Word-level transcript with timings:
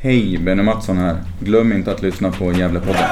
Hej, 0.00 0.38
Benny 0.38 0.62
Mattsson 0.62 0.98
här. 0.98 1.16
Glöm 1.40 1.72
inte 1.72 1.92
att 1.92 2.02
lyssna 2.02 2.30
på 2.30 2.52
Gävlepodden. 2.52 3.04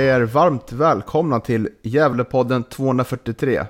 Hälsar 0.00 0.20
er 0.20 0.26
varmt 0.26 0.72
välkomna 0.72 1.40
till 1.40 1.68
Gävlepodden 1.82 2.64
243. 2.64 3.64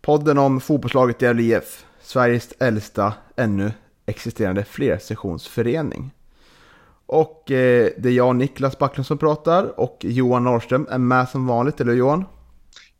Podden 0.00 0.38
om 0.38 0.60
fotbollslaget 0.60 1.22
Gävle 1.22 1.42
IF, 1.42 1.84
Sveriges 2.02 2.52
äldsta 2.58 3.14
ännu 3.36 3.72
existerande 4.06 4.64
flersessionsförening. 4.64 6.10
Och 7.06 7.50
eh, 7.50 7.90
det 7.98 8.08
är 8.08 8.12
jag 8.12 8.28
och 8.28 8.36
Niklas 8.36 8.78
Backlund 8.78 9.06
som 9.06 9.18
pratar 9.18 9.80
och 9.80 9.98
Johan 10.00 10.44
Norrström 10.44 10.86
är 10.90 10.98
med 10.98 11.28
som 11.28 11.46
vanligt, 11.46 11.80
eller 11.80 11.92
hur, 11.92 11.98
Johan? 11.98 12.24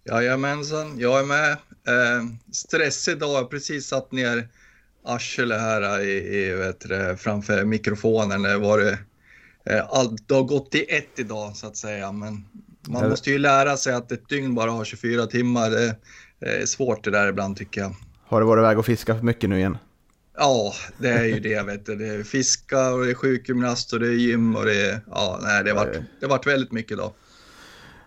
Jajamensan, 0.05 0.99
jag 0.99 1.21
är 1.21 1.25
med. 1.25 1.51
Eh, 1.53 2.25
stressig 2.53 3.19
dag, 3.19 3.31
jag 3.31 3.43
har 3.43 3.45
precis 3.45 3.87
satt 3.87 4.13
ner 4.13 4.49
arslet 5.05 5.61
här 5.61 6.01
i, 6.01 6.37
i, 6.37 6.55
vet 6.55 6.81
du, 6.81 7.17
framför 7.19 7.65
mikrofonen. 7.65 8.43
Det, 8.43 8.59
var 8.59 8.79
det, 8.79 8.99
allt, 9.89 10.29
det 10.29 10.35
har 10.35 10.43
gått 10.43 10.75
i 10.75 10.85
ett 10.89 11.19
idag 11.19 11.57
så 11.57 11.67
att 11.67 11.77
säga, 11.77 12.13
men 12.13 12.45
man 12.89 13.09
måste 13.09 13.31
ju 13.31 13.39
lära 13.39 13.77
sig 13.77 13.95
att 13.95 14.13
ett 14.13 14.29
dygn 14.29 14.55
bara 14.55 14.71
har 14.71 14.85
24 14.85 15.27
timmar. 15.27 15.71
Det, 15.71 15.97
det 16.41 16.63
är 16.63 16.67
svårt 16.67 17.05
det 17.05 17.11
där 17.11 17.29
ibland 17.29 17.57
tycker 17.57 17.81
jag. 17.81 17.95
Har 18.27 18.41
du 18.41 18.47
varit 18.47 18.61
iväg 18.61 18.79
och 18.79 18.87
fiskat 18.87 19.19
för 19.19 19.25
mycket 19.25 19.51
nu 19.51 19.59
igen? 19.59 19.79
Ja, 20.37 20.73
det 20.99 21.09
är 21.09 21.25
ju 21.25 21.41
det. 21.41 21.63
Vet 21.63 21.87
du. 21.87 21.97
Det 21.97 22.09
är 22.09 22.23
fiska 22.23 22.93
och 22.93 23.05
det 23.05 23.11
är 23.11 23.15
sjukgymnast 23.15 23.93
och 23.93 24.01
det 24.01 24.07
är 24.07 24.13
gym 24.13 24.57
och 24.57 24.65
det 24.65 24.91
är... 24.91 25.01
Ja, 25.11 25.39
nej, 25.43 25.65
det 25.65 25.71
har 25.71 25.77
varit, 25.77 26.01
det 26.21 26.27
har 26.27 26.31
varit 26.31 26.47
väldigt 26.47 26.73
mycket 26.73 26.93
idag. 26.93 27.13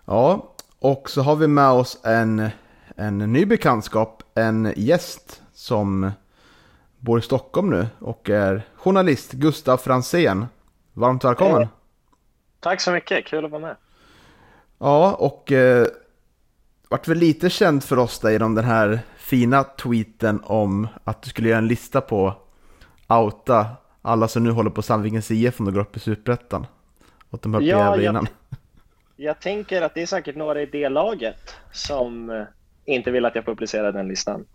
Ja, 0.06 0.56
och 0.80 1.10
så 1.10 1.22
har 1.22 1.36
vi 1.36 1.48
med 1.48 1.70
oss 1.70 2.00
en, 2.04 2.50
en 2.96 3.18
ny 3.18 3.46
bekantskap, 3.46 4.24
en 4.36 4.74
gäst 4.76 5.42
som 5.54 6.12
bor 7.00 7.20
i 7.20 7.22
Stockholm 7.22 7.70
nu 7.70 7.88
och 8.00 8.30
är 8.30 8.68
journalist, 8.76 9.32
Gustav 9.32 9.78
Fransén. 9.78 10.46
Varmt 10.94 11.24
välkommen! 11.24 11.58
Hej. 11.58 11.68
Tack 12.60 12.82
så 12.82 12.92
mycket, 12.92 13.26
kul 13.26 13.46
att 13.46 13.52
vara 13.52 13.62
med. 13.62 13.76
Ja, 14.80 15.14
och 15.14 15.52
eh, 15.52 15.88
vart 16.90 17.08
väl 17.08 17.18
lite 17.18 17.50
känd 17.50 17.84
för 17.84 18.00
oss 18.00 18.20
där 18.20 18.30
genom 18.32 18.56
den 18.56 18.66
här 18.66 19.00
fina 19.18 19.64
tweeten 19.64 20.42
om 20.44 20.88
att 21.04 21.22
du 21.22 21.30
skulle 21.30 21.50
göra 21.50 21.58
en 21.58 21.68
lista 21.68 22.02
på 22.02 22.34
outa 23.08 23.68
alla 24.02 24.28
som 24.28 24.44
nu 24.44 24.52
håller 24.52 24.70
på 24.70 24.82
Sandvikens 24.82 25.32
IF 25.32 25.60
om 25.60 25.66
de 25.66 25.72
går 25.72 25.82
upp 25.82 25.98
i 25.98 26.00
Superettan. 26.00 26.66
Och 27.30 27.40
de 27.42 27.54
på 27.54 27.62
Ja, 27.62 27.96
jag- 27.98 28.04
innan. 28.04 28.28
Jag 29.16 29.40
tänker 29.42 29.82
att 29.82 29.94
det 29.94 30.02
är 30.02 30.06
säkert 30.06 30.36
några 30.36 30.62
i 30.62 30.66
det 30.66 30.90
laget 30.90 31.56
som 31.72 32.30
eh, 32.30 32.44
inte 32.86 33.12
vill 33.12 33.26
att 33.26 33.36
jag 33.36 33.46
publicerar 33.46 33.92
den 33.92 34.08
listan. 34.08 34.46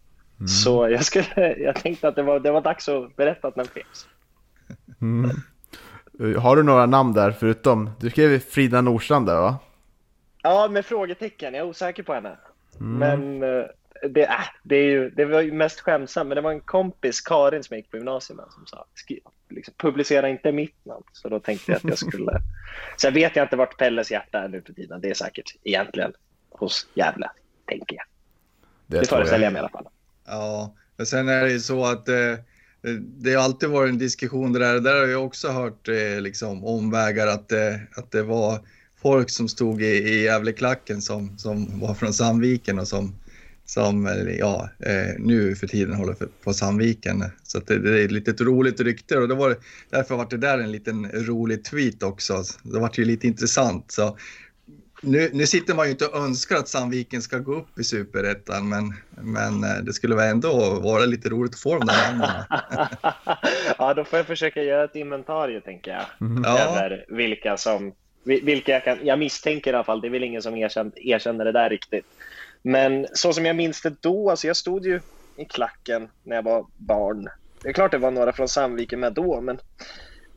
Så 0.64 0.89
jag, 0.89 1.05
skulle, 1.05 1.55
jag 1.59 1.77
tänkte 1.77 2.09
att 2.09 2.16
det 2.16 2.22
var, 2.22 2.41
det 2.41 2.50
var 2.50 2.61
dags 2.61 2.89
att 2.89 3.16
berätta 3.16 3.48
att 3.48 3.55
den 3.55 3.66
finns. 3.66 4.09
Mm. 5.00 5.31
Eh, 6.21 6.41
Har 6.43 6.56
du 6.56 6.62
några 6.62 6.87
namn 6.87 7.12
där 7.12 7.31
förutom, 7.31 7.91
du 8.01 8.11
skrev 8.11 8.39
Frida 8.39 8.81
Nordstrand 8.81 9.27
där 9.27 9.41
va? 9.41 9.59
Ja, 10.43 10.69
med 10.71 10.87
frågetecken. 10.87 11.55
Jag 11.55 11.65
är 11.65 11.69
osäker 11.71 12.03
på 12.03 12.15
henne. 12.15 12.37
Mm. 12.81 12.99
Men 12.99 13.43
eh, 13.61 13.67
det, 14.11 14.23
äh, 14.25 14.31
det, 14.62 14.77
är 14.77 14.84
ju, 14.84 15.11
det 15.11 15.25
var 15.25 15.41
ju 15.41 15.53
mest 15.53 15.81
skämtsamt. 15.81 16.29
Men 16.29 16.37
det 16.37 16.41
var 16.43 16.53
en 16.53 16.61
kompis, 16.61 17.21
Karin, 17.21 17.65
som 17.65 17.75
jag 17.75 17.79
gick 17.79 17.91
på 17.91 17.97
gymnasiet 17.97 18.37
med, 18.37 18.47
som 18.51 18.67
sa 18.67 18.84
"Skri- 18.95 19.21
liksom, 19.49 19.75
publicera 19.77 20.29
inte 20.29 20.53
mitt 20.53 20.84
namn. 20.84 21.05
Så 21.12 21.29
då 21.29 21.41
tänkte 21.41 21.73
jag 21.73 21.77
att 21.77 21.84
jag 21.84 21.99
skulle... 21.99 22.33
Sen 23.00 23.15
vet 23.15 23.37
jag 23.37 23.45
inte 23.45 23.56
vart 23.56 23.79
Pelles 23.79 24.11
hjärta 24.11 24.39
är 24.39 24.49
nu 24.49 24.62
för 24.62 24.73
tiden. 24.73 25.00
Det 25.00 25.11
är 25.11 25.15
säkert 25.15 25.56
egentligen 25.65 26.12
hos 26.50 26.87
Gävle, 26.95 27.31
tänker 27.67 27.97
jag. 27.97 28.05
Det, 28.87 29.05
tror 29.05 29.17
föreställer 29.19 29.45
jag 29.45 29.53
mig 29.53 29.61
i 29.61 29.61
alla 29.61 29.69
fall. 29.69 29.89
Ja, 30.27 30.75
men 30.97 31.06
sen 31.06 31.29
är 31.29 31.45
det 31.45 31.50
ju 31.50 31.61
så 31.61 31.85
att 31.85 32.09
eh, 32.09 32.15
Eh, 32.83 32.94
det 32.94 33.34
har 33.34 33.44
alltid 33.44 33.69
varit 33.69 33.93
en 33.93 33.99
diskussion 33.99 34.53
det 34.53 34.59
där. 34.59 34.81
Där 34.81 35.00
har 35.00 35.06
jag 35.06 35.25
också 35.25 35.49
hört 35.49 35.89
eh, 35.89 36.21
liksom 36.21 36.65
omvägar 36.65 37.27
att, 37.27 37.49
det, 37.49 37.81
att 37.94 38.11
det 38.11 38.22
var 38.22 38.61
folk 39.03 39.31
som 39.31 39.49
stod 39.49 39.83
i, 39.83 39.87
i 39.87 40.22
Gävleklacken 40.22 41.03
som, 41.03 41.38
som 41.38 41.81
var 41.81 41.94
från 41.94 42.12
Sandviken 42.12 42.78
och 42.78 42.88
som, 42.88 43.15
som 43.65 44.09
ja, 44.38 44.71
eh, 44.78 45.15
nu 45.19 45.56
för 45.56 45.67
tiden 45.67 45.94
håller 45.94 46.15
på 46.44 46.55
Sandviken. 46.55 47.25
Så 47.43 47.59
att 47.59 47.67
det, 47.67 47.78
det 47.78 48.00
är 48.00 48.05
ett 48.05 48.12
litet 48.12 48.41
roligt 48.41 48.81
rykte 48.81 49.19
och 49.19 49.28
det 49.28 49.34
var, 49.34 49.56
därför 49.91 50.17
var 50.17 50.27
det 50.31 50.37
där 50.37 50.59
en 50.59 50.72
liten 50.72 51.11
rolig 51.12 51.65
tweet 51.65 52.03
också. 52.03 52.44
Det 52.62 52.78
var 52.78 52.91
ju 52.94 53.05
lite 53.05 53.27
intressant. 53.27 53.91
Så 53.91 54.17
nu, 55.03 55.31
nu 55.32 55.47
sitter 55.47 55.75
man 55.75 55.86
ju 55.86 55.91
inte 55.92 56.06
och 56.06 56.16
önskar 56.19 56.56
att 56.56 56.69
Sandviken 56.69 57.22
ska 57.22 57.38
gå 57.38 57.54
upp 57.54 57.78
i 57.78 57.84
superettan, 57.84 58.69
men, 58.69 58.94
men 59.10 59.64
eh, 59.64 59.76
det 59.82 59.92
skulle 59.92 60.14
väl 60.16 60.31
ändå 60.31 60.81
vara 60.81 61.04
lite 61.04 61.28
roligt 61.28 61.54
att 61.54 61.60
få 61.60 61.78
de 61.78 61.86
där 61.86 62.12
namnen. 62.12 62.44
ja, 63.78 63.94
då 63.94 64.04
får 64.04 64.16
jag 64.16 64.26
försöka 64.26 64.62
göra 64.62 64.84
ett 64.84 64.97
inventarium, 64.97 65.62
tänker 65.62 65.91
jag. 65.91 66.04
Ja. 66.44 66.58
Över 66.58 67.04
vilka 67.08 67.56
som... 67.56 67.92
vil- 68.25 68.44
Vilka 68.44 68.72
jag, 68.72 68.84
kan, 68.84 68.98
jag 69.03 69.19
misstänker 69.19 69.72
i 69.72 69.75
alla 69.75 69.84
fall, 69.84 70.00
det 70.00 70.08
är 70.08 70.10
väl 70.10 70.25
ingen 70.25 70.42
som 70.42 70.56
erkänner, 70.56 70.92
erkänner 71.08 71.44
det 71.44 71.53
där 71.53 71.70
riktigt. 71.70 72.06
Men 72.62 73.06
så 73.12 73.32
som 73.32 73.44
jag 73.47 73.56
minns 73.56 73.82
det 73.82 74.03
då, 74.03 74.31
alltså 74.31 74.47
jag 74.47 74.56
stod 74.56 74.87
ju 74.87 75.00
i 75.37 75.44
klacken 75.44 76.08
när 76.22 76.37
jag 76.37 76.42
var 76.42 76.66
barn. 76.76 77.28
Det 77.62 77.69
är 77.69 77.72
klart 77.72 77.91
det 77.91 77.98
var 77.98 78.10
några 78.10 78.32
från 78.32 78.48
Sandviken 78.48 79.00
med 79.00 79.12
då, 79.12 79.41
men 79.41 79.58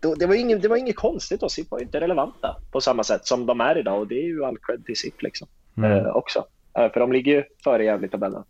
det, 0.01 0.25
var 0.25 0.35
inget, 0.35 0.61
det 0.61 0.67
var 0.67 0.77
inget 0.77 0.95
konstigt 0.95 1.39
då. 1.39 1.49
SIP 1.49 1.71
var 1.71 1.79
inte 1.81 1.99
relevanta 1.99 2.55
på 2.71 2.81
samma 2.81 3.03
sätt 3.03 3.27
som 3.27 3.45
de 3.45 3.61
är 3.61 3.77
idag 3.77 3.99
och 3.99 4.07
det 4.07 4.15
är 4.15 4.25
ju 4.25 4.45
all 4.45 4.57
cred 4.57 4.85
till 4.85 4.97
SIP 4.97 5.21
liksom. 5.21 5.47
Eh, 5.83 6.07
också. 6.07 6.45
Eh, 6.77 6.91
för 6.91 6.99
de 6.99 7.11
ligger 7.11 7.31
ju 7.31 7.43
före 7.63 7.83
Gävle 7.83 8.07
i 8.07 8.09
tabellen. 8.09 8.43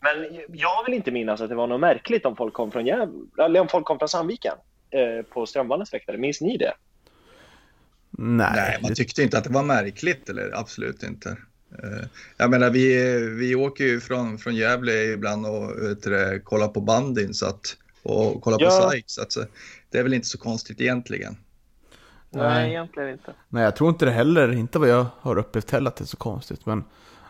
Men 0.00 0.40
jag 0.52 0.84
vill 0.84 0.94
inte 0.94 1.10
minnas 1.10 1.40
att 1.40 1.48
det 1.48 1.54
var 1.54 1.66
något 1.66 1.80
märkligt 1.80 2.26
om 2.26 2.36
folk 2.36 2.54
kom 2.54 2.70
från 2.72 2.86
Gävle, 2.86 3.08
eller 3.38 3.60
om 3.60 3.68
folk 3.68 3.86
kom 3.86 3.98
från 3.98 4.08
Sandviken 4.08 4.54
eh, 4.90 5.24
på 5.24 5.46
Strömvallens 5.46 5.92
läktare. 5.92 6.18
Minns 6.18 6.40
ni 6.40 6.56
det? 6.56 6.72
Nej, 8.10 8.52
Nej, 8.56 8.78
man 8.82 8.94
tyckte 8.94 9.22
inte 9.22 9.38
att 9.38 9.44
det 9.44 9.52
var 9.52 9.62
märkligt, 9.62 10.28
eller 10.28 10.50
absolut 10.54 11.02
inte. 11.02 11.28
Eh, 11.82 12.06
Jag 12.36 12.50
menar, 12.50 12.70
vi, 12.70 13.18
vi 13.38 13.54
åker 13.54 13.84
ju 13.84 14.00
från, 14.00 14.38
från 14.38 14.54
Gävle 14.54 15.04
ibland 15.04 15.46
och 15.46 15.70
vet 15.82 16.44
kollar 16.44 16.68
på 16.68 16.80
bandyn 16.80 17.34
så 17.34 17.46
att, 17.46 17.76
och 18.02 18.42
kollar 18.42 18.58
på 18.58 18.64
Ja. 18.64 18.70
SAIK, 18.70 19.04
så 19.06 19.22
att, 19.22 19.32
så 19.32 19.44
det 19.94 20.00
är 20.00 20.02
väl 20.02 20.14
inte 20.14 20.28
så 20.28 20.38
konstigt 20.38 20.80
egentligen. 20.80 21.36
Nej. 22.30 22.70
egentligen 22.70 23.08
inte. 23.08 23.34
Nej, 23.48 23.62
jag 23.64 23.76
tror 23.76 23.90
inte 23.90 24.04
det 24.04 24.10
heller, 24.10 24.52
inte 24.52 24.78
vad 24.78 24.88
jag 24.88 25.06
har 25.20 25.38
upplevt 25.38 25.70
heller 25.70 25.88
att 25.88 25.96
det 25.96 26.04
är 26.04 26.06
så 26.06 26.16
konstigt. 26.16 26.66
Men 26.66 26.84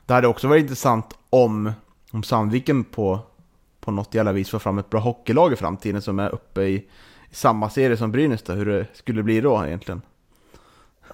det 0.06 0.14
hade 0.14 0.28
också 0.28 0.48
varit 0.48 0.62
intressant 0.62 1.18
om, 1.30 1.72
om 2.10 2.22
Sandviken 2.22 2.84
på, 2.84 3.20
på 3.80 3.90
något 3.90 4.14
jävla 4.14 4.32
vis 4.32 4.50
får 4.50 4.58
fram 4.58 4.78
ett 4.78 4.90
bra 4.90 5.00
hockeylag 5.00 5.52
i 5.52 5.56
framtiden 5.56 6.02
som 6.02 6.18
är 6.18 6.34
uppe 6.34 6.62
i, 6.62 6.74
i 7.30 7.34
samma 7.34 7.70
serie 7.70 7.96
som 7.96 8.12
Brynäs 8.12 8.42
då, 8.42 8.52
hur 8.52 8.66
det 8.66 8.86
skulle 8.92 9.22
bli 9.22 9.40
då 9.40 9.66
egentligen. 9.66 10.02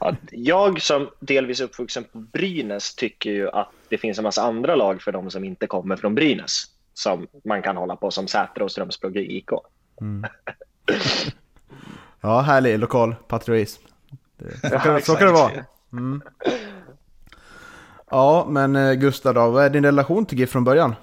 Ja, 0.01 0.17
jag 0.31 0.83
som 0.83 1.11
delvis 1.21 1.61
uppvuxen 1.61 2.05
på 2.05 2.19
Brynäs 2.19 2.95
tycker 2.95 3.31
ju 3.31 3.51
att 3.51 3.71
det 3.89 3.99
finns 3.99 4.19
en 4.19 4.25
massa 4.25 4.43
andra 4.43 4.75
lag 4.75 5.03
för 5.03 5.13
de 5.13 5.31
som 5.31 5.45
inte 5.45 5.67
kommer 5.67 5.97
från 5.97 6.15
Brynäs 6.15 6.65
som 6.95 7.27
man 7.45 7.63
kan 7.63 7.77
hålla 7.77 7.97
på 7.97 8.11
som 8.11 8.29
Sätra 8.29 8.65
och 8.65 8.73
Strömsbruk 8.73 9.17
IK. 9.17 9.51
Ja, 12.21 12.41
härlig 12.41 12.79
lokal 12.79 13.15
patriotism. 13.29 13.83
Det- 14.37 14.61
Så 14.71 14.79
kan, 14.79 14.95
Ja, 14.95 15.01
så 15.01 15.15
kan 15.17 15.27
det 15.27 15.33
vara. 15.33 15.51
Mm. 15.93 16.23
Ja, 18.11 18.47
men 18.49 18.77
eh, 18.77 18.93
Gustav 18.93 19.35
då, 19.35 19.51
vad 19.51 19.65
är 19.65 19.71
din 19.71 19.85
relation 19.85 20.27
till 20.27 20.39
GIF 20.39 20.51
från 20.51 20.65
början? 20.65 20.95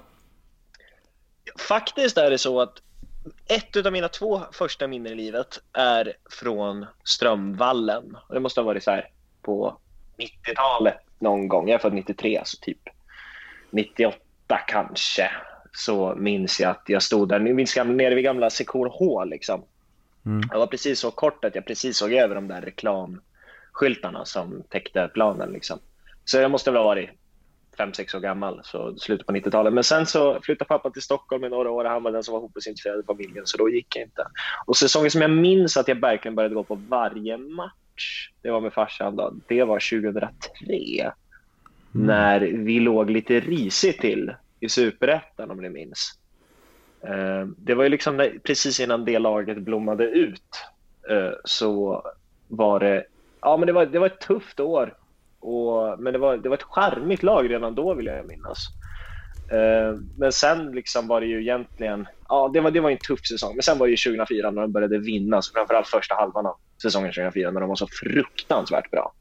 Faktiskt 1.68 2.18
är 2.18 2.30
det 2.30 2.38
så 2.38 2.60
att 2.60 2.82
ett 3.46 3.86
av 3.86 3.92
mina 3.92 4.08
två 4.08 4.42
första 4.52 4.86
minnen 4.86 5.12
i 5.12 5.14
livet 5.16 5.60
är 5.72 6.12
från 6.30 6.86
Strömvallen. 7.04 8.16
Det 8.30 8.40
måste 8.40 8.60
ha 8.60 8.66
varit 8.66 8.84
så 8.84 8.90
här 8.90 9.08
på 9.42 9.78
90-talet 10.18 10.96
någon 11.18 11.48
gång. 11.48 11.68
Jag 11.68 11.74
är 11.74 11.78
född 11.82 11.92
93, 11.92 12.42
så 12.44 12.56
typ 12.60 12.78
98 13.70 14.16
kanske. 14.66 15.30
Så 15.72 16.14
minns 16.16 16.60
jag 16.60 16.70
att 16.70 16.82
jag 16.86 17.02
stod 17.02 17.28
där, 17.28 17.38
nu 17.38 17.54
minns 17.54 17.76
jag 17.76 17.86
nere 17.88 18.14
vid 18.14 18.24
gamla 18.24 18.50
sektion 18.50 18.88
H 18.92 19.24
liksom. 19.24 19.62
Mm. 20.26 20.48
Jag 20.50 20.58
var 20.58 20.66
precis 20.66 21.00
så 21.00 21.10
kort 21.10 21.44
att 21.44 21.54
jag 21.54 21.66
precis 21.66 21.96
såg 21.96 22.12
över 22.12 22.34
de 22.34 22.48
där 22.48 22.60
reklamskyltarna 22.60 24.24
som 24.24 24.62
täckte 24.68 25.10
planen 25.14 25.52
liksom. 25.52 25.78
Så 26.24 26.38
jag 26.38 26.50
måste 26.50 26.70
väl 26.70 26.78
ha 26.78 26.84
varit 26.84 27.10
5-6 27.78 28.16
år 28.16 28.20
gammal, 28.20 28.60
så 28.64 28.96
slutet 28.96 29.26
på 29.26 29.32
90-talet. 29.32 29.72
Men 29.72 29.84
sen 29.84 30.06
så 30.06 30.40
flyttade 30.42 30.68
pappa 30.68 30.90
till 30.90 31.02
Stockholm 31.02 31.44
i 31.44 31.48
några 31.48 31.70
år 31.70 31.84
och 31.84 31.90
han 31.90 32.02
var 32.02 32.12
den 32.12 32.22
som 32.22 32.34
var 32.34 32.40
fotbollsintresserad 32.40 33.00
i 33.00 33.06
familjen, 33.06 33.46
så 33.46 33.58
då 33.58 33.70
gick 33.70 33.96
jag 33.96 34.04
inte. 34.04 34.26
Och 34.66 34.76
säsongen 34.76 35.10
som 35.10 35.22
jag 35.22 35.30
minns 35.30 35.76
att 35.76 35.88
jag 35.88 36.00
verkligen 36.00 36.34
började 36.34 36.54
gå 36.54 36.64
på 36.64 36.74
varje 36.88 37.36
match, 37.36 38.30
det 38.42 38.50
var 38.50 38.60
med 38.60 38.72
farsan 38.72 39.16
då, 39.16 39.34
det 39.46 39.64
var 39.64 40.00
2003. 40.02 40.32
Mm. 41.94 42.06
När 42.06 42.40
vi 42.40 42.80
låg 42.80 43.10
lite 43.10 43.40
risigt 43.40 44.00
till 44.00 44.34
i 44.60 44.68
superettan 44.68 45.50
om 45.50 45.60
ni 45.60 45.68
minns. 45.68 46.18
Eh, 47.04 47.46
det 47.56 47.74
var 47.74 47.84
ju 47.84 47.90
liksom 47.90 48.30
precis 48.44 48.80
innan 48.80 49.04
det 49.04 49.18
laget 49.18 49.58
blommade 49.58 50.04
ut 50.04 50.64
eh, 51.10 51.32
så 51.44 52.02
var 52.48 52.80
det, 52.80 53.04
ja 53.40 53.56
men 53.56 53.66
det 53.66 53.72
var, 53.72 53.86
det 53.86 53.98
var 53.98 54.06
ett 54.06 54.20
tufft 54.20 54.60
år 54.60 54.94
och, 55.40 56.00
men 56.00 56.12
det 56.12 56.18
var, 56.18 56.36
det 56.36 56.48
var 56.48 56.56
ett 56.56 56.62
charmigt 56.62 57.22
lag 57.22 57.50
redan 57.50 57.74
då 57.74 57.94
vill 57.94 58.06
jag 58.06 58.28
minnas. 58.28 58.66
Uh, 59.52 60.00
men 60.16 60.32
sen 60.32 60.72
liksom 60.72 61.06
var 61.06 61.20
det 61.20 61.26
ju 61.26 61.40
egentligen, 61.40 62.06
ja 62.28 62.50
det 62.52 62.60
var, 62.60 62.70
det 62.70 62.80
var 62.80 62.90
en 62.90 62.98
tuff 62.98 63.26
säsong. 63.26 63.54
Men 63.54 63.62
sen 63.62 63.78
var 63.78 63.86
det 63.86 63.90
ju 63.90 63.96
2004 63.96 64.50
när 64.50 64.62
de 64.62 64.72
började 64.72 64.98
vinna, 64.98 65.42
så 65.42 65.52
framförallt 65.52 65.86
första 65.86 66.14
halvan 66.14 66.46
av 66.46 66.56
säsongen 66.82 67.12
2004 67.12 67.50
när 67.50 67.60
de 67.60 67.68
var 67.68 67.76
så 67.76 67.86
fruktansvärt 67.86 68.90
bra. 68.90 69.12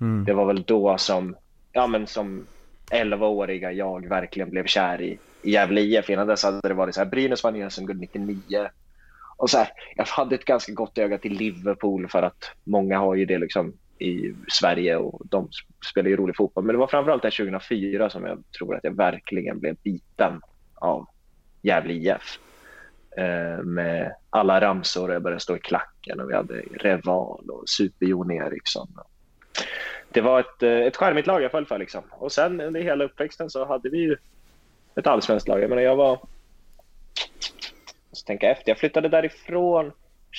Mm. 0.00 0.24
Det 0.24 0.32
var 0.32 0.46
väl 0.46 0.62
då 0.62 0.98
som, 0.98 1.36
ja 1.72 1.86
men 1.86 2.06
som 2.06 2.46
11-åriga 2.90 3.72
jag 3.72 4.08
verkligen 4.08 4.50
blev 4.50 4.66
kär 4.66 5.00
i 5.00 5.18
Gävle 5.42 5.80
IF. 5.80 6.10
Innan 6.10 6.26
dess 6.26 6.42
hade 6.42 6.68
det 6.68 6.74
varit 6.74 6.94
så 6.94 7.00
här, 7.00 7.10
Brynäs 7.10 7.44
vann 7.44 7.70
SM-guld 7.70 8.00
99. 8.00 8.68
Och 9.36 9.50
så 9.50 9.58
här, 9.58 9.68
jag 9.96 10.04
hade 10.04 10.34
ett 10.34 10.44
ganska 10.44 10.72
gott 10.72 10.98
öga 10.98 11.18
till 11.18 11.32
Liverpool 11.32 12.08
för 12.08 12.22
att 12.22 12.50
många 12.64 12.98
har 12.98 13.14
ju 13.14 13.24
det 13.24 13.38
liksom 13.38 13.72
i 13.98 14.34
Sverige 14.48 14.96
och 14.96 15.26
de 15.26 15.48
spelar 15.90 16.10
ju 16.10 16.16
rolig 16.16 16.36
fotboll. 16.36 16.64
Men 16.64 16.74
det 16.74 16.78
var 16.78 16.86
framförallt 16.86 17.22
där 17.22 17.30
2004 17.30 18.10
som 18.10 18.24
jag 18.24 18.42
tror 18.58 18.76
att 18.76 18.84
jag 18.84 18.96
verkligen 18.96 19.58
blev 19.60 19.76
biten 19.82 20.40
av 20.74 21.06
Gävle 21.62 21.92
IF. 21.92 22.38
Eh, 23.16 23.64
med 23.64 24.14
alla 24.30 24.60
ramsor 24.60 25.08
och 25.08 25.14
jag 25.14 25.22
började 25.22 25.40
stå 25.40 25.56
i 25.56 25.60
klacken 25.60 26.20
och 26.20 26.30
vi 26.30 26.34
hade 26.34 26.54
Reval 26.72 27.50
och 27.50 27.68
Super-Jon 27.68 28.30
Eriksson. 28.30 28.88
Det 30.08 30.20
var 30.20 30.40
ett, 30.40 30.62
eh, 30.62 30.70
ett 30.70 30.96
charmigt 30.96 31.26
lag 31.26 31.42
jag 31.42 31.50
föll 31.50 31.66
för. 31.66 31.78
Liksom. 31.78 32.02
Och 32.10 32.32
sen 32.32 32.60
under 32.60 32.80
hela 32.80 33.04
uppväxten 33.04 33.50
så 33.50 33.64
hade 33.64 33.88
vi 33.88 33.98
ju 33.98 34.16
ett 34.96 35.06
allsvenskt 35.06 35.48
lag. 35.48 35.62
Jag 35.62 35.70
menar, 35.70 35.82
jag 35.82 35.96
var... 35.96 36.18
Jag 38.10 38.26
tänka 38.26 38.50
efter. 38.50 38.70
Jag 38.70 38.78
flyttade 38.78 39.08
därifrån 39.08 39.92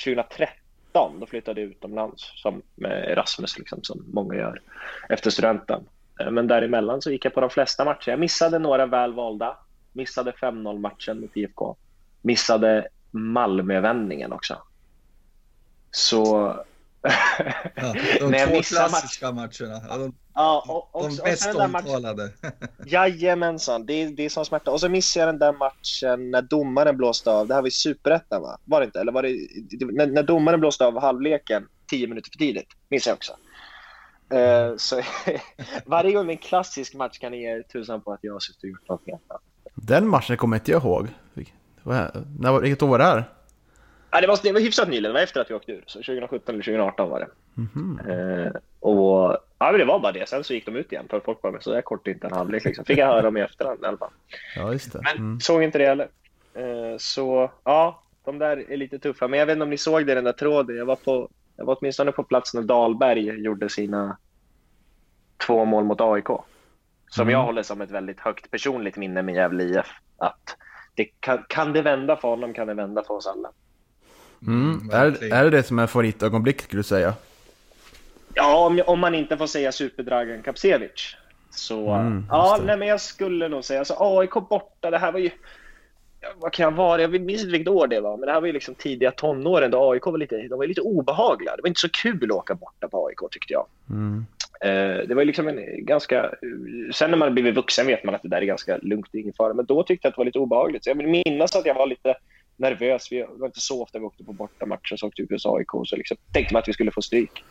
2013 0.04 1.20
då 1.20 1.26
flyttade 1.26 1.60
jag 1.60 1.70
utomlands 1.70 2.32
som 2.34 2.62
med 2.74 3.10
Erasmus, 3.10 3.58
liksom, 3.58 3.78
som 3.82 4.04
många 4.12 4.34
gör 4.34 4.60
efter 5.08 5.30
studenten. 5.30 5.84
Eh, 6.20 6.30
men 6.30 6.46
däremellan 6.46 7.02
så 7.02 7.10
gick 7.10 7.24
jag 7.24 7.34
på 7.34 7.40
de 7.40 7.50
flesta 7.50 7.84
matcher. 7.84 8.10
Jag 8.10 8.20
missade 8.20 8.58
några 8.58 8.86
väl 8.86 9.12
valda. 9.12 9.56
Missade 9.92 10.30
5-0 10.30 10.78
matchen 10.78 11.20
mot 11.20 11.36
IFK. 11.36 11.76
Missade 12.22 12.88
Malmövändningen 13.10 14.32
också. 14.32 14.58
Så 15.90 16.54
ja, 17.74 17.94
de 18.20 18.32
två 18.46 18.62
klassiska 18.62 19.32
match... 19.32 19.60
matcherna. 19.60 19.82
Ja, 19.88 19.96
de, 19.96 20.14
ja, 20.34 20.64
och, 20.68 21.04
och, 21.04 21.10
de 21.10 21.30
mest 21.30 21.54
omtalade. 21.54 22.30
Jajamensan, 22.86 23.86
det 23.86 23.92
är, 23.92 24.10
det 24.10 24.24
är 24.24 24.28
som 24.28 24.44
smärta. 24.44 24.70
Och 24.70 24.80
så 24.80 24.88
missade 24.88 25.26
jag 25.26 25.34
den 25.34 25.38
där 25.38 25.52
matchen 25.52 26.30
när 26.30 26.42
domaren 26.42 26.96
blåste 26.96 27.30
av. 27.30 27.48
Det 27.48 27.54
här 27.54 27.62
var 27.62 27.68
i 27.68 27.70
superettan, 27.70 28.42
va? 28.42 28.58
Var 28.64 28.80
det 28.80 28.86
inte? 28.86 29.00
Eller 29.00 29.12
var 29.12 29.22
det, 29.22 29.36
när, 29.92 30.06
när 30.06 30.22
domaren 30.22 30.60
blåste 30.60 30.86
av 30.86 31.00
halvleken 31.00 31.68
tio 31.90 32.06
minuter 32.06 32.30
för 32.30 32.38
tidigt. 32.38 32.68
Minns 32.88 33.06
jag 33.06 33.14
också. 33.14 33.32
Uh, 34.34 34.76
så 34.76 35.00
varje 35.86 36.12
gång 36.12 36.26
med 36.26 36.32
en 36.32 36.38
klassisk 36.38 36.94
match 36.94 37.18
kan 37.18 37.32
ni 37.32 37.42
ge 37.42 37.62
tusan 37.62 38.00
på 38.00 38.12
att 38.12 38.20
jag 38.22 38.32
har 38.32 38.40
suttit 38.40 38.62
och 38.62 38.68
gjort 38.68 38.88
något 38.88 39.08
annat. 39.08 39.42
Den 39.74 40.08
matchen 40.08 40.36
kommer 40.36 40.56
inte 40.56 40.70
jag 40.70 40.82
ihåg. 40.82 41.08
Vilket 41.34 42.82
år 42.82 42.88
var 42.88 42.98
det 42.98 43.04
här? 43.04 43.24
Ja, 44.14 44.20
det, 44.20 44.26
var, 44.26 44.38
det 44.42 44.52
var 44.52 44.60
hyfsat 44.60 44.88
nyligen, 44.88 45.02
det 45.02 45.12
var 45.12 45.20
efter 45.20 45.40
att 45.40 45.50
vi 45.50 45.54
åkte 45.54 45.72
ur. 45.72 45.84
Så 45.86 45.98
2017 45.98 46.54
eller 46.54 46.64
2018 46.64 47.10
var 47.10 47.20
det. 47.20 47.28
Mm 47.56 47.68
-hmm. 47.74 48.46
eh, 48.46 48.52
och 48.80 49.38
ja, 49.58 49.70
men 49.70 49.78
det 49.78 49.84
var 49.84 49.98
bara 49.98 50.12
det. 50.12 50.28
Sen 50.28 50.44
så 50.44 50.54
gick 50.54 50.66
de 50.66 50.76
ut 50.76 50.92
igen 50.92 51.06
för 51.10 51.20
folk 51.20 51.42
var 51.42 51.50
med 51.50 51.62
så 51.62 51.72
där 51.72 51.82
kort 51.82 52.06
inte 52.06 52.26
en 52.26 52.32
halvlek. 52.32 52.64
Liksom. 52.64 52.84
Fick 52.84 52.98
jag 52.98 53.06
höra 53.06 53.22
dem 53.22 53.36
i 53.36 53.40
efterhand 53.40 53.80
i 53.82 53.86
alla 53.86 53.96
fall. 53.96 54.10
Ja, 54.56 54.72
just 54.72 54.92
det. 54.92 55.00
Men 55.04 55.16
mm. 55.16 55.40
såg 55.40 55.62
inte 55.62 55.78
det 55.78 55.86
heller. 55.86 56.08
Eh, 56.54 56.96
så 56.98 57.50
ja, 57.64 58.02
de 58.24 58.38
där 58.38 58.70
är 58.70 58.76
lite 58.76 58.98
tuffa. 58.98 59.28
Men 59.28 59.38
jag 59.38 59.46
vet 59.46 59.52
inte 59.52 59.62
om 59.62 59.70
ni 59.70 59.78
såg 59.78 60.06
det 60.06 60.12
i 60.12 60.14
den 60.14 60.24
där 60.24 60.32
tråden. 60.32 60.76
Jag 60.76 60.86
var, 60.86 60.96
på, 60.96 61.28
jag 61.56 61.64
var 61.64 61.76
åtminstone 61.80 62.12
på 62.12 62.24
plats 62.24 62.54
när 62.54 62.62
Dahlberg 62.62 63.42
gjorde 63.44 63.68
sina 63.68 64.18
två 65.46 65.64
mål 65.64 65.84
mot 65.84 66.00
AIK. 66.00 66.28
Som 67.08 67.22
mm. 67.22 67.32
jag 67.32 67.42
håller 67.42 67.62
som 67.62 67.80
ett 67.80 67.90
väldigt 67.90 68.20
högt 68.20 68.50
personligt 68.50 68.96
minne 68.96 69.22
med 69.22 69.34
Gävle 69.34 69.64
IF. 69.64 69.86
Att 70.16 70.56
det 70.94 71.04
kan, 71.04 71.44
kan 71.48 71.72
det 71.72 71.82
vända 71.82 72.16
för 72.16 72.28
honom 72.28 72.54
kan 72.54 72.66
det 72.66 72.74
vända 72.74 73.04
för 73.04 73.14
oss 73.14 73.26
alla. 73.26 73.50
Mm. 74.46 74.90
Är, 74.92 75.32
är 75.32 75.44
det 75.44 75.50
det 75.50 75.62
som 75.62 75.78
är 75.78 75.86
favoritögonblick 75.86 76.62
skulle 76.62 76.78
du 76.78 76.84
säga? 76.84 77.14
Ja, 78.34 78.66
om, 78.66 78.82
om 78.86 79.00
man 79.00 79.14
inte 79.14 79.36
får 79.36 79.46
säga 79.46 79.72
Superdragen 79.72 80.42
Kapsevic. 80.42 81.16
Så 81.50 81.90
mm, 81.90 82.26
ja, 82.30 82.60
nej, 82.64 82.76
men 82.76 82.88
jag 82.88 83.00
skulle 83.00 83.48
nog 83.48 83.64
säga 83.64 83.78
alltså, 83.78 83.96
AIK 83.98 84.32
borta. 84.32 84.90
Det 84.90 84.98
här 84.98 85.12
var 85.12 85.20
ju 85.20 85.30
vad 86.36 86.52
kan 86.52 86.64
jag 86.64 86.70
vara? 86.70 87.02
Jag 87.02 87.20
minns 87.20 87.40
inte 87.40 87.52
vilket 87.52 87.68
år 87.68 87.86
det 87.86 88.00
var, 88.00 88.16
men 88.16 88.26
det 88.26 88.32
här 88.32 88.40
var 88.40 88.46
ju 88.46 88.52
liksom 88.52 88.74
tidiga 88.74 89.10
tonåren 89.10 89.70
då 89.70 89.90
AIK 89.90 90.06
var 90.06 90.18
lite, 90.18 90.36
de 90.36 90.58
var 90.58 90.66
lite 90.66 90.80
obehagliga. 90.80 91.56
Det 91.56 91.62
var 91.62 91.68
inte 91.68 91.80
så 91.80 91.88
kul 91.88 92.24
att 92.24 92.36
åka 92.36 92.54
borta 92.54 92.88
på 92.88 93.06
AIK 93.06 93.30
tyckte 93.30 93.52
jag. 93.52 93.66
Mm. 93.90 94.26
Eh, 94.60 95.08
det 95.08 95.14
var 95.14 95.24
liksom 95.24 95.48
en 95.48 95.86
ganska... 95.86 96.30
Sen 96.92 97.10
när 97.10 97.18
man 97.18 97.34
blivit 97.34 97.54
vuxen 97.54 97.86
vet 97.86 98.04
man 98.04 98.14
att 98.14 98.22
det 98.22 98.28
där 98.28 98.42
är 98.42 98.46
ganska 98.46 98.78
lugnt, 98.82 99.14
ingen 99.14 99.32
fara. 99.32 99.54
Men 99.54 99.64
då 99.64 99.82
tyckte 99.82 100.06
jag 100.06 100.10
att 100.10 100.14
det 100.14 100.20
var 100.20 100.24
lite 100.24 100.38
obehagligt. 100.38 100.84
Så 100.84 100.90
jag 100.90 100.94
vill 100.94 101.22
minnas 101.24 101.56
att 101.56 101.66
jag 101.66 101.74
var 101.74 101.86
lite 101.86 102.14
nervös. 102.56 103.12
Vi 103.12 103.26
var 103.28 103.46
inte 103.46 103.60
så 103.60 103.82
ofta 103.82 103.98
vi 103.98 104.04
åkte 104.04 104.24
på 104.24 104.32
bortamatcher, 104.32 104.96
så 104.96 105.06
åkte 105.06 105.22
vi 105.22 105.28
på 105.28 105.56
AIK. 105.56 105.88
Så 105.88 105.96
liksom 105.96 106.16
tänkte 106.32 106.54
man 106.54 106.60
att 106.60 106.68
vi 106.68 106.72
skulle 106.72 106.90
få 106.90 107.02
stryk. 107.02 107.44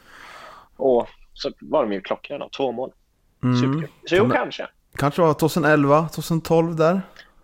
Och 0.77 1.07
så 1.33 1.51
var 1.59 1.83
de 1.83 1.94
ju 1.94 2.01
klockrena, 2.01 2.50
två 2.50 2.71
mål. 2.71 2.91
Mm. 3.44 3.61
Superkul. 3.61 3.89
Så 4.05 4.15
jo, 4.15 4.29
kanske. 4.29 4.67
Kanske 4.95 5.21
var 5.21 5.33
2011, 5.33 6.09
2012 6.09 6.75
där? 6.75 7.01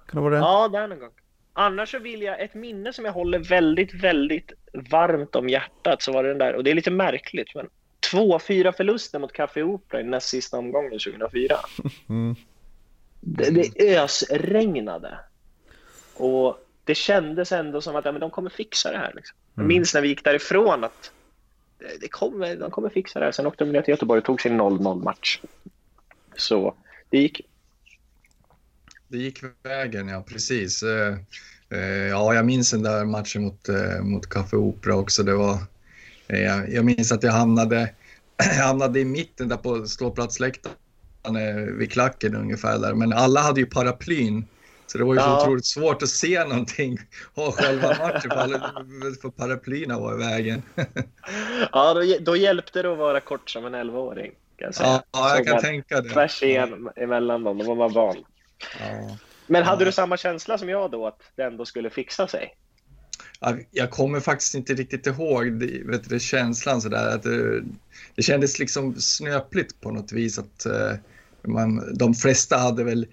Kan 0.09 0.15
det 0.15 0.21
vara 0.21 0.33
det? 0.33 0.39
Ja, 0.39 0.67
där 0.67 0.87
någon 0.87 0.99
gång. 0.99 1.11
Annars 1.53 1.91
så 1.91 1.99
vill 1.99 2.21
jag, 2.21 2.41
ett 2.41 2.53
minne 2.53 2.93
som 2.93 3.05
jag 3.05 3.11
håller 3.11 3.39
väldigt, 3.39 3.93
väldigt 3.93 4.51
varmt 4.91 5.35
om 5.35 5.49
hjärtat 5.49 6.01
så 6.01 6.11
var 6.11 6.23
det 6.23 6.29
den 6.29 6.37
där, 6.37 6.55
och 6.55 6.63
det 6.63 6.71
är 6.71 6.75
lite 6.75 6.91
märkligt, 6.91 7.55
men 7.55 7.69
2-4 8.11 8.71
förluster 8.71 9.19
mot 9.19 9.33
Café 9.33 9.63
Opera 9.63 10.01
i 10.01 10.03
näst 10.03 10.29
sista 10.29 10.57
omgången 10.57 10.91
2004. 10.91 11.55
Mm. 12.09 12.35
Det, 13.21 13.73
det 13.75 13.99
ösregnade. 13.99 15.19
Och 16.13 16.57
det 16.89 16.95
kändes 16.95 17.51
ändå 17.51 17.81
som 17.81 17.95
att 17.95 18.05
ja, 18.05 18.11
men 18.11 18.21
de 18.21 18.31
kommer 18.31 18.49
fixa 18.49 18.91
det 18.91 18.97
här. 18.97 19.13
Liksom. 19.15 19.37
Jag 19.55 19.61
mm. 19.63 19.67
minns 19.67 19.93
när 19.93 20.01
vi 20.01 20.07
gick 20.07 20.23
därifrån 20.23 20.83
att 20.83 21.11
det 22.01 22.07
kommer, 22.07 22.55
de 22.55 22.71
kommer 22.71 22.89
fixa 22.89 23.19
det 23.19 23.25
här. 23.25 23.31
Sen 23.31 23.45
åkte 23.45 23.63
de 23.65 23.71
ner 23.71 23.81
till 23.81 23.91
Göteborg 23.91 24.17
och 24.17 24.25
tog 24.25 24.41
sin 24.41 24.61
0-0 24.61 25.03
match. 25.03 25.39
Så 26.35 26.75
det 27.09 27.17
gick. 27.17 27.41
Det 29.07 29.17
gick 29.17 29.43
vägen, 29.63 30.07
ja 30.07 30.23
precis. 30.27 30.83
Eh, 30.83 31.17
eh, 31.69 32.07
ja, 32.07 32.33
jag 32.33 32.45
minns 32.45 32.71
den 32.71 32.83
där 32.83 33.05
matchen 33.05 33.43
mot, 33.43 33.69
eh, 33.69 34.01
mot 34.01 34.29
Café 34.29 34.57
Opera 34.57 34.95
också. 34.95 35.23
Det 35.23 35.35
var, 35.35 35.57
jag 36.67 36.85
minns 36.85 37.11
att 37.11 37.23
jag 37.23 37.31
hamnade, 37.31 37.93
jag 38.37 38.45
hamnade 38.65 38.99
i 38.99 39.05
mitten 39.05 39.49
där 39.49 39.57
på 39.57 39.87
ståplatsläktaren 39.87 41.77
vid 41.77 41.91
klacken 41.91 42.35
ungefär 42.35 42.79
där. 42.79 42.93
Men 42.93 43.13
alla 43.13 43.41
hade 43.41 43.59
ju 43.59 43.65
paraplyn 43.65 44.45
så 44.91 44.97
det 44.97 45.03
var 45.03 45.13
ju 45.13 45.19
ja. 45.19 45.25
så 45.25 45.43
otroligt 45.43 45.65
svårt 45.65 46.03
att 46.03 46.09
se 46.09 46.43
någonting 46.43 46.97
av 47.33 47.51
själva 47.51 47.87
matchen 47.87 48.31
för, 48.31 49.21
för 49.21 49.29
paraplyerna 49.29 49.99
var 49.99 50.13
i 50.13 50.17
vägen. 50.17 50.61
ja, 51.71 51.93
då, 51.93 52.01
då 52.19 52.35
hjälpte 52.35 52.81
det 52.81 52.91
att 52.91 52.97
vara 52.97 53.19
kort 53.19 53.49
som 53.49 53.65
en 53.65 53.75
11-åring. 53.75 54.31
Ja, 54.57 55.03
ja, 55.11 55.35
jag 55.35 55.47
kan 55.47 55.61
tänka 55.61 56.01
det. 56.01 56.09
Tvärs 56.09 56.43
igen, 56.43 56.89
emellan 56.95 57.43
dem, 57.43 57.57
då 57.57 57.65
var 57.65 57.75
man 57.75 57.93
van. 57.93 58.15
Ja. 58.79 59.17
Men 59.47 59.63
hade 59.63 59.83
ja. 59.83 59.85
du 59.85 59.91
samma 59.91 60.17
känsla 60.17 60.57
som 60.57 60.69
jag 60.69 60.91
då, 60.91 61.07
att 61.07 61.21
det 61.35 61.43
ändå 61.43 61.65
skulle 61.65 61.89
fixa 61.89 62.27
sig? 62.27 62.55
Jag 63.71 63.91
kommer 63.91 64.19
faktiskt 64.19 64.55
inte 64.55 64.73
riktigt 64.73 65.07
ihåg 65.07 65.53
det, 65.53 65.81
vet 65.85 66.09
du, 66.09 66.19
känslan 66.19 66.81
sådär. 66.81 67.15
Att 67.15 67.23
det, 67.23 67.63
det 68.15 68.21
kändes 68.21 68.59
liksom 68.59 68.95
snöpligt 68.95 69.81
på 69.81 69.91
något 69.91 70.11
vis. 70.11 70.39
att 70.39 70.65
uh, 70.65 70.97
man, 71.41 71.97
De 71.97 72.13
flesta 72.13 72.57
hade 72.57 72.83
väl 72.83 73.07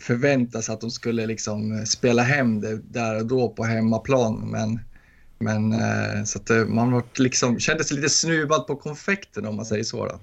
förväntas 0.00 0.70
att 0.70 0.80
de 0.80 0.90
skulle 0.90 1.26
liksom 1.26 1.86
spela 1.86 2.22
hem 2.22 2.60
det 2.60 2.76
där 2.76 3.16
och 3.16 3.26
då 3.26 3.48
på 3.48 3.64
hemmaplan. 3.64 4.50
Men, 4.50 4.80
men 5.38 5.72
eh, 5.72 6.24
så 6.24 6.38
att 6.38 6.50
eh, 6.50 6.64
man 6.64 6.92
var 6.92 7.02
liksom, 7.18 7.58
kändes 7.58 7.90
lite 7.90 8.08
snuvad 8.08 8.66
på 8.66 8.76
konfekten 8.76 9.46
om 9.46 9.56
man 9.56 9.64
säger 9.64 9.84
så. 9.84 10.06
Då. 10.06 10.18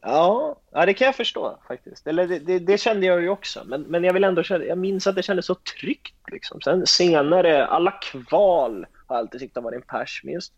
Ja, 0.00 0.56
ja, 0.72 0.86
det 0.86 0.94
kan 0.94 1.06
jag 1.06 1.16
förstå 1.16 1.58
faktiskt. 1.68 2.06
Eller 2.06 2.28
det, 2.28 2.38
det, 2.38 2.58
det, 2.58 2.78
kände 2.78 3.06
jag 3.06 3.22
ju 3.22 3.28
också. 3.28 3.62
Men, 3.66 3.82
men 3.82 4.04
jag 4.04 4.12
vill 4.12 4.24
ändå 4.24 4.42
jag 4.48 4.78
minns 4.78 5.06
att 5.06 5.16
det 5.16 5.22
kändes 5.22 5.46
så 5.46 5.54
tryggt. 5.54 6.14
Liksom. 6.32 6.60
Sen 6.60 6.86
senare, 6.86 7.66
alla 7.66 7.90
kval 7.90 8.86
har 9.06 9.16
alltid 9.16 9.40
tyckt 9.40 9.56
har 9.56 9.62
varit 9.62 9.76
en 9.76 9.82
pers. 9.82 10.20
Men 10.24 10.34
just, 10.34 10.52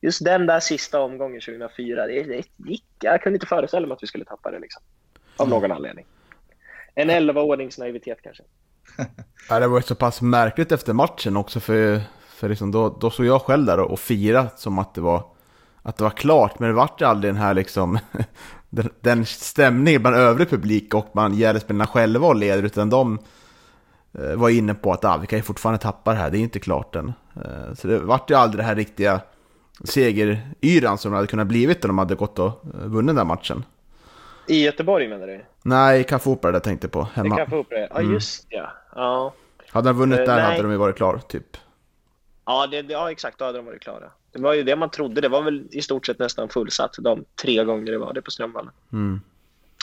just 0.00 0.24
den 0.24 0.46
där 0.46 0.60
sista 0.60 1.00
omgången 1.00 1.40
2004, 1.40 2.06
det, 2.06 2.22
det 2.22 2.44
gick, 2.70 2.84
jag 3.02 3.22
kunde 3.22 3.36
inte 3.36 3.46
föreställa 3.46 3.86
mig 3.86 3.94
att 3.94 4.02
vi 4.02 4.06
skulle 4.06 4.24
tappa 4.24 4.50
det 4.50 4.58
liksom. 4.58 4.82
Av 5.36 5.48
någon 5.48 5.72
anledning 5.72 6.06
en 6.94 7.10
11-årings 7.10 7.80
naivitet 7.80 8.18
kanske. 8.22 8.42
Ja, 9.48 9.60
det 9.60 9.68
var 9.68 9.78
ju 9.78 9.82
så 9.82 9.94
pass 9.94 10.22
märkligt 10.22 10.72
efter 10.72 10.92
matchen 10.92 11.36
också 11.36 11.60
för, 11.60 12.00
för 12.28 12.48
liksom 12.48 12.70
då, 12.70 12.96
då 13.00 13.10
såg 13.10 13.26
jag 13.26 13.42
själv 13.42 13.66
där 13.66 13.80
och, 13.80 13.90
och 13.90 14.00
som 14.56 14.78
att 14.78 14.94
det 14.94 15.00
var 15.00 15.24
att 15.82 15.96
det 15.96 16.04
var 16.04 16.10
klart, 16.10 16.58
men 16.58 16.68
det 16.68 16.74
vart 16.74 17.00
ju 17.00 17.04
aldrig 17.04 17.34
den 17.34 17.42
här 17.42 17.54
liksom 17.54 17.98
den, 18.70 18.88
den 19.00 19.26
stämningen 19.26 20.02
bland 20.02 20.16
övrig 20.16 20.50
publik 20.50 20.94
och 20.94 21.06
man 21.12 21.34
Gärdespelarna 21.34 21.86
själva 21.86 22.26
och 22.26 22.36
leder 22.36 22.62
utan 22.62 22.90
de 22.90 23.18
eh, 24.18 24.34
var 24.34 24.48
inne 24.48 24.74
på 24.74 24.92
att 24.92 25.04
ah, 25.04 25.16
vi 25.16 25.26
kan 25.26 25.38
ju 25.38 25.42
fortfarande 25.42 25.82
tappa 25.82 26.12
det 26.12 26.18
här, 26.18 26.30
det 26.30 26.38
är 26.38 26.40
inte 26.40 26.60
klart 26.60 26.96
än. 26.96 27.12
Eh, 27.36 27.74
så 27.74 27.88
det 27.88 27.98
vart 27.98 28.30
ju 28.30 28.34
aldrig 28.34 28.64
det 28.64 28.66
här 28.66 28.76
riktiga 28.76 29.20
segeryran 29.84 30.98
som 30.98 31.10
det 31.10 31.16
hade 31.16 31.28
kunnat 31.28 31.46
blivit 31.46 31.84
om 31.84 31.88
de 31.88 31.98
hade 31.98 32.14
gått 32.14 32.38
och 32.38 32.64
eh, 32.74 32.86
vunnit 32.86 33.08
den 33.08 33.16
där 33.16 33.24
matchen. 33.24 33.64
I 34.46 34.64
Göteborg 34.64 35.08
menar 35.08 35.26
du? 35.26 35.44
Nej, 35.62 36.00
i 36.00 36.04
Café 36.04 36.30
Opera 36.30 36.52
jag 36.52 36.62
tänkte 36.62 36.88
på, 36.88 37.02
hemma. 37.14 37.46
Få 37.50 37.56
upp 37.56 37.70
det. 37.70 37.88
Ja, 37.90 37.98
Mm. 38.00 38.12
just 38.12 38.46
ja. 38.48 38.72
Ja, 38.94 39.34
Hade 39.70 39.88
de 39.88 39.96
vunnit 39.98 40.18
Eh, 40.18 40.24
där 40.26 40.36
nej. 40.36 40.44
hade 40.44 40.62
de 40.62 40.70
ju 40.70 40.76
varit 40.76 40.96
klar, 40.96 41.20
typ. 41.28 41.56
ja, 42.46 42.66
det, 42.66 42.82
det- 42.82 42.92
ja 42.92 43.10
exakt. 43.10 43.38
Då 43.38 43.44
hade 43.44 43.58
de 43.58 43.66
varit 43.66 43.82
klara. 43.82 44.10
Det 44.32 44.40
var 44.42 44.54
ju 44.54 44.62
det 44.62 44.76
man 44.76 44.90
trodde. 44.90 45.20
Det 45.20 45.28
var 45.28 45.42
väl 45.42 45.66
i 45.70 45.82
stort 45.82 46.06
sett 46.06 46.18
nästan 46.18 46.48
fullsatt 46.48 46.94
de 46.98 47.24
tre 47.42 47.64
gånger 47.64 47.92
det 47.92 47.98
var 47.98 48.12
det 48.12 48.22
på 48.22 48.30
Strömvallen. 48.30 48.72
Mm. 48.92 49.20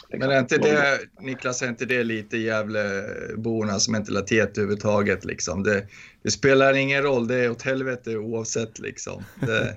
Men 0.10 0.32
är 0.32 0.40
inte 0.40 0.58
det, 0.58 1.00
Niklas, 1.20 1.62
är 1.62 1.68
inte 1.68 1.86
det 1.86 2.04
lite 2.04 2.38
Gävlebornas 2.38 3.90
mentalitet 3.90 4.58
överhuvudtaget? 4.58 5.26
Liksom? 5.26 5.64
Det, 5.64 5.86
det 6.24 6.32
spelar 6.32 6.74
ingen 6.74 7.04
roll, 7.04 7.28
det 7.28 7.36
är 7.36 7.52
åt 7.52 7.62
helvete 7.62 8.18
oavsett. 8.18 8.80
Liksom. 8.80 9.24
Det, 9.36 9.76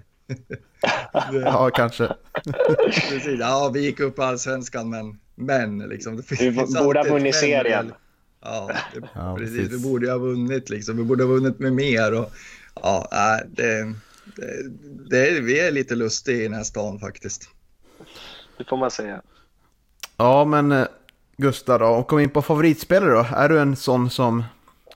Ja, 1.32 1.70
kanske. 1.74 2.14
precis. 3.10 3.40
Ja, 3.40 3.70
vi 3.74 3.80
gick 3.80 4.00
upp 4.00 4.18
allsvenskan, 4.18 4.90
men, 4.90 5.18
men 5.34 5.78
liksom, 5.78 6.16
det 6.16 6.30
Vi 6.30 6.36
finns 6.36 6.78
borde 6.78 6.98
ha 6.98 7.06
vunnit 7.06 7.34
serien. 7.34 7.92
Ja, 8.44 8.70
det, 8.94 9.08
Ja, 9.14 9.36
precis. 9.38 9.56
precis. 9.56 9.72
Vi 9.72 9.82
borde 9.82 10.10
ha 10.10 10.18
vunnit, 10.18 10.70
liksom. 10.70 10.96
vi 10.96 11.04
borde 11.04 11.24
ha 11.24 11.28
vunnit 11.28 11.58
med 11.58 11.72
mer. 11.72 12.14
Och, 12.14 12.32
ja, 12.74 13.08
det, 13.48 13.94
det, 14.36 14.68
det, 15.10 15.40
vi 15.40 15.60
är 15.60 15.70
lite 15.70 15.94
lustiga 15.94 16.36
i 16.36 16.42
den 16.42 16.54
här 16.54 16.62
stan 16.62 16.98
faktiskt. 16.98 17.48
Det 18.58 18.64
får 18.68 18.76
man 18.76 18.90
säga. 18.90 19.22
Ja, 20.16 20.44
men 20.44 20.72
eh, 20.72 20.86
Gustav 21.36 21.78
då, 21.78 21.86
och 21.86 22.06
kom 22.08 22.18
in 22.18 22.30
på 22.30 22.42
favoritspelare 22.42 23.10
då. 23.10 23.26
Är 23.36 23.48
du 23.48 23.60
en 23.60 23.76
sån 23.76 24.10
som, 24.10 24.44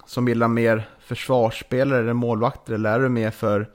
som 0.06 0.28
gillar 0.28 0.48
mer 0.48 0.88
försvarsspelare 1.00 2.00
eller 2.00 2.12
målvakter 2.12 2.74
eller 2.74 2.90
är 2.90 3.00
du 3.00 3.08
mer 3.08 3.30
för 3.30 3.68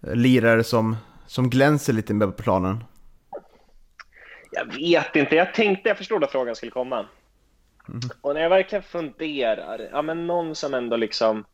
lirare 0.00 0.64
som, 0.64 0.96
som 1.26 1.50
glänser 1.50 1.92
lite 1.92 2.14
mer 2.14 2.26
på 2.26 2.32
planen? 2.32 2.84
Jag 4.50 4.74
vet 4.74 5.16
inte. 5.16 5.36
Jag 5.36 5.54
tänkte, 5.54 5.88
jag 5.88 5.98
förstod 5.98 6.24
att 6.24 6.32
frågan 6.32 6.56
skulle 6.56 6.72
komma. 6.72 7.06
Och 8.20 8.34
när 8.34 8.40
jag 8.40 8.50
verkligen 8.50 8.82
funderar, 8.82 9.88
ja 9.92 10.02
men 10.02 10.26
någon 10.26 10.54
som 10.54 10.74
ändå 10.74 10.96
liksom... 10.96 11.44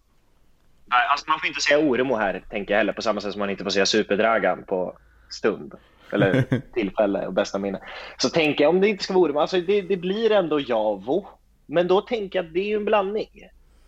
Alltså 0.89 1.31
man 1.31 1.41
får 1.41 1.49
inte 1.49 1.61
säga 1.61 1.79
Oremo 1.79 2.17
här, 2.17 2.45
tänker 2.51 2.75
jag 2.75 2.79
heller, 2.79 2.93
på 2.93 3.03
samma 3.03 3.21
sätt 3.21 3.33
som 3.33 3.39
man 3.39 3.51
inte 3.51 3.65
får 3.65 3.71
säga 3.71 3.87
Superdragan 3.87 4.65
på 4.65 4.99
stund. 5.31 5.75
Eller 6.13 6.43
tillfälle 6.75 7.27
och 7.27 7.33
bästa 7.33 7.59
minne. 7.59 7.81
Så 8.17 8.29
tänker 8.29 8.65
jag, 8.65 8.69
om 8.69 8.81
det 8.81 8.89
inte 8.89 9.05
ska 9.05 9.15
vara 9.15 9.25
Oremo, 9.25 9.41
alltså 9.41 9.61
det, 9.61 9.83
det 9.83 9.97
blir 9.97 10.33
ändå 10.33 10.61
Javo. 10.61 11.27
Men 11.67 11.89
då 11.89 12.01
tänker 12.01 12.39
jag 12.39 12.47
att 12.47 12.53
det 12.53 12.61
är 12.61 12.69
ju 12.69 12.77
en 12.77 12.85
blandning. 12.85 13.29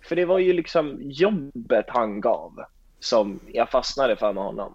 För 0.08 0.16
det 0.16 0.24
var 0.24 0.38
ju 0.38 0.52
liksom 0.52 0.98
jobbet 1.02 1.84
han 1.88 2.20
gav 2.20 2.64
som 3.00 3.40
jag 3.46 3.70
fastnade 3.70 4.16
för 4.16 4.32
med 4.32 4.44
honom. 4.44 4.74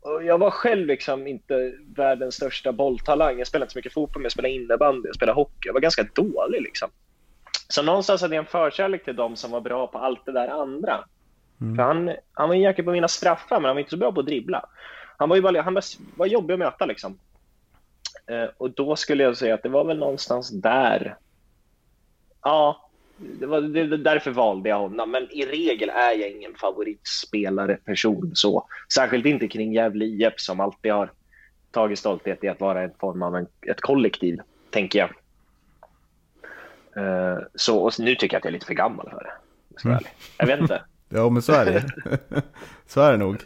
Och 0.00 0.24
jag 0.24 0.38
var 0.38 0.50
själv 0.50 0.86
liksom 0.86 1.26
inte 1.26 1.72
världens 1.96 2.34
största 2.34 2.72
bolltalang. 2.72 3.38
Jag 3.38 3.46
spelade 3.46 3.64
inte 3.64 3.72
så 3.72 3.78
mycket 3.78 3.92
fotboll, 3.92 4.20
men 4.20 4.24
jag 4.24 4.32
spelade 4.32 4.54
innebandy, 4.54 5.08
jag 5.08 5.16
spelade 5.16 5.36
hockey. 5.36 5.66
Jag 5.66 5.72
var 5.72 5.80
ganska 5.80 6.06
dålig 6.14 6.62
liksom. 6.62 6.90
Så 7.68 7.82
någonstans 7.82 8.22
hade 8.22 8.34
jag 8.34 8.44
en 8.44 8.50
förkärlek 8.50 9.04
till 9.04 9.16
de 9.16 9.36
som 9.36 9.50
var 9.50 9.60
bra 9.60 9.86
på 9.86 9.98
allt 9.98 10.26
det 10.26 10.32
där 10.32 10.48
andra. 10.48 11.04
För 11.58 11.82
han, 11.82 12.14
han 12.32 12.48
var 12.48 12.56
jäkel 12.56 12.84
på 12.84 12.90
mina 12.90 13.08
straffar, 13.08 13.56
men 13.56 13.64
han 13.64 13.76
var 13.76 13.80
inte 13.80 13.90
så 13.90 13.96
bra 13.96 14.12
på 14.12 14.20
att 14.20 14.26
dribbla. 14.26 14.68
Han 15.16 15.28
var 15.28 15.36
ju 15.36 15.42
bara, 15.42 15.62
han 15.62 15.74
var, 15.74 15.84
var 16.16 16.26
jobbig 16.26 16.54
att 16.54 16.58
möta 16.58 16.86
liksom. 16.86 17.18
Eh, 18.26 18.50
och 18.56 18.70
då 18.70 18.96
skulle 18.96 19.22
jag 19.22 19.36
säga 19.36 19.54
att 19.54 19.62
det 19.62 19.68
var 19.68 19.84
väl 19.84 19.98
någonstans 19.98 20.50
där. 20.50 21.16
Ja, 22.42 22.83
det 23.16 23.46
var, 23.46 23.60
det, 23.60 23.86
det- 23.86 23.96
därför 23.96 24.30
valde 24.30 24.68
jag 24.68 24.78
honom. 24.78 25.10
Men 25.10 25.28
i 25.30 25.46
regel 25.46 25.88
är 25.88 26.12
jag 26.12 26.30
ingen 26.30 26.54
favoritspelare 26.54 27.76
person 27.76 28.30
så. 28.34 28.66
Särskilt 28.94 29.26
inte 29.26 29.48
kring 29.48 29.72
Gävle 29.72 30.04
IF 30.04 30.32
som 30.36 30.60
alltid 30.60 30.92
har 30.92 31.10
tagit 31.70 31.98
stolthet 31.98 32.44
i 32.44 32.48
att 32.48 32.60
vara 32.60 32.82
en 32.82 32.90
form 33.00 33.22
av 33.22 33.36
en, 33.36 33.46
ett 33.66 33.80
kollektiv, 33.80 34.38
tänker 34.70 34.98
jag. 34.98 35.10
Eh, 36.96 37.38
så, 37.54 37.78
och 37.78 37.92
nu 37.98 38.14
tycker 38.14 38.34
jag 38.34 38.38
att 38.38 38.44
jag 38.44 38.50
är 38.50 38.52
lite 38.52 38.66
för 38.66 38.74
gammal 38.74 39.10
för 39.10 39.24
det. 39.24 39.32
jag 39.84 39.92
ärlig. 39.94 40.10
Jag 40.38 40.46
vet 40.46 40.60
inte. 40.60 40.82
Ja, 41.08 41.30
men 41.30 41.42
så 41.42 41.52
är 41.52 41.64
det 41.64 41.84
Så 42.86 43.00
är 43.00 43.12
det 43.12 43.18
nog. 43.18 43.36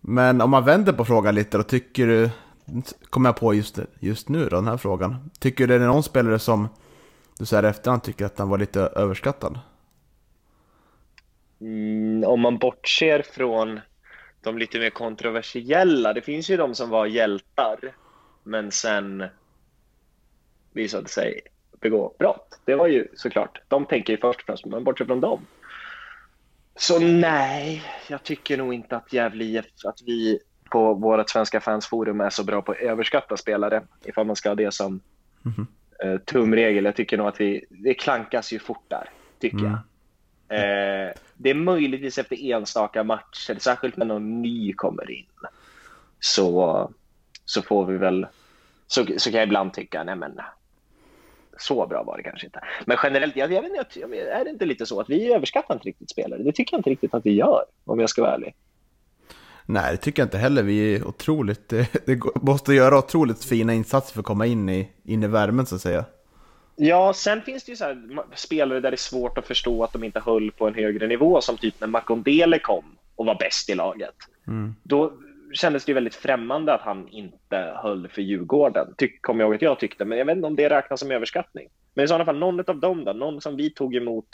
Men 0.00 0.40
om 0.40 0.50
man 0.50 0.64
vänder 0.64 0.92
på 0.92 1.04
frågan 1.04 1.34
lite 1.34 1.56
då, 1.56 1.62
tycker 1.62 2.06
du, 2.06 2.30
kommer 3.10 3.28
jag 3.28 3.36
på 3.36 3.54
just, 3.54 3.78
just 4.00 4.28
nu 4.28 4.44
då, 4.48 4.56
den 4.56 4.66
här 4.66 4.76
frågan. 4.76 5.30
Tycker 5.38 5.66
du 5.66 5.78
det 5.78 5.84
är 5.84 5.88
någon 5.88 6.02
spelare 6.02 6.38
som 6.38 6.68
du 7.40 7.46
säger 7.46 7.62
efterhand 7.62 8.02
tycker 8.02 8.26
att 8.26 8.38
han 8.38 8.48
var 8.48 8.58
lite 8.58 8.80
överskattad? 8.80 9.58
Mm, 11.60 12.24
om 12.24 12.40
man 12.40 12.58
bortser 12.58 13.22
från 13.22 13.80
de 14.40 14.58
lite 14.58 14.78
mer 14.78 14.90
kontroversiella. 14.90 16.12
Det 16.12 16.20
finns 16.20 16.50
ju 16.50 16.56
de 16.56 16.74
som 16.74 16.90
var 16.90 17.06
hjältar, 17.06 17.76
men 18.42 18.70
sen 18.70 19.24
visade 20.72 21.08
sig 21.08 21.40
begå 21.80 22.14
brott. 22.18 22.60
Det 22.64 22.74
var 22.74 22.86
ju 22.86 23.08
såklart, 23.14 23.60
de 23.68 23.86
tänker 23.86 24.12
ju 24.12 24.18
först 24.18 24.40
och 24.40 24.46
främst, 24.46 24.66
men 24.66 24.84
bortsett 24.84 25.06
från 25.06 25.20
dem. 25.20 25.46
Så 26.76 26.98
nej, 26.98 27.82
jag 28.08 28.22
tycker 28.22 28.56
nog 28.56 28.74
inte 28.74 28.96
att 28.96 29.12
Gävle 29.12 29.44
IF, 29.44 29.66
att 29.84 30.02
vi 30.06 30.38
på 30.70 30.94
vårt 30.94 31.30
svenska 31.30 31.60
fansforum 31.60 32.20
är 32.20 32.30
så 32.30 32.44
bra 32.44 32.62
på 32.62 32.72
att 32.72 32.78
överskatta 32.78 33.36
spelare, 33.36 33.82
ifall 34.04 34.26
man 34.26 34.36
ska 34.36 34.48
ha 34.48 34.54
det 34.54 34.74
som 34.74 35.00
eh, 36.04 36.18
tumregel. 36.18 36.84
Jag 36.84 36.96
tycker 36.96 37.16
nog 37.16 37.28
att 37.28 37.40
vi, 37.40 37.64
det 37.68 37.94
klankas 37.94 38.52
ju 38.52 38.58
fort 38.58 38.84
där, 38.88 39.10
tycker 39.38 39.64
jag. 39.64 39.78
Eh, 40.58 41.12
det 41.34 41.50
är 41.50 41.54
möjligtvis 41.54 42.18
efter 42.18 42.52
enstaka 42.52 43.04
matcher, 43.04 43.58
särskilt 43.58 43.96
när 43.96 44.06
någon 44.06 44.42
ny 44.42 44.72
kommer 44.72 45.10
in. 45.10 45.26
Så, 46.20 46.90
så 47.44 47.62
får 47.62 47.86
vi 47.86 47.98
väl, 47.98 48.26
så, 48.86 49.06
så 49.16 49.30
kan 49.30 49.38
jag 49.38 49.46
ibland 49.46 49.72
tycka, 49.72 50.04
nej 50.04 50.16
men 50.16 50.40
så 51.58 51.86
bra 51.86 52.02
var 52.02 52.16
det 52.16 52.22
kanske 52.22 52.46
inte. 52.46 52.60
Men 52.86 52.96
generellt, 53.02 53.36
jag, 53.36 53.52
jag 53.52 53.62
vet 53.62 53.70
inte, 53.70 54.16
är 54.16 54.44
det 54.44 54.50
inte 54.50 54.66
lite 54.66 54.86
så 54.86 55.00
att 55.00 55.10
vi 55.10 55.32
överskattar 55.32 55.74
inte 55.74 55.88
riktigt 55.88 56.10
spelare? 56.10 56.42
Det 56.42 56.52
tycker 56.52 56.74
jag 56.74 56.78
inte 56.78 56.90
riktigt 56.90 57.14
att 57.14 57.26
vi 57.26 57.32
gör, 57.32 57.64
om 57.84 58.00
jag 58.00 58.10
ska 58.10 58.22
vara 58.22 58.34
ärlig. 58.34 58.54
Nej, 59.72 59.92
det 59.92 59.96
tycker 59.96 60.22
jag 60.22 60.26
inte 60.26 60.38
heller. 60.38 60.62
Vi 60.62 60.94
är 60.94 61.08
otroligt, 61.08 61.68
det, 62.06 62.20
måste 62.42 62.74
göra 62.74 62.98
otroligt 62.98 63.44
fina 63.44 63.74
insatser 63.74 64.12
för 64.12 64.20
att 64.20 64.26
komma 64.26 64.46
in 64.46 64.68
i, 64.68 64.88
in 65.04 65.22
i 65.22 65.26
värmen 65.26 65.66
så 65.66 65.74
att 65.74 65.80
säga. 65.80 66.04
Ja, 66.76 67.12
sen 67.12 67.42
finns 67.42 67.64
det 67.64 67.72
ju 67.72 67.76
så 67.76 67.96
spelare 68.34 68.80
där 68.80 68.90
det 68.90 68.94
är 68.94 68.96
svårt 68.96 69.38
att 69.38 69.46
förstå 69.46 69.84
att 69.84 69.92
de 69.92 70.04
inte 70.04 70.20
höll 70.20 70.50
på 70.50 70.68
en 70.68 70.74
högre 70.74 71.06
nivå, 71.06 71.40
som 71.40 71.56
typ 71.56 71.74
när 71.80 71.88
Makondele 71.88 72.58
kom 72.58 72.84
och 73.16 73.26
var 73.26 73.34
bäst 73.34 73.70
i 73.70 73.74
laget. 73.74 74.14
Då 74.82 75.12
kändes 75.52 75.84
det 75.84 75.90
ju 75.90 75.94
väldigt 75.94 76.14
främmande 76.14 76.74
att 76.74 76.80
han 76.80 77.08
inte 77.08 77.74
höll 77.82 78.08
för 78.08 78.22
Djurgården, 78.22 78.94
Tyck, 78.96 79.22
kommer 79.22 79.40
jag 79.40 79.48
ihåg 79.48 79.54
att 79.54 79.62
jag 79.62 79.78
tyckte. 79.78 80.04
Men 80.04 80.18
jag 80.18 80.24
vet 80.24 80.36
inte 80.36 80.46
om 80.46 80.56
det 80.56 80.70
räknas 80.70 81.00
som 81.00 81.10
överskattning. 81.10 81.68
Men 81.94 82.04
i 82.04 82.08
sådana 82.08 82.24
fall, 82.24 82.38
någon 82.38 82.60
av 82.60 82.80
dem 82.80 83.04
då, 83.04 83.12
någon 83.12 83.40
som 83.40 83.56
vi 83.56 83.70
tog 83.70 83.96
emot 83.96 84.26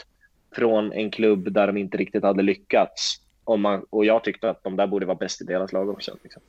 från 0.54 0.92
en 0.92 1.10
klubb 1.10 1.52
där 1.52 1.66
de 1.66 1.76
inte 1.76 1.96
riktigt 1.96 2.22
hade 2.22 2.42
lyckats. 2.42 3.20
Om 3.46 3.60
man, 3.60 3.84
och 3.90 4.04
jag 4.04 4.24
tyckte 4.24 4.50
att 4.50 4.64
de 4.64 4.76
där 4.76 4.86
borde 4.86 5.06
vara 5.06 5.16
bäst 5.16 5.40
i 5.40 5.44
deras 5.44 5.72
lag 5.72 5.88
också. 5.88 6.16
Liksom. 6.22 6.42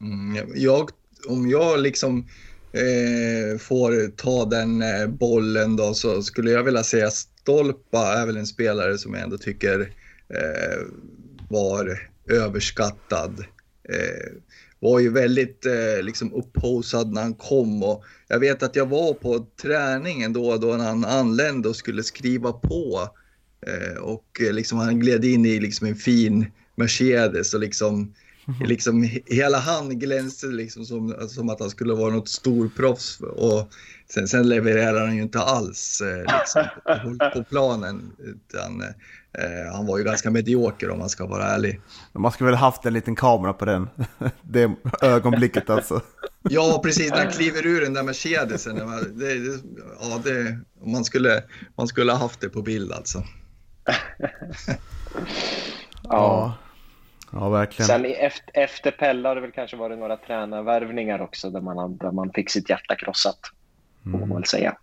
Mm, 0.00 0.52
jag, 0.54 0.90
om 1.28 1.50
jag 1.50 1.80
liksom 1.80 2.26
eh, 2.72 3.58
får 3.58 4.16
ta 4.16 4.44
den 4.44 4.82
eh, 4.82 5.06
bollen 5.06 5.76
då 5.76 5.94
så 5.94 6.22
skulle 6.22 6.50
jag 6.50 6.62
vilja 6.62 6.82
säga 6.82 7.10
Stolpa 7.10 8.14
är 8.14 8.26
väl 8.26 8.36
en 8.36 8.46
spelare 8.46 8.98
som 8.98 9.14
jag 9.14 9.22
ändå 9.22 9.38
tycker 9.38 9.80
eh, 10.28 10.86
var 11.48 12.08
överskattad. 12.28 13.44
Eh, 13.82 14.32
var 14.78 14.98
ju 14.98 15.10
väldigt 15.10 15.66
eh, 15.66 16.02
liksom 16.02 16.32
upphaussad 16.32 17.12
när 17.12 17.22
han 17.22 17.34
kom 17.34 17.82
och 17.82 18.04
jag 18.28 18.38
vet 18.38 18.62
att 18.62 18.76
jag 18.76 18.86
var 18.86 19.12
på 19.12 19.46
träningen 19.62 20.32
då, 20.32 20.56
då 20.56 20.66
när 20.66 20.84
han 20.84 21.04
anlände 21.04 21.68
och 21.68 21.76
skulle 21.76 22.02
skriva 22.02 22.52
på 22.52 23.00
eh, 23.02 23.19
och 24.00 24.40
eh, 24.40 24.52
liksom 24.52 24.78
han 24.78 25.00
gled 25.00 25.24
in 25.24 25.46
i 25.46 25.60
liksom 25.60 25.86
en 25.86 25.96
fin 25.96 26.46
Mercedes 26.76 27.54
och 27.54 27.60
liksom 27.60 28.14
liksom, 28.66 29.04
he- 29.04 29.22
hela 29.26 29.58
han 29.58 29.98
glänste 29.98 30.46
liksom 30.46 30.84
som, 30.84 31.14
som 31.28 31.48
att 31.48 31.60
han 31.60 31.70
skulle 31.70 31.94
vara 31.94 32.14
något 32.14 32.28
storproffs. 32.28 33.20
Och 33.20 33.68
sen, 34.14 34.28
sen 34.28 34.48
levererar 34.48 35.06
han 35.06 35.16
ju 35.16 35.22
inte 35.22 35.40
alls 35.40 36.00
eh, 36.00 36.38
liksom, 36.40 36.64
på, 37.34 37.44
planen. 37.44 38.12
Utan, 38.18 38.80
eh, 39.38 39.72
han 39.72 39.86
var 39.86 39.98
ju 39.98 40.04
ganska 40.04 40.30
medioker 40.30 40.90
om 40.90 40.98
man 40.98 41.08
ska 41.08 41.26
vara 41.26 41.44
ärlig. 41.44 41.80
Man 42.12 42.32
skulle 42.32 42.50
väl 42.50 42.58
haft 42.58 42.84
en 42.84 42.92
liten 42.92 43.16
kamera 43.16 43.52
på 43.52 43.64
den, 43.64 43.88
det 44.42 44.70
ögonblicket 45.02 45.70
alltså. 45.70 46.00
Ja, 46.42 46.80
precis. 46.84 47.10
När 47.10 47.18
han 47.24 47.32
kliver 47.32 47.66
ur 47.66 47.80
den 47.80 47.94
där 47.94 48.02
Mercedesen. 48.02 48.76
Det, 48.76 49.34
det, 49.34 49.60
ja, 50.00 50.20
det, 50.24 50.58
man, 50.86 51.04
skulle, 51.04 51.42
man 51.76 51.88
skulle 51.88 52.12
ha 52.12 52.18
haft 52.18 52.40
det 52.40 52.48
på 52.48 52.62
bild 52.62 52.92
alltså. 52.92 53.24
Ja, 56.02 56.54
ja 57.32 57.48
verkligen. 57.48 57.86
Sen 57.86 58.04
i- 58.06 58.12
efter, 58.12 58.50
efter 58.54 58.90
Pelle 58.90 59.28
har 59.28 59.34
det 59.34 59.40
väl 59.40 59.52
kanske 59.52 59.76
varit 59.76 59.98
några 59.98 60.16
tränarvärvningar 60.16 61.20
också 61.20 61.50
där 61.50 61.60
man, 61.60 61.96
där 61.96 62.10
man 62.12 62.32
fick 62.32 62.50
sitt 62.50 62.70
hjärta 62.70 62.96
krossat. 62.96 63.38
Får 64.02 64.10
man 64.26 64.34
väl 64.34 64.44
säga. 64.44 64.76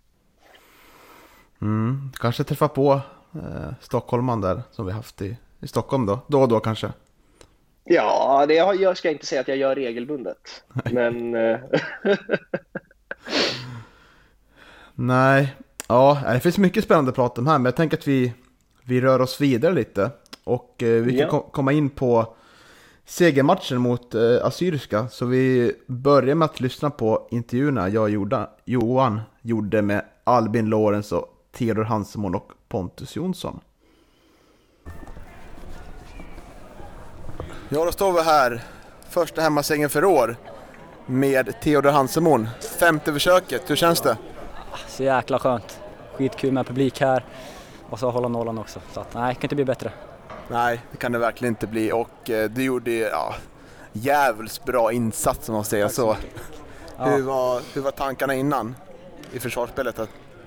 Mm, 1.60 2.12
kanske 2.20 2.44
träffa 2.44 2.68
på 2.68 2.92
eh, 3.34 3.72
stockholman 3.80 4.40
där 4.40 4.62
som 4.70 4.86
vi 4.86 4.92
haft 4.92 5.22
i, 5.22 5.36
i 5.60 5.68
Stockholm 5.68 6.06
då. 6.06 6.20
Då 6.26 6.40
och 6.42 6.48
då 6.48 6.60
kanske. 6.60 6.92
Ja, 7.84 8.44
det 8.48 8.58
har, 8.58 8.74
jag 8.74 8.96
ska 8.96 9.10
inte 9.10 9.26
säga 9.26 9.40
att 9.40 9.48
jag 9.48 9.56
gör 9.56 9.74
regelbundet. 9.74 10.64
Men 10.92 11.34
eh, 11.34 11.58
Nej, 14.94 15.54
ja, 15.88 16.22
det 16.32 16.40
finns 16.40 16.58
mycket 16.58 16.84
spännande 16.84 17.08
att 17.08 17.14
prata 17.14 17.40
om 17.40 17.46
här, 17.46 17.58
men 17.58 17.64
jag 17.64 17.76
tänker 17.76 17.96
att 17.96 18.08
vi, 18.08 18.32
vi 18.88 19.00
rör 19.00 19.20
oss 19.20 19.40
vidare 19.40 19.72
lite. 19.74 20.10
Och 20.44 20.82
eh, 20.82 21.02
vi 21.02 21.18
kan 21.18 21.28
Ja. 21.32 21.40
komma 21.52 21.72
in 21.72 21.90
på 21.90 22.34
segermatchen 23.04 23.78
mot 23.80 24.14
eh, 24.14 24.20
Assyriska. 24.42 25.08
Så 25.08 25.26
vi 25.26 25.72
börjar 25.86 26.34
med 26.34 26.46
att 26.46 26.60
lyssna 26.60 26.90
på 26.90 27.28
intervjuerna 27.30 27.88
jag 27.88 28.10
gjorde, 28.10 28.48
Johan 28.64 29.20
gjorde 29.42 29.82
med 29.82 30.04
Albin 30.24 30.66
Lorenz 30.66 31.12
och 31.12 31.26
Theodor 31.52 31.84
Hansemon 31.84 32.34
och 32.34 32.52
Pontus 32.68 33.16
Jonsson. 33.16 33.60
Ja, 37.68 37.84
då 37.84 37.92
står 37.92 38.12
vi 38.12 38.22
här. 38.22 38.62
Första 39.10 39.40
hemmasegern 39.40 39.90
för 39.90 40.04
år 40.04 40.36
med 41.06 41.60
Theodor 41.62 41.90
Hansemon. 41.90 42.48
Femte 42.80 43.12
försöket, 43.12 43.70
hur 43.70 43.76
känns 43.76 44.00
det? 44.00 44.16
Så 44.88 45.02
jäkla 45.02 45.38
skönt. 45.38 45.80
Skitkul 46.16 46.52
med 46.52 46.66
publik 46.66 47.00
här 47.00 47.24
och 47.90 47.98
så 47.98 48.10
hålla 48.10 48.28
nollan 48.28 48.58
också. 48.58 48.80
Så 48.92 49.00
att, 49.00 49.14
nej, 49.14 49.28
det 49.28 49.34
kan 49.34 49.42
inte 49.42 49.54
bli 49.54 49.64
bättre. 49.64 49.92
Nej, 50.48 50.80
det 50.90 50.96
kan 50.96 51.12
det 51.12 51.18
verkligen 51.18 51.52
inte 51.52 51.66
bli 51.66 51.92
och 51.92 52.30
eh, 52.30 52.50
du 52.50 52.64
gjorde 52.64 52.90
ja, 52.90 53.34
jävligt 53.92 54.64
bra 54.64 54.92
insats 54.92 55.48
om 55.48 55.54
man 55.54 55.64
säger 55.64 55.88
så. 55.88 56.16
Ja. 57.00 57.04
Hur, 57.04 57.22
var, 57.22 57.62
hur 57.74 57.82
var 57.82 57.90
tankarna 57.90 58.34
innan 58.34 58.76
i 59.32 59.40
försvarsspelet? 59.40 59.98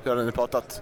Hur 0.04 0.12
hade 0.12 0.26
ni 0.26 0.32
pratat? 0.32 0.82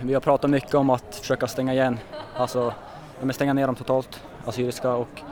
Vi 0.00 0.14
har 0.14 0.20
pratat 0.20 0.50
mycket 0.50 0.74
om 0.74 0.90
att 0.90 1.16
försöka 1.16 1.46
stänga 1.46 1.72
igen, 1.72 1.98
alltså 2.36 2.74
ja, 3.22 3.32
stänga 3.32 3.52
ner 3.52 3.66
dem 3.66 3.76
totalt, 3.76 4.20
Assyriska 4.46 4.92
och, 4.92 5.22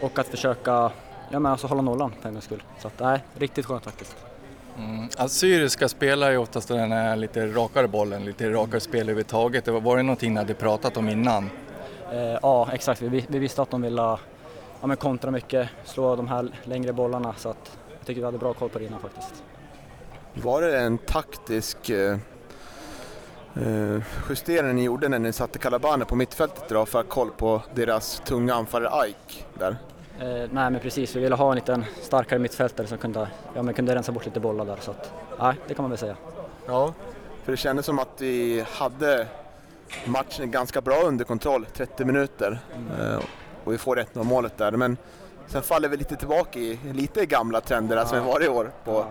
och 0.00 0.18
att 0.18 0.28
försöka 0.28 0.90
ja, 1.30 1.38
men 1.38 1.46
alltså 1.46 1.66
hålla 1.66 1.82
nollan 1.82 2.12
för 2.20 2.28
en 2.28 2.34
gångs 2.34 2.44
skull. 2.44 2.62
Så 2.78 2.88
att, 2.88 3.00
nej, 3.00 3.24
riktigt 3.34 3.66
skönt 3.66 3.84
faktiskt. 3.84 4.27
Mm. 4.78 5.08
Assyriska 5.16 5.88
spelar 5.88 6.30
ju 6.30 6.36
oftast 6.36 6.68
den 6.68 6.92
här 6.92 7.16
lite 7.16 7.46
rakare 7.46 7.88
bollen, 7.88 8.24
lite 8.24 8.50
rakare 8.50 8.80
spel 8.80 9.00
överhuvudtaget. 9.00 9.64
Det 9.64 9.70
var, 9.70 9.80
var 9.80 9.96
det 9.96 10.02
någonting 10.02 10.32
ni 10.32 10.38
hade 10.38 10.54
pratat 10.54 10.96
om 10.96 11.08
innan? 11.08 11.50
Eh, 12.12 12.38
ja, 12.42 12.68
exakt. 12.72 13.02
Vi, 13.02 13.26
vi 13.28 13.38
visste 13.38 13.62
att 13.62 13.70
de 13.70 13.82
ville 13.82 14.02
ja, 14.80 14.86
men 14.86 14.96
kontra 14.96 15.30
mycket, 15.30 15.68
slå 15.84 16.16
de 16.16 16.28
här 16.28 16.48
längre 16.64 16.92
bollarna 16.92 17.34
så 17.36 17.48
att 17.48 17.78
jag 17.98 18.06
tycker 18.06 18.20
vi 18.20 18.24
hade 18.24 18.38
bra 18.38 18.54
koll 18.54 18.68
på 18.68 18.78
det 18.78 18.84
innan 18.84 19.00
faktiskt. 19.00 19.42
Var 20.34 20.62
det 20.62 20.78
en 20.78 20.98
taktisk 20.98 21.90
eh, 21.90 22.18
eh, 23.54 24.02
justering 24.28 24.74
ni 24.74 24.82
gjorde 24.82 25.08
när 25.08 25.18
ni 25.18 25.32
satte 25.32 25.58
Calabane 25.58 26.04
på 26.04 26.16
mittfältet 26.16 26.70
idag 26.70 26.88
för 26.88 27.00
att 27.00 27.06
ha 27.06 27.12
koll 27.12 27.30
på 27.30 27.62
deras 27.74 28.22
tunga 28.24 28.54
anfallare 28.54 29.08
Ike 29.08 29.44
där? 29.58 29.76
Eh, 30.20 30.26
nej 30.26 30.70
men 30.70 30.80
precis, 30.80 31.16
vi 31.16 31.20
ville 31.20 31.34
ha 31.34 31.50
en 31.50 31.54
liten 31.54 31.84
starkare 32.02 32.38
mittfältare 32.38 32.86
som 32.86 32.98
kunde, 32.98 33.28
ja, 33.54 33.62
men 33.62 33.74
kunde 33.74 33.94
rensa 33.94 34.12
bort 34.12 34.24
lite 34.24 34.40
bollar 34.40 34.64
där 34.64 34.76
så 34.80 34.90
att, 34.90 35.12
nej 35.40 35.54
det 35.68 35.74
kan 35.74 35.82
man 35.82 35.90
väl 35.90 35.98
säga. 35.98 36.16
Ja, 36.66 36.94
för 37.44 37.52
det 37.52 37.56
kändes 37.56 37.86
som 37.86 37.98
att 37.98 38.08
vi 38.18 38.64
hade 38.72 39.26
matchen 40.04 40.50
ganska 40.50 40.80
bra 40.80 41.02
under 41.04 41.24
kontroll, 41.24 41.66
30 41.74 42.04
minuter. 42.04 42.58
Eh, 43.00 43.22
och 43.64 43.72
vi 43.72 43.78
får 43.78 43.96
1-0 43.96 44.24
målet 44.24 44.58
där. 44.58 44.72
Men 44.72 44.96
sen 45.46 45.62
faller 45.62 45.88
vi 45.88 45.96
lite 45.96 46.16
tillbaka 46.16 46.58
i 46.58 46.78
lite 46.92 47.26
gamla 47.26 47.60
trender 47.60 47.96
där 47.96 48.04
som 48.04 48.18
vi 48.18 48.24
var 48.24 48.44
i 48.44 48.48
år. 48.48 48.72
På. 48.84 48.90
Ja. 48.92 49.06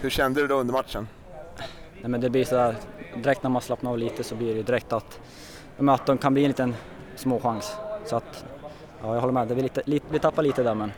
Hur 0.00 0.10
kände 0.10 0.40
du 0.40 0.46
då 0.46 0.54
under 0.54 0.72
matchen? 0.72 1.08
Nej, 2.00 2.10
men 2.10 2.20
det 2.20 2.30
blir 2.30 2.44
så 2.44 2.56
här, 2.56 2.76
direkt 3.16 3.42
när 3.42 3.50
man 3.50 3.62
slappnar 3.62 3.90
av 3.90 3.98
lite 3.98 4.24
så 4.24 4.34
blir 4.34 4.54
det 4.54 4.62
direkt 4.62 4.92
att, 4.92 5.20
ja, 5.76 5.94
att 5.94 6.06
de 6.06 6.18
kan 6.18 6.34
bli 6.34 6.44
en 6.44 6.48
liten 6.48 6.74
småchans. 7.16 7.76
Så 8.06 8.16
att, 8.16 8.44
ja 9.02 9.14
jag 9.14 9.20
håller 9.20 9.32
med, 9.32 9.48
det 9.48 9.54
blir 9.54 9.62
lite, 9.62 9.82
lite, 9.84 10.06
vi 10.10 10.18
tappar 10.18 10.42
lite 10.42 10.62
där 10.62 10.74
men 10.74 10.92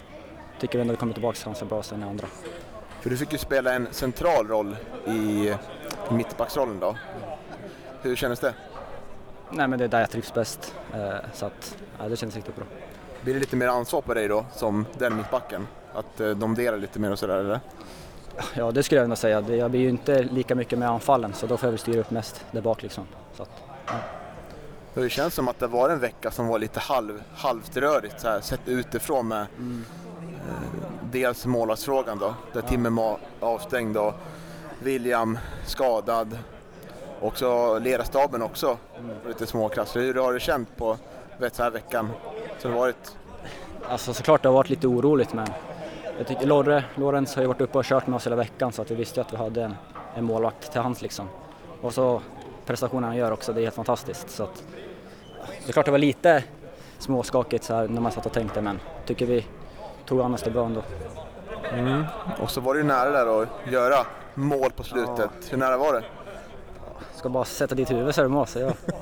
tycker 0.61 0.79
ändå 0.79 0.93
vi 0.93 0.97
kommer 0.97 1.13
tillbaka 1.13 1.39
ganska 1.45 1.65
bra 1.65 1.83
sen 1.83 2.03
i 2.03 2.05
andra. 2.07 2.27
För 3.01 3.11
du 3.11 3.17
fick 3.17 3.33
ju 3.33 3.39
spela 3.39 3.75
en 3.75 3.89
central 3.91 4.49
roll 4.49 4.77
i 5.07 5.53
mittbacksrollen 6.11 6.81
då. 6.81 6.97
Hur 8.03 8.17
kändes 8.17 8.41
det? 8.41 8.55
Nej 9.51 9.69
men 9.69 9.79
det 9.79 9.85
är 9.85 9.89
där 9.89 10.01
jag 10.01 10.11
trivs 10.11 10.35
bäst. 10.35 10.75
Eh, 10.95 11.17
så 11.33 11.47
att, 11.47 11.77
ja, 11.99 12.09
det 12.09 12.17
känns 12.17 12.37
riktigt 12.37 12.57
bra. 12.57 12.65
Blir 13.23 13.35
det 13.35 13.41
lite 13.41 13.57
mer 13.57 13.69
ansvar 13.69 14.01
på 14.01 14.15
dig 14.15 14.29
då, 14.29 14.45
som 14.53 14.87
den 14.99 15.17
mittbacken? 15.17 15.67
Att 15.95 16.21
eh, 16.21 16.31
de 16.31 16.55
delar 16.55 16.79
lite 16.79 16.99
mer 16.99 17.13
och 17.13 17.19
sådär 17.19 17.39
eller? 17.39 17.61
Ja 18.55 18.71
det 18.71 18.83
skulle 18.83 18.99
jag 18.99 19.05
ändå 19.05 19.17
säga, 19.17 19.41
jag 19.49 19.71
blir 19.71 19.81
ju 19.81 19.89
inte 19.89 20.23
lika 20.23 20.55
mycket 20.55 20.79
med 20.79 20.89
anfallen 20.89 21.33
så 21.33 21.47
då 21.47 21.57
får 21.57 21.67
jag 21.67 21.73
väl 21.73 21.79
styra 21.79 22.01
upp 22.01 22.11
mest 22.11 22.45
där 22.51 22.61
bak 22.61 22.83
liksom. 22.83 23.05
Så 23.35 23.43
att, 23.43 23.51
För 24.95 25.03
Det 25.03 25.11
känns 25.11 25.35
som 25.35 25.49
att 25.49 25.59
det 25.59 25.67
var 25.67 25.91
en 25.91 25.99
vecka 25.99 26.31
som 26.31 26.47
var 26.47 26.59
lite 26.59 26.81
halv, 26.81 27.23
halvt 27.35 27.77
rörigt 27.77 28.21
så 28.21 28.29
här, 28.29 28.41
sett 28.41 28.61
utifrån 28.67 29.29
med 29.29 29.41
eh, 29.41 29.47
dels 31.11 31.47
målvaktsfrågan 31.47 32.19
då, 32.19 32.35
där 32.53 32.63
Timmer 32.63 32.91
var 32.91 33.19
avstängd 33.41 33.97
och 33.97 34.15
William 34.83 35.39
skadad. 35.67 36.39
Och 37.21 37.39
så 37.39 37.79
ledarstaben 37.79 38.43
också, 38.43 38.67
var 39.23 39.29
lite 39.29 39.47
småkrasslig. 39.47 40.03
Hur 40.03 40.15
har 40.15 40.33
du 40.33 40.41
känt 40.41 40.77
på 40.77 40.97
vet, 41.39 41.55
så 41.55 41.63
här 41.63 41.71
veckan 41.71 42.11
som 42.59 42.71
det 42.71 42.77
varit? 42.77 43.17
Alltså 43.89 44.15
såklart 44.15 44.43
det 44.43 44.49
har 44.49 44.55
varit 44.55 44.71
lite 44.71 44.87
oroligt 44.87 45.33
men 45.33 45.49
jag 46.19 46.27
tycker 46.27 46.47
Lorre, 46.47 46.85
Lorenz 46.95 47.35
har 47.35 47.43
ju 47.43 47.49
varit 47.49 47.61
uppe 47.61 47.79
och 47.79 47.85
kört 47.85 48.07
med 48.07 48.17
oss 48.17 48.27
hela 48.27 48.37
veckan 48.37 48.73
så 48.73 48.83
att 48.83 48.91
vi 48.91 48.95
visste 48.95 49.21
att 49.21 49.33
vi 49.33 49.37
hade 49.37 49.63
en, 49.63 49.75
en 50.15 50.25
målvakt 50.25 50.73
till 50.73 50.81
hands 50.81 51.03
liksom. 51.03 51.29
Och 51.81 51.95
så 51.95 52.23
prestationen 52.69 53.05
han 53.05 53.17
gör 53.17 53.31
också, 53.31 53.53
det 53.53 53.61
är 53.61 53.63
helt 53.63 53.75
fantastiskt. 53.75 54.31
Så 54.31 54.43
att, 54.43 54.65
det 55.65 55.69
är 55.71 55.73
klart 55.73 55.87
det 55.87 55.91
var 55.91 55.99
lite 55.99 56.45
småskakigt 56.99 57.65
så 57.65 57.75
här 57.75 57.89
när 57.89 58.01
man 58.01 58.13
satt 58.13 58.27
och 58.27 58.33
tänkte 58.33 58.63
men 58.63 58.81
tycker 59.07 59.27
vi 59.27 59.47
tog 60.07 60.21
annars 60.21 60.43
det 60.43 60.51
bra 60.51 60.67
ändå. 60.67 60.83
Och 62.43 62.51
så 62.51 62.61
var 62.61 62.75
det 62.75 62.81
ju 62.81 62.87
nära 62.87 63.11
där 63.11 63.43
att 63.43 63.49
göra 63.73 64.07
mål 64.35 64.71
på 64.71 64.83
slutet. 64.83 65.31
Hur 65.51 65.59
nära 65.59 65.77
var 65.77 65.93
det? 65.93 66.03
Ska 67.15 67.29
bara 67.29 67.45
sätta 67.45 67.75
dit 67.75 67.91
huvudet 67.91 68.15
så 68.15 68.21
är 68.21 68.25
det 68.25 68.31
mål 68.31 68.47
så 68.47 68.59
ja. 68.59 68.73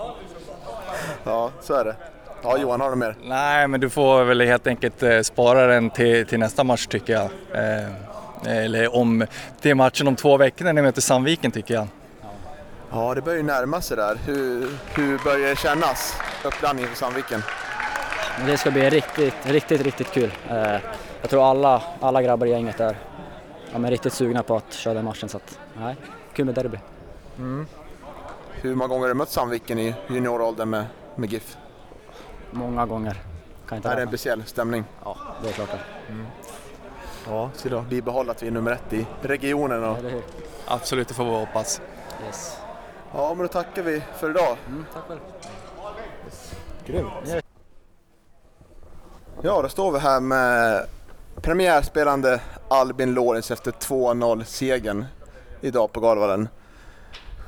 Ja, 1.24 1.50
så 1.60 1.74
är 1.74 1.84
det. 1.84 1.96
Ja, 2.42 2.58
Johan 2.58 2.80
har 2.80 2.90
du 2.90 2.96
mer? 2.96 3.16
Nej, 3.22 3.68
men 3.68 3.80
du 3.80 3.90
får 3.90 4.24
väl 4.24 4.40
helt 4.40 4.66
enkelt 4.66 5.02
eh, 5.02 5.20
spara 5.20 5.66
den 5.66 5.90
till, 5.90 6.26
till 6.26 6.38
nästa 6.38 6.64
match 6.64 6.86
tycker 6.86 7.12
jag. 7.12 7.30
Eh, 7.52 7.86
eller 8.46 8.96
om, 8.96 9.26
till 9.60 9.74
matchen 9.74 10.08
om 10.08 10.16
två 10.16 10.36
veckor 10.36 10.64
när 10.64 10.72
ni 10.72 10.82
möter 10.82 11.00
Sandviken 11.00 11.50
tycker 11.50 11.74
jag. 11.74 11.86
Ja, 12.90 13.14
det 13.14 13.22
börjar 13.22 13.36
ju 13.36 13.42
närma 13.42 13.80
sig 13.80 13.96
där. 13.96 14.18
Hur, 14.26 14.68
hur 14.94 15.24
börjar 15.24 15.48
det 15.48 15.56
kännas? 15.56 16.20
Uppladdningen 16.44 16.90
för 16.90 16.96
Sandviken? 16.96 17.42
Det 18.46 18.58
ska 18.58 18.70
bli 18.70 18.90
riktigt, 18.90 19.34
riktigt, 19.42 19.80
riktigt 19.80 20.12
kul. 20.12 20.32
Eh, 20.50 20.80
jag 21.20 21.30
tror 21.30 21.50
alla, 21.50 21.82
alla 22.00 22.22
grabbar 22.22 22.46
i 22.46 22.50
gänget 22.50 22.80
är 22.80 22.96
ja, 23.72 23.78
men 23.78 23.90
riktigt 23.90 24.12
sugna 24.12 24.42
på 24.42 24.56
att 24.56 24.72
köra 24.72 24.94
den 24.94 25.04
matchen 25.04 25.28
så 25.28 25.36
att, 25.36 25.58
nej, 25.78 25.96
kul 26.32 26.44
med 26.44 26.54
derby. 26.54 26.78
Hur 28.52 28.74
många 28.74 28.88
gånger 28.88 29.02
har 29.02 29.08
du 29.08 29.14
mött 29.14 29.30
Sandviken 29.30 29.78
i 29.78 29.94
junioråldern 30.08 30.70
med, 30.70 30.86
med 31.14 31.32
GIF? 31.32 31.56
Många 32.50 32.86
gånger. 32.86 33.16
Kan 33.68 33.76
inte 33.76 33.88
Är 33.88 33.96
det 33.96 34.02
en 34.02 34.08
speciell 34.08 34.42
stämning? 34.44 34.84
Ja, 35.04 35.16
det 35.42 35.48
är 35.48 35.52
klart 35.52 35.70
det. 35.70 36.14
Ja, 37.28 37.50
så 37.54 37.68
då 37.68 37.80
bibehålla 37.80 38.32
att 38.32 38.42
vi 38.42 38.46
är 38.46 38.50
nummer 38.50 38.72
ett 38.72 38.92
i 38.92 39.06
regionen. 39.22 39.84
Och... 39.84 39.98
Absolut, 40.66 41.08
det 41.08 41.14
får 41.14 41.24
vi 41.24 41.30
hoppas. 41.30 41.80
Yes. 42.26 42.56
Ja, 43.14 43.34
men 43.34 43.46
då 43.46 43.48
tackar 43.52 43.82
vi 43.82 44.02
för 44.18 44.30
idag. 44.30 44.56
Mm, 44.68 44.84
tack 44.94 45.04
själv. 45.08 45.20
Grymt. 46.86 47.44
Ja, 49.42 49.62
då 49.62 49.68
står 49.68 49.92
vi 49.92 49.98
här 49.98 50.20
med 50.20 50.86
premiärspelande 51.42 52.40
Albin 52.68 53.14
Lorenz 53.14 53.50
efter 53.50 53.70
2-0 53.70 54.44
segern 54.44 55.04
idag 55.60 55.92
på 55.92 56.00
Galvallen. 56.00 56.48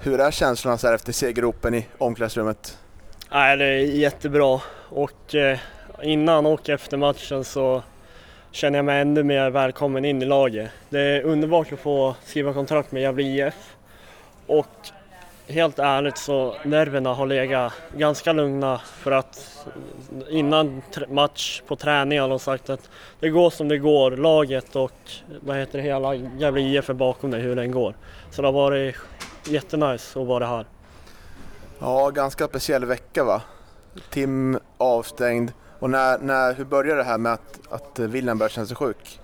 Hur 0.02 0.20
är 0.20 0.30
känslorna 0.30 0.78
så 0.78 0.86
här 0.86 0.94
efter 0.94 1.12
segerropen 1.12 1.74
i 1.74 1.86
omklädningsrummet? 1.98 2.78
Nej, 3.30 3.56
det 3.56 3.64
är 3.64 3.78
jättebra 3.78 4.60
och 4.88 5.34
eh, 5.34 5.58
innan 6.02 6.46
och 6.46 6.68
efter 6.68 6.96
matchen 6.96 7.44
så 7.44 7.82
känner 8.50 8.78
jag 8.78 8.84
mig 8.84 9.00
ännu 9.00 9.22
mer 9.22 9.50
välkommen 9.50 10.04
in 10.04 10.22
i 10.22 10.24
laget. 10.24 10.70
Det 10.88 11.00
är 11.00 11.22
underbart 11.22 11.72
att 11.72 11.78
få 11.78 12.14
skriva 12.24 12.52
kontrakt 12.52 12.92
med 12.92 13.02
Gävle 13.02 13.22
IF 13.22 13.76
och 14.46 14.66
helt 15.48 15.78
ärligt 15.78 16.18
så 16.18 16.54
nerverna 16.64 17.14
har 17.14 17.26
legat 17.26 17.72
ganska 17.96 18.32
lugna 18.32 18.78
för 18.78 19.10
att 19.10 19.66
innan 20.28 20.82
match 21.08 21.62
på 21.66 21.76
träning 21.76 22.20
har 22.20 22.28
de 22.28 22.38
sagt 22.38 22.70
att 22.70 22.90
det 23.20 23.30
går 23.30 23.50
som 23.50 23.68
det 23.68 23.78
går, 23.78 24.10
laget 24.10 24.76
och 24.76 24.92
vad 25.40 25.56
heter 25.56 25.78
det, 25.78 25.84
hela 25.84 26.14
Gävle 26.14 26.60
IF 26.60 26.90
är 26.90 26.94
bakom 26.94 27.30
dig 27.30 27.40
hur 27.40 27.56
den 27.56 27.70
går. 27.70 27.94
Så 28.30 28.42
det 28.42 28.48
har 28.48 28.52
varit 28.52 28.96
jättenice 29.44 30.20
att 30.20 30.26
vara 30.26 30.46
här. 30.46 30.66
Ja, 31.78 32.10
ganska 32.10 32.46
speciell 32.46 32.84
vecka 32.84 33.24
va? 33.24 33.42
Tim 34.10 34.58
avstängd. 34.78 35.52
Och 35.78 35.90
när, 35.90 36.18
när, 36.18 36.54
hur 36.54 36.64
började 36.64 37.00
det 37.00 37.04
här 37.04 37.18
med 37.18 37.32
att, 37.32 37.60
att 37.70 37.98
William 37.98 38.38
började 38.38 38.54
känna 38.54 38.66
sig 38.66 38.76
sjuk? 38.76 39.20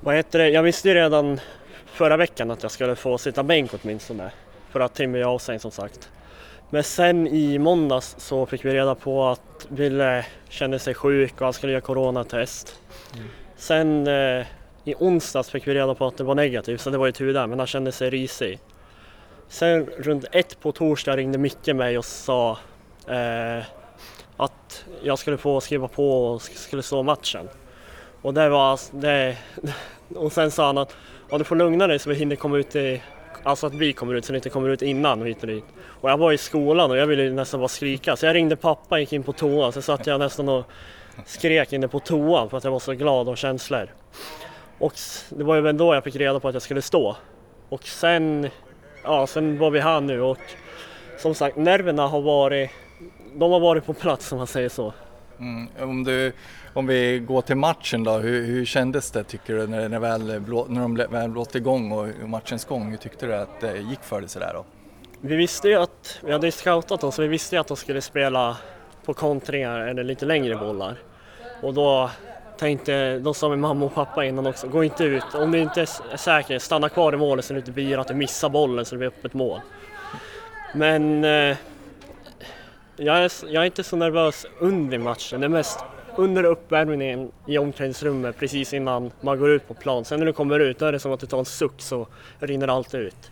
Vad 0.00 0.14
heter 0.14 0.38
det, 0.38 0.48
jag 0.48 0.62
visste 0.62 0.88
ju 0.88 0.94
redan 0.94 1.40
förra 1.86 2.16
veckan 2.16 2.50
att 2.50 2.62
jag 2.62 2.72
skulle 2.72 2.96
få 2.96 3.18
sitta 3.18 3.42
bänk 3.42 3.70
åtminstone. 3.82 4.30
För 4.70 4.80
att 4.80 4.94
Tim 4.94 5.14
är 5.14 5.22
avstängd 5.22 5.60
som 5.60 5.70
sagt. 5.70 6.10
Men 6.70 6.84
sen 6.84 7.26
i 7.26 7.58
måndags 7.58 8.14
så 8.18 8.46
fick 8.46 8.64
vi 8.64 8.74
reda 8.74 8.94
på 8.94 9.26
att 9.26 9.66
Ville 9.68 10.26
kände 10.48 10.78
sig 10.78 10.94
sjuk 10.94 11.34
och 11.34 11.44
han 11.44 11.52
skulle 11.52 11.72
göra 11.72 11.80
coronatest. 11.80 12.80
Mm. 13.14 13.28
Sen 13.56 14.06
eh, 14.06 14.46
i 14.84 14.94
onsdags 14.98 15.50
fick 15.50 15.68
vi 15.68 15.74
reda 15.74 15.94
på 15.94 16.06
att 16.06 16.16
det 16.16 16.24
var 16.24 16.34
negativt 16.34 16.80
så 16.80 16.90
det 16.90 16.98
var 16.98 17.06
ju 17.06 17.12
tur 17.12 17.34
där 17.34 17.46
men 17.46 17.58
han 17.58 17.66
kände 17.66 17.92
sig 17.92 18.10
risig. 18.10 18.58
Sen 19.48 19.86
runt 19.86 20.24
ett 20.32 20.60
på 20.60 20.72
torsdag 20.72 21.16
ringde 21.16 21.38
Micke 21.38 21.66
mig 21.66 21.98
och 21.98 22.04
sa 22.04 22.58
eh, 23.08 23.64
att 24.36 24.84
jag 25.02 25.18
skulle 25.18 25.36
få 25.36 25.60
skriva 25.60 25.88
på 25.88 26.26
och 26.26 26.42
skulle 26.42 26.82
stå 26.82 27.02
matchen. 27.02 27.48
Och 28.22 28.34
det 28.34 28.48
var 28.48 28.80
det, 29.00 29.36
och 30.14 30.32
sen 30.32 30.50
sa 30.50 30.66
han 30.66 30.78
att 30.78 30.96
ja, 31.30 31.38
du 31.38 31.44
får 31.44 31.56
lugna 31.56 31.86
dig 31.86 31.98
så 31.98 32.10
vi 32.10 32.16
hinner 32.16 32.36
komma 32.36 32.56
ut 32.56 32.76
i 32.76 33.02
Alltså 33.42 33.66
att 33.66 33.74
vi 33.74 33.92
kommer 33.92 34.14
ut 34.14 34.24
så 34.24 34.32
det 34.32 34.36
inte 34.36 34.50
kommer 34.50 34.68
ut 34.68 34.82
innan 34.82 35.20
och 35.20 35.28
hit 35.28 35.40
och 35.40 35.46
dit. 35.46 35.64
Och 36.00 36.10
jag 36.10 36.18
var 36.18 36.32
i 36.32 36.38
skolan 36.38 36.90
och 36.90 36.96
jag 36.96 37.06
ville 37.06 37.30
nästan 37.30 37.60
bara 37.60 37.68
skrika 37.68 38.16
så 38.16 38.26
jag 38.26 38.34
ringde 38.34 38.56
pappa 38.56 38.94
och 38.94 39.00
gick 39.00 39.12
in 39.12 39.22
på 39.22 39.32
toan 39.32 39.72
så 39.72 39.82
satt 39.82 40.06
jag 40.06 40.20
nästan 40.20 40.48
och 40.48 40.64
skrek 41.26 41.72
inne 41.72 41.88
på 41.88 42.00
toan 42.00 42.50
för 42.50 42.56
att 42.58 42.64
jag 42.64 42.70
var 42.70 42.78
så 42.78 42.92
glad 42.92 43.28
och 43.28 43.38
känslor. 43.38 43.88
Och 44.78 44.92
det 45.30 45.44
var 45.44 45.54
ju 45.54 45.60
väl 45.60 45.76
då 45.76 45.94
jag 45.94 46.04
fick 46.04 46.16
reda 46.16 46.40
på 46.40 46.48
att 46.48 46.54
jag 46.54 46.62
skulle 46.62 46.82
stå. 46.82 47.16
Och 47.68 47.86
sen, 47.86 48.48
ja 49.04 49.26
sen 49.26 49.58
var 49.58 49.70
vi 49.70 49.80
här 49.80 50.00
nu 50.00 50.20
och 50.20 50.38
som 51.18 51.34
sagt 51.34 51.56
nerverna 51.56 52.06
har 52.06 52.20
varit, 52.20 52.70
de 53.34 53.52
har 53.52 53.60
varit 53.60 53.86
på 53.86 53.94
plats 53.94 54.32
om 54.32 54.38
man 54.38 54.46
säger 54.46 54.68
så. 54.68 54.92
Mm, 55.38 55.68
om, 55.80 56.04
du, 56.04 56.32
om 56.78 56.86
vi 56.86 57.18
går 57.18 57.42
till 57.42 57.56
matchen 57.56 58.04
då, 58.04 58.12
hur, 58.12 58.46
hur 58.46 58.64
kändes 58.64 59.10
det 59.10 59.24
tycker 59.24 59.54
du 59.54 59.66
när, 59.66 59.88
när, 59.88 59.98
väl, 59.98 60.22
när 60.68 60.80
de 60.80 60.94
väl 60.94 61.30
blåste 61.30 61.58
igång 61.58 61.92
och 61.92 62.28
matchens 62.28 62.64
gång? 62.64 62.90
Hur 62.90 62.96
tyckte 62.96 63.26
du 63.26 63.34
att 63.34 63.60
det 63.60 63.78
gick 63.78 64.02
för 64.02 64.20
dig 64.20 64.28
sådär 64.28 64.50
då? 64.54 64.64
Vi 65.20 65.36
visste 65.36 65.68
ju 65.68 65.74
att, 65.74 66.18
vi 66.24 66.32
hade 66.32 66.52
scoutat 66.52 67.00
dem 67.00 67.12
så 67.12 67.22
vi 67.22 67.28
visste 67.28 67.56
ju 67.56 67.60
att 67.60 67.68
de 67.68 67.76
skulle 67.76 68.00
spela 68.00 68.56
på 69.04 69.14
kontringar 69.14 69.80
eller 69.80 70.04
lite 70.04 70.26
längre 70.26 70.56
bollar. 70.56 70.98
Och 71.62 71.74
då 71.74 72.10
tänkte, 72.58 73.18
då 73.18 73.34
sa 73.34 73.48
min 73.48 73.60
mamma 73.60 73.86
och 73.86 73.94
pappa 73.94 74.24
innan 74.24 74.46
också, 74.46 74.68
gå 74.68 74.84
inte 74.84 75.04
ut, 75.04 75.34
om 75.34 75.52
du 75.52 75.58
inte 75.58 75.80
är 75.80 76.16
säker, 76.16 76.58
stanna 76.58 76.88
kvar 76.88 77.12
i 77.12 77.16
målet 77.16 77.44
så 77.44 77.52
du 77.52 77.58
inte 77.58 77.72
blir 77.72 77.98
att 77.98 78.08
du 78.08 78.14
missar 78.14 78.48
bollen 78.48 78.84
så 78.84 78.94
det 78.94 78.98
blir 78.98 79.08
öppet 79.08 79.34
mål. 79.34 79.60
Men 80.74 81.24
eh, 81.24 81.56
jag 82.96 83.18
är, 83.18 83.32
jag 83.46 83.62
är 83.62 83.66
inte 83.66 83.84
så 83.84 83.96
nervös 83.96 84.46
under 84.58 84.98
matchen, 84.98 85.40
det 85.40 85.46
är 85.46 85.48
mest 85.48 85.84
under 86.18 86.44
uppvärmningen 86.44 87.32
i 87.46 87.58
omklädningsrummet 87.58 88.38
precis 88.38 88.74
innan 88.74 89.10
man 89.20 89.38
går 89.38 89.50
ut 89.50 89.68
på 89.68 89.74
plan. 89.74 90.04
Sen 90.04 90.18
när 90.18 90.26
du 90.26 90.32
kommer 90.32 90.60
ut 90.60 90.78
då 90.78 90.86
är 90.86 90.92
det 90.92 91.00
som 91.00 91.12
att 91.12 91.20
du 91.20 91.26
tar 91.26 91.38
en 91.38 91.44
suck 91.44 91.72
så 91.78 92.06
rinner 92.38 92.68
allt 92.68 92.94
ut. 92.94 93.30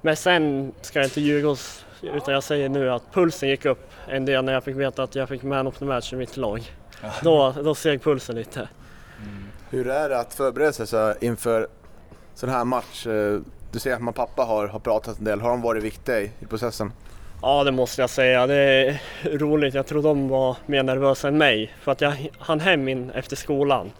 Men 0.00 0.16
sen 0.16 0.72
ska 0.80 0.98
jag 0.98 1.06
inte 1.06 1.20
ljuga 1.20 1.48
oss, 1.48 1.84
utan 2.02 2.34
jag 2.34 2.42
säger 2.42 2.68
nu 2.68 2.90
att 2.90 3.12
pulsen 3.12 3.48
gick 3.48 3.64
upp 3.64 3.90
en 4.08 4.24
del 4.24 4.44
när 4.44 4.52
jag 4.52 4.64
fick 4.64 4.76
veta 4.76 5.02
att 5.02 5.14
jag 5.14 5.28
fick 5.28 5.42
man 5.42 5.66
of 5.66 5.78
the 5.78 5.84
match 5.84 6.12
i 6.12 6.16
mitt 6.16 6.36
lag. 6.36 6.72
Då, 7.22 7.54
då 7.64 7.74
steg 7.74 8.02
pulsen 8.02 8.36
lite. 8.36 8.68
Mm. 9.22 9.44
Hur 9.70 9.88
är 9.88 10.08
det 10.08 10.18
att 10.18 10.34
förbereda 10.34 10.72
sig 10.72 10.86
så 10.86 11.14
inför 11.20 11.68
sån 12.34 12.48
här 12.48 12.64
match? 12.64 13.06
Eh, 13.06 13.40
du 13.72 13.78
säger 13.78 13.96
att 13.96 14.02
man 14.02 14.14
pappa 14.14 14.42
har, 14.42 14.66
har 14.66 14.78
pratat 14.78 15.18
en 15.18 15.24
del, 15.24 15.40
har 15.40 15.50
de 15.50 15.62
varit 15.62 15.84
viktiga 15.84 16.20
i, 16.20 16.30
i 16.40 16.46
processen? 16.46 16.92
Ja, 17.42 17.64
det 17.64 17.72
måste 17.72 18.00
jag 18.00 18.10
säga. 18.10 18.46
Det 18.46 18.54
är 18.56 19.00
roligt. 19.24 19.74
Jag 19.74 19.86
tror 19.86 20.02
de 20.02 20.28
var 20.28 20.56
mer 20.66 20.82
nervösa 20.82 21.28
än 21.28 21.38
mig. 21.38 21.72
För 21.80 21.92
att 21.92 22.00
jag 22.00 22.30
hann 22.38 22.60
hem 22.60 22.88
in 22.88 23.10
efter 23.10 23.36
skolan 23.36 23.92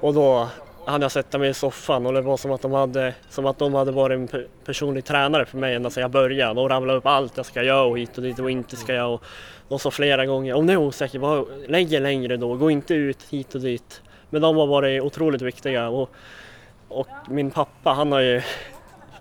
och 0.00 0.14
då 0.14 0.48
hade 0.84 1.04
jag 1.04 1.12
sätta 1.12 1.38
mig 1.38 1.50
i 1.50 1.54
soffan 1.54 2.06
och 2.06 2.12
det 2.12 2.20
var 2.20 2.36
som 2.36 2.52
att 2.52 2.62
de 2.62 2.72
hade, 2.72 3.14
som 3.28 3.46
att 3.46 3.58
de 3.58 3.74
hade 3.74 3.92
varit 3.92 4.32
en 4.32 4.44
personlig 4.64 5.04
tränare 5.04 5.44
för 5.44 5.58
mig 5.58 5.74
ända 5.74 5.90
sedan 5.90 6.00
jag 6.00 6.10
började. 6.10 6.54
De 6.54 6.68
ramlade 6.68 6.98
upp 6.98 7.06
allt 7.06 7.36
jag 7.36 7.46
ska 7.46 7.62
göra 7.62 7.82
och 7.82 7.98
hit 7.98 8.16
och 8.16 8.22
dit 8.22 8.38
och 8.38 8.50
inte 8.50 8.76
ska 8.76 8.94
göra. 8.94 9.06
Och 9.08 9.22
de 9.68 9.78
sa 9.78 9.90
flera 9.90 10.26
gånger, 10.26 10.54
om 10.54 10.66
du 10.66 10.72
är 10.72 10.76
osäker, 10.76 11.68
lägg 11.68 11.92
er 11.92 12.00
längre 12.00 12.36
då, 12.36 12.54
gå 12.54 12.70
inte 12.70 12.94
ut 12.94 13.22
hit 13.30 13.54
och 13.54 13.60
dit. 13.60 14.02
Men 14.30 14.42
de 14.42 14.56
har 14.56 14.66
varit 14.66 15.02
otroligt 15.02 15.42
viktiga 15.42 15.88
och, 15.88 16.10
och 16.88 17.08
min 17.28 17.50
pappa 17.50 17.90
han 17.90 18.12
har 18.12 18.20
ju 18.20 18.42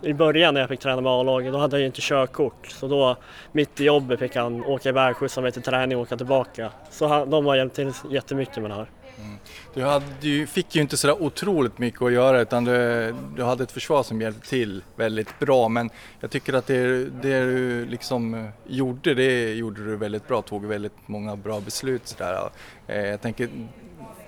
i 0.01 0.13
början 0.13 0.53
när 0.53 0.61
jag 0.61 0.69
fick 0.69 0.79
träna 0.79 1.01
med 1.01 1.11
A-laget, 1.11 1.53
då 1.53 1.59
hade 1.59 1.75
jag 1.75 1.79
ju 1.81 1.85
inte 1.85 2.01
körkort. 2.01 2.67
Så 2.67 2.87
då, 2.87 3.17
mitt 3.51 3.79
i 3.79 3.83
jobbet 3.83 4.19
fick 4.19 4.35
han 4.35 4.65
åka 4.65 4.89
iväg, 4.89 5.15
skjutsa 5.15 5.41
mig 5.41 5.51
till 5.51 5.61
träning 5.61 5.97
och 5.97 6.03
åka 6.03 6.17
tillbaka. 6.17 6.71
Så 6.89 7.07
han, 7.07 7.29
de 7.29 7.45
har 7.45 7.55
hjälpt 7.55 7.75
till 7.75 7.91
jättemycket 8.09 8.57
med 8.57 8.71
det 8.71 8.75
här. 8.75 8.89
Mm. 9.17 9.37
Du, 9.73 9.83
hade, 9.83 10.05
du 10.21 10.47
fick 10.47 10.75
ju 10.75 10.81
inte 10.81 10.97
sådär 10.97 11.23
otroligt 11.23 11.77
mycket 11.77 12.01
att 12.01 12.11
göra 12.11 12.41
utan 12.41 12.65
du, 12.65 13.15
du 13.35 13.43
hade 13.43 13.63
ett 13.63 13.71
försvar 13.71 14.03
som 14.03 14.21
hjälpte 14.21 14.49
till 14.49 14.83
väldigt 14.95 15.39
bra 15.39 15.69
men 15.69 15.89
jag 16.19 16.31
tycker 16.31 16.53
att 16.53 16.67
det, 16.67 17.05
det 17.05 17.39
du 17.39 17.85
liksom 17.85 18.33
eh, 18.33 18.45
gjorde, 18.67 19.13
det 19.13 19.53
gjorde 19.53 19.85
du 19.85 19.95
väldigt 19.95 20.27
bra, 20.27 20.41
tog 20.41 20.65
väldigt 20.65 20.93
många 21.05 21.35
bra 21.35 21.59
beslut 21.59 22.07
sådär. 22.07 22.49
Eh, 22.87 23.05
jag 23.05 23.21
tänker 23.21 23.49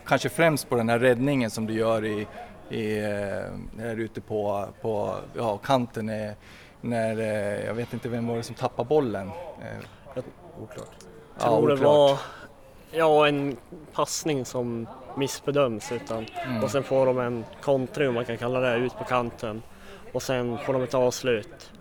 kanske 0.05 0.29
främst 0.29 0.69
på 0.69 0.75
den 0.75 0.89
här 0.89 0.99
räddningen 0.99 1.49
som 1.49 1.67
du 1.67 1.73
gör 1.73 2.05
i 2.05 2.27
i, 2.71 3.03
eh, 3.77 3.93
ute 3.93 4.21
på, 4.21 4.65
på 4.81 5.15
ja, 5.33 5.57
kanten 5.57 6.09
är, 6.09 6.35
när, 6.81 7.19
eh, 7.19 7.65
jag 7.65 7.73
vet 7.73 7.93
inte 7.93 8.09
vem 8.09 8.27
var 8.27 8.37
det 8.37 8.43
som 8.43 8.55
tappade 8.55 8.89
bollen. 8.89 9.29
Jag 10.15 10.23
oklart. 10.61 10.89
Jag 11.37 11.43
tror 11.43 11.69
ja, 11.69 11.75
det 11.75 11.83
var 11.83 12.17
ja, 12.91 13.27
en 13.27 13.57
passning 13.93 14.45
som 14.45 14.87
missbedöms 15.17 15.91
utan, 15.91 16.25
mm. 16.45 16.63
och 16.63 16.71
sen 16.71 16.83
får 16.83 17.05
de 17.05 17.19
en 17.19 17.45
kontring 17.61 18.07
om 18.07 18.13
man 18.13 18.25
kan 18.25 18.37
kalla 18.37 18.59
det 18.59 18.75
ut 18.75 18.97
på 18.97 19.03
kanten 19.03 19.61
och 20.13 20.23
sen 20.23 20.57
får 20.57 20.73
de 20.73 20.83
ett 20.83 20.93
avslut. 20.93 21.71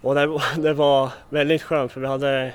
Och 0.00 0.14
det, 0.14 0.40
det 0.56 0.72
var 0.74 1.10
väldigt 1.28 1.62
skönt 1.62 1.92
för 1.92 2.00
vi 2.00 2.06
hade 2.06 2.52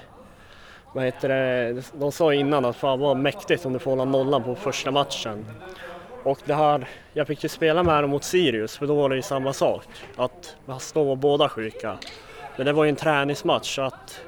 vad 0.94 1.06
heter 1.06 1.30
det, 1.30 1.84
de 1.94 2.12
sa 2.12 2.34
innan 2.34 2.66
att 2.66 2.76
fan 2.76 3.00
vad 3.00 3.18
mäktigt 3.18 3.66
om 3.66 3.74
du 3.74 3.80
får 3.80 3.92
hålla 3.92 4.06
nollan 4.06 4.44
på 4.44 4.56
första 4.56 4.92
matchen. 4.92 5.46
Och 6.24 6.40
det 6.46 6.54
här, 6.54 6.88
jag 7.14 7.28
fick 7.28 7.44
ju 7.44 7.50
spela 7.50 7.84
med 7.84 8.04
dem 8.04 8.10
mot 8.10 8.24
Sirius 8.24 8.78
för 8.78 8.88
då 8.88 8.96
var 8.96 9.10
det 9.10 9.16
ju 9.16 9.22
samma 9.22 9.54
sak. 9.54 9.88
Att 10.16 10.56
då 10.94 11.04
var 11.04 11.16
båda 11.16 11.50
sjuka. 11.50 11.98
Men 12.58 12.66
det 12.66 12.74
var 12.74 12.84
ju 12.84 12.90
en 12.90 12.96
träningsmatch 12.96 13.76
så 13.76 13.82
att 13.82 14.22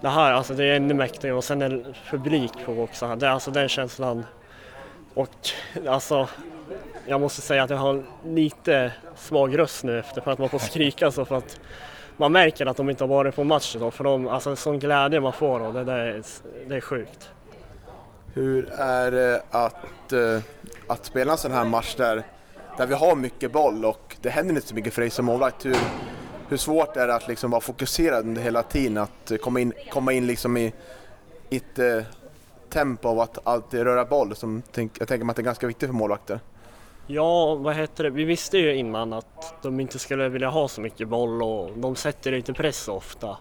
det 0.00 0.08
här, 0.08 0.32
alltså 0.32 0.54
det 0.54 0.64
är 0.64 0.76
ännu 0.76 0.94
mäktigare 0.94 1.36
och 1.36 1.44
sen 1.44 1.62
en 1.62 1.94
publik 2.10 2.52
på 2.66 2.82
också. 2.82 3.16
Det 3.16 3.30
alltså 3.30 3.50
den 3.50 3.68
känslan. 3.68 4.24
Och 5.14 5.48
alltså, 5.86 6.28
jag 7.06 7.20
måste 7.20 7.40
säga 7.40 7.62
att 7.62 7.70
jag 7.70 7.76
har 7.76 8.02
lite 8.24 8.92
svag 9.16 9.58
röst 9.58 9.84
nu 9.84 9.98
efter 9.98 10.20
för 10.20 10.30
att 10.30 10.38
man 10.38 10.48
får 10.48 10.58
skrika 10.58 11.10
så 11.10 11.24
för 11.24 11.36
att 11.36 11.60
man 12.16 12.32
märker 12.32 12.66
att 12.66 12.76
de 12.76 12.90
inte 12.90 13.04
har 13.04 13.08
varit 13.08 13.36
på 13.36 13.44
match 13.44 13.76
idag 13.76 13.94
för 13.94 14.04
de, 14.04 14.28
alltså 14.28 14.56
sån 14.56 14.78
glädje 14.78 15.20
man 15.20 15.32
får 15.32 15.60
då, 15.60 15.72
det, 15.72 15.84
det, 15.84 15.92
är, 15.92 16.22
det 16.66 16.76
är 16.76 16.80
sjukt. 16.80 17.30
Hur 18.34 18.70
är 18.72 19.10
det 19.10 19.42
att, 19.50 20.12
eh, 20.12 20.40
att 20.86 21.04
spela 21.04 21.32
en 21.32 21.38
sån 21.38 21.52
här 21.52 21.64
match 21.64 21.94
där, 21.96 22.22
där 22.76 22.86
vi 22.86 22.94
har 22.94 23.16
mycket 23.16 23.52
boll 23.52 23.84
och 23.84 24.16
det 24.20 24.30
händer 24.30 24.54
inte 24.54 24.68
så 24.68 24.74
mycket 24.74 24.94
för 24.94 25.00
dig 25.00 25.10
som 25.10 25.26
målvakt? 25.26 25.66
Hur, 25.66 25.76
hur 26.48 26.56
svårt 26.56 26.96
är 26.96 27.06
det 27.06 27.14
att 27.14 27.28
liksom 27.28 27.50
vara 27.50 27.60
fokuserad 27.60 28.24
under 28.26 28.42
hela 28.42 28.62
tiden? 28.62 28.98
Att 28.98 29.32
komma 29.40 29.60
in, 29.60 29.72
komma 29.90 30.12
in 30.12 30.26
liksom 30.26 30.56
i, 30.56 30.72
ett 31.50 31.78
eh, 31.78 32.02
tempo 32.70 33.08
av 33.08 33.20
att 33.20 33.38
alltid 33.46 33.82
röra 33.82 34.04
boll 34.04 34.36
som 34.36 34.62
tänk, 34.72 35.00
jag 35.00 35.08
tänker 35.08 35.24
mig 35.24 35.30
att 35.30 35.36
det 35.36 35.42
är 35.42 35.44
ganska 35.44 35.66
viktigt 35.66 35.88
för 35.88 35.94
målvakter. 35.94 36.40
Ja, 37.06 37.54
vad 37.54 37.74
heter 37.74 38.04
det? 38.04 38.10
Vi 38.10 38.24
visste 38.24 38.58
ju 38.58 38.74
innan 38.74 39.12
att 39.12 39.54
de 39.62 39.80
inte 39.80 39.98
skulle 39.98 40.28
vilja 40.28 40.48
ha 40.48 40.68
så 40.68 40.80
mycket 40.80 41.08
boll 41.08 41.42
och 41.42 41.70
de 41.76 41.96
sätter 41.96 42.32
inte 42.32 42.52
press 42.52 42.88
ofta. 42.88 43.36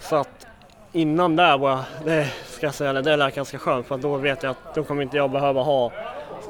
Så 0.00 0.16
att 0.16 0.46
innan 0.94 1.36
där 1.36 1.58
var 1.58 1.70
jag, 1.70 1.84
det 2.04 2.26
ska 2.46 2.66
jag 2.66 2.74
säga, 2.74 2.92
det 2.92 3.16
lät 3.16 3.34
ganska 3.34 3.58
skönt 3.58 3.86
för 3.86 3.98
då 3.98 4.16
vet 4.16 4.42
jag 4.42 4.50
att 4.50 4.74
då 4.74 4.84
kommer 4.84 5.02
inte 5.02 5.16
jag 5.16 5.30
behöva 5.30 5.62
ha 5.62 5.92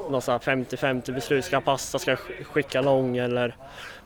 något 0.09 0.27
50-50 0.27 1.13
beslut. 1.13 1.45
Ska 1.45 1.55
jag 1.55 1.65
passa, 1.65 1.99
ska 1.99 2.11
jag 2.11 2.19
skicka 2.47 2.81
lång 2.81 3.17
eller... 3.17 3.55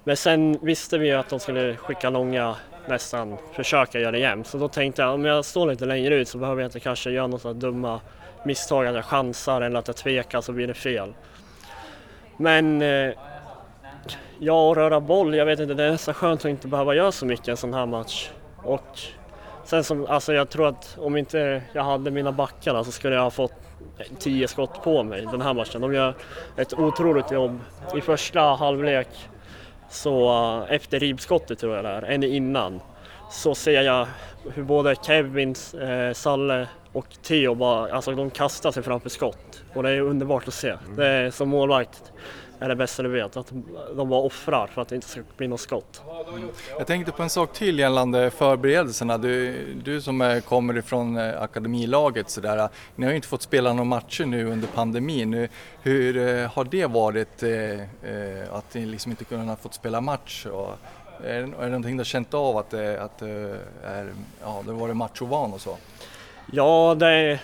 Men 0.03 0.17
sen 0.17 0.57
visste 0.61 0.97
vi 0.97 1.07
ju 1.07 1.13
att 1.13 1.29
de 1.29 1.39
skulle 1.39 1.75
skicka 1.75 2.09
långa 2.09 2.55
nästan 2.87 3.37
försöka 3.53 3.99
göra 3.99 4.11
det 4.11 4.19
jämnt. 4.19 4.47
Så 4.47 4.57
då 4.57 4.67
tänkte 4.67 5.01
jag 5.01 5.13
om 5.13 5.25
jag 5.25 5.45
står 5.45 5.67
lite 5.67 5.85
längre 5.85 6.15
ut 6.15 6.27
så 6.27 6.37
behöver 6.37 6.61
jag 6.61 6.67
inte 6.67 6.79
kanske 6.79 7.11
göra 7.11 7.27
några 7.27 7.53
dumma 7.53 8.01
misstag, 8.43 8.87
att 8.87 8.95
jag 8.95 9.05
chansar 9.05 9.61
eller 9.61 9.79
att 9.79 9.87
jag 9.87 9.95
tvekar 9.95 10.41
så 10.41 10.51
blir 10.51 10.67
det 10.67 10.73
fel. 10.73 11.13
Men 12.37 12.81
eh, 12.81 13.13
ja, 14.39 14.73
röra 14.75 14.99
boll, 14.99 15.35
jag 15.35 15.45
vet 15.45 15.59
inte, 15.59 15.73
det 15.73 15.83
är 15.83 15.91
nästan 15.91 16.13
skönt 16.13 16.39
att 16.39 16.49
inte 16.49 16.67
behöva 16.67 16.95
göra 16.95 17.11
så 17.11 17.25
mycket 17.25 17.47
en 17.47 17.57
sån 17.57 17.73
här 17.73 17.85
match. 17.85 18.29
Och 18.63 18.99
sen 19.69 19.83
som, 19.83 20.05
alltså 20.05 20.33
jag 20.33 20.49
tror 20.49 20.67
att 20.67 20.97
om 20.99 21.17
inte 21.17 21.61
jag 21.73 21.83
hade 21.83 22.11
mina 22.11 22.31
backar 22.31 22.83
så 22.83 22.91
skulle 22.91 23.15
jag 23.15 23.23
ha 23.23 23.31
fått 23.31 23.53
tio 24.19 24.47
skott 24.47 24.83
på 24.83 25.03
mig 25.03 25.27
den 25.31 25.41
här 25.41 25.53
matchen. 25.53 25.81
De 25.81 25.93
gör 25.93 26.15
ett 26.57 26.73
otroligt 26.73 27.31
jobb. 27.31 27.59
I 27.95 28.01
första 28.01 28.41
halvlek 28.41 29.07
så 29.89 30.29
eh, 30.29 30.75
efter 30.75 30.99
ribbskottet 30.99 31.59
tror 31.59 31.75
jag 31.75 31.85
det 31.85 31.89
är, 31.89 32.01
en 32.01 32.23
innan, 32.23 32.81
så 33.31 33.55
ser 33.55 33.81
jag 33.81 34.07
hur 34.53 34.63
både 34.63 34.95
Kevin, 34.95 35.55
eh, 35.81 36.13
Salle 36.13 36.67
och 36.91 37.07
Theo 37.23 37.55
bara, 37.55 37.93
alltså 37.93 38.11
de 38.11 38.29
kastar 38.29 38.71
sig 38.71 38.83
framför 38.83 39.09
skott. 39.09 39.63
Och 39.73 39.83
det 39.83 39.89
är 39.89 40.01
underbart 40.01 40.47
att 40.47 40.53
se. 40.53 40.75
Det 40.97 41.07
är 41.07 41.31
som 41.31 41.49
målvakt 41.49 42.11
är 42.59 42.69
det 42.69 42.75
bästa 42.75 43.03
du 43.03 43.09
vet, 43.09 43.37
att 43.37 43.53
de 43.95 44.09
bara 44.09 44.21
offrar 44.21 44.67
för 44.67 44.81
att 44.81 44.87
det 44.87 44.95
inte 44.95 45.07
ska 45.07 45.21
bli 45.37 45.47
något 45.47 45.59
skott. 45.59 46.01
Jag 46.77 46.87
tänkte 46.87 47.11
på 47.11 47.23
en 47.23 47.29
sak 47.29 47.53
till 47.53 47.79
gällande 47.79 48.31
förberedelserna. 48.31 49.17
Du, 49.17 49.65
du 49.83 50.01
som 50.01 50.41
kommer 50.45 50.77
ifrån 50.77 51.17
eh, 51.17 51.41
akademilaget 51.41 52.29
sådär, 52.29 52.69
ni 52.95 53.05
har 53.05 53.11
ju 53.11 53.15
inte 53.15 53.27
fått 53.27 53.41
spela 53.41 53.73
några 53.73 53.83
matcher 53.83 54.25
nu 54.25 54.51
under 54.51 54.67
pandemin. 54.67 55.47
Hur 55.81 56.17
eh, 56.17 56.51
har 56.51 56.63
det 56.63 56.85
varit 56.85 57.43
eh, 57.43 57.51
eh, 57.51 58.53
att 58.53 58.73
ni 58.73 58.85
liksom 58.85 59.11
inte 59.11 59.23
kunnat 59.23 59.59
fått 59.59 59.73
spela 59.73 60.01
match? 60.01 60.45
Och, 60.45 60.73
är, 61.23 61.41
det 61.41 61.47
någonting 61.47 61.97
du 61.97 61.99
har 61.99 62.05
känt 62.05 62.33
av 62.33 62.57
att, 62.57 62.69
det, 62.69 63.01
att 63.01 63.21
är, 63.21 64.13
ja, 64.41 64.63
det 64.65 64.71
varit 64.71 64.95
machovan 64.95 65.53
och 65.53 65.61
så? 65.61 65.77
Ja, 66.51 66.95
det 66.99 67.07
är, 67.07 67.41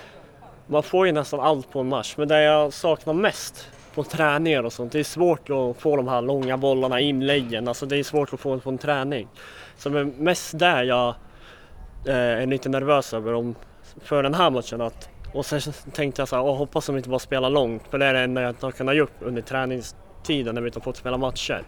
man 0.67 0.83
får 0.83 1.05
ju 1.05 1.11
nästan 1.11 1.39
allt 1.39 1.71
på 1.71 1.79
en 1.79 1.89
match, 1.89 2.13
men 2.17 2.27
det 2.27 2.41
jag 2.41 2.73
saknar 2.73 3.13
mest 3.13 3.69
på 3.95 4.03
träningar 4.03 4.63
och 4.63 4.73
sånt. 4.73 4.91
Det 4.91 4.99
är 4.99 5.03
svårt 5.03 5.49
att 5.49 5.77
få 5.77 5.95
de 5.95 6.07
här 6.07 6.21
långa 6.21 6.57
bollarna, 6.57 6.99
inläggen. 6.99 7.67
Alltså 7.67 7.85
det 7.85 7.97
är 7.97 8.03
svårt 8.03 8.33
att 8.33 8.39
få 8.39 8.59
på 8.59 8.69
en 8.69 8.77
träning. 8.77 9.27
Så 9.77 9.89
det 9.89 9.99
är 9.99 10.03
mest 10.03 10.59
där 10.59 10.83
jag 10.83 11.15
eh, 12.07 12.15
är 12.15 12.45
lite 12.45 12.69
nervös 12.69 13.13
över 13.13 13.33
om, 13.33 13.55
för 14.01 14.23
den 14.23 14.33
här 14.33 14.49
matchen. 14.49 14.81
Att, 14.81 15.09
och 15.33 15.45
sen 15.45 15.61
tänkte 15.93 16.21
jag 16.21 16.29
så 16.29 16.35
här, 16.35 16.43
åh, 16.43 16.57
hoppas 16.57 16.85
de 16.85 16.97
inte 16.97 17.09
bara 17.09 17.19
spelar 17.19 17.49
långt. 17.49 17.83
För 17.89 17.97
det 17.97 18.05
är 18.05 18.13
det 18.13 18.19
enda 18.19 18.41
jag 18.41 18.51
inte 18.51 18.65
har 18.65 18.71
kunnat 18.71 18.95
göra 18.95 19.09
under 19.19 19.41
träningstiden 19.41 20.55
när 20.55 20.61
vi 20.61 20.67
inte 20.67 20.79
har 20.79 20.83
fått 20.83 20.97
spela 20.97 21.17
matcher. 21.17 21.63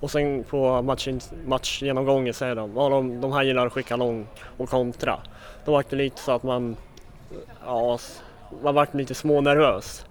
Och 0.00 0.10
sen 0.10 0.44
på 0.44 0.82
matchen, 0.82 1.20
matchgenomgången 1.46 2.34
säger 2.34 2.54
de, 2.54 2.72
ja, 2.76 2.88
de, 2.88 3.20
de 3.20 3.32
här 3.32 3.42
gillar 3.42 3.66
att 3.66 3.72
skicka 3.72 3.96
lång 3.96 4.26
och 4.56 4.68
kontra. 4.68 5.20
Då 5.64 5.72
var 5.72 5.84
det 5.90 5.96
lite 5.96 6.20
så 6.20 6.32
att 6.32 6.42
man, 6.42 6.76
ja, 7.66 7.98
man 8.62 8.74
vart 8.74 8.94
lite 8.94 9.14
smånervös. 9.14 10.06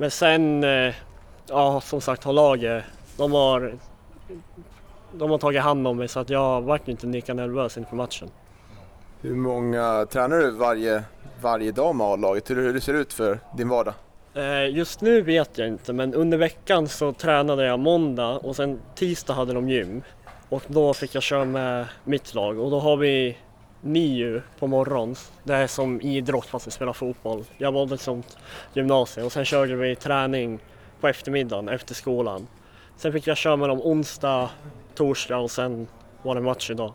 Men 0.00 0.10
sen, 0.10 0.64
eh, 0.64 0.94
ja 1.46 1.80
som 1.80 2.00
sagt 2.00 2.24
har 2.24 2.32
laget, 2.32 2.84
de 3.16 3.32
har, 3.32 3.78
de 5.12 5.30
har 5.30 5.38
tagit 5.38 5.62
hand 5.62 5.86
om 5.86 5.96
mig 5.96 6.08
så 6.08 6.20
att 6.20 6.30
jag 6.30 6.62
vart 6.62 6.88
inte 6.88 7.06
lika 7.06 7.34
nervös 7.34 7.78
inför 7.78 7.96
matchen. 7.96 8.28
Hur 9.20 9.34
många 9.34 10.06
tränar 10.10 10.38
du 10.38 10.50
varje, 10.50 11.04
varje 11.42 11.72
dag 11.72 11.96
med 11.96 12.06
A-laget? 12.06 12.50
Hur, 12.50 12.72
hur 12.72 12.80
ser 12.80 12.92
det 12.92 12.98
ut 12.98 13.12
för 13.12 13.38
din 13.56 13.68
vardag? 13.68 13.94
Eh, 14.34 14.76
just 14.76 15.00
nu 15.00 15.22
vet 15.22 15.58
jag 15.58 15.68
inte 15.68 15.92
men 15.92 16.14
under 16.14 16.38
veckan 16.38 16.88
så 16.88 17.12
tränade 17.12 17.66
jag 17.66 17.78
måndag 17.78 18.38
och 18.38 18.56
sen 18.56 18.80
tisdag 18.94 19.34
hade 19.34 19.52
de 19.52 19.68
gym. 19.68 20.02
Och 20.48 20.62
då 20.66 20.94
fick 20.94 21.14
jag 21.14 21.22
köra 21.22 21.44
med 21.44 21.86
mitt 22.04 22.34
lag 22.34 22.58
och 22.58 22.70
då 22.70 22.80
har 22.80 22.96
vi 22.96 23.36
NIU 23.80 24.42
på 24.58 24.66
morgonen. 24.66 25.16
Det 25.44 25.54
är 25.54 25.66
som 25.66 26.00
idrott 26.00 26.46
fast 26.46 26.66
vi 26.66 26.70
spelar 26.70 26.92
fotboll. 26.92 27.44
Jag 27.58 27.72
var 27.72 27.94
ett 27.94 28.00
sånt 28.00 28.38
gymnasium 28.72 29.26
och 29.26 29.32
sen 29.32 29.44
körde 29.44 29.76
vi 29.76 29.96
träning 29.96 30.58
på 31.00 31.08
eftermiddagen 31.08 31.68
efter 31.68 31.94
skolan. 31.94 32.46
Sen 32.96 33.12
fick 33.12 33.26
jag 33.26 33.36
köra 33.36 33.56
med 33.56 33.68
dem 33.68 33.80
onsdag, 33.82 34.50
torsdag 34.94 35.38
och 35.38 35.50
sen 35.50 35.88
var 36.22 36.34
det 36.34 36.40
match 36.40 36.70
idag. 36.70 36.92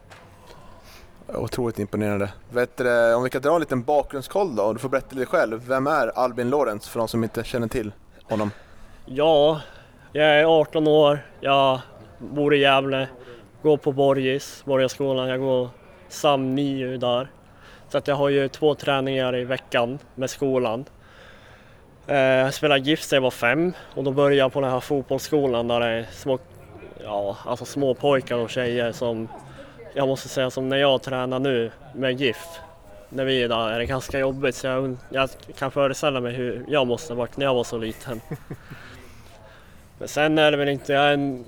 Otroligt 1.28 1.80
imponerande. 1.80 2.34
Vet 2.50 2.78
du, 2.78 3.13
om 3.13 3.24
vi 3.24 3.30
kan 3.30 3.41
dra 3.41 3.54
en 3.56 3.60
liten 3.60 3.84
bakgrundskoll 3.84 4.56
då, 4.56 4.74
du 4.74 4.80
får 4.80 4.89
berätta 4.89 5.15
lite 5.15 5.26
själv. 5.26 5.67
Vem 5.67 5.88
är 5.88 6.08
Albin 6.08 6.50
Lorenz 6.50 6.89
för 6.89 7.00
de 7.00 7.08
som 7.08 7.24
inte 7.24 7.43
känner 7.43 7.67
till 7.67 7.91
honom? 8.24 8.52
Ja, 9.06 9.62
jag 10.12 10.26
är 10.26 10.60
18 10.60 10.88
år, 10.88 11.19
jag 11.41 11.82
bor 12.17 12.56
i 12.56 12.60
Gävle, 12.60 13.08
går 13.62 13.78
på 13.78 13.91
Borgis, 13.91 14.63
Borgaskolan. 14.65 15.28
Jag 15.28 15.39
går 15.39 15.69
SAM 16.13 16.56
9 16.56 16.97
där. 16.97 17.28
Så 17.89 17.97
att 17.97 18.08
jag 18.08 18.15
har 18.15 18.30
ju 18.30 18.47
två 18.47 18.76
träningar 18.76 19.36
i 19.36 19.43
veckan 19.43 19.99
med 20.15 20.30
skolan. 20.30 20.86
Eh, 22.08 22.17
jag 22.17 22.54
spelade 22.54 22.82
GIF 22.82 23.02
sedan 23.02 23.17
jag 23.17 23.21
var 23.21 23.32
fem 23.32 23.73
och 23.95 24.04
då 24.04 24.12
började 24.12 24.36
jag 24.36 24.54
på 24.54 24.62
den 24.62 24.69
här 24.69 24.80
fotbollsskolan 24.80 25.67
där 25.67 25.80
det 25.80 25.86
är 25.86 26.06
små, 26.12 26.39
ja, 27.04 27.38
alltså 27.45 27.65
små 27.65 27.93
pojkar 27.93 28.38
och 28.38 28.49
tjejer 28.49 28.91
som 28.91 29.28
jag 29.93 30.08
måste 30.08 30.30
säga 30.30 30.49
som 30.49 30.69
när 30.69 30.78
jag 30.78 31.02
tränar 31.02 31.39
nu 31.39 31.71
med 31.93 32.21
GIF 32.21 32.60
när 33.10 33.26
vi 33.26 33.43
är 33.43 33.49
där 33.49 33.71
är 33.71 33.80
det 33.80 33.86
ganska 33.86 34.19
jobbigt 34.19 34.56
så 34.56 34.67
jag, 34.67 34.97
jag 35.10 35.30
kan 35.58 35.71
föreställa 35.71 36.21
mig 36.21 36.34
hur 36.34 36.65
jag 36.67 36.88
måste 36.88 37.13
ha 37.13 37.17
varit 37.17 37.38
när 37.38 37.45
jag 37.45 37.54
var 37.54 37.63
så 37.63 37.78
liten. 37.78 38.21
Men 39.99 40.08
sen 40.08 40.38
är 40.38 40.52
det 40.52 40.58
väl 40.58 40.69
inte, 40.69 40.93
jag 40.93 41.04
är 41.04 41.13
en 41.13 41.45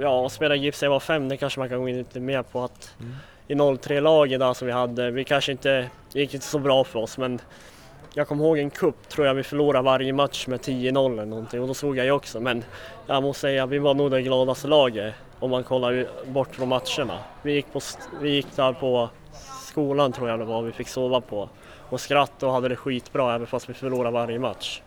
ja, 0.00 0.28
spela 0.28 0.54
GIF 0.54 0.82
jag 0.82 0.90
var 0.90 1.00
fem, 1.00 1.28
det 1.28 1.36
kanske 1.36 1.60
man 1.60 1.68
kan 1.68 1.80
gå 1.80 1.88
in 1.88 1.98
lite 1.98 2.20
mer 2.20 2.42
på 2.42 2.64
att 2.64 2.94
mm. 3.00 3.14
i 3.48 3.54
03-laget 3.54 4.40
där 4.40 4.54
som 4.54 4.66
vi 4.66 4.72
hade, 4.72 5.10
vi 5.10 5.24
kanske 5.24 5.52
inte, 5.52 5.90
det 6.12 6.20
gick 6.20 6.34
inte 6.34 6.46
så 6.46 6.58
bra 6.58 6.84
för 6.84 6.98
oss 6.98 7.18
men 7.18 7.40
jag 8.14 8.28
kommer 8.28 8.44
ihåg 8.44 8.58
en 8.58 8.70
kupp 8.70 9.08
tror 9.08 9.26
jag 9.26 9.34
vi 9.34 9.42
förlorade 9.42 9.84
varje 9.84 10.12
match 10.12 10.46
med 10.46 10.60
10-0 10.60 11.12
eller 11.12 11.24
någonting 11.24 11.60
och 11.60 11.68
då 11.68 11.74
såg 11.74 11.96
jag 11.96 12.06
ju 12.06 12.12
också 12.12 12.40
men 12.40 12.64
jag 13.06 13.22
måste 13.22 13.40
säga 13.40 13.66
vi 13.66 13.78
var 13.78 13.94
nog 13.94 14.10
det 14.10 14.22
gladaste 14.22 14.68
laget 14.68 15.14
om 15.38 15.50
man 15.50 15.64
kollar 15.64 16.06
bort 16.26 16.54
från 16.54 16.68
matcherna. 16.68 17.18
Vi 17.42 17.52
gick, 17.52 17.72
på, 17.72 17.80
vi 18.20 18.30
gick 18.30 18.56
där 18.56 18.72
på 18.72 19.08
skolan 19.62 20.12
tror 20.12 20.28
jag 20.28 20.38
det 20.38 20.44
var 20.44 20.62
vi 20.62 20.72
fick 20.72 20.88
sova 20.88 21.20
på 21.20 21.48
och 21.88 22.00
skrattade 22.00 22.46
och 22.46 22.52
hade 22.52 22.68
det 22.68 22.76
skitbra 22.76 23.34
även 23.34 23.46
fast 23.46 23.68
vi 23.68 23.74
förlorade 23.74 24.10
varje 24.10 24.38
match. 24.38 24.82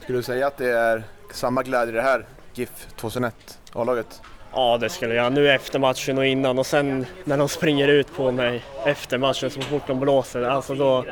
Skulle 0.00 0.18
du 0.18 0.22
säga 0.22 0.46
att 0.46 0.56
det 0.56 0.70
är 0.70 1.02
samma 1.32 1.62
glädje 1.62 1.94
det 1.94 2.02
här 2.02 2.24
GIF 2.54 2.86
2001, 2.96 3.58
A-laget? 3.72 4.22
Ja, 4.52 4.78
det 4.78 4.88
skulle 4.88 5.14
jag. 5.14 5.32
Nu 5.32 5.50
efter 5.50 5.78
matchen 5.78 6.18
och 6.18 6.26
innan 6.26 6.58
och 6.58 6.66
sen 6.66 7.06
när 7.24 7.38
de 7.38 7.48
springer 7.48 7.88
ut 7.88 8.14
på 8.14 8.32
mig 8.32 8.64
efter 8.84 9.18
matchen 9.18 9.50
så 9.50 9.60
fort 9.60 9.82
de 9.86 10.00
blåser, 10.00 10.42
alltså 10.42 10.74
då, 10.74 11.04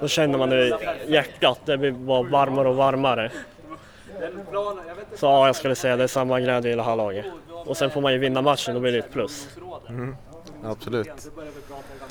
då 0.00 0.08
känner 0.08 0.38
man 0.38 0.50
det 0.50 0.78
hjärtat, 1.06 1.60
det 1.64 1.78
blir 1.78 1.90
bara 1.90 2.22
varmare 2.22 2.68
och 2.68 2.76
varmare. 2.76 3.32
Så 5.14 5.26
ja, 5.26 5.46
jag 5.46 5.56
skulle 5.56 5.74
säga 5.74 5.96
det 5.96 6.02
är 6.02 6.08
samma 6.08 6.40
glädje 6.40 6.72
i 6.72 6.76
det 6.76 6.82
här 6.82 6.96
laget. 6.96 7.26
Och 7.66 7.76
sen 7.76 7.90
får 7.90 8.00
man 8.00 8.12
ju 8.12 8.18
vinna 8.18 8.42
matchen, 8.42 8.74
då 8.74 8.80
blir 8.80 8.92
det 8.92 8.98
ett 8.98 9.12
plus. 9.12 9.48
Mm. 9.88 10.16
Absolut. 10.64 11.30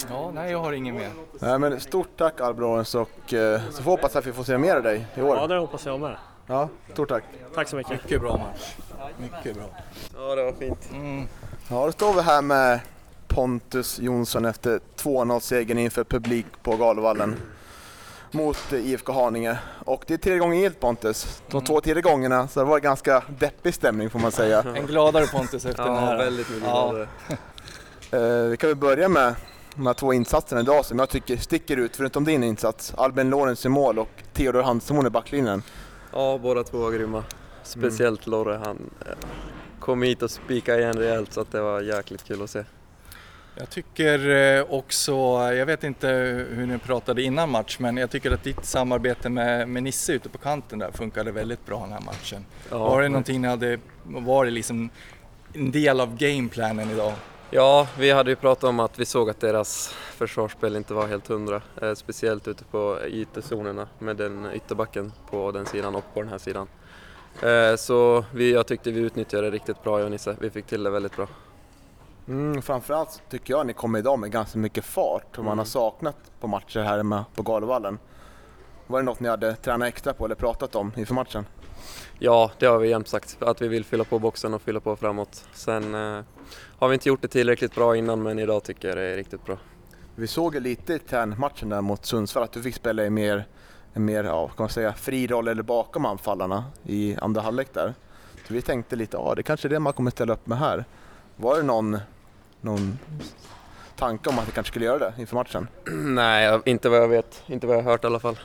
Ja, 0.09 0.31
nej 0.33 0.51
jag 0.51 0.59
har 0.59 0.73
ingen 0.73 0.95
mer. 0.95 1.09
Nej, 1.39 1.59
men 1.59 1.79
stort 1.79 2.09
tack 2.17 2.41
Albrorens 2.41 2.95
och 2.95 3.33
eh, 3.33 3.61
så 3.71 3.83
får 3.83 3.91
hoppas 3.91 4.15
att 4.15 4.25
vi 4.25 4.33
får 4.33 4.43
se 4.43 4.57
mer 4.57 4.75
av 4.75 4.83
dig 4.83 5.07
i 5.15 5.21
år. 5.21 5.37
Ja, 5.37 5.47
det 5.47 5.57
hoppas 5.57 5.85
jag 5.85 5.99
med. 5.99 6.15
Ja, 6.49 6.69
stort 6.93 7.09
tack. 7.09 7.23
Tack 7.55 7.67
så 7.67 7.75
mycket. 7.75 7.91
Mycket 7.91 8.21
bra 8.21 8.37
match. 8.37 8.75
Mycket 9.17 9.55
bra. 9.55 9.65
Ja, 10.15 10.35
det 10.35 10.43
var 10.43 10.51
fint. 10.51 10.89
Mm. 10.91 11.27
Ja, 11.67 11.85
då 11.85 11.91
står 11.91 12.13
vi 12.13 12.21
här 12.21 12.41
med 12.41 12.79
Pontus 13.27 13.99
Jonsson 13.99 14.45
efter 14.45 14.79
2-0-segern 14.97 15.77
inför 15.77 16.03
publik 16.03 16.45
på 16.63 16.75
Galovallen 16.75 17.35
mot 18.31 18.73
IFK 18.73 19.13
Haninge. 19.13 19.57
Och 19.85 20.03
det 20.07 20.13
är 20.13 20.17
tredje 20.17 20.39
gången 20.39 20.59
gillt 20.59 20.79
Pontus. 20.79 21.41
De 21.47 21.57
mm. 21.57 21.65
två 21.65 21.81
tidigare 21.81 22.01
gångerna 22.01 22.47
så 22.47 22.59
det 22.59 22.65
var 22.65 22.79
ganska 22.79 23.23
deppig 23.39 23.73
stämning 23.73 24.09
får 24.09 24.19
man 24.19 24.31
säga. 24.31 24.63
En 24.75 24.85
gladare 24.85 25.27
Pontus 25.27 25.65
efter 25.65 25.83
ja, 25.83 25.89
den 25.89 26.03
här. 26.03 26.17
väldigt 26.17 26.49
mycket 26.49 26.63
gladare. 26.63 27.07
Eh, 28.11 28.43
vi 28.43 28.57
kan 28.57 28.69
väl 28.69 28.77
börja 28.77 29.09
med 29.09 29.35
de 29.75 29.87
här 29.87 29.93
två 29.93 30.13
insatserna 30.13 30.61
idag 30.61 30.85
som 30.85 30.99
jag 30.99 31.09
tycker 31.09 31.37
sticker 31.37 31.77
ut, 31.77 31.95
förutom 31.95 32.23
din 32.23 32.43
insats. 32.43 32.93
Albin 32.97 33.29
Lorenz 33.29 33.65
i 33.65 33.69
mål 33.69 33.99
och 33.99 34.09
Theodor 34.33 34.61
Hansemon 34.61 35.07
i 35.07 35.09
backlinjen. 35.09 35.63
Ja, 36.13 36.39
båda 36.43 36.63
två 36.63 36.77
var 36.77 36.91
grymma. 36.91 37.23
Speciellt 37.63 38.27
mm. 38.27 38.31
Lorre, 38.31 38.59
han 38.65 38.89
eh, 39.05 39.13
kom 39.79 40.01
hit 40.01 40.21
och 40.21 40.31
spikade 40.31 40.81
igen 40.81 40.93
rejält 40.93 41.33
så 41.33 41.41
att 41.41 41.51
det 41.51 41.61
var 41.61 41.81
jäkligt 41.81 42.23
kul 42.23 42.41
att 42.41 42.49
se. 42.49 42.63
Jag 43.55 43.69
tycker 43.69 44.29
eh, 44.29 44.65
också, 44.69 45.13
jag 45.53 45.65
vet 45.65 45.83
inte 45.83 46.07
hur 46.49 46.65
ni 46.65 46.77
pratade 46.77 47.23
innan 47.23 47.49
match, 47.49 47.79
men 47.79 47.97
jag 47.97 48.09
tycker 48.09 48.31
att 48.31 48.43
ditt 48.43 48.65
samarbete 48.65 49.29
med, 49.29 49.69
med 49.69 49.83
Nisse 49.83 50.13
ute 50.13 50.29
på 50.29 50.37
kanten 50.37 50.79
där 50.79 50.91
funkade 50.91 51.31
väldigt 51.31 51.65
bra 51.65 51.79
den 51.81 51.91
här 51.91 52.01
matchen. 52.01 52.45
Ja. 52.69 52.77
Var 52.77 53.01
det 53.01 53.09
någonting 53.09 53.41
ni 53.41 53.47
hade, 53.47 53.79
var 54.03 54.45
det 54.45 54.51
liksom 54.51 54.89
en 55.53 55.71
del 55.71 55.99
av 55.99 56.17
gameplanen 56.17 56.91
idag? 56.91 57.13
Ja, 57.51 57.87
vi 57.97 58.11
hade 58.11 58.29
ju 58.29 58.35
pratat 58.35 58.63
om 58.63 58.79
att 58.79 58.99
vi 58.99 59.05
såg 59.05 59.29
att 59.29 59.39
deras 59.39 59.87
försvarsspel 59.87 60.75
inte 60.75 60.93
var 60.93 61.07
helt 61.07 61.27
hundra. 61.27 61.61
Eh, 61.81 61.93
speciellt 61.93 62.47
ute 62.47 62.63
på 62.63 62.99
ytterzonerna 63.07 63.87
med 63.99 64.17
den 64.17 64.49
ytterbacken 64.53 65.11
på 65.29 65.51
den 65.51 65.65
sidan 65.65 65.95
och 65.95 66.03
på 66.13 66.21
den 66.21 66.29
här 66.29 66.37
sidan. 66.37 66.67
Eh, 67.41 67.75
så 67.75 68.25
vi, 68.33 68.53
jag 68.53 68.67
tyckte 68.67 68.91
vi 68.91 68.99
utnyttjade 68.99 69.49
det 69.49 69.55
riktigt 69.55 69.83
bra 69.83 69.99
jag 69.99 70.05
och 70.05 70.11
Nisse. 70.11 70.35
Vi 70.39 70.49
fick 70.49 70.65
till 70.65 70.83
det 70.83 70.89
väldigt 70.89 71.15
bra. 71.15 71.27
Mm, 72.27 72.61
framförallt 72.61 73.21
tycker 73.29 73.53
jag 73.53 73.59
att 73.59 73.67
ni 73.67 73.73
kommer 73.73 73.99
idag 73.99 74.19
med 74.19 74.31
ganska 74.31 74.59
mycket 74.59 74.85
fart 74.85 75.37
och 75.37 75.43
man 75.43 75.45
har 75.45 75.53
mm. 75.53 75.65
saknat 75.65 76.17
på 76.39 76.47
matcher 76.47 76.79
här 76.79 77.03
med 77.03 77.23
på 77.35 77.43
Galovallen. 77.43 77.99
Var 78.87 78.99
det 78.99 79.05
något 79.05 79.19
ni 79.19 79.29
hade 79.29 79.55
tränat 79.55 79.87
extra 79.87 80.13
på 80.13 80.25
eller 80.25 80.35
pratat 80.35 80.75
om 80.75 80.91
inför 80.97 81.13
matchen? 81.13 81.45
Ja, 82.19 82.51
det 82.59 82.65
har 82.65 82.77
vi 82.77 82.89
jämt 82.89 83.07
sagt, 83.07 83.37
att 83.39 83.61
vi 83.61 83.67
vill 83.67 83.85
fylla 83.85 84.03
på 84.03 84.19
boxen 84.19 84.53
och 84.53 84.61
fylla 84.61 84.79
på 84.79 84.95
framåt. 84.95 85.45
Sen 85.53 85.95
eh, 85.95 86.23
har 86.79 86.87
vi 86.87 86.93
inte 86.93 87.09
gjort 87.09 87.21
det 87.21 87.27
tillräckligt 87.27 87.75
bra 87.75 87.95
innan 87.95 88.23
men 88.23 88.39
idag 88.39 88.63
tycker 88.63 88.87
jag 88.87 88.97
det 88.97 89.03
är 89.03 89.15
riktigt 89.15 89.45
bra. 89.45 89.57
Vi 90.15 90.27
såg 90.27 90.55
lite 90.55 90.93
i 90.93 90.99
matchen 91.37 91.69
där 91.69 91.81
mot 91.81 92.05
Sundsvall 92.05 92.43
att 92.43 92.51
du 92.51 92.61
fick 92.61 92.75
spela 92.75 93.05
i 93.05 93.09
mer, 93.09 93.47
en 93.93 94.05
mer 94.05 94.23
ja, 94.23 94.47
kan 94.47 94.63
man 94.63 94.69
säga, 94.69 94.93
fri 94.93 95.27
roll 95.27 95.47
eller 95.47 95.63
bakom 95.63 96.05
anfallarna 96.05 96.63
i 96.83 97.15
andra 97.21 97.41
halvlek 97.41 97.73
där. 97.73 97.93
Så 98.47 98.53
vi 98.53 98.61
tänkte 98.61 98.95
lite, 98.95 99.17
ja 99.17 99.33
det 99.35 99.43
kanske 99.43 99.67
är 99.67 99.69
det 99.69 99.79
man 99.79 99.93
kommer 99.93 100.11
ställa 100.11 100.33
upp 100.33 100.47
med 100.47 100.57
här. 100.57 100.85
Var 101.35 101.55
det 101.57 101.63
någon, 101.63 101.99
någon 102.61 102.99
tanke 103.95 104.29
om 104.29 104.39
att 104.39 104.47
vi 104.47 104.51
kanske 104.51 104.71
skulle 104.71 104.85
göra 104.85 104.99
det 104.99 105.13
inför 105.17 105.35
matchen? 105.35 105.67
Nej, 106.15 106.59
inte 106.65 106.89
vad 106.89 106.99
jag 106.99 107.07
vet, 107.07 107.43
inte 107.47 107.67
vad 107.67 107.75
jag 107.77 107.83
har 107.83 107.91
hört 107.91 108.03
i 108.03 108.07
alla 108.07 108.19
fall. 108.19 108.37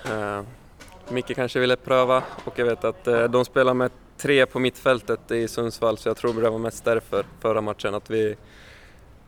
Micke 1.09 1.35
kanske 1.35 1.61
ville 1.61 1.77
pröva 1.77 2.23
och 2.45 2.59
jag 2.59 2.67
vet 2.67 2.85
att 2.85 3.07
eh, 3.07 3.25
de 3.25 3.45
spelar 3.45 3.75
med 3.75 3.90
tre 4.17 4.47
på 4.47 4.59
mittfältet 4.59 5.31
i 5.31 5.49
Sundsvall 5.49 5.99
så 5.99 6.09
jag 6.09 6.17
tror 6.17 6.43
det 6.43 6.51
var 6.51 6.59
mest 6.59 6.85
därför 6.85 7.27
förra 7.40 7.61
matchen 7.61 7.95
att 7.95 8.11
vi 8.11 8.37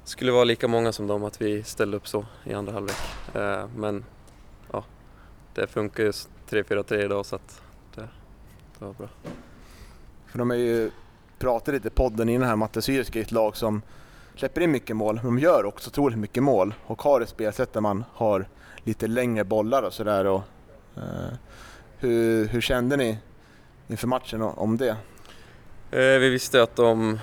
skulle 0.05 0.33
vara 0.33 0.45
lika 0.45 0.69
många 0.69 0.93
som 0.93 1.07
dem, 1.07 1.25
att 1.25 1.41
vi 1.41 1.63
ställde 1.63 1.97
upp 1.97 2.09
så 2.09 2.27
i 2.45 2.55
andra 2.55 2.73
halvlek. 2.73 2.97
Eh, 3.35 3.69
men 3.77 4.05
ja, 4.73 4.85
det 5.55 5.67
funkar 5.67 6.03
ju 6.03 6.11
3-4-3 6.51 7.05
idag 7.05 7.27
så 7.27 7.37
att 7.37 7.63
det, 7.95 8.09
det 8.79 8.85
var 8.85 8.93
bra. 8.93 9.09
För 10.27 10.39
de 10.39 10.51
är 10.51 10.55
ju, 10.55 10.91
pratat 11.39 11.75
lite 11.75 11.89
i 11.89 11.91
podden 11.91 12.29
innan 12.29 12.47
här 12.47 12.55
om 12.55 12.63
att 12.63 12.85
Syriska 12.85 13.19
är 13.19 13.23
ett 13.23 13.33
lag 13.33 13.57
som 13.57 13.83
släpper 14.37 14.61
in 14.61 14.71
mycket 14.71 14.97
mål, 14.97 15.15
men 15.15 15.25
de 15.25 15.39
gör 15.39 15.65
också 15.65 15.91
otroligt 15.91 16.19
mycket 16.19 16.43
mål 16.43 16.75
och 16.87 17.03
har 17.03 17.21
ett 17.21 17.29
spelsätt 17.29 17.73
där 17.73 17.81
man 17.81 18.05
har 18.13 18.49
lite 18.85 19.07
längre 19.07 19.45
bollar 19.45 19.83
och 19.83 19.93
sådär. 19.93 20.25
Eh, 20.97 21.33
hur, 21.99 22.47
hur 22.47 22.61
kände 22.61 22.97
ni 22.97 23.19
inför 23.89 24.07
matchen 24.07 24.43
om 24.43 24.77
det? 24.77 24.97
Eh, 25.91 26.19
vi 26.19 26.29
visste 26.29 26.63
att 26.63 26.77
de, 26.77 27.19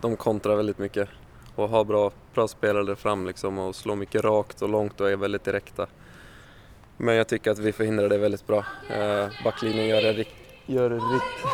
de 0.00 0.16
kontrar 0.16 0.56
väldigt 0.56 0.78
mycket 0.78 1.08
och 1.54 1.68
har 1.68 1.84
bra, 1.84 2.10
bra 2.34 2.48
spelare 2.48 2.84
där 2.84 2.94
fram 2.94 3.26
liksom 3.26 3.58
och 3.58 3.74
slår 3.74 3.96
mycket 3.96 4.24
rakt 4.24 4.62
och 4.62 4.68
långt 4.68 5.00
och 5.00 5.10
är 5.10 5.16
väldigt 5.16 5.44
direkta. 5.44 5.86
Men 6.96 7.14
jag 7.14 7.28
tycker 7.28 7.50
att 7.50 7.58
vi 7.58 7.72
förhindrar 7.72 8.08
det 8.08 8.18
väldigt 8.18 8.46
bra. 8.46 8.64
Eh, 8.90 9.28
backlinjen 9.44 9.88
gör 9.88 10.02
det, 10.02 10.24
gör, 10.66 10.90
det 10.90 10.96
rikt, 10.96 11.46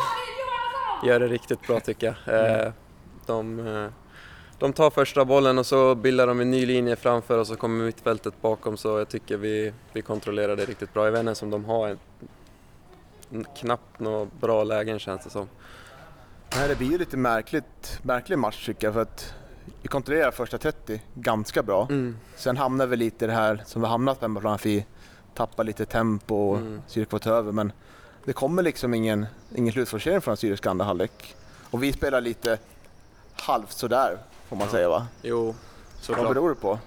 gör 1.05 1.19
det 1.19 1.27
riktigt 1.27 1.67
bra 1.67 1.79
tycker 1.79 2.15
jag. 2.25 2.35
Eh, 2.65 2.71
de, 3.25 3.67
eh, 3.67 3.87
de 4.59 4.73
tar 4.73 4.89
första 4.89 5.25
bollen 5.25 5.57
och 5.57 5.65
så 5.65 5.95
bildar 5.95 6.27
de 6.27 6.39
en 6.39 6.51
ny 6.51 6.65
linje 6.65 6.95
framför 6.95 7.37
och 7.37 7.47
så 7.47 7.55
kommer 7.55 7.85
mittfältet 7.85 8.41
bakom 8.41 8.77
så 8.77 8.97
jag 8.97 9.09
tycker 9.09 9.37
vi, 9.37 9.73
vi 9.93 10.01
kontrollerar 10.01 10.55
det 10.55 10.65
riktigt 10.65 10.93
bra. 10.93 11.05
Jag 11.05 11.11
vet 11.11 11.19
inte 11.19 11.27
ens 11.27 11.41
om 11.41 11.49
de 11.49 11.65
har 11.65 11.97
en, 13.29 13.45
knappt 13.55 13.99
några 13.99 14.27
bra 14.39 14.63
lägen 14.63 14.99
känns 14.99 15.23
det 15.23 15.29
som. 15.29 15.47
Nej, 16.55 16.67
det 16.67 16.75
blir 16.75 16.91
ju 16.91 16.97
lite 16.97 17.17
märkligt, 17.17 17.99
märklig 18.03 18.37
match 18.37 18.65
tycker 18.65 18.87
jag 18.87 18.93
för 18.93 19.01
att 19.01 19.33
vi 19.81 19.87
kontrollerar 19.87 20.31
första 20.31 20.57
30 20.57 21.01
ganska 21.13 21.63
bra. 21.63 21.87
Mm. 21.89 22.17
Sen 22.35 22.57
hamnar 22.57 22.85
vi 22.85 22.97
lite 22.97 23.25
i 23.25 23.27
det 23.27 23.33
här 23.33 23.63
som 23.65 23.81
vi 23.81 23.87
hamnat 23.87 24.19
på 24.19 24.25
hemmaplan, 24.25 24.53
att 24.53 24.65
vi 24.65 24.85
tappar 25.33 25.63
lite 25.63 25.85
tempo 25.85 26.35
och 26.35 26.57
mm. 26.57 26.81
Får 27.09 27.27
över. 27.27 27.51
Men 27.51 27.71
det 28.25 28.33
kommer 28.33 28.63
liksom 28.63 28.93
ingen, 28.93 29.25
ingen 29.55 29.73
slutforcering 29.73 30.21
från 30.21 30.37
Syriska 30.37 30.69
andra 30.69 30.85
halvlek. 30.85 31.35
Och 31.71 31.83
vi 31.83 31.93
spelar 31.93 32.21
lite 32.21 32.57
halvt 33.33 33.71
sådär 33.71 34.17
får 34.49 34.55
man 34.55 34.67
ja. 34.67 34.71
säga 34.71 34.89
va? 34.89 35.07
Jo, 35.21 35.55
såklart. 36.01 36.25
Vad 36.25 36.35
beror 36.35 36.49
det 36.49 36.55
på? 36.55 36.79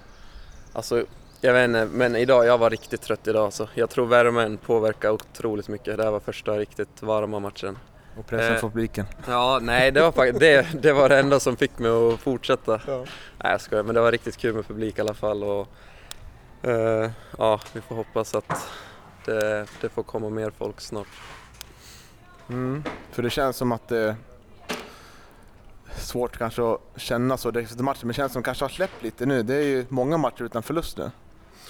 Alltså, 0.73 1.05
jag 1.41 1.53
vet 1.53 1.65
inte, 1.65 1.85
men 1.85 2.15
idag, 2.15 2.45
jag 2.45 2.57
var 2.57 2.69
riktigt 2.69 3.01
trött 3.01 3.27
idag 3.27 3.45
alltså. 3.45 3.69
Jag 3.73 3.89
tror 3.89 4.05
värmen 4.05 4.57
påverkar 4.57 5.09
otroligt 5.09 5.67
mycket. 5.67 5.97
Det 5.97 6.03
här 6.03 6.11
var 6.11 6.19
första 6.19 6.57
riktigt 6.57 7.01
varma 7.01 7.39
matchen. 7.39 7.77
Och 8.17 8.27
pressen 8.27 8.53
eh, 8.53 8.59
från 8.59 8.71
publiken? 8.71 9.05
Ja, 9.27 9.59
nej 9.61 9.91
det 9.91 10.01
var 10.01 10.11
faktiskt 10.11 10.39
det, 10.39 10.81
det 10.81 10.93
var 10.93 11.09
det 11.09 11.19
enda 11.19 11.39
som 11.39 11.57
fick 11.57 11.79
mig 11.79 11.91
att 11.91 12.19
fortsätta. 12.19 12.81
Ja. 12.87 12.97
Nej 13.43 13.51
jag 13.51 13.61
skojar, 13.61 13.83
men 13.83 13.95
det 13.95 14.01
var 14.01 14.11
riktigt 14.11 14.37
kul 14.37 14.55
med 14.55 14.67
publik 14.67 14.97
i 14.97 15.01
alla 15.01 15.13
fall. 15.13 15.43
Och, 15.43 15.67
eh, 16.61 17.11
ja, 17.37 17.59
vi 17.73 17.81
får 17.81 17.95
hoppas 17.95 18.35
att 18.35 18.69
det, 19.25 19.65
det 19.81 19.89
får 19.89 20.03
komma 20.03 20.29
mer 20.29 20.51
folk 20.57 20.81
snart. 20.81 21.07
Mm, 22.49 22.83
för 23.11 23.23
det 23.23 23.29
känns 23.29 23.57
som 23.57 23.71
att 23.71 23.87
det 23.87 24.15
svårt 25.97 26.37
kanske 26.37 26.73
att 26.73 26.79
känna 26.95 27.37
så 27.37 27.51
direkt 27.51 27.71
efter 27.71 27.83
matchen, 27.83 28.07
men 28.07 28.13
känns 28.13 28.33
som 28.33 28.43
kanske 28.43 28.63
har 28.63 28.69
släppt 28.69 29.03
lite 29.03 29.25
nu. 29.25 29.43
Det 29.43 29.55
är 29.55 29.63
ju 29.63 29.85
många 29.89 30.17
matcher 30.17 30.43
utan 30.43 30.63
förlust 30.63 30.97
nu. 30.97 31.11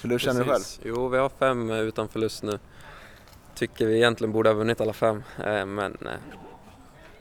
Hur 0.02 0.18
känner 0.18 0.44
du 0.44 0.50
själv? 0.50 0.62
Jo, 0.82 1.08
vi 1.08 1.18
har 1.18 1.28
fem 1.28 1.70
utan 1.70 2.08
förlust 2.08 2.42
nu. 2.42 2.58
Tycker 3.54 3.86
vi 3.86 3.96
egentligen 3.96 4.32
borde 4.32 4.48
ha 4.48 4.54
vunnit 4.54 4.80
alla 4.80 4.92
fem, 4.92 5.22
eh, 5.44 5.66
men 5.66 5.92
eh, 5.92 6.12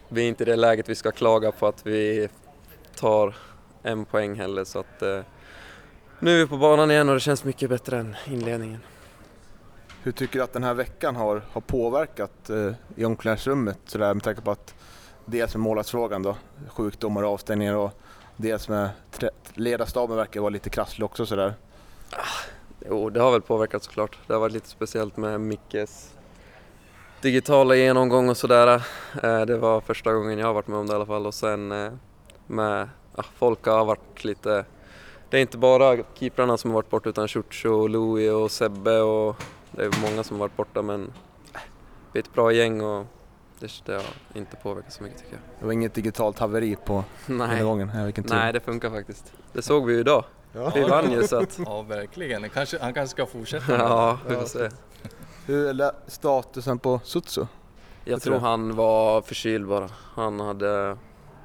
vi 0.10 0.24
är 0.24 0.28
inte 0.28 0.44
i 0.44 0.46
det 0.46 0.56
läget 0.56 0.90
vi 0.90 0.96
ska 0.96 1.12
klaga 1.12 1.52
på 1.52 1.68
att 1.68 1.86
vi 1.86 2.30
tar 2.96 3.36
en 3.84 4.06
poäng 4.06 4.36
heller. 4.36 4.64
Så 4.64 4.80
att, 4.80 5.02
eh, 5.02 5.20
nu 6.20 6.36
är 6.36 6.40
vi 6.40 6.48
på 6.48 6.58
banan 6.58 6.92
igen 6.92 7.10
och 7.10 7.16
det 7.16 7.22
känns 7.22 7.44
mycket 7.44 7.70
bättre 7.70 8.00
än 8.00 8.16
inledningen. 8.28 8.80
Hur 10.04 10.12
tycker 10.12 10.40
du 10.40 10.44
att 10.44 10.54
den 10.54 10.64
här 10.64 10.74
veckan 10.74 11.16
har, 11.16 11.42
har 11.52 11.62
påverkat 11.62 12.50
eh, 12.50 12.72
i 12.96 13.06
omklädningsrummet 13.06 13.80
sådär 13.86 14.14
med 14.14 14.24
tanke 14.24 14.42
på 14.42 14.52
att 14.52 14.76
dels 15.26 15.56
med 15.56 15.62
målvaktsfrågan 15.62 16.24
då, 16.24 16.36
sjukdomar 16.68 17.24
och 17.24 17.34
avstängningar 17.34 17.76
och 17.76 17.92
dels 18.38 18.70
med 18.70 18.90
ledarstaben 19.54 20.18
verkar 20.18 20.40
vara 20.40 20.50
lite 20.50 20.70
krasslig 20.70 21.06
också 21.06 21.26
sådär. 21.26 21.54
Ah, 22.12 22.50
jo, 22.90 23.10
det 23.10 23.20
har 23.20 23.32
väl 23.32 23.42
påverkat 23.42 23.84
såklart. 23.84 24.18
Det 24.28 24.34
har 24.34 24.40
varit 24.40 24.54
lite 24.54 24.70
speciellt 24.70 25.18
med 25.18 25.42
Mickes 25.42 26.14
digitala 27.22 27.76
genomgång 27.76 28.30
och 28.30 28.38
sådär. 28.38 28.82
Eh, 29.24 29.42
det 29.42 29.58
var 29.58 29.82
första 29.82 30.14
gången 30.14 30.40
jag 30.40 30.48
har 30.48 30.54
varit 30.54 30.68
med 30.68 30.80
om 30.80 30.88
det 30.88 30.94
i 30.94 30.96
alla 30.96 31.06
fall 31.06 31.26
och 31.26 31.34
sen 31.34 31.72
eh, 31.72 31.92
med 32.48 32.90
ja, 33.16 33.24
folk 33.38 33.66
har 33.66 33.86
varit 33.86 34.24
lite 34.24 34.66
det 35.30 35.38
är 35.38 35.42
inte 35.42 35.58
bara 35.58 35.98
keeprarna 36.14 36.58
som 36.58 36.72
har 36.72 36.76
varit 36.76 36.90
borta 36.90 37.10
utan 37.10 37.28
Ciuccio, 37.28 37.88
Louis 37.88 38.32
och 38.32 38.52
Sebbe 38.52 39.02
och 39.02 39.36
det 39.72 39.84
är 39.84 40.02
många 40.02 40.24
som 40.24 40.36
har 40.36 40.40
varit 40.40 40.58
borta 40.58 40.82
men 40.82 41.14
vi 42.12 42.20
är 42.20 42.24
ett 42.24 42.34
bra 42.34 42.52
gäng 42.52 42.82
och 42.82 43.06
det, 43.62 43.82
det 43.86 43.94
har 43.94 44.04
inte 44.34 44.56
påverkat 44.56 44.94
så 44.94 45.04
mycket 45.04 45.20
tycker 45.20 45.34
jag. 45.34 45.42
Det 45.60 45.66
var 45.66 45.74
inget 45.74 45.94
digitalt 45.94 46.40
haveri 46.40 46.76
på 46.86 47.04
Nej. 47.26 47.56
den 47.56 47.66
gången? 47.66 47.92
Nej, 48.26 48.54
det 48.54 48.60
funkar 48.60 48.90
faktiskt. 48.90 49.34
Det 49.54 49.62
såg 49.62 49.86
vi 49.86 49.94
ju 49.94 50.00
idag. 50.00 50.24
Ja. 50.54 50.72
Vi 50.76 50.84
vann 50.84 51.12
ju 51.12 51.28
så 51.28 51.36
att... 51.38 51.60
Ja, 51.66 51.82
verkligen. 51.82 52.50
Kanske, 52.50 52.80
han 52.82 52.94
kanske 52.94 53.12
ska 53.12 53.26
fortsätta. 53.26 53.74
ja, 53.78 54.20
vi 54.28 54.36
får 54.36 54.46
se. 54.46 54.70
Hur 55.46 55.82
är 55.82 55.92
statusen 56.08 56.80
på 56.80 57.00
Sutsu? 57.04 57.46
Jag 58.06 58.22
tror 58.22 58.40
han 58.40 58.76
var 58.76 59.22
förkyld 59.22 59.68
bara. 59.68 59.90
Han 60.16 60.40
hade, 60.40 60.98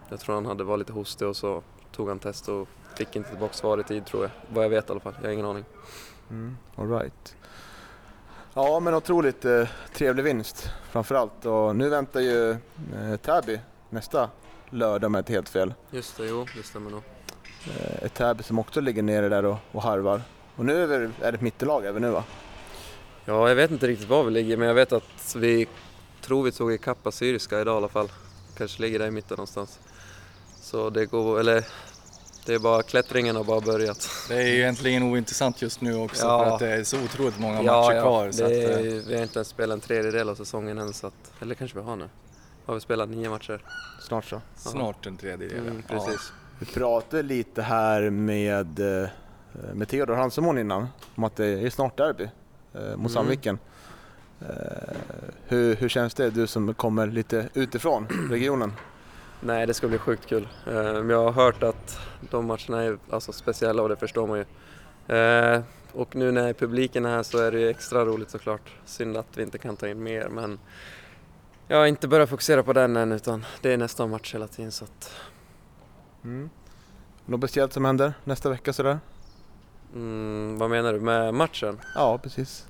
jag 0.08 0.20
tror 0.20 0.34
han 0.34 0.46
hade 0.46 0.64
var 0.64 0.76
lite 0.76 0.92
hostig 0.92 1.28
och 1.28 1.36
så 1.36 1.62
tog 1.92 2.08
han 2.08 2.18
test 2.18 2.48
och 2.48 2.68
fick 2.96 3.16
inte 3.16 3.30
tillbaka 3.30 3.54
svar 3.54 3.80
i 3.80 3.84
tid 3.84 4.06
tror 4.06 4.22
jag. 4.22 4.30
Vad 4.54 4.64
jag 4.64 4.70
vet 4.70 4.88
i 4.88 4.92
alla 4.92 5.00
fall. 5.00 5.14
Jag 5.20 5.28
har 5.28 5.32
ingen 5.32 5.46
aning. 5.46 5.64
Mm, 6.30 6.56
all 6.76 6.90
right. 6.90 7.35
Ja, 8.58 8.80
men 8.80 8.94
otroligt 8.94 9.44
eh, 9.44 9.68
trevlig 9.94 10.22
vinst 10.22 10.70
framförallt. 10.90 11.46
Och 11.46 11.76
nu 11.76 11.88
väntar 11.88 12.20
ju 12.20 12.50
eh, 12.50 13.16
Täby 13.22 13.60
nästa 13.90 14.30
lördag 14.70 15.10
med 15.10 15.18
ett 15.18 15.28
helt 15.28 15.48
fel. 15.48 15.74
Just 15.90 16.16
det, 16.16 16.26
jo, 16.26 16.46
det 16.56 16.62
stämmer 16.62 16.90
nog. 16.90 17.02
Eh, 17.66 18.04
ett 18.04 18.14
Täby 18.14 18.42
som 18.42 18.58
också 18.58 18.80
ligger 18.80 19.02
nere 19.02 19.28
där 19.28 19.44
och, 19.44 19.56
och 19.72 19.82
harvar. 19.82 20.22
Och 20.56 20.64
nu 20.64 20.82
är, 20.82 20.86
vi, 20.86 20.94
är 21.22 21.32
det 21.32 21.36
ett 21.36 21.40
mittenlag 21.40 21.86
även 21.86 22.02
nu 22.02 22.10
va? 22.10 22.24
Ja, 23.24 23.48
jag 23.48 23.56
vet 23.56 23.70
inte 23.70 23.86
riktigt 23.86 24.08
var 24.08 24.24
vi 24.24 24.30
ligger, 24.30 24.56
men 24.56 24.68
jag 24.68 24.74
vet 24.74 24.92
att 24.92 25.36
vi 25.36 25.68
tror 26.20 26.42
vi 26.42 26.52
tog 26.52 26.72
ikapp 26.72 27.06
Assyriska 27.06 27.60
idag 27.60 27.74
i 27.74 27.76
alla 27.76 27.88
fall. 27.88 28.12
Kanske 28.58 28.82
ligger 28.82 28.98
där 28.98 29.06
i 29.06 29.10
mitten 29.10 29.34
någonstans. 29.36 29.80
Så 30.60 30.90
det 30.90 31.06
går, 31.06 31.40
eller 31.40 31.64
det 32.46 32.54
är 32.54 32.58
bara, 32.58 32.82
klättringen 32.82 33.36
har 33.36 33.44
bara 33.44 33.60
börjat. 33.60 34.08
Det 34.28 34.34
är 34.34 34.46
ju 34.46 34.54
egentligen 34.56 35.02
ointressant 35.02 35.62
just 35.62 35.80
nu 35.80 35.94
också 35.94 36.26
ja. 36.26 36.44
för 36.44 36.50
att 36.50 36.58
det 36.58 36.68
är 36.68 36.84
så 36.84 37.04
otroligt 37.04 37.38
många 37.38 37.62
ja, 37.62 37.82
matcher 37.82 38.00
kvar. 38.00 38.30
Så 38.32 38.44
är, 38.44 38.46
att, 38.46 38.76
eh, 38.76 38.92
vi 39.08 39.14
har 39.14 39.22
inte 39.22 39.38
ens 39.38 39.48
spelat 39.48 39.74
en 39.74 39.80
tredjedel 39.80 40.28
av 40.28 40.34
säsongen 40.34 40.78
än 40.78 40.92
så 40.92 41.06
att, 41.06 41.32
eller 41.40 41.54
kanske 41.54 41.78
vi 41.78 41.84
har 41.84 41.96
nu. 41.96 42.08
Har 42.66 42.74
vi 42.74 42.80
spelat 42.80 43.08
nio 43.08 43.30
matcher? 43.30 43.60
Snart 44.00 44.24
så. 44.24 44.40
Snart 44.56 45.06
en 45.06 45.16
tredjedel, 45.16 45.58
mm, 45.58 45.82
Precis. 45.88 46.32
Vi 46.58 46.66
pratade 46.66 47.22
lite 47.22 47.62
här 47.62 48.10
med, 48.10 48.80
eh, 49.02 49.08
med 49.74 49.88
Theodor 49.88 50.14
Hansemon 50.14 50.58
innan 50.58 50.86
om 51.14 51.24
att 51.24 51.36
det 51.36 51.46
är 51.46 51.70
snart 51.70 51.96
derby 51.96 52.24
eh, 52.74 52.80
mot 52.80 52.96
mm. 52.96 53.08
Sandviken. 53.08 53.58
Hur, 55.46 55.76
hur 55.76 55.88
känns 55.88 56.14
det, 56.14 56.30
du 56.30 56.46
som 56.46 56.74
kommer 56.74 57.06
lite 57.06 57.48
utifrån 57.54 58.06
regionen? 58.30 58.72
Nej, 59.46 59.66
det 59.66 59.74
ska 59.74 59.88
bli 59.88 59.98
sjukt 59.98 60.26
kul. 60.26 60.48
Ehm, 60.66 61.10
jag 61.10 61.24
har 61.24 61.32
hört 61.32 61.62
att 61.62 62.00
de 62.30 62.46
matcherna 62.46 62.82
är 62.82 62.98
alltså, 63.10 63.32
speciella 63.32 63.82
och 63.82 63.88
det 63.88 63.96
förstår 63.96 64.26
man 64.26 64.38
ju. 64.38 64.44
Ehm, 65.16 65.62
och 65.92 66.16
nu 66.16 66.32
när 66.32 66.52
publiken 66.52 67.04
är 67.04 67.10
här 67.10 67.22
så 67.22 67.38
är 67.38 67.52
det 67.52 67.70
extra 67.70 68.04
roligt 68.04 68.30
såklart. 68.30 68.70
Synd 68.84 69.16
att 69.16 69.36
vi 69.36 69.42
inte 69.42 69.58
kan 69.58 69.76
ta 69.76 69.88
in 69.88 70.02
mer 70.02 70.28
men 70.28 70.58
jag 71.68 71.76
har 71.76 71.86
inte 71.86 72.08
börjat 72.08 72.30
fokusera 72.30 72.62
på 72.62 72.72
den 72.72 72.96
än 72.96 73.12
utan 73.12 73.44
det 73.60 73.72
är 73.72 73.76
nästa 73.76 74.06
match 74.06 74.34
hela 74.34 74.48
tiden 74.48 74.72
så 74.72 74.84
att... 74.84 75.14
Mm. 76.24 76.50
Något 77.26 77.40
speciellt 77.40 77.72
som 77.72 77.84
händer 77.84 78.14
nästa 78.24 78.50
vecka 78.50 78.72
sådär? 78.72 78.98
Mm, 79.94 80.58
vad 80.58 80.70
menar 80.70 80.92
du 80.92 81.00
med 81.00 81.34
matchen? 81.34 81.80
Ja, 81.94 82.18
precis. 82.18 82.66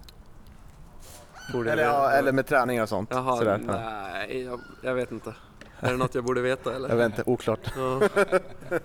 Borde 1.52 1.72
Eller, 1.72 1.82
ja, 1.82 2.10
eller 2.10 2.32
med 2.32 2.46
träningar 2.46 2.82
och 2.82 2.88
sånt. 2.88 3.10
Jaha, 3.12 3.36
Sådär. 3.36 3.58
Nej, 3.58 4.42
jag, 4.42 4.60
jag 4.82 4.94
vet 4.94 5.12
inte. 5.12 5.34
Är 5.80 5.90
det 5.90 5.96
något 5.96 6.14
jag 6.14 6.24
borde 6.24 6.40
veta 6.40 6.74
eller? 6.74 6.88
Jag 6.88 6.96
vet 6.96 7.06
inte, 7.06 7.22
oklart. 7.26 7.60
Ja. 7.76 8.00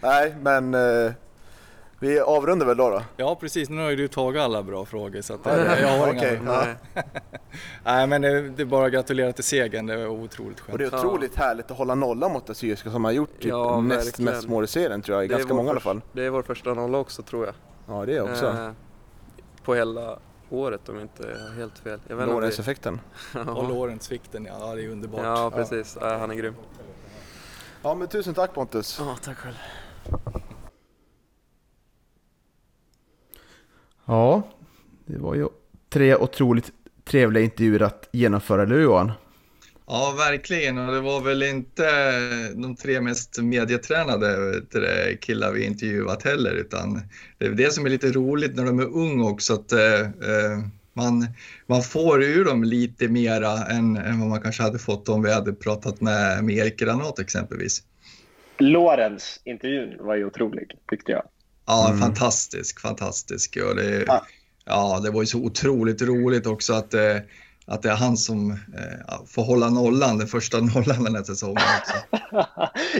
Nej, 0.00 0.34
men 0.40 0.74
eh, 0.74 1.12
vi 2.00 2.20
avrundar 2.20 2.66
väl 2.66 2.76
då? 2.76 2.90
då? 2.90 3.02
Ja 3.16 3.36
precis, 3.40 3.68
nu 3.68 3.82
har 3.82 3.90
ju 3.90 3.96
du 3.96 4.08
tagit 4.08 4.42
alla 4.42 4.62
bra 4.62 4.84
frågor 4.84 5.20
så 5.20 5.34
att, 5.34 5.40
Ja, 5.44 5.76
jag 5.80 5.98
har 5.98 6.08
okej. 6.08 6.40
inga... 6.42 6.52
Nej. 6.52 6.74
Nej 7.84 8.06
men 8.06 8.22
det, 8.22 8.48
det 8.50 8.62
är 8.62 8.66
bara 8.66 8.86
att 8.86 8.92
gratulera 8.92 9.32
till 9.32 9.44
segern, 9.44 9.86
det 9.86 9.96
var 9.96 10.06
otroligt 10.06 10.60
Och 10.60 10.66
skönt. 10.66 10.78
det 10.78 10.84
är 10.84 10.94
otroligt 10.98 11.36
härligt 11.36 11.70
att 11.70 11.76
hålla 11.78 11.94
nollan 11.94 12.32
mot 12.32 12.50
Assyriska 12.50 12.90
som 12.90 13.04
har 13.04 13.12
gjort 13.12 13.38
typ 13.40 13.44
Ja, 13.50 13.80
näst 13.80 14.06
verkligen. 14.08 14.34
mest 14.34 14.48
mål 14.48 14.64
i 14.64 14.66
serien 14.66 15.02
tror 15.02 15.16
jag, 15.16 15.24
i 15.24 15.28
ganska 15.28 15.54
många 15.54 15.68
i 15.68 15.70
alla 15.70 15.80
fall. 15.80 16.00
Det 16.12 16.24
är 16.24 16.30
vår 16.30 16.42
första 16.42 16.74
nolla 16.74 16.98
också 16.98 17.22
tror 17.22 17.46
jag. 17.46 17.54
Ja, 17.88 18.06
det 18.06 18.16
är 18.16 18.22
också. 18.30 18.46
Eh, 18.46 18.70
på 19.64 19.74
hela 19.74 20.18
året 20.50 20.88
om 20.88 20.94
jag 20.94 21.04
inte 21.04 21.22
har 21.42 21.54
helt 21.56 21.78
fel. 21.78 22.00
Lorentz-effekten. 22.08 23.00
det- 23.32 23.40
Och 23.50 23.68
Lorentz-vikten, 23.68 24.44
ja 24.44 24.74
det 24.74 24.84
är 24.84 24.88
underbart. 24.88 25.20
Ja, 25.24 25.50
precis. 25.54 25.98
Ja, 26.00 26.16
han 26.18 26.30
är 26.30 26.34
grym. 26.34 26.54
Ja, 27.82 27.94
men 27.94 28.08
tusen 28.08 28.34
tack 28.34 28.54
Pontus. 28.54 28.96
Ja, 29.00 29.16
tack 29.22 29.36
själv. 29.36 29.54
Ja, 34.04 34.42
det 35.06 35.18
var 35.18 35.34
ju 35.34 35.48
tre 35.88 36.16
otroligt 36.16 36.72
trevliga 37.04 37.44
intervjuer 37.44 37.82
att 37.82 38.08
genomföra, 38.12 38.62
eller 38.62 38.74
hur 38.74 38.82
Johan? 38.82 39.12
Ja, 39.90 40.14
verkligen. 40.16 40.78
Och 40.78 40.94
det 40.94 41.00
var 41.00 41.20
väl 41.20 41.42
inte 41.42 41.84
de 42.54 42.76
tre 42.76 43.00
mest 43.00 43.38
medietränade 43.38 44.62
killar 45.20 45.52
vi 45.52 45.64
intervjuat 45.64 46.22
heller, 46.22 46.54
utan 46.54 47.00
det 47.38 47.46
är 47.46 47.50
det 47.50 47.72
som 47.72 47.86
är 47.86 47.90
lite 47.90 48.12
roligt 48.12 48.56
när 48.56 48.64
de 48.64 48.78
är 48.78 48.96
unga 48.96 49.24
också, 49.24 49.54
att 49.54 49.72
eh, 49.72 50.00
eh, 50.00 50.58
man, 50.92 51.26
man 51.66 51.82
får 51.82 52.22
ur 52.22 52.44
dem 52.44 52.64
lite 52.64 53.08
mera 53.08 53.66
än, 53.66 53.96
än 53.96 54.20
vad 54.20 54.28
man 54.28 54.40
kanske 54.40 54.62
hade 54.62 54.78
fått 54.78 55.08
om 55.08 55.22
vi 55.22 55.32
hade 55.32 55.52
pratat 55.52 56.00
med, 56.00 56.44
med 56.44 56.56
Erik 56.56 56.78
Granat 56.78 57.18
exempelvis. 57.18 57.82
Lorentz 58.58 59.40
intervjun 59.44 59.96
var 60.00 60.16
ju 60.16 60.24
otrolig, 60.24 60.70
tyckte 60.90 61.12
jag. 61.12 61.22
Ja, 61.66 61.96
fantastisk, 62.00 62.80
fantastisk. 62.80 63.58
Och 63.68 63.76
det, 63.76 64.04
Ja. 64.06 64.26
ja, 64.64 65.00
det 65.04 65.10
var 65.10 65.22
ju 65.22 65.26
så 65.26 65.38
otroligt 65.38 66.02
roligt 66.02 66.46
också 66.46 66.72
att, 66.72 66.94
eh, 66.94 67.16
att 67.68 67.82
det 67.82 67.90
är 67.90 67.96
han 67.96 68.16
som 68.16 68.50
eh, 68.50 69.26
får 69.26 69.44
hålla 69.44 69.70
nollan, 69.70 70.18
den 70.18 70.26
första 70.26 70.60
nollan 70.74 71.04
den 71.04 71.14
här 71.14 71.22
säsongen 71.22 71.62
också. 71.80 72.18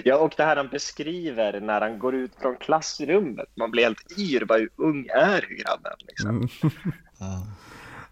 ja, 0.05 0.17
och 0.17 0.35
det 0.37 0.43
här 0.43 0.57
han 0.57 0.69
beskriver 0.69 1.61
när 1.61 1.81
han 1.81 1.99
går 1.99 2.15
ut 2.15 2.33
från 2.41 2.57
klassrummet. 2.57 3.49
Man 3.57 3.71
blir 3.71 3.83
helt 3.83 4.19
yr. 4.19 4.45
Vad 4.49 4.61
hur 4.61 4.71
ung 4.77 5.07
är 5.07 5.41
grabben? 5.41 5.93
Liksom. 6.09 6.49
Ja. 7.21 7.47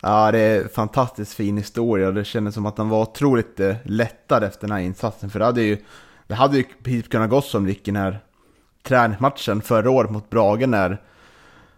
Ja, 0.01 0.33
det 0.33 0.39
är 0.39 0.63
en 0.63 0.69
fantastiskt 0.69 1.35
fin 1.35 1.57
historia 1.57 2.09
och 2.09 2.15
det 2.15 2.25
kändes 2.25 2.55
som 2.55 2.67
att 2.67 2.79
han 2.79 2.89
var 2.89 3.03
otroligt 3.03 3.61
eh, 3.61 3.77
lättad 3.85 4.45
efter 4.45 4.67
den 4.67 4.77
här 4.77 4.83
insatsen. 4.83 5.31
För 5.31 5.39
det 5.39 5.45
hade 5.45 5.63
ju, 5.63 5.79
det 6.27 6.35
hade 6.35 6.57
ju 6.57 6.65
precis 6.83 7.09
kunnat 7.09 7.31
gå 7.31 7.43
som 7.43 7.75
den 7.85 7.97
här 7.97 8.21
träningsmatchen 8.83 9.63
förra 9.63 9.91
året 9.91 10.11
mot 10.11 10.31
Brage 10.31 10.69
när 10.69 11.03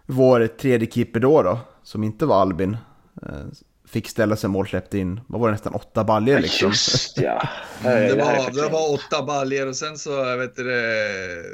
vår 0.05 0.47
tredje 0.47 0.91
keeper 0.91 1.19
då, 1.19 1.41
då 1.43 1.59
som 1.83 2.03
inte 2.03 2.25
var 2.25 2.41
Albin, 2.41 2.77
eh, 3.21 3.45
fick 3.89 4.09
ställa 4.09 4.35
sig 4.35 4.49
mål, 4.49 4.67
släppte 4.67 4.97
in, 4.97 5.21
vad 5.27 5.41
var 5.41 5.47
det, 5.47 5.51
nästan 5.51 5.73
åtta 5.73 6.03
baljor 6.03 6.39
liksom. 6.39 6.67
Just 6.67 7.17
ja. 7.21 7.49
Det 7.83 8.15
var, 8.15 8.63
det 8.63 8.69
var 8.69 8.93
åtta 8.93 9.23
baljer 9.23 9.67
och 9.67 9.75
sen 9.75 9.97
så 9.97 10.37
vet 10.37 10.55
du, 10.55 10.63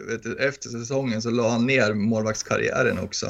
vet 0.10 0.24
du, 0.24 0.48
efter 0.48 0.70
säsongen 0.70 1.22
så 1.22 1.30
la 1.30 1.50
han 1.50 1.66
ner 1.66 1.94
målvaktskarriären 1.94 3.00
också. 3.00 3.26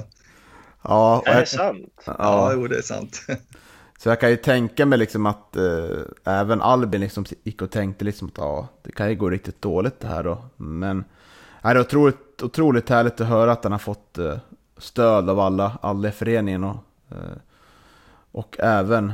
Ja, 0.82 1.18
och 1.18 1.28
Är 1.28 1.34
det 1.34 1.39
jag, 1.39 1.47
sant? 1.47 2.03
Ja, 2.06 2.16
ja, 2.18 2.53
jo, 2.53 2.68
det 2.68 2.78
är 2.78 2.82
sant. 2.82 3.22
så 3.99 4.10
jag 4.10 4.20
kan 4.20 4.30
ju 4.30 4.38
tänka 4.38 4.86
mig 4.86 4.99
liksom 4.99 5.26
att 5.26 5.56
eh, 5.56 5.97
även 6.24 6.62
Albin 6.62 7.01
liksom 7.01 7.26
gick 7.43 7.62
och 7.62 7.72
tänkte 7.72 8.06
liksom 8.06 8.28
att 8.28 8.38
ja, 8.38 8.68
det 8.84 8.91
kan 8.91 9.10
ju 9.10 9.16
gå 9.16 9.30
riktigt 9.30 9.62
dåligt 9.62 9.99
det 9.99 10.08
här 10.08 10.24
då. 10.24 10.45
Men 10.58 11.03
ja, 11.62 11.74
det 11.74 11.80
är 11.80 11.82
otroligt, 11.82 12.41
otroligt 12.41 12.89
härligt 12.89 13.22
att 13.22 13.28
höra 13.28 13.51
att 13.51 13.64
han 13.64 13.72
har 13.72 13.80
fått 13.80 14.18
eh, 14.18 14.38
stöd 14.78 15.30
av 15.30 15.39
alla, 15.39 15.78
alla 15.82 16.08
i 16.08 16.12
föreningen 16.12 16.64
och, 16.64 16.78
eh, 17.12 17.38
och 18.36 18.55
även 18.59 19.09
eh, 19.09 19.13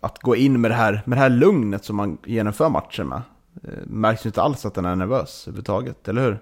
att 0.00 0.18
gå 0.18 0.36
in 0.36 0.60
med 0.60 0.70
det, 0.70 0.74
här, 0.74 1.02
med 1.04 1.18
det 1.18 1.22
här 1.22 1.28
lugnet 1.28 1.84
som 1.84 1.96
man 1.96 2.18
genomför 2.24 2.68
matchen 2.68 3.08
med. 3.08 3.22
Eh, 3.64 3.86
märks 3.86 4.26
ju 4.26 4.28
inte 4.28 4.42
alls 4.42 4.66
att 4.66 4.76
han 4.76 4.84
är 4.84 4.96
nervös 4.96 5.48
överhuvudtaget, 5.48 6.08
eller 6.08 6.22
hur? 6.22 6.38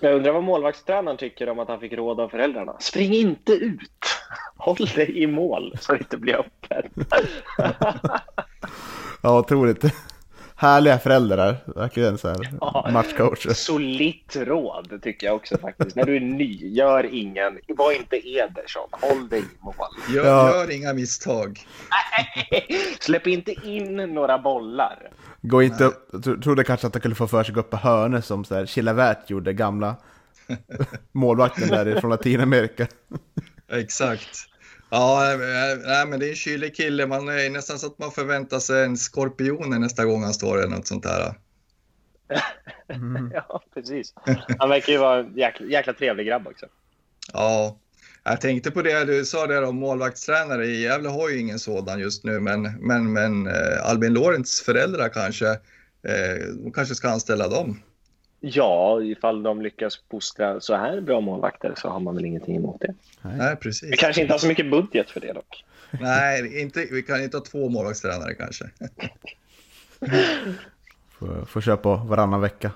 Jag 0.00 0.14
undrar 0.14 0.32
vad 0.32 0.42
målvaktstränaren 0.42 1.16
tycker 1.16 1.48
om 1.48 1.58
att 1.58 1.68
han 1.68 1.80
fick 1.80 1.92
råd 1.92 2.20
av 2.20 2.28
föräldrarna. 2.28 2.76
Spring 2.78 3.12
inte 3.12 3.52
ut! 3.52 4.04
Håll 4.56 4.76
dig 4.94 5.22
i 5.22 5.26
mål 5.26 5.74
så 5.80 5.92
det 5.92 5.98
inte 5.98 6.16
blir 6.16 6.34
öppet. 6.34 6.92
Ja, 9.22 9.38
otroligt. 9.38 9.84
Härliga 10.58 10.98
föräldrar, 10.98 11.56
verkligen 11.66 12.18
så 12.18 12.28
här 12.28 12.36
Ja. 12.60 12.88
matchcoacher. 12.92 13.52
Solitt 13.54 14.36
råd 14.36 14.98
tycker 15.02 15.26
jag 15.26 15.36
också 15.36 15.58
faktiskt. 15.58 15.96
När 15.96 16.04
du 16.04 16.16
är 16.16 16.20
ny, 16.20 16.68
gör 16.74 17.14
ingen, 17.14 17.58
var 17.68 17.92
inte 17.92 18.28
Ederson, 18.28 18.88
håll 18.90 19.28
dig 19.28 19.40
i 19.40 19.44
mål. 19.60 19.74
Gör, 20.14 20.26
Ja. 20.26 20.50
gör 20.56 20.70
inga 20.70 20.92
misstag. 20.92 21.60
Släpp 23.00 23.26
inte 23.26 23.52
in 23.52 23.96
några 23.96 24.38
bollar. 24.38 25.10
Gå 25.42 25.62
inte 25.62 25.84
upp, 25.84 26.10
trodde 26.42 26.64
kanske 26.64 26.86
att 26.86 26.94
han 26.94 27.00
kunde 27.00 27.14
få 27.14 27.26
för 27.26 27.42
sig 27.44 27.50
att 27.50 27.54
gå 27.54 27.60
upp 27.60 27.70
på 27.70 27.76
hörnor 27.76 28.20
som 28.20 28.44
så 28.44 28.54
här 28.54 28.66
Chilavert 28.66 29.30
gjorde, 29.30 29.52
gamla 29.52 29.96
målvakten 31.12 31.68
där 31.68 32.00
från 32.00 32.10
Latinamerika. 32.10 32.86
Exakt. 33.72 34.28
Ja, 34.90 35.32
äh, 35.32 35.38
nej, 35.84 36.06
men 36.06 36.20
det 36.20 36.26
är 36.26 36.30
en 36.30 36.36
kylig 36.36 36.76
kille. 36.76 37.06
Man 37.06 37.28
är 37.28 37.50
nästan 37.50 37.78
så 37.78 37.86
att 37.86 37.98
man 37.98 38.10
förväntar 38.10 38.58
sig 38.58 38.84
en 38.84 38.96
skorpion 38.96 39.80
nästa 39.80 40.04
gång 40.04 40.24
han 40.24 40.34
står 40.34 40.58
eller 40.58 40.76
något 40.76 40.86
sånt 40.86 41.02
där. 41.02 41.34
Ja, 43.32 43.62
precis. 43.74 44.14
Han 44.58 44.68
verkar 44.68 44.92
ju 44.92 44.98
vara 44.98 45.18
en 45.18 45.36
jäkla, 45.36 45.66
jäkla 45.66 45.92
trevlig 45.92 46.26
grabb 46.26 46.46
också. 46.46 46.66
Ja, 47.32 47.78
jag 48.24 48.40
tänkte 48.40 48.70
på 48.70 48.82
det 48.82 49.04
du 49.04 49.24
sa 49.24 49.46
där 49.46 49.62
om 49.62 49.76
målvaktstränare. 49.76 50.66
I 50.66 50.82
Gävle 50.82 51.08
har 51.08 51.28
ju 51.28 51.40
ingen 51.40 51.58
sådan 51.58 52.00
just 52.00 52.24
nu, 52.24 52.40
men, 52.40 52.62
men, 52.62 53.12
men 53.12 53.46
eh, 53.46 53.90
Albin 53.90 54.14
Lorentz 54.14 54.62
föräldrar 54.62 55.08
kanske, 55.08 55.48
eh, 55.48 56.70
kanske 56.74 56.94
ska 56.94 57.08
anställa 57.08 57.48
dem. 57.48 57.80
Ja, 58.40 59.02
ifall 59.02 59.42
de 59.42 59.62
lyckas 59.62 59.96
postra 60.08 60.60
så 60.60 60.74
här 60.76 61.00
bra 61.00 61.20
målvakter 61.20 61.74
så 61.76 61.88
har 61.88 62.00
man 62.00 62.14
väl 62.14 62.24
ingenting 62.24 62.56
emot 62.56 62.80
det. 62.80 62.94
Nej, 63.22 63.50
Vi 63.50 63.56
precis. 63.56 64.00
kanske 64.00 64.22
inte 64.22 64.34
har 64.34 64.38
så 64.38 64.46
mycket 64.46 64.70
budget 64.70 65.10
för 65.10 65.20
det 65.20 65.32
dock. 65.32 65.64
Nej, 66.00 66.60
inte, 66.62 66.86
vi 66.90 67.02
kan 67.02 67.22
inte 67.22 67.36
ha 67.36 67.44
två 67.44 67.68
målvaktstränare 67.68 68.34
kanske. 68.34 68.70
Får, 71.18 71.44
får 71.44 71.60
köra 71.60 71.76
på 71.76 71.94
varannan 71.96 72.40
vecka. 72.40 72.70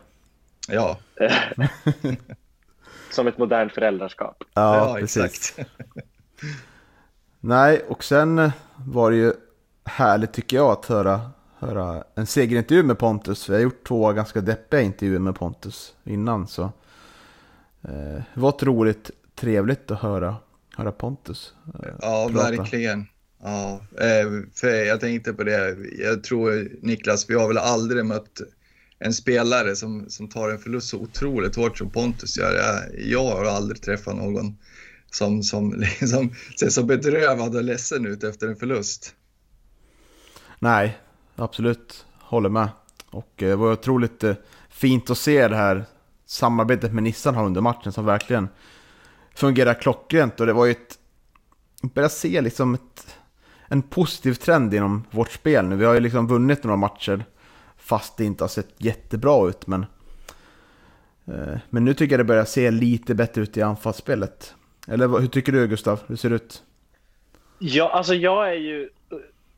Ja, 0.68 0.98
Som 3.10 3.26
ett 3.26 3.38
modernt 3.38 3.72
föräldraskap. 3.72 4.44
Ja, 4.54 4.76
ja, 4.76 4.94
precis. 5.00 5.24
exakt. 5.24 5.70
Nej, 7.40 7.82
och 7.88 8.04
sen 8.04 8.50
var 8.76 9.10
det 9.10 9.16
ju 9.16 9.32
härligt 9.84 10.32
tycker 10.32 10.56
jag 10.56 10.70
att 10.70 10.86
höra, 10.86 11.30
höra 11.60 12.04
en 12.14 12.26
segerintervju 12.26 12.82
med 12.82 12.98
Pontus. 12.98 13.48
Vi 13.48 13.54
har 13.54 13.60
gjort 13.60 13.86
två 13.88 14.12
ganska 14.12 14.40
deppiga 14.40 14.80
intervjuer 14.80 15.18
med 15.18 15.34
Pontus 15.34 15.94
innan. 16.04 16.48
Så 16.48 16.62
eh, 17.82 18.22
det 18.34 18.40
var 18.40 18.48
otroligt 18.48 19.10
trevligt 19.34 19.90
att 19.90 20.00
höra, 20.00 20.36
höra 20.76 20.92
Pontus. 20.92 21.54
eh, 21.82 21.90
Ja, 22.02 22.28
prata. 22.32 22.50
verkligen. 22.50 23.06
Ja, 23.42 23.80
eh, 23.98 24.30
för 24.54 24.68
jag 24.68 25.00
tänkte 25.00 25.32
på 25.32 25.44
det. 25.44 25.76
Jag 25.98 26.24
tror 26.24 26.68
Niklas, 26.82 27.30
vi 27.30 27.34
har 27.34 27.48
väl 27.48 27.58
aldrig 27.58 28.04
mött 28.06 28.40
en 28.98 29.12
spelare 29.14 29.76
som, 29.76 30.10
som 30.10 30.28
tar 30.28 30.50
en 30.50 30.58
förlust 30.58 30.88
så 30.88 30.98
otroligt 30.98 31.56
hårt 31.56 31.78
som 31.78 31.90
Pontus 31.90 32.38
gör. 32.38 32.54
Jag, 32.54 33.00
jag 33.06 33.36
har 33.36 33.44
aldrig 33.44 33.82
träffat 33.82 34.16
någon 34.16 34.56
som, 35.10 35.42
som 35.42 35.74
liksom 36.00 36.34
ser 36.60 36.68
så 36.68 36.82
bedrövad 36.82 37.56
och 37.56 37.64
ledsen 37.64 38.06
ut 38.06 38.24
efter 38.24 38.48
en 38.48 38.56
förlust. 38.56 39.14
Nej, 40.58 40.98
absolut. 41.40 42.06
Håller 42.18 42.48
med. 42.48 42.68
Och 43.10 43.42
eh, 43.42 43.48
det 43.48 43.56
var 43.56 43.72
otroligt 43.72 44.24
eh, 44.24 44.34
fint 44.68 45.10
att 45.10 45.18
se 45.18 45.48
det 45.48 45.56
här 45.56 45.84
samarbetet 46.26 46.92
med 46.92 47.02
Nissan 47.02 47.34
har 47.34 47.46
under 47.46 47.60
matchen 47.60 47.92
som 47.92 48.04
verkligen 48.04 48.48
fungerar 49.34 49.74
klockrent. 49.74 50.40
Och 50.40 50.46
det 50.46 50.52
var 50.52 50.66
ju 50.66 50.72
ett... 50.72 50.98
Börja 51.82 52.08
se 52.08 52.40
liksom 52.40 52.74
ett, 52.74 53.18
en 53.68 53.82
positiv 53.82 54.34
trend 54.34 54.74
inom 54.74 55.04
vårt 55.10 55.30
spel 55.30 55.64
nu. 55.64 55.76
Vi 55.76 55.84
har 55.84 55.94
ju 55.94 56.00
liksom 56.00 56.26
vunnit 56.26 56.64
några 56.64 56.76
matcher 56.76 57.24
fast 57.76 58.16
det 58.16 58.24
inte 58.24 58.44
har 58.44 58.48
sett 58.48 58.74
jättebra 58.76 59.48
ut. 59.48 59.66
Men, 59.66 59.86
eh, 61.26 61.58
men 61.70 61.84
nu 61.84 61.94
tycker 61.94 62.12
jag 62.12 62.20
det 62.20 62.24
börjar 62.24 62.44
se 62.44 62.70
lite 62.70 63.14
bättre 63.14 63.42
ut 63.42 63.56
i 63.56 63.62
anfallsspelet. 63.62 64.54
Eller 64.88 65.08
hur 65.08 65.26
tycker 65.26 65.52
du 65.52 65.68
Gustav? 65.68 66.00
Hur 66.06 66.16
ser 66.16 66.30
det 66.30 66.36
ut? 66.36 66.62
Ja, 67.58 67.90
alltså 67.90 68.14
jag 68.14 68.48
är 68.48 68.58
ju 68.58 68.90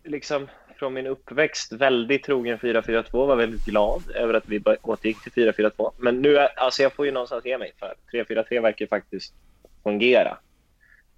liksom 0.04 0.46
från 0.82 0.94
min 0.94 1.06
uppväxt 1.06 1.72
väldigt 1.72 2.24
trogen 2.24 2.58
4-4-2. 2.58 3.26
Var 3.26 3.36
väldigt 3.36 3.64
glad 3.64 4.02
över 4.14 4.34
att 4.34 4.48
vi 4.48 4.62
återgick 4.82 5.22
till 5.22 5.32
4-4-2. 5.32 5.92
Men 5.98 6.22
nu, 6.22 6.36
är, 6.36 6.48
alltså 6.58 6.82
jag 6.82 6.92
får 6.92 7.06
ju 7.06 7.12
någonstans 7.12 7.44
ge 7.44 7.58
mig 7.58 7.72
för 7.78 7.94
3-4-3 8.12 8.62
verkar 8.62 8.86
faktiskt 8.86 9.34
fungera. 9.82 10.38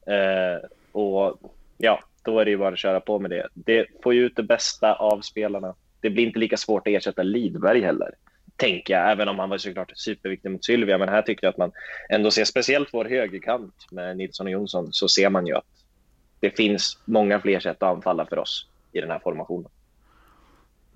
Eh, 0.06 0.68
och 0.92 1.40
ja, 1.78 2.00
då 2.22 2.38
är 2.38 2.44
det 2.44 2.50
ju 2.50 2.56
bara 2.56 2.72
att 2.72 2.78
köra 2.78 3.00
på 3.00 3.18
med 3.18 3.30
det. 3.30 3.48
Det 3.54 3.86
får 4.02 4.14
ju 4.14 4.26
ut 4.26 4.36
det 4.36 4.42
bästa 4.42 4.94
av 4.94 5.20
spelarna. 5.20 5.74
Det 6.00 6.10
blir 6.10 6.26
inte 6.26 6.38
lika 6.38 6.56
svårt 6.56 6.88
att 6.88 6.92
ersätta 6.92 7.22
Lidberg 7.22 7.80
heller, 7.80 8.10
tänker 8.56 8.94
jag, 8.94 9.12
även 9.12 9.28
om 9.28 9.38
han 9.38 9.48
var 9.48 9.58
såklart 9.58 9.92
superviktig 9.94 10.50
mot 10.50 10.64
Sylvia. 10.64 10.98
Men 10.98 11.08
här 11.08 11.22
tycker 11.22 11.46
jag 11.46 11.52
att 11.52 11.58
man 11.58 11.72
ändå 12.08 12.30
ser, 12.30 12.44
speciellt 12.44 12.88
vår 12.92 13.04
högerkant 13.04 13.74
med 13.90 14.16
Nilsson 14.16 14.46
och 14.46 14.52
Jonsson, 14.52 14.92
så 14.92 15.08
ser 15.08 15.30
man 15.30 15.46
ju 15.46 15.56
att 15.56 15.66
det 16.40 16.50
finns 16.50 16.98
många 17.04 17.40
fler 17.40 17.60
sätt 17.60 17.82
att 17.82 17.96
anfalla 17.96 18.26
för 18.26 18.38
oss 18.38 18.68
i 18.94 19.00
den 19.00 19.10
här 19.10 19.18
formationen. 19.18 19.70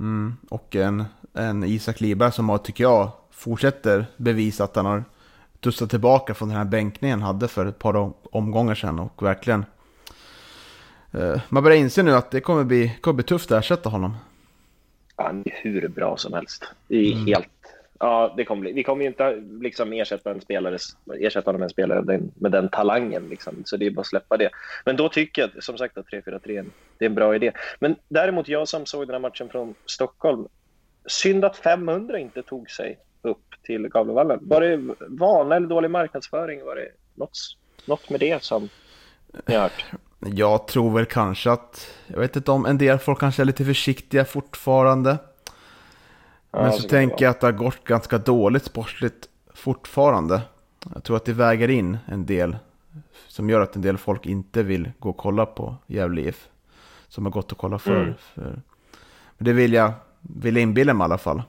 Mm, 0.00 0.36
och 0.50 0.76
en, 0.76 1.04
en 1.34 1.64
Isak 1.64 2.00
Liberg 2.00 2.32
som 2.32 2.48
har, 2.48 2.58
tycker 2.58 2.84
jag, 2.84 3.10
fortsätter 3.30 4.06
bevisa 4.16 4.64
att 4.64 4.76
han 4.76 4.86
har 4.86 5.04
tussat 5.60 5.90
tillbaka 5.90 6.34
från 6.34 6.48
den 6.48 6.58
här 6.58 6.64
bänkningen 6.64 7.22
han 7.22 7.34
hade 7.34 7.48
för 7.48 7.66
ett 7.66 7.78
par 7.78 8.12
omgångar 8.22 8.74
sedan 8.74 8.98
och 8.98 9.22
verkligen 9.22 9.64
eh, 11.12 11.40
man 11.48 11.62
börjar 11.62 11.78
inse 11.78 12.02
nu 12.02 12.12
att 12.12 12.30
det 12.30 12.40
kommer 12.40 12.64
bli, 12.64 12.98
kommer 13.00 13.14
bli 13.14 13.24
tufft 13.24 13.52
att 13.52 13.58
ersätta 13.58 13.88
honom. 13.88 14.16
Han 15.16 15.40
är 15.40 15.52
hur 15.62 15.88
bra 15.88 16.16
som 16.16 16.32
helst. 16.32 16.64
Det 16.88 16.96
är 16.96 17.12
mm. 17.12 17.26
helt 17.26 17.57
Ja, 17.98 18.34
det 18.36 18.44
kommer 18.44 18.60
bli. 18.60 18.72
Vi 18.72 18.82
kommer 18.82 19.02
ju 19.02 19.08
inte 19.08 19.42
liksom 19.60 19.92
ersätta, 19.92 20.30
en 20.30 20.40
spelare, 20.40 20.78
ersätta 21.20 21.52
med 21.52 21.62
en 21.62 21.68
spelare 21.68 22.20
med 22.34 22.52
den 22.52 22.68
talangen. 22.68 23.28
Liksom. 23.28 23.62
Så 23.64 23.76
det 23.76 23.86
är 23.86 23.90
bara 23.90 24.00
att 24.00 24.06
släppa 24.06 24.36
det. 24.36 24.50
Men 24.84 24.96
då 24.96 25.08
tycker 25.08 25.42
jag 25.42 25.64
som 25.64 25.78
sagt 25.78 25.98
att 25.98 26.06
3-4-3 26.06 26.70
är 26.98 27.06
en 27.06 27.14
bra 27.14 27.34
idé. 27.34 27.52
Men 27.78 27.96
däremot, 28.08 28.48
jag 28.48 28.68
som 28.68 28.86
såg 28.86 29.06
den 29.06 29.14
här 29.14 29.20
matchen 29.20 29.48
från 29.48 29.74
Stockholm. 29.86 30.46
Synd 31.06 31.44
att 31.44 31.56
500 31.56 32.18
inte 32.18 32.42
tog 32.42 32.70
sig 32.70 32.98
upp 33.22 33.44
till 33.62 33.88
Gavlevallen. 33.88 34.38
Var 34.42 34.60
det 34.60 34.94
vana 35.08 35.56
eller 35.56 35.66
dålig 35.66 35.90
marknadsföring? 35.90 36.64
Var 36.64 36.76
det 36.76 36.88
något, 37.14 37.38
något 37.84 38.10
med 38.10 38.20
det 38.20 38.42
som 38.42 38.68
ni 39.46 39.54
har 39.54 39.62
hört? 39.62 39.84
Jag 40.20 40.68
tror 40.68 40.94
väl 40.94 41.06
kanske 41.06 41.50
att, 41.50 41.94
jag 42.06 42.18
vet 42.18 42.36
inte 42.36 42.50
om 42.50 42.66
en 42.66 42.78
del 42.78 42.98
folk 42.98 43.20
kanske 43.20 43.42
är 43.42 43.44
lite 43.44 43.64
försiktiga 43.64 44.24
fortfarande. 44.24 45.18
Men 46.50 46.72
så, 46.72 46.82
så 46.82 46.88
tänker 46.88 47.24
jag 47.24 47.30
att 47.30 47.40
det 47.40 47.46
har 47.46 47.52
gått 47.52 47.84
ganska 47.84 48.18
dåligt 48.18 48.64
sportsligt 48.64 49.28
fortfarande. 49.54 50.42
Jag 50.94 51.04
tror 51.04 51.16
att 51.16 51.24
det 51.24 51.32
väger 51.32 51.70
in 51.70 51.98
en 52.06 52.26
del 52.26 52.56
som 53.28 53.50
gör 53.50 53.60
att 53.60 53.76
en 53.76 53.82
del 53.82 53.98
folk 53.98 54.26
inte 54.26 54.62
vill 54.62 54.90
gå 54.98 55.10
och 55.10 55.16
kolla 55.16 55.46
på 55.46 55.76
Gävle 55.86 56.20
IF. 56.20 56.48
Som 57.08 57.24
har 57.24 57.32
gått 57.32 57.52
och 57.52 57.58
kollat 57.58 57.82
för. 57.82 58.02
Mm. 58.02 58.14
för. 58.34 58.62
Men 59.38 59.44
det 59.44 59.52
vill 59.52 59.72
jag, 59.72 59.92
vill 60.20 60.56
jag 60.56 60.62
inbilla 60.62 60.94
mig 60.94 61.04
i 61.04 61.06
alla 61.06 61.18
fall. 61.18 61.42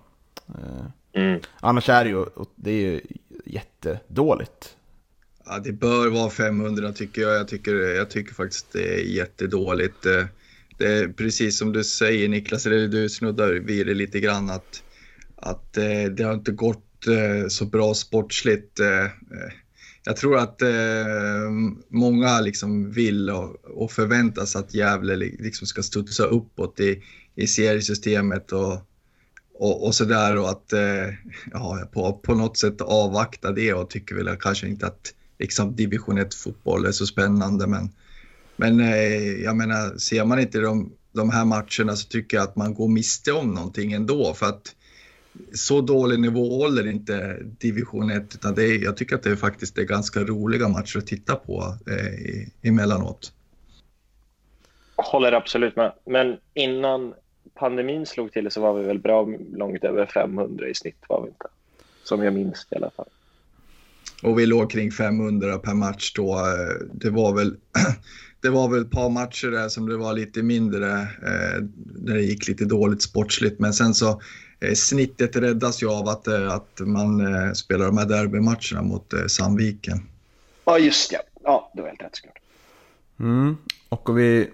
Eh, 0.47 1.21
mm. 1.21 1.41
Annars 1.59 1.89
är 1.89 2.03
det 2.03 2.09
ju, 2.09 2.25
det 2.55 2.71
är 2.71 2.81
ju 2.81 3.01
jättedåligt. 3.45 4.75
Ja, 5.45 5.59
det 5.59 5.71
bör 5.71 6.09
vara 6.09 6.29
500 6.29 6.93
tycker 6.93 7.21
jag. 7.21 7.35
Jag 7.35 7.47
tycker, 7.47 7.75
jag 7.75 8.09
tycker 8.09 8.33
faktiskt 8.33 8.73
det 8.73 8.95
är 8.95 9.03
jättedåligt. 9.03 10.05
Eh, 10.05 10.25
det 10.77 10.87
är 10.87 11.07
precis 11.07 11.59
som 11.59 11.73
du 11.73 11.83
säger 11.83 12.29
Niklas, 12.29 12.65
eller 12.65 12.87
du 12.87 13.09
snuddar 13.09 13.53
vid 13.53 13.87
det 13.87 13.93
lite 13.93 14.19
grann 14.19 14.49
att 14.49 14.83
att 15.41 15.77
eh, 15.77 16.03
det 16.17 16.23
har 16.23 16.33
inte 16.33 16.51
gått 16.51 17.07
eh, 17.07 17.47
så 17.47 17.65
bra 17.65 17.93
sportsligt. 17.93 18.79
Eh, 18.79 19.03
eh 19.03 19.51
jag 20.03 20.17
tror 20.17 20.37
att 20.37 20.61
eh, 20.61 21.49
många 21.89 22.41
liksom 22.41 22.91
vill 22.91 23.29
och, 23.29 23.55
och 23.65 23.91
förväntar 23.91 24.45
sig 24.45 24.59
att 24.59 24.73
Gävle 24.73 25.15
liksom 25.15 25.67
ska 25.67 25.83
studsa 25.83 26.23
uppåt 26.23 26.79
i, 26.79 27.03
i 27.35 27.47
seriesystemet 27.47 28.51
och, 28.51 28.73
och, 29.53 29.85
och 29.85 29.95
sådär 29.95 30.37
och 30.37 30.49
att 30.49 30.73
eh, 30.73 31.13
ja, 31.51 31.89
på, 31.93 32.13
på 32.13 32.35
något 32.35 32.57
sätt 32.57 32.81
avvakta 32.81 33.51
det 33.51 33.73
och 33.73 33.89
tycker 33.89 34.15
väl 34.15 34.37
kanske 34.39 34.67
inte 34.67 34.87
att 34.87 35.13
liksom, 35.39 35.75
division 35.75 36.19
1-fotboll 36.19 36.85
är 36.85 36.91
så 36.91 37.05
spännande. 37.05 37.67
Men, 37.67 37.89
men 38.55 38.79
eh, 38.79 39.41
jag 39.43 39.55
menar, 39.55 39.97
ser 39.97 40.25
man 40.25 40.39
inte 40.39 40.59
de, 40.59 40.91
de 41.13 41.29
här 41.29 41.45
matcherna 41.45 41.95
så 41.95 42.07
tycker 42.07 42.37
jag 42.37 42.43
att 42.43 42.55
man 42.55 42.73
går 42.73 42.87
miste 42.87 43.31
om 43.31 43.53
någonting 43.53 43.93
ändå. 43.93 44.33
För 44.33 44.45
att 44.45 44.75
så 45.53 45.81
dålig 45.81 46.19
nivå 46.19 46.57
håller 46.57 46.87
inte 46.87 47.37
division 47.41 48.09
1 48.11 48.35
utan 48.35 48.55
det 48.55 48.63
är, 48.63 48.83
jag 48.83 48.97
tycker 48.97 49.15
att 49.15 49.23
det 49.23 49.31
är 49.31 49.35
faktiskt 49.35 49.77
är 49.77 49.83
ganska 49.83 50.19
roliga 50.19 50.67
matcher 50.67 50.97
att 50.97 51.07
titta 51.07 51.35
på 51.35 51.77
eh, 51.87 52.69
emellanåt. 52.69 53.33
Håller 54.95 55.31
absolut 55.31 55.75
med. 55.75 55.93
Men 56.05 56.37
innan 56.53 57.13
pandemin 57.55 58.05
slog 58.05 58.31
till 58.31 58.51
så 58.51 58.61
var 58.61 58.79
vi 58.79 58.85
väl 58.85 58.99
bra 58.99 59.27
långt 59.53 59.83
över 59.83 60.05
500 60.05 60.67
i 60.67 60.73
snitt 60.73 61.03
var 61.09 61.21
vi 61.21 61.27
inte. 61.27 61.47
Som 62.03 62.23
jag 62.23 62.33
minns 62.33 62.67
i 62.71 62.75
alla 62.75 62.89
fall. 62.89 63.09
Och 64.23 64.39
vi 64.39 64.45
låg 64.45 64.71
kring 64.71 64.91
500 64.91 65.57
per 65.57 65.73
match 65.73 66.13
då. 66.15 66.39
Det 66.93 67.09
var 67.09 67.35
väl 67.35 67.55
det 68.41 68.49
var 68.49 68.69
väl 68.69 68.81
ett 68.81 68.91
par 68.91 69.09
matcher 69.09 69.47
där 69.47 69.69
som 69.69 69.89
det 69.89 69.97
var 69.97 70.13
lite 70.13 70.43
mindre, 70.43 70.91
eh, 71.01 71.61
där 71.75 72.13
det 72.13 72.21
gick 72.21 72.47
lite 72.47 72.65
dåligt 72.65 73.01
sportsligt. 73.01 73.59
Men 73.59 73.73
sen 73.73 73.93
så 73.93 74.21
snittet 74.75 75.35
räddas 75.35 75.83
ju 75.83 75.89
av 75.89 76.07
att, 76.07 76.27
eh, 76.27 76.53
att 76.53 76.79
man 76.79 77.35
eh, 77.35 77.53
spelar 77.53 77.85
de 77.85 77.97
här 77.97 78.05
derbymatcherna 78.05 78.81
mot 78.81 79.13
Sandviken. 79.27 80.09
Ja, 80.65 80.79
just 80.79 81.11
det. 81.11 81.21
Ja, 81.43 81.71
det 81.75 81.81
var 81.81 81.89
helt 81.89 82.01
rätt 82.01 82.15
såklart. 82.15 82.39
Mm. 83.19 83.57
Och 83.89 84.09
om 84.09 84.15
vi 84.15 84.49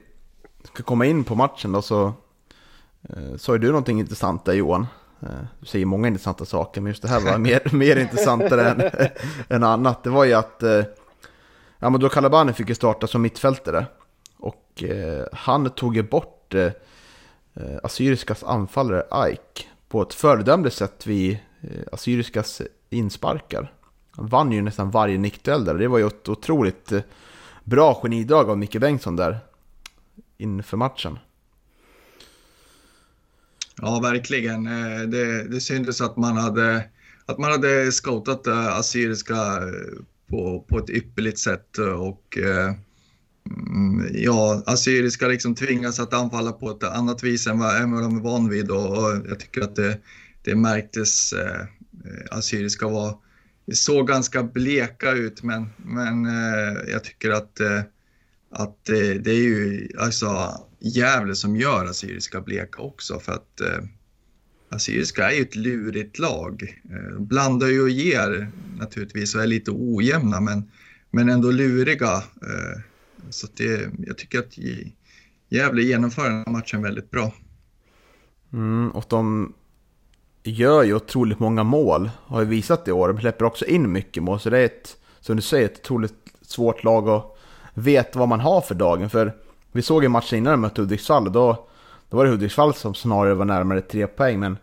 ska 0.63 0.83
komma 0.83 1.05
in 1.05 1.23
på 1.23 1.35
matchen 1.35 1.71
då 1.71 1.81
så 1.81 2.13
sa 3.37 3.53
ju 3.53 3.59
du 3.59 3.67
någonting 3.67 3.99
intressant 3.99 4.45
där 4.45 4.53
Johan. 4.53 4.87
Du 5.59 5.65
säger 5.65 5.85
många 5.85 6.07
intressanta 6.07 6.45
saker, 6.45 6.81
men 6.81 6.89
just 6.89 7.01
det 7.01 7.07
här 7.07 7.19
var 7.19 7.37
mer, 7.37 7.61
mer 7.75 7.95
intressantare 7.95 8.69
än, 8.69 9.09
än 9.55 9.63
annat. 9.63 10.03
Det 10.03 10.09
var 10.09 10.25
ju 10.25 10.33
att 10.33 10.63
ja, 11.79 11.89
men 11.89 11.99
då 11.99 12.09
Calabani 12.09 12.53
fick 12.53 12.69
ju 12.69 12.75
starta 12.75 13.07
som 13.07 13.21
mittfältare. 13.21 13.85
Och 14.37 14.83
eh, 14.83 15.25
han 15.33 15.69
tog 15.69 15.95
ju 15.95 16.03
bort 16.03 16.53
eh, 16.53 16.71
Assyriskas 17.83 18.43
anfallare 18.43 19.29
Ike 19.31 19.67
på 19.95 20.01
ett 20.01 20.13
föredömligt 20.13 20.75
sätt 20.75 21.07
vid 21.07 21.31
eh, 21.61 21.69
Assyriskas 21.91 22.61
insparkar. 22.89 23.73
Han 24.11 24.27
vann 24.27 24.51
ju 24.51 24.61
nästan 24.61 24.91
varje 24.91 25.17
nickduell 25.17 25.65
där. 25.65 25.75
Det 25.75 25.87
var 25.87 25.97
ju 25.97 26.07
ett 26.07 26.29
otroligt 26.29 26.91
eh, 26.91 27.01
bra 27.63 27.99
genidrag 28.03 28.49
av 28.49 28.57
Micke 28.57 28.79
Bengtsson 28.79 29.15
där 29.15 29.39
inför 30.37 30.77
matchen. 30.77 31.19
Ja, 33.81 33.99
verkligen. 33.99 34.67
Eh, 34.67 35.01
det, 35.01 35.47
det 35.47 35.61
syntes 35.61 36.01
att 36.01 36.17
man 36.17 36.37
hade, 36.37 36.83
att 37.25 37.37
man 37.37 37.51
hade 37.51 37.91
scoutat 37.91 38.47
Assyriska 38.47 39.35
på, 40.27 40.65
på 40.67 40.79
ett 40.79 40.89
ypperligt 40.89 41.39
sätt 41.39 41.77
och 41.77 42.37
eh, 42.37 42.73
Mm, 43.49 44.07
ja, 44.13 44.63
Assyriska 44.65 45.27
liksom 45.27 45.55
tvingas 45.55 45.99
att 45.99 46.13
anfalla 46.13 46.51
på 46.51 46.69
ett 46.69 46.83
annat 46.83 47.23
vis 47.23 47.47
än 47.47 47.59
vad, 47.59 47.81
än 47.81 47.91
vad 47.91 48.03
de 48.03 48.17
är 48.17 48.21
van 48.21 48.49
vid 48.49 48.71
och, 48.71 48.97
och 48.97 49.27
jag 49.27 49.39
tycker 49.39 49.61
att 49.61 49.75
det, 49.75 49.97
det 50.41 50.55
märktes. 50.55 51.33
Eh, 51.33 51.65
Assyriska 52.31 52.87
var, 52.87 53.17
såg 53.73 54.07
ganska 54.07 54.43
bleka 54.43 55.11
ut 55.11 55.43
men, 55.43 55.69
men 55.77 56.25
eh, 56.25 56.91
jag 56.91 57.03
tycker 57.03 57.31
att, 57.31 57.59
eh, 57.59 57.81
att 58.49 58.89
eh, 58.89 59.21
det 59.21 59.31
är 59.31 59.43
ju 59.43 59.87
alltså 59.99 60.49
Gävle 60.79 61.35
som 61.35 61.55
gör 61.55 61.85
Assyriska 61.85 62.41
bleka 62.41 62.81
också 62.81 63.19
för 63.19 63.31
att 63.31 63.61
eh, 63.61 63.83
Assyriska 64.69 65.31
är 65.31 65.35
ju 65.35 65.41
ett 65.41 65.55
lurigt 65.55 66.19
lag. 66.19 66.81
Eh, 66.89 67.19
blandar 67.19 67.67
ju 67.67 67.81
och 67.81 67.89
ger 67.89 68.51
naturligtvis 68.79 69.35
och 69.35 69.43
är 69.43 69.47
lite 69.47 69.71
ojämna 69.71 70.41
men, 70.41 70.71
men 71.11 71.29
ändå 71.29 71.51
luriga. 71.51 72.13
Eh, 72.15 72.81
så 73.29 73.47
det, 73.57 73.89
jag 74.07 74.17
tycker 74.17 74.39
att 74.39 74.57
Gävle 75.49 75.81
genomför 75.81 76.23
den 76.23 76.43
här 76.45 76.51
matchen 76.51 76.81
väldigt 76.81 77.11
bra. 77.11 77.31
Mm, 78.53 78.91
och 78.91 79.05
de 79.09 79.53
gör 80.43 80.83
ju 80.83 80.93
otroligt 80.93 81.39
många 81.39 81.63
mål, 81.63 82.09
har 82.25 82.39
ju 82.39 82.47
visat 82.47 82.85
det 82.85 82.89
i 82.89 82.91
år. 82.91 83.07
De 83.07 83.19
släpper 83.19 83.45
också 83.45 83.65
in 83.65 83.91
mycket 83.91 84.23
mål, 84.23 84.39
så 84.39 84.49
det 84.49 84.59
är 84.59 84.65
ett, 84.65 84.97
som 85.19 85.35
du 85.35 85.41
säger, 85.41 85.65
ett 85.65 85.79
otroligt 85.79 86.13
svårt 86.41 86.83
lag 86.83 87.09
att 87.09 87.37
veta 87.73 88.19
vad 88.19 88.27
man 88.27 88.39
har 88.39 88.61
för 88.61 88.75
dagen. 88.75 89.09
För 89.09 89.33
vi 89.71 89.81
såg 89.81 90.03
ju 90.03 90.09
matchen 90.09 90.37
innan 90.37 90.53
de 90.53 90.61
mötte 90.61 90.81
Hudiksvall, 90.81 91.31
då, 91.31 91.67
då 92.09 92.17
var 92.17 92.25
det 92.25 92.31
Hudiksvall 92.31 92.73
som 92.73 92.93
snarare 92.93 93.33
var 93.33 93.45
närmare 93.45 93.81
tre 93.81 94.07
poäng. 94.07 94.39
Men 94.39 94.57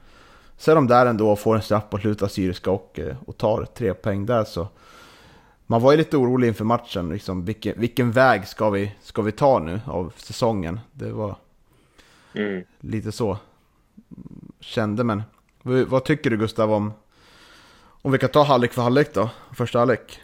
så 0.56 0.70
är 0.70 0.74
de 0.74 0.86
där 0.86 1.06
ändå 1.06 1.30
och 1.30 1.38
får 1.38 1.56
en 1.56 1.62
straff 1.62 1.84
på 1.90 1.98
slutet 1.98 2.22
av 2.22 2.28
Syriska 2.28 2.70
och, 2.70 2.98
eh, 2.98 3.16
och 3.26 3.36
tar 3.36 3.64
tre 3.64 3.94
poäng 3.94 4.26
där. 4.26 4.44
Så 4.44 4.68
man 5.66 5.82
var 5.82 5.92
ju 5.92 5.98
lite 5.98 6.16
orolig 6.16 6.48
inför 6.48 6.64
matchen. 6.64 7.08
Liksom, 7.08 7.44
vilken, 7.44 7.80
vilken 7.80 8.12
väg 8.12 8.48
ska 8.48 8.70
vi, 8.70 8.92
ska 9.02 9.22
vi 9.22 9.32
ta 9.32 9.58
nu 9.58 9.80
av 9.86 10.12
säsongen? 10.16 10.80
Det 10.92 11.10
var 11.10 11.36
mm. 12.34 12.64
lite 12.80 13.12
så. 13.12 13.38
Kände 14.60 15.04
men. 15.04 15.22
Vad 15.62 16.04
tycker 16.04 16.30
du 16.30 16.36
Gustav 16.36 16.72
om, 16.72 16.92
om 18.02 18.12
vi 18.12 18.18
kan 18.18 18.30
ta 18.30 18.42
halvlek 18.42 18.72
för 18.72 18.82
halvlek 18.82 19.14
då? 19.14 19.30
Första 19.56 19.78
halvlek. 19.78 20.20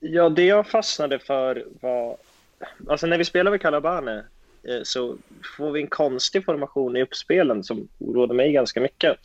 Ja, 0.00 0.28
det 0.28 0.44
jag 0.44 0.66
fastnade 0.66 1.18
för 1.18 1.66
var... 1.80 2.16
Alltså 2.88 3.06
när 3.06 3.18
vi 3.18 3.24
spelar 3.24 3.50
med 3.50 3.60
Calabane 3.60 4.24
eh, 4.62 4.80
så 4.82 5.16
får 5.56 5.72
vi 5.72 5.80
en 5.80 5.86
konstig 5.86 6.44
formation 6.44 6.96
i 6.96 7.02
uppspelen 7.02 7.64
som 7.64 7.88
oroade 7.98 8.34
mig 8.34 8.52
ganska 8.52 8.80
mycket. 8.80 9.16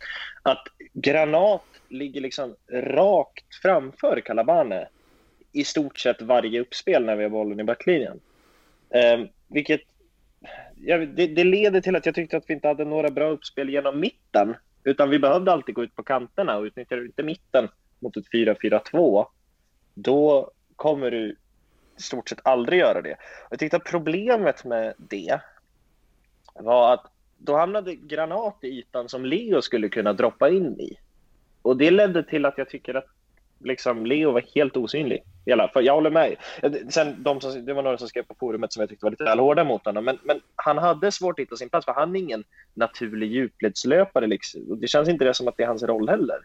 Att 0.41 0.67
Granat 0.93 1.63
ligger 1.89 2.21
liksom 2.21 2.55
rakt 2.71 3.55
framför 3.61 4.21
Calabane 4.25 4.87
i 5.53 5.63
stort 5.63 5.99
sett 5.99 6.21
varje 6.21 6.61
uppspel 6.61 7.05
när 7.05 7.15
vi 7.15 7.23
har 7.23 7.29
bollen 7.29 7.59
i 7.59 7.63
backlinjen. 7.63 8.19
Eh, 8.89 9.19
vilket 9.47 9.81
ja, 10.75 10.97
det, 10.97 11.27
det 11.27 11.43
leder 11.43 11.81
till 11.81 11.95
att 11.95 12.05
jag 12.05 12.15
tyckte 12.15 12.37
att 12.37 12.49
vi 12.49 12.53
inte 12.53 12.67
hade 12.67 12.85
några 12.85 13.09
bra 13.09 13.29
uppspel 13.29 13.69
genom 13.69 13.99
mitten. 13.99 14.55
Utan 14.83 15.09
vi 15.09 15.19
behövde 15.19 15.51
alltid 15.51 15.75
gå 15.75 15.83
ut 15.83 15.95
på 15.95 16.03
kanterna 16.03 16.57
och 16.57 16.63
utnyttjar 16.63 16.97
du 16.97 17.05
inte 17.05 17.23
mitten 17.23 17.67
mot 17.99 18.17
ett 18.17 18.31
4-4-2, 18.33 19.25
då 19.93 20.51
kommer 20.75 21.11
du 21.11 21.37
i 21.97 22.01
stort 22.01 22.29
sett 22.29 22.39
aldrig 22.43 22.79
göra 22.79 23.01
det. 23.01 23.15
Jag 23.49 23.59
tyckte 23.59 23.77
att 23.77 23.83
problemet 23.83 24.65
med 24.65 24.93
det 24.97 25.39
var 26.53 26.93
att 26.93 27.05
då 27.37 27.55
hamnade 27.57 27.95
Granat 27.95 28.57
i 28.61 28.67
ytan 28.67 29.09
som 29.09 29.25
Leo 29.25 29.61
skulle 29.61 29.89
kunna 29.89 30.13
droppa 30.13 30.49
in 30.49 30.79
i. 30.79 30.97
Och 31.61 31.77
det 31.77 31.91
ledde 31.91 32.23
till 32.23 32.45
att 32.45 32.57
jag 32.57 32.69
tycker 32.69 32.93
att 32.93 33.07
liksom 33.63 34.05
Leo 34.05 34.31
var 34.31 34.43
helt 34.55 34.77
osynlig. 34.77 35.23
I 35.45 35.51
alla 35.51 35.67
fall. 35.67 35.85
Jag 35.85 35.93
håller 35.93 36.09
med. 36.09 36.35
Sen, 36.89 37.23
de 37.23 37.41
som, 37.41 37.65
det 37.65 37.73
var 37.73 37.83
några 37.83 37.97
som 37.97 38.07
skrev 38.07 38.23
på 38.23 38.35
forumet 38.39 38.73
som 38.73 38.79
jag 38.79 38.89
tyckte 38.89 39.05
var 39.05 39.11
lite 39.11 39.23
väl 39.23 39.39
hårda 39.39 39.63
mot 39.63 39.85
honom. 39.85 40.05
Men, 40.05 40.19
men 40.23 40.41
han 40.55 40.77
hade 40.77 41.11
svårt 41.11 41.39
att 41.39 41.43
hitta 41.43 41.55
sin 41.55 41.69
plats 41.69 41.85
för 41.85 41.93
han 41.93 42.15
är 42.15 42.19
ingen 42.19 42.43
naturlig 42.73 43.31
djupledslöpare. 43.31 44.27
Liksom. 44.27 44.79
Det 44.79 44.87
känns 44.87 45.09
inte 45.09 45.25
det 45.25 45.33
som 45.33 45.47
att 45.47 45.57
det 45.57 45.63
är 45.63 45.67
hans 45.67 45.83
roll 45.83 46.09
heller. 46.09 46.37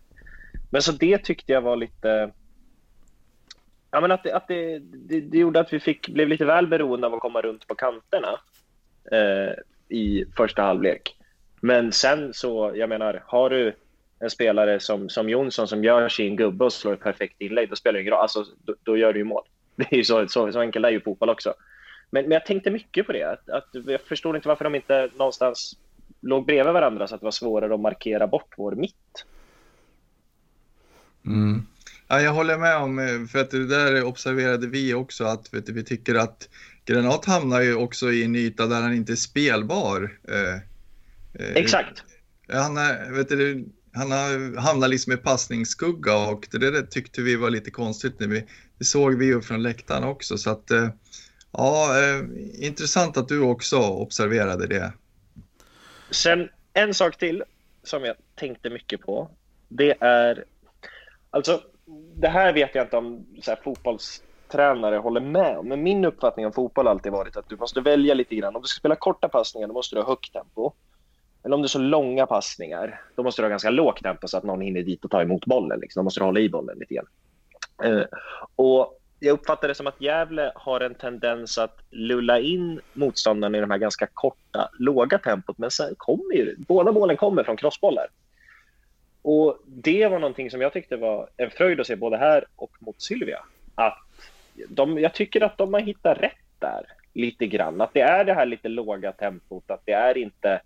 Men 0.70 0.82
så 0.82 0.92
det 0.92 1.18
tyckte 1.18 1.52
jag 1.52 1.60
var 1.60 1.76
lite... 1.76 2.30
Ja, 3.90 4.00
men 4.00 4.12
att 4.12 4.22
det, 4.22 4.32
att 4.32 4.48
det, 4.48 4.78
det, 4.78 5.20
det 5.20 5.38
gjorde 5.38 5.60
att 5.60 5.72
vi 5.72 5.80
fick, 5.80 6.08
blev 6.08 6.28
lite 6.28 6.44
väl 6.44 6.66
beroende 6.66 7.06
av 7.06 7.14
att 7.14 7.20
komma 7.20 7.40
runt 7.40 7.66
på 7.66 7.74
kanterna 7.74 8.40
eh, 9.12 9.52
i 9.88 10.24
första 10.36 10.62
halvlek. 10.62 11.16
Men 11.60 11.92
sen 11.92 12.34
så, 12.34 12.72
jag 12.74 12.88
menar, 12.88 13.22
har 13.26 13.50
du 13.50 13.74
en 14.20 14.30
spelare 14.30 14.80
som, 14.80 15.08
som 15.08 15.28
Jonsson 15.28 15.68
som 15.68 15.84
gör 15.84 16.08
sin 16.08 16.36
gubbe 16.36 16.64
och 16.64 16.72
slår 16.72 16.94
ett 16.94 17.02
perfekt 17.02 17.40
inlägg, 17.40 17.68
då 17.68 17.76
spelar 17.76 18.00
det. 18.00 18.16
Alltså, 18.16 18.44
då, 18.64 18.74
då, 18.82 18.96
gör 18.96 19.12
du 19.12 19.18
ju 19.18 19.24
mål. 19.24 19.44
Det 19.76 19.92
är 19.92 19.96
ju 19.96 20.04
så, 20.04 20.28
så, 20.28 20.52
så 20.52 20.60
enkelt 20.60 20.86
är 20.86 20.90
ju 20.90 21.00
fotboll 21.00 21.28
också. 21.28 21.54
Men, 22.10 22.22
men 22.22 22.32
jag 22.32 22.46
tänkte 22.46 22.70
mycket 22.70 23.06
på 23.06 23.12
det. 23.12 23.22
Att, 23.22 23.48
att, 23.48 23.68
jag 23.86 24.00
förstod 24.00 24.36
inte 24.36 24.48
varför 24.48 24.64
de 24.64 24.74
inte 24.74 25.10
någonstans 25.16 25.76
låg 26.20 26.46
bredvid 26.46 26.72
varandra 26.72 27.08
så 27.08 27.14
att 27.14 27.20
det 27.20 27.24
var 27.24 27.30
svårare 27.30 27.74
att 27.74 27.80
markera 27.80 28.26
bort 28.26 28.54
vår 28.56 28.72
mitt. 28.72 29.24
Mm. 31.26 31.66
Ja, 32.08 32.20
jag 32.20 32.32
håller 32.32 32.58
med 32.58 32.76
om, 32.76 33.28
för 33.32 33.38
att 33.38 33.50
det 33.50 33.66
där 33.66 34.04
observerade 34.04 34.66
vi 34.66 34.94
också, 34.94 35.24
att 35.24 35.54
vet 35.54 35.66
du, 35.66 35.72
vi 35.72 35.84
tycker 35.84 36.14
att 36.14 36.48
Granat 36.84 37.24
hamnar 37.24 37.60
ju 37.60 37.74
också 37.74 38.12
i 38.12 38.24
en 38.24 38.36
yta 38.36 38.66
där 38.66 38.80
han 38.80 38.94
inte 38.94 39.12
är 39.12 39.16
spelbar. 39.16 40.18
Eh, 40.28 40.54
eh, 41.44 41.56
Exakt. 41.56 42.02
Han, 42.48 42.76
är, 42.76 43.10
vet 43.10 43.28
du, 43.28 43.68
han 43.98 44.56
hamnar 44.56 44.88
liksom 44.88 45.12
i 45.12 45.16
passningsskugga 45.16 46.16
och 46.28 46.48
det 46.50 46.70
där 46.70 46.82
tyckte 46.82 47.22
vi 47.22 47.36
var 47.36 47.50
lite 47.50 47.70
konstigt. 47.70 48.14
Vi, 48.18 48.44
det 48.78 48.84
såg 48.84 49.14
vi 49.14 49.26
ju 49.26 49.40
från 49.40 49.62
läktaren 49.62 50.04
också. 50.04 50.38
Så 50.38 50.50
att, 50.50 50.70
eh, 50.70 50.88
ja, 51.52 51.98
eh, 51.98 52.20
intressant 52.66 53.16
att 53.16 53.28
du 53.28 53.40
också 53.40 53.78
observerade 53.78 54.66
det. 54.66 54.92
Sen 56.10 56.48
en 56.72 56.94
sak 56.94 57.18
till 57.18 57.42
som 57.82 58.04
jag 58.04 58.16
tänkte 58.34 58.70
mycket 58.70 59.00
på. 59.00 59.30
Det 59.68 59.96
är 60.00 60.44
Alltså, 61.30 61.60
det 62.14 62.28
här 62.28 62.52
vet 62.52 62.74
jag 62.74 62.84
inte 62.84 62.96
om 62.96 63.26
så 63.42 63.50
här, 63.50 63.58
fotbollstränare 63.64 64.96
håller 64.96 65.20
med 65.20 65.58
om, 65.58 65.68
men 65.68 65.82
min 65.82 66.04
uppfattning 66.04 66.46
om 66.46 66.52
fotboll 66.52 66.86
har 66.86 66.90
alltid 66.90 67.12
varit 67.12 67.36
att 67.36 67.48
du 67.48 67.56
måste 67.56 67.80
välja 67.80 68.14
lite 68.14 68.34
grann. 68.34 68.56
Om 68.56 68.62
du 68.62 68.68
ska 68.68 68.78
spela 68.78 68.96
korta 68.96 69.28
passningar, 69.28 69.68
då 69.68 69.74
måste 69.74 69.96
du 69.96 70.00
ha 70.00 70.08
högt 70.08 70.32
tempo. 70.32 70.72
Eller 71.44 71.54
om 71.54 71.62
det 71.62 71.66
är 71.66 71.68
så 71.68 71.78
långa 71.78 72.26
passningar, 72.26 73.00
då 73.14 73.22
måste 73.22 73.42
du 73.42 73.44
ha 73.44 73.50
ganska 73.50 73.70
lågt 73.70 74.02
tempo 74.02 74.28
så 74.28 74.36
att 74.36 74.44
någon 74.44 74.60
hinner 74.60 74.82
dit 74.82 75.04
och 75.04 75.10
ta 75.10 75.22
emot 75.22 75.46
bollen. 75.46 75.80
Liksom. 75.80 76.00
Då 76.00 76.04
måste 76.04 76.20
du 76.20 76.24
hålla 76.24 76.40
i 76.40 76.48
bollen 76.48 76.78
lite 76.78 76.94
grann. 76.94 77.06
Uh, 77.84 78.04
och 78.56 78.98
jag 79.20 79.32
uppfattar 79.32 79.68
det 79.68 79.74
som 79.74 79.86
att 79.86 80.00
Gävle 80.00 80.52
har 80.54 80.80
en 80.80 80.94
tendens 80.94 81.58
att 81.58 81.78
lulla 81.90 82.40
in 82.40 82.80
motståndaren 82.92 83.54
i 83.54 83.60
de 83.60 83.70
här 83.70 83.78
ganska 83.78 84.08
korta, 84.14 84.70
låga 84.78 85.18
tempot. 85.18 85.58
Men 85.58 85.70
sen 85.70 85.94
kommer 85.96 86.34
ju, 86.34 86.54
båda 86.58 86.92
målen 86.92 87.16
kommer 87.16 87.44
från 87.44 87.56
crossbollar. 87.56 88.06
Och 89.22 89.58
det 89.66 90.08
var 90.08 90.18
någonting 90.18 90.50
som 90.50 90.60
jag 90.60 90.72
tyckte 90.72 90.96
var 90.96 91.28
en 91.36 91.50
fröjd 91.50 91.80
att 91.80 91.86
se 91.86 91.96
både 91.96 92.16
här 92.16 92.44
och 92.56 92.70
mot 92.80 93.02
Sylvia. 93.02 93.44
Att 93.74 93.98
de, 94.68 94.98
jag 94.98 95.14
tycker 95.14 95.40
att 95.42 95.58
de 95.58 95.74
har 95.74 95.80
hittat 95.80 96.18
rätt 96.18 96.32
där 96.58 96.86
lite 97.14 97.46
grann. 97.46 97.80
Att 97.80 97.94
det 97.94 98.00
är 98.00 98.24
det 98.24 98.34
här 98.34 98.46
lite 98.46 98.68
låga 98.68 99.12
tempot, 99.12 99.70
att 99.70 99.82
det 99.84 99.92
är 99.92 100.18
inte 100.18 100.60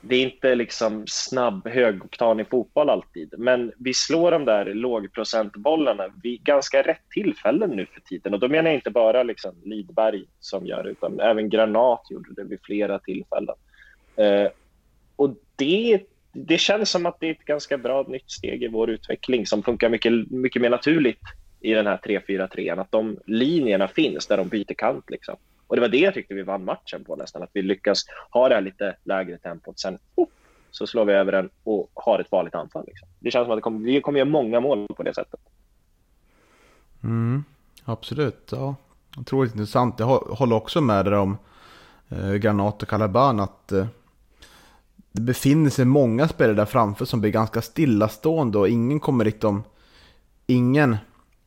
det 0.00 0.16
är 0.16 0.22
inte 0.22 0.54
liksom 0.54 1.04
snabb 1.06 1.68
högoktanig 1.68 2.48
fotboll 2.48 2.90
alltid, 2.90 3.34
men 3.38 3.72
vi 3.78 3.94
slår 3.94 4.30
de 4.30 4.44
där 4.44 4.74
lågprocentbollarna 4.74 6.08
vid 6.22 6.42
ganska 6.42 6.82
rätt 6.82 7.08
tillfällen 7.10 7.70
nu 7.70 7.86
för 7.86 8.00
tiden. 8.00 8.34
Och 8.34 8.40
då 8.40 8.48
menar 8.48 8.70
jag 8.70 8.74
inte 8.74 8.90
bara 8.90 9.22
liksom 9.22 9.54
Lidberg 9.64 10.24
som 10.40 10.66
gör 10.66 10.82
det, 10.82 10.90
utan 10.90 11.20
även 11.20 11.48
Granat 11.48 12.10
gjorde 12.10 12.34
det 12.34 12.44
vid 12.44 12.58
flera 12.62 12.98
tillfällen. 12.98 13.56
Eh, 14.16 14.48
och 15.16 15.34
det 15.56 16.00
det 16.32 16.58
känns 16.58 16.90
som 16.90 17.06
att 17.06 17.20
det 17.20 17.26
är 17.26 17.30
ett 17.30 17.44
ganska 17.44 17.78
bra 17.78 18.04
nytt 18.08 18.30
steg 18.30 18.62
i 18.62 18.68
vår 18.68 18.90
utveckling 18.90 19.46
som 19.46 19.62
funkar 19.62 19.88
mycket, 19.88 20.30
mycket 20.30 20.62
mer 20.62 20.70
naturligt 20.70 21.20
i 21.60 21.72
den 21.72 21.86
här 21.86 21.96
3-4-3. 21.96 22.80
Att 22.80 22.92
de 22.92 23.18
linjerna 23.26 23.88
finns 23.88 24.26
där 24.26 24.36
de 24.36 24.48
byter 24.48 24.74
kant. 24.74 25.10
Liksom. 25.10 25.36
Och 25.70 25.76
det 25.76 25.82
var 25.82 25.88
det 25.88 25.98
jag 25.98 26.14
tyckte 26.14 26.34
vi 26.34 26.42
vann 26.42 26.64
matchen 26.64 27.04
på 27.04 27.16
nästan. 27.16 27.42
Att 27.42 27.50
vi 27.52 27.62
lyckas 27.62 28.04
ha 28.30 28.48
det 28.48 28.54
här 28.54 28.62
lite 28.62 28.96
lägre 29.04 29.38
tempot. 29.38 29.78
Sen 29.78 29.98
oh, 30.14 30.28
så 30.70 30.86
slår 30.86 31.04
vi 31.04 31.12
över 31.12 31.32
den 31.32 31.50
och 31.64 31.90
har 31.94 32.18
ett 32.18 32.28
farligt 32.28 32.54
anfall. 32.54 32.84
Liksom. 32.86 33.08
Det 33.20 33.30
känns 33.30 33.44
som 33.44 33.52
att 33.52 33.56
det 33.56 33.62
kommer, 33.62 33.80
vi 33.80 34.00
kommer 34.00 34.18
göra 34.18 34.28
många 34.28 34.60
mål 34.60 34.86
på 34.96 35.02
det 35.02 35.14
sättet. 35.14 35.40
Mm, 37.02 37.44
absolut. 37.84 38.48
Ja. 38.52 38.74
Otroligt 39.18 39.52
intressant. 39.52 39.98
Jag 39.98 40.06
håller 40.06 40.56
också 40.56 40.80
med 40.80 41.04
dig 41.04 41.18
om 41.18 41.38
eh, 42.08 42.32
Granat 42.34 42.82
och 42.82 42.88
Calaban. 42.88 43.40
Att 43.40 43.72
eh, 43.72 43.86
det 45.12 45.20
befinner 45.22 45.70
sig 45.70 45.84
många 45.84 46.28
spelare 46.28 46.56
där 46.56 46.66
framför 46.66 47.04
som 47.04 47.20
blir 47.20 47.30
ganska 47.30 47.62
stillastående 47.62 48.58
och 48.58 48.68
ingen 48.68 49.00
kommer 49.00 49.24
riktigt 49.24 49.44
om... 49.44 49.62
Ingen, 50.46 50.96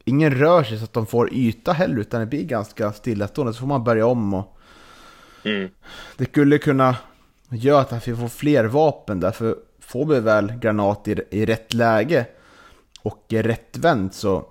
ingen 0.05 0.31
rör 0.31 0.63
sig 0.63 0.77
så 0.77 0.83
att 0.83 0.93
de 0.93 1.05
får 1.05 1.33
yta 1.33 1.73
heller 1.73 1.97
utan 1.97 2.19
det 2.19 2.25
blir 2.25 2.43
ganska 2.43 2.91
stillastående. 2.91 3.53
Så 3.53 3.59
får 3.59 3.67
man 3.67 3.83
börja 3.83 4.05
om 4.05 4.33
och... 4.33 4.57
Mm. 5.45 5.69
Det 6.17 6.25
skulle 6.25 6.57
kunna 6.57 6.95
göra 7.49 7.81
att 7.81 8.07
vi 8.07 8.15
får 8.15 8.27
fler 8.27 8.65
vapen 8.65 9.19
där 9.19 9.31
för 9.31 9.55
får 9.79 10.05
vi 10.05 10.19
väl 10.19 10.53
granat 10.59 11.07
i, 11.07 11.21
i 11.31 11.45
rätt 11.45 11.73
läge 11.73 12.25
och 13.01 13.25
rätt 13.29 13.77
vänt 13.77 14.13
så 14.13 14.45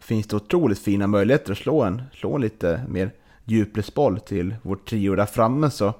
finns 0.00 0.26
det 0.26 0.36
otroligt 0.36 0.78
fina 0.78 1.06
möjligheter 1.06 1.52
att 1.52 1.58
slå 1.58 1.82
en, 1.82 2.02
slå 2.12 2.34
en 2.34 2.40
lite 2.40 2.80
mer 2.88 3.10
djupledsboll 3.44 4.20
till 4.20 4.56
vår 4.62 4.76
trio 4.76 5.14
där 5.14 5.26
framme 5.26 5.70
så 5.70 5.94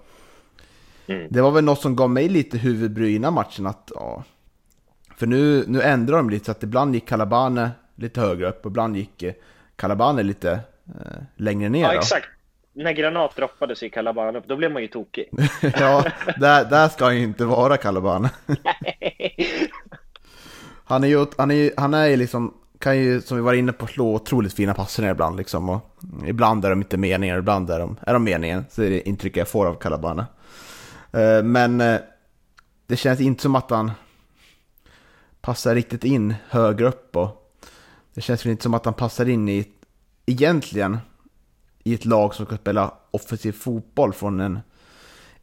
Mm. 1.06 1.26
Det 1.30 1.40
var 1.40 1.50
väl 1.50 1.64
något 1.64 1.80
som 1.80 1.96
gav 1.96 2.10
mig 2.10 2.28
lite 2.28 2.58
huvudbry 2.58 3.14
innan 3.14 3.34
matchen 3.34 3.66
att 3.66 3.92
ja. 3.94 4.24
För 5.16 5.26
nu, 5.26 5.64
nu 5.68 5.82
ändrar 5.82 6.16
de 6.16 6.30
lite 6.30 6.44
så 6.44 6.50
att 6.50 6.62
ibland 6.62 6.94
gick 6.94 7.08
Calabane 7.08 7.70
lite 7.96 8.20
högre 8.20 8.48
upp 8.48 8.64
och 8.64 8.70
ibland 8.70 8.96
gick 8.96 9.22
eh, 9.22 9.34
Calabane 9.76 10.22
lite 10.22 10.50
eh, 10.86 11.22
längre 11.36 11.68
ner. 11.68 11.82
Ja, 11.82 11.92
då. 11.92 11.98
exakt. 11.98 12.26
När 12.72 12.92
Granat 12.92 13.36
droppades 13.36 13.82
i 13.82 13.90
Calabane 13.90 14.38
upp, 14.38 14.48
då 14.48 14.56
blev 14.56 14.72
man 14.72 14.82
ju 14.82 14.88
tokig. 14.88 15.28
ja, 15.60 16.04
där, 16.36 16.64
där 16.64 16.88
ska 16.88 17.04
han 17.04 17.16
ju 17.16 17.22
inte 17.22 17.44
vara 17.44 17.76
Calabane. 17.76 18.30
han 20.84 21.04
är 21.04 21.08
ju, 21.08 21.26
han 21.38 21.50
är, 21.50 21.70
han 21.76 21.94
är 21.94 22.06
ju 22.06 22.16
liksom, 22.16 22.54
kan 22.78 22.98
ju 22.98 23.20
som 23.20 23.36
vi 23.36 23.42
var 23.42 23.54
inne 23.54 23.72
på 23.72 23.86
slå 23.86 24.14
otroligt 24.14 24.54
fina 24.54 24.74
passningar 24.74 25.12
ibland 25.12 25.36
liksom. 25.36 25.68
Och 25.68 25.80
ibland 26.26 26.64
är 26.64 26.70
de 26.70 26.78
inte 26.78 26.96
meningen, 26.96 27.38
ibland 27.38 27.70
är 27.70 27.78
de, 27.78 27.96
är 28.06 28.12
de 28.12 28.24
meningen. 28.24 28.64
Så 28.70 28.82
är 28.82 28.90
det 28.90 29.08
intrycket 29.08 29.36
jag 29.36 29.48
får 29.48 29.66
av 29.66 29.74
Calabane. 29.74 30.26
Eh, 31.12 31.42
men 31.42 31.80
eh, 31.80 32.00
det 32.86 32.96
känns 32.96 33.20
inte 33.20 33.42
som 33.42 33.54
att 33.54 33.70
han 33.70 33.90
passar 35.40 35.74
riktigt 35.74 36.04
in 36.04 36.34
högre 36.48 36.86
upp 36.86 37.16
och 37.16 37.45
det 38.16 38.22
känns 38.22 38.46
inte 38.46 38.62
som 38.62 38.74
att 38.74 38.84
han 38.84 38.94
passar 38.94 39.28
in 39.28 39.48
i, 39.48 39.68
egentligen, 40.26 40.98
i 41.84 41.94
ett 41.94 42.04
lag 42.04 42.34
som 42.34 42.46
ska 42.46 42.56
spela 42.56 42.94
offensiv 43.10 43.52
fotboll 43.52 44.12
från 44.12 44.40
en 44.40 44.58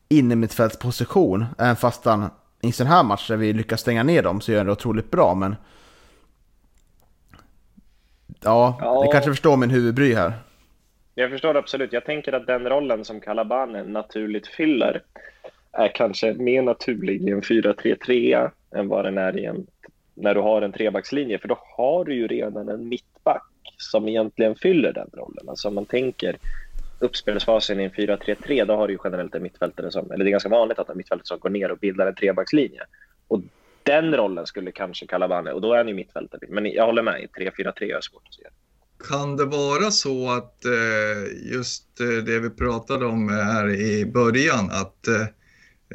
innermittfältsposition. 0.10 1.46
Även 1.58 1.76
fast 1.76 2.06
han 2.06 2.24
i 2.62 2.68
en 2.68 2.74
sån 2.74 2.88
här 2.88 3.04
match 3.04 3.28
där 3.28 3.38
vi 3.38 3.54
lyckas 3.54 3.82
stänga 3.82 4.04
ner 4.04 4.24
dem 4.24 4.42
så 4.42 4.52
gör 4.52 4.58
han 4.58 4.66
det 4.66 4.72
otroligt 4.72 5.12
bra, 5.12 5.36
men 5.36 5.56
Ja, 8.44 8.78
ja. 8.82 9.04
ni 9.06 9.12
kanske 9.12 9.32
förstår 9.32 9.58
min 9.58 9.70
huvudbry 9.70 10.14
här. 10.14 10.34
Jag 11.16 11.32
förstår 11.32 11.58
absolut. 11.58 11.94
Jag 11.94 12.06
tänker 12.06 12.34
att 12.34 12.48
den 12.48 12.70
rollen 12.70 13.06
som 13.06 13.20
Calabane 13.20 13.84
naturligt 13.84 14.48
fyller 14.48 15.02
är 15.72 15.96
kanske 15.96 16.34
mer 16.34 16.62
naturlig 16.62 17.22
i 17.22 17.32
en 17.32 17.42
4-3-3 17.42 18.50
än 18.76 18.88
vad 18.88 19.06
den 19.06 19.18
är 19.18 19.38
i 19.40 19.46
en, 19.46 19.68
när 20.14 20.36
du 20.36 20.42
har 20.42 20.62
en 20.62 20.72
trebackslinje. 20.72 21.40
För 21.40 21.48
då 21.48 21.58
har 21.78 22.06
du 22.06 22.16
ju 22.16 22.28
redan 22.28 22.70
en 22.70 22.90
mittback 22.90 23.50
som 23.78 24.08
egentligen 24.08 24.56
fyller 24.56 24.94
den 24.94 25.10
rollen. 25.14 25.50
Alltså 25.50 25.68
om 25.68 25.76
man 25.76 25.86
tänker 25.86 26.38
uppspelsfasen 27.00 27.80
i 27.80 27.84
en 27.84 27.92
4-3-3, 27.92 28.66
då 28.66 28.76
har 28.76 28.88
du 28.88 28.94
ju 28.94 29.00
generellt 29.04 29.36
en 29.36 29.44
mittfältare 29.44 29.92
som, 29.92 30.12
eller 30.12 30.24
det 30.24 30.30
är 30.30 30.32
ganska 30.32 30.50
vanligt 30.50 30.80
att 30.80 30.90
en 30.90 30.98
mittfältare 30.98 31.26
som 31.26 31.40
går 31.40 31.50
ner 31.50 31.72
och 31.72 31.78
bildar 31.78 32.08
en 32.08 32.16
trebackslinje. 32.16 32.82
Och 33.28 33.42
den 33.84 34.16
rollen 34.16 34.46
skulle 34.46 34.72
kanske 34.72 35.08
Calabane, 35.08 35.52
och 35.52 35.62
då 35.62 35.74
är 35.74 35.78
han 35.78 35.88
ju 35.88 35.94
mittfältare. 35.94 36.42
Men 36.50 36.66
jag 36.72 36.86
håller 36.86 37.02
med, 37.02 37.22
i 37.22 37.28
3-4-3 37.28 37.98
är 37.98 38.02
svårt 38.02 38.24
att 38.28 38.34
se. 38.34 38.44
kan 39.10 39.38
det 39.38 39.46
vara 39.46 39.92
så 39.92 40.32
att 40.32 40.66
eh, 40.66 41.52
just 41.54 42.00
eh, 42.00 42.08
det 42.08 42.40
vi 42.40 42.50
pratade 42.50 43.06
om 43.06 43.30
här 43.30 43.70
i 43.70 44.06
början, 44.06 44.66
att, 44.72 45.08
eh, 45.08 45.28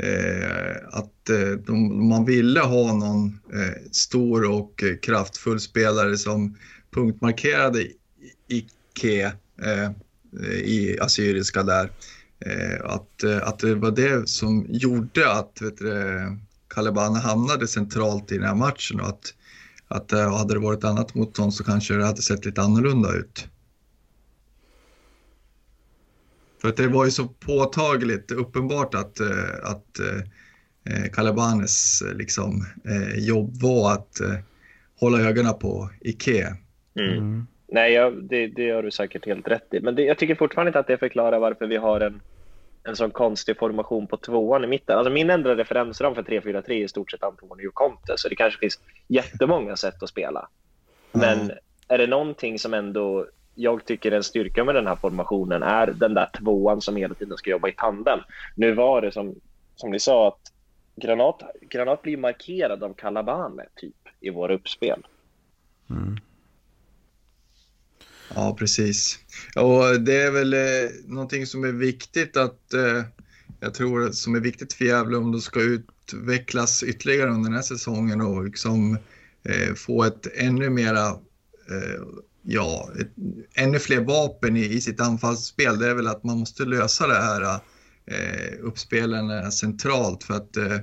Eh, 0.03 0.77
att 0.91 1.31
eh, 1.31 1.51
de, 1.67 2.09
man 2.09 2.25
ville 2.25 2.61
ha 2.61 2.93
någon 2.95 3.41
eh, 3.53 3.83
stor 3.93 4.51
och 4.51 4.85
kraftfull 5.03 5.61
spelare 5.61 6.17
som 6.17 6.57
punktmarkerade 6.91 7.87
Ike 8.49 9.33
i 10.65 11.01
Assyriska 11.01 11.63
där. 11.63 11.93
Att, 12.85 13.25
att 13.43 13.59
det 13.59 13.75
var 13.75 13.91
det 13.91 14.29
som 14.29 14.67
gjorde 14.69 15.33
att 15.33 15.59
vet 15.61 15.77
du, 15.77 16.21
Kalebane 16.69 17.19
hamnade 17.19 17.67
centralt 17.67 18.33
i 18.33 18.35
den 18.39 18.47
här 18.47 18.55
matchen 18.55 19.01
och 19.01 19.09
att 19.09 19.35
att 19.89 20.11
hade 20.11 20.55
det 20.55 20.61
varit 20.61 20.85
annat 20.85 21.15
motstånd 21.15 21.55
så 21.55 21.65
kanske 21.65 21.95
det 21.95 22.07
hade 22.07 22.23
sett 22.23 22.45
lite 22.45 22.63
annorlunda 22.63 23.13
ut. 23.13 23.47
För 26.61 26.69
att 26.69 26.77
det 26.77 26.89
var 26.89 27.05
ju 27.05 27.11
så 27.11 27.29
påtagligt 27.29 28.31
uppenbart 28.31 28.95
att, 28.95 29.21
eh, 29.21 29.55
att 29.63 29.99
eh, 29.99 31.11
Calabanes 31.13 32.03
liksom, 32.15 32.67
jobb 33.17 33.63
var 33.63 33.93
att 33.93 34.21
hålla 35.01 35.21
ögonen 35.21 35.55
på 35.59 35.91
Ike. 36.01 36.57
Mm. 36.99 37.13
Mm. 37.13 37.47
Nej, 37.73 37.93
jag, 37.93 38.25
det, 38.25 38.47
det 38.47 38.63
gör 38.63 38.83
du 38.83 38.91
säkert 38.91 39.27
helt 39.27 39.49
rätt 39.49 39.75
i. 39.75 39.81
Men 39.81 39.95
det, 39.95 40.03
jag 40.03 40.19
tycker 40.19 40.35
fortfarande 40.35 40.69
inte 40.69 40.79
att 40.79 40.87
det 40.87 40.99
förklarar 40.99 41.39
varför 41.39 41.67
vi 41.67 41.77
har 41.77 42.01
en 42.01 42.21
en 42.89 42.97
sån 42.97 43.11
konstig 43.11 43.59
formation 43.59 44.07
på 44.07 44.17
tvåan 44.17 44.65
i 44.65 44.67
mitten. 44.67 44.99
Alltså 44.99 45.13
min 45.13 45.31
enda 45.31 45.57
referensram 45.57 46.15
för 46.15 46.23
3-4-3 46.23 46.71
är 46.71 46.73
i 46.73 46.89
stort 46.89 47.11
sett 47.11 47.23
Antonio 47.23 47.71
Conte, 47.75 48.15
så 48.17 48.29
det 48.29 48.37
kanske 48.37 48.61
finns 48.61 48.81
jättemånga 49.09 49.77
sätt 49.77 50.03
att 50.03 50.09
spela. 50.09 50.49
Men 51.13 51.41
mm. 51.41 51.57
är 51.89 51.99
det 51.99 52.07
någonting 52.07 52.59
som 52.59 52.75
ändå 52.75 53.27
jag 53.59 53.85
tycker 53.85 54.13
en 54.13 54.23
styrka 54.23 54.65
med 54.65 54.75
den 54.75 54.87
här 54.87 54.97
formationen 54.97 55.63
är 55.63 55.87
den 55.87 56.15
där 56.15 56.31
tvåan 56.39 56.81
som 56.81 56.97
hela 56.97 57.15
tiden 57.15 57.39
ska 57.39 57.51
jobba 57.51 57.69
i 57.69 57.73
tanden. 57.73 58.19
Nu 58.55 58.75
var 58.75 59.03
det 59.03 59.13
som, 59.13 59.35
som 59.77 59.91
ni 59.91 60.01
sa 60.01 60.29
att 60.29 60.53
Granat, 60.97 61.43
Granat 61.61 62.03
blir 62.03 62.17
markerad 62.17 62.83
av 62.83 62.95
Calabane 62.95 63.65
typ 63.77 63.95
i 64.21 64.31
våra 64.31 64.55
uppspel. 64.55 65.07
Mm. 65.91 66.17
Ja, 68.35 68.57
precis. 68.59 69.19
Och 69.57 70.01
det 70.01 70.23
är 70.23 70.31
väl 70.31 70.55
eh, 70.55 70.91
någonting 71.07 71.47
som 71.47 71.65
är 71.65 71.73
viktigt 71.73 72.37
att 72.37 72.75
eh, 72.75 73.03
jag 73.61 73.75
tror 73.75 74.11
som 74.11 74.35
är 74.35 74.41
viktigt 74.41 74.73
för 74.73 74.85
Gävle 74.85 75.17
om 75.17 75.33
de 75.33 75.41
ska 75.41 75.61
utvecklas 75.61 76.83
ytterligare 76.83 77.31
under 77.31 77.51
den 77.51 77.57
här 77.57 77.63
säsongen 77.63 78.21
och 78.21 78.45
liksom 78.45 78.99
eh, 79.43 79.75
få 79.77 80.05
ett 80.05 80.27
ännu 80.37 80.71
mera, 80.71 81.09
eh, 81.09 82.03
ja, 82.43 82.91
ett, 83.01 83.11
ännu 83.55 83.79
fler 83.79 84.01
vapen 84.01 84.57
i, 84.57 84.65
i, 84.65 84.81
sitt 84.81 85.01
anfallsspel. 85.01 85.79
Det 85.79 85.89
är 85.89 85.95
väl 85.95 86.07
att 86.07 86.25
man 86.25 86.39
måste 86.39 86.65
lösa 86.65 87.07
det 87.07 87.21
här 87.21 87.61
eh, 88.07 88.59
uppspelen 88.61 89.31
eh, 89.31 89.49
centralt 89.49 90.25
för 90.25 90.35
att 90.35 90.57
eh, 90.57 90.79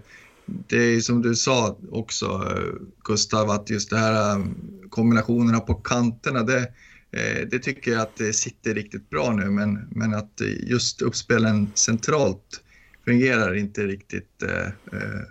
det 0.46 0.78
är 0.78 1.00
som 1.00 1.22
du 1.22 1.36
sa 1.36 1.78
också 1.92 2.26
eh, 2.26 2.74
Gustav 3.04 3.50
att 3.50 3.70
just 3.70 3.90
det 3.90 3.98
här 3.98 4.38
eh, 4.38 4.46
kombinationerna 4.90 5.60
på 5.60 5.74
kanterna 5.74 6.44
det 6.44 6.72
Eh, 7.16 7.48
det 7.48 7.60
tycker 7.60 7.92
jag 7.92 8.02
att 8.02 8.16
det 8.16 8.34
sitter 8.34 8.74
riktigt 8.74 9.10
bra 9.10 9.34
nu, 9.34 9.50
men, 9.50 9.88
men 9.92 10.14
att 10.14 10.42
just 10.64 11.02
uppspelen 11.02 11.72
centralt 11.76 12.62
fungerar 13.06 13.56
inte 13.56 13.88
riktigt 13.88 14.44
eh, 14.44 14.68
eh, 15.00 15.22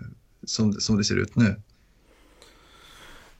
som, 0.43 0.73
som 0.73 0.97
det 0.97 1.03
ser 1.03 1.15
ut 1.15 1.35
nu. 1.35 1.61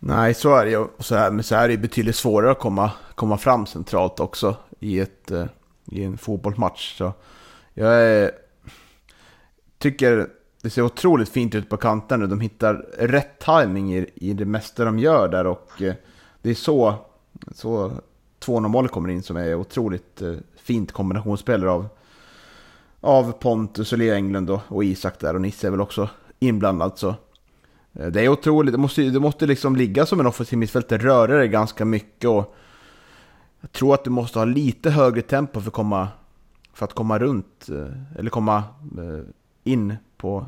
Nej, 0.08 0.34
så 0.34 0.56
är 0.56 0.66
det 0.66 0.72
ju. 0.72 0.88
Så 1.00 1.16
här, 1.16 1.32
men 1.32 1.44
så 1.44 1.56
är 1.56 1.68
det 1.68 1.78
betydligt 1.78 2.16
svårare 2.16 2.52
att 2.52 2.60
komma, 2.60 2.92
komma 3.16 3.38
fram 3.38 3.66
centralt 3.66 4.20
också 4.20 4.56
i, 4.80 5.00
ett, 5.00 5.32
eh, 5.32 5.46
i 5.86 6.04
en 6.04 6.18
fotbollsmatch. 6.18 6.98
Så 6.98 7.14
jag 7.74 8.02
är, 8.02 8.32
tycker 9.78 10.28
det 10.62 10.70
ser 10.70 10.82
otroligt 10.82 11.30
fint 11.30 11.56
ut 11.56 11.70
på 11.70 11.78
kanten 11.78 12.20
nu. 12.20 12.28
De 12.28 12.40
hittar 12.40 12.74
rätt 12.98 13.40
timing 13.40 13.96
i, 13.96 14.10
i 14.16 14.34
det 14.34 14.46
mesta 14.46 14.86
de 14.86 15.00
gör 15.00 15.28
där 15.28 15.48
och 15.48 15.82
eh, 15.82 15.94
det 16.42 16.50
är 16.50 16.56
så, 16.56 16.96
så 17.52 17.92
2-0 18.40 18.68
mål 18.68 18.88
kommer 18.88 19.10
in 19.10 19.24
som 19.24 19.38
är 19.38 19.56
otroligt 19.56 20.22
eh, 20.22 20.34
fint 20.56 20.92
kombinationsspel 20.92 21.68
av, 21.68 21.88
av 23.02 23.32
Pontus 23.32 23.92
och 23.92 23.98
Leo 23.98 24.14
Englund 24.14 24.50
och, 24.50 24.62
och 24.68 24.84
Isak 24.84 25.20
där 25.20 25.34
och 25.34 25.42
Nisse 25.42 25.68
är 25.68 25.72
väl 25.72 25.82
också 25.82 26.10
inblandad. 26.40 26.92
Så. 26.96 27.16
Eh, 27.96 28.08
det 28.08 28.22
är 28.22 28.30
otroligt, 28.30 28.72
det 28.72 28.78
måste, 28.78 29.02
det 29.02 29.20
måste 29.20 29.46
liksom 29.46 29.76
ligga 29.76 30.06
som 30.06 30.20
en 30.20 30.28
offensiv 30.28 30.60
mittfältare, 30.60 31.04
röra 31.04 31.38
dig 31.38 31.48
ganska 31.48 31.86
mycket 31.86 32.30
och 32.30 32.56
jag 33.62 33.72
tror 33.72 33.94
att 33.94 34.04
du 34.04 34.10
måste 34.10 34.40
ha 34.40 34.46
lite 34.46 34.90
högre 34.90 35.22
tempo 35.22 35.62
för 35.62 35.68
att 35.68 35.74
komma, 35.74 36.08
för 36.74 36.86
att 36.86 36.94
komma 36.94 37.20
runt, 37.20 37.70
eh, 37.70 38.20
eller 38.20 38.30
komma 38.30 38.64
eh, 38.98 39.24
in 39.64 39.96
på 40.18 40.46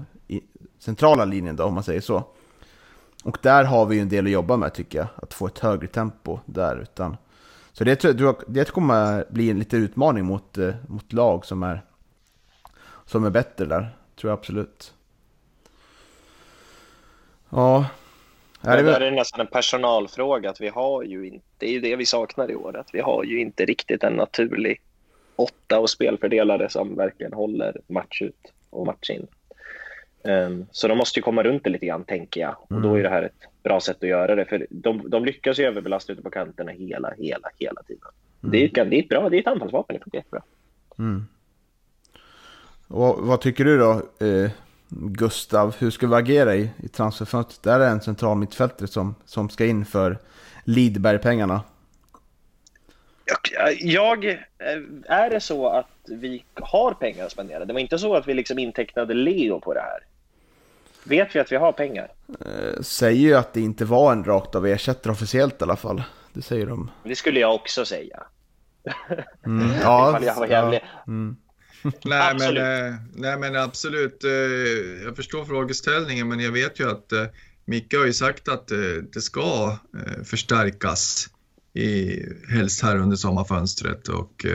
centrala 0.80 1.26
linjen 1.26 1.56
då, 1.56 1.64
om 1.64 1.74
man 1.74 1.84
säger 1.84 2.02
så. 2.02 2.24
Och 3.24 3.38
där 3.42 3.64
har 3.64 3.86
vi 3.86 3.96
ju 3.96 4.02
en 4.02 4.10
del 4.10 4.26
att 4.26 4.32
jobba 4.32 4.58
med 4.58 4.74
tycker 4.74 4.98
jag, 4.98 5.08
att 5.16 5.34
få 5.34 5.48
ett 5.48 5.60
högre 5.60 5.88
tempo 5.88 6.40
där. 6.46 6.78
Utan 6.78 7.18
så 7.72 7.84
det, 7.84 8.02
det 8.48 8.72
kommer 8.72 9.26
bli 9.30 9.50
en 9.50 9.60
liten 9.60 9.84
utmaning 9.84 10.26
mot, 10.26 10.58
mot 10.88 11.14
lag 11.14 11.46
som 11.46 11.64
är, 11.64 11.82
som 13.06 13.26
är 13.26 13.30
bättre 13.30 13.66
där. 13.66 13.98
Tror 14.16 14.32
jag 14.32 14.38
absolut. 14.38 14.94
Ja. 17.50 17.86
Det, 18.62 18.76
det 18.76 18.82
där 18.82 19.02
är 19.02 19.12
nästan 19.12 19.40
en 19.40 19.48
personalfråga. 19.48 20.50
Att 20.50 20.62
vi 20.62 20.68
har 20.68 21.04
ju 21.04 21.28
inte, 21.28 21.46
det 21.58 21.66
är 21.66 21.72
ju 21.72 21.80
det 21.80 21.96
vi 21.96 22.06
saknar 22.06 22.52
i 22.52 22.56
år. 22.56 22.78
Att 22.78 22.90
vi 22.94 23.00
har 23.00 23.24
ju 23.24 23.40
inte 23.40 23.66
riktigt 23.66 24.04
en 24.04 24.14
naturlig 24.14 24.82
åtta 25.36 25.80
och 25.80 25.90
spelfördelare 25.90 26.70
som 26.70 26.96
verkligen 26.96 27.34
håller 27.34 27.82
match 27.88 28.22
ut 28.22 28.54
och 28.70 28.86
match 28.86 29.10
in. 29.10 29.28
Um, 30.24 30.66
så 30.72 30.88
de 30.88 30.98
måste 30.98 31.20
ju 31.20 31.24
komma 31.24 31.44
runt 31.44 31.64
det 31.64 31.70
lite 31.70 31.86
grann, 31.86 32.04
tänker 32.04 32.42
jag. 32.42 32.56
Och 32.60 32.82
då 32.82 32.96
är 32.96 33.04
det 33.04 33.10
här 33.10 33.24
ett 33.24 33.64
bra 33.64 33.80
sätt 33.80 33.98
att 34.04 34.10
göra 34.10 34.36
det. 34.36 34.46
För 34.46 34.68
de, 34.70 35.10
de 35.10 35.26
lyckas 35.26 35.60
ju 35.60 35.64
överbelasta 35.64 36.14
ute 36.14 36.22
på 36.22 36.30
kanterna 36.30 36.72
hela, 36.72 37.14
hela, 37.18 37.50
hela 37.60 37.84
tiden. 37.84 38.10
Mm. 38.44 38.52
Det, 38.52 38.80
är, 38.80 38.86
det 38.86 38.96
är 38.96 39.04
ett 39.04 39.10
bra, 39.10 39.30
det 39.30 39.38
är 39.38 39.42
ett 39.42 39.48
anfallsvapen, 39.48 39.96
det 39.96 40.04
funkar 40.04 40.20
jättebra. 40.20 40.44
Mm. 41.00 41.26
Och 42.88 43.28
vad 43.28 43.42
tycker 43.42 43.66
du 43.66 43.78
då, 43.78 43.92
eh, 44.26 44.52
Gustav? 44.90 45.76
Hur 45.80 45.92
ska 45.92 46.08
vi 46.08 46.16
agera 46.16 46.56
i, 46.56 46.70
i 46.84 46.88
transferfönstret? 46.88 47.64
Där 47.64 47.80
är 47.80 47.90
en 47.90 48.02
central 48.02 48.38
mittfältare 48.38 48.88
som, 48.88 49.16
som 49.26 49.50
ska 49.50 49.66
in 49.66 49.86
för 49.86 50.18
Lidberg-pengarna. 50.64 51.62
Jag, 53.26 53.76
jag, 53.80 54.26
eh, 54.26 54.36
är 55.06 55.30
det 55.30 55.40
så 55.40 55.70
att 55.70 55.88
vi 56.06 56.44
har 56.54 56.94
pengar 56.94 57.26
att 57.26 57.32
spendera? 57.32 57.66
Det 57.66 57.74
var 57.74 57.80
inte 57.80 58.00
så 58.00 58.16
att 58.16 58.28
vi 58.28 58.34
liksom 58.34 58.60
intecknade 58.60 59.14
Leo 59.14 59.60
på 59.60 59.74
det 59.74 59.80
här. 59.80 60.00
Vet 61.04 61.36
vi 61.36 61.40
att 61.40 61.52
vi 61.52 61.56
har 61.56 61.72
pengar? 61.72 62.12
Eh, 62.28 62.82
säger 62.82 63.22
ju 63.22 63.34
att 63.36 63.54
det 63.54 63.62
inte 63.62 63.86
var 63.86 64.12
en 64.12 64.24
rakt 64.24 64.56
av 64.56 64.68
ersättare 64.68 65.12
officiellt 65.12 65.62
i 65.62 65.64
alla 65.64 65.76
fall. 65.76 66.04
Det 66.34 66.42
säger 66.42 66.66
de. 66.66 66.92
Det 67.04 67.16
skulle 67.16 67.40
jag 67.40 67.56
också 67.56 67.86
säga. 67.86 68.24
Mm, 69.46 69.72
ja, 69.82 70.20
jag 70.22 70.36
var 70.36 70.48
jävlig. 70.48 70.82
Ja, 70.84 71.04
mm. 71.08 71.38
nej, 72.06 72.36
men, 72.40 72.58
eh, 72.58 72.96
nej 73.16 73.38
men 73.38 73.56
absolut. 73.56 74.24
Eh, 74.24 74.32
jag 75.04 75.16
förstår 75.16 75.46
frågeställningen 75.46 76.28
men 76.28 76.40
jag 76.40 76.52
vet 76.52 76.80
ju 76.80 76.90
att 76.92 77.12
eh, 77.12 77.26
Micke 77.66 77.94
har 77.94 78.06
ju 78.06 78.14
sagt 78.14 78.48
att 78.48 78.72
eh, 78.72 78.78
det 79.14 79.22
ska 79.22 79.78
eh, 79.98 80.24
förstärkas 80.24 81.30
i, 81.74 82.20
helst 82.50 82.84
här 82.84 82.98
under 82.98 83.16
sommarfönstret 83.16 84.08
och 84.08 84.46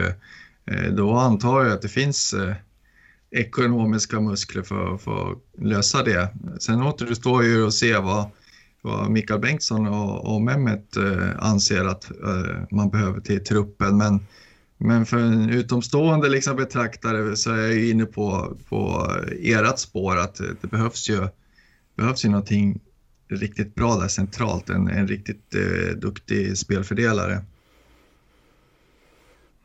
då 0.90 1.12
antar 1.12 1.64
jag 1.64 1.72
att 1.72 1.82
det 1.82 1.88
finns 1.88 2.34
ekonomiska 3.32 4.20
muskler 4.20 4.62
för, 4.62 4.98
för 4.98 5.32
att 5.32 5.38
lösa 5.58 6.02
det. 6.02 6.28
Sen 6.60 6.82
återstår 6.82 7.44
ju 7.44 7.66
att 7.66 7.74
se 7.74 7.98
vad, 7.98 8.30
vad 8.82 9.10
Mikael 9.10 9.40
Bengtsson 9.40 9.86
och, 9.86 10.34
och 10.34 10.42
Mehmet 10.42 10.96
eh, 10.96 11.28
anser 11.38 11.84
att 11.84 12.10
eh, 12.10 12.62
man 12.70 12.90
behöver 12.90 13.20
till 13.20 13.44
truppen. 13.44 13.96
Men, 13.96 14.26
men 14.84 15.06
för 15.06 15.16
en 15.16 15.50
utomstående 15.50 16.28
liksom 16.28 16.56
betraktare 16.56 17.36
så 17.36 17.52
är 17.52 17.56
jag 17.56 17.74
ju 17.74 17.90
inne 17.90 18.04
på, 18.04 18.56
på 18.68 19.06
ert 19.42 19.78
spår 19.78 20.16
att 20.18 20.40
det 20.60 20.70
behövs 20.70 21.10
ju, 21.10 21.28
behövs 21.94 22.24
ju 22.24 22.28
någonting 22.28 22.80
riktigt 23.28 23.74
bra 23.74 23.94
där 23.94 24.08
centralt, 24.08 24.70
en, 24.70 24.88
en 24.88 25.08
riktigt 25.08 25.54
eh, 25.54 25.96
duktig 25.96 26.58
spelfördelare. 26.58 27.38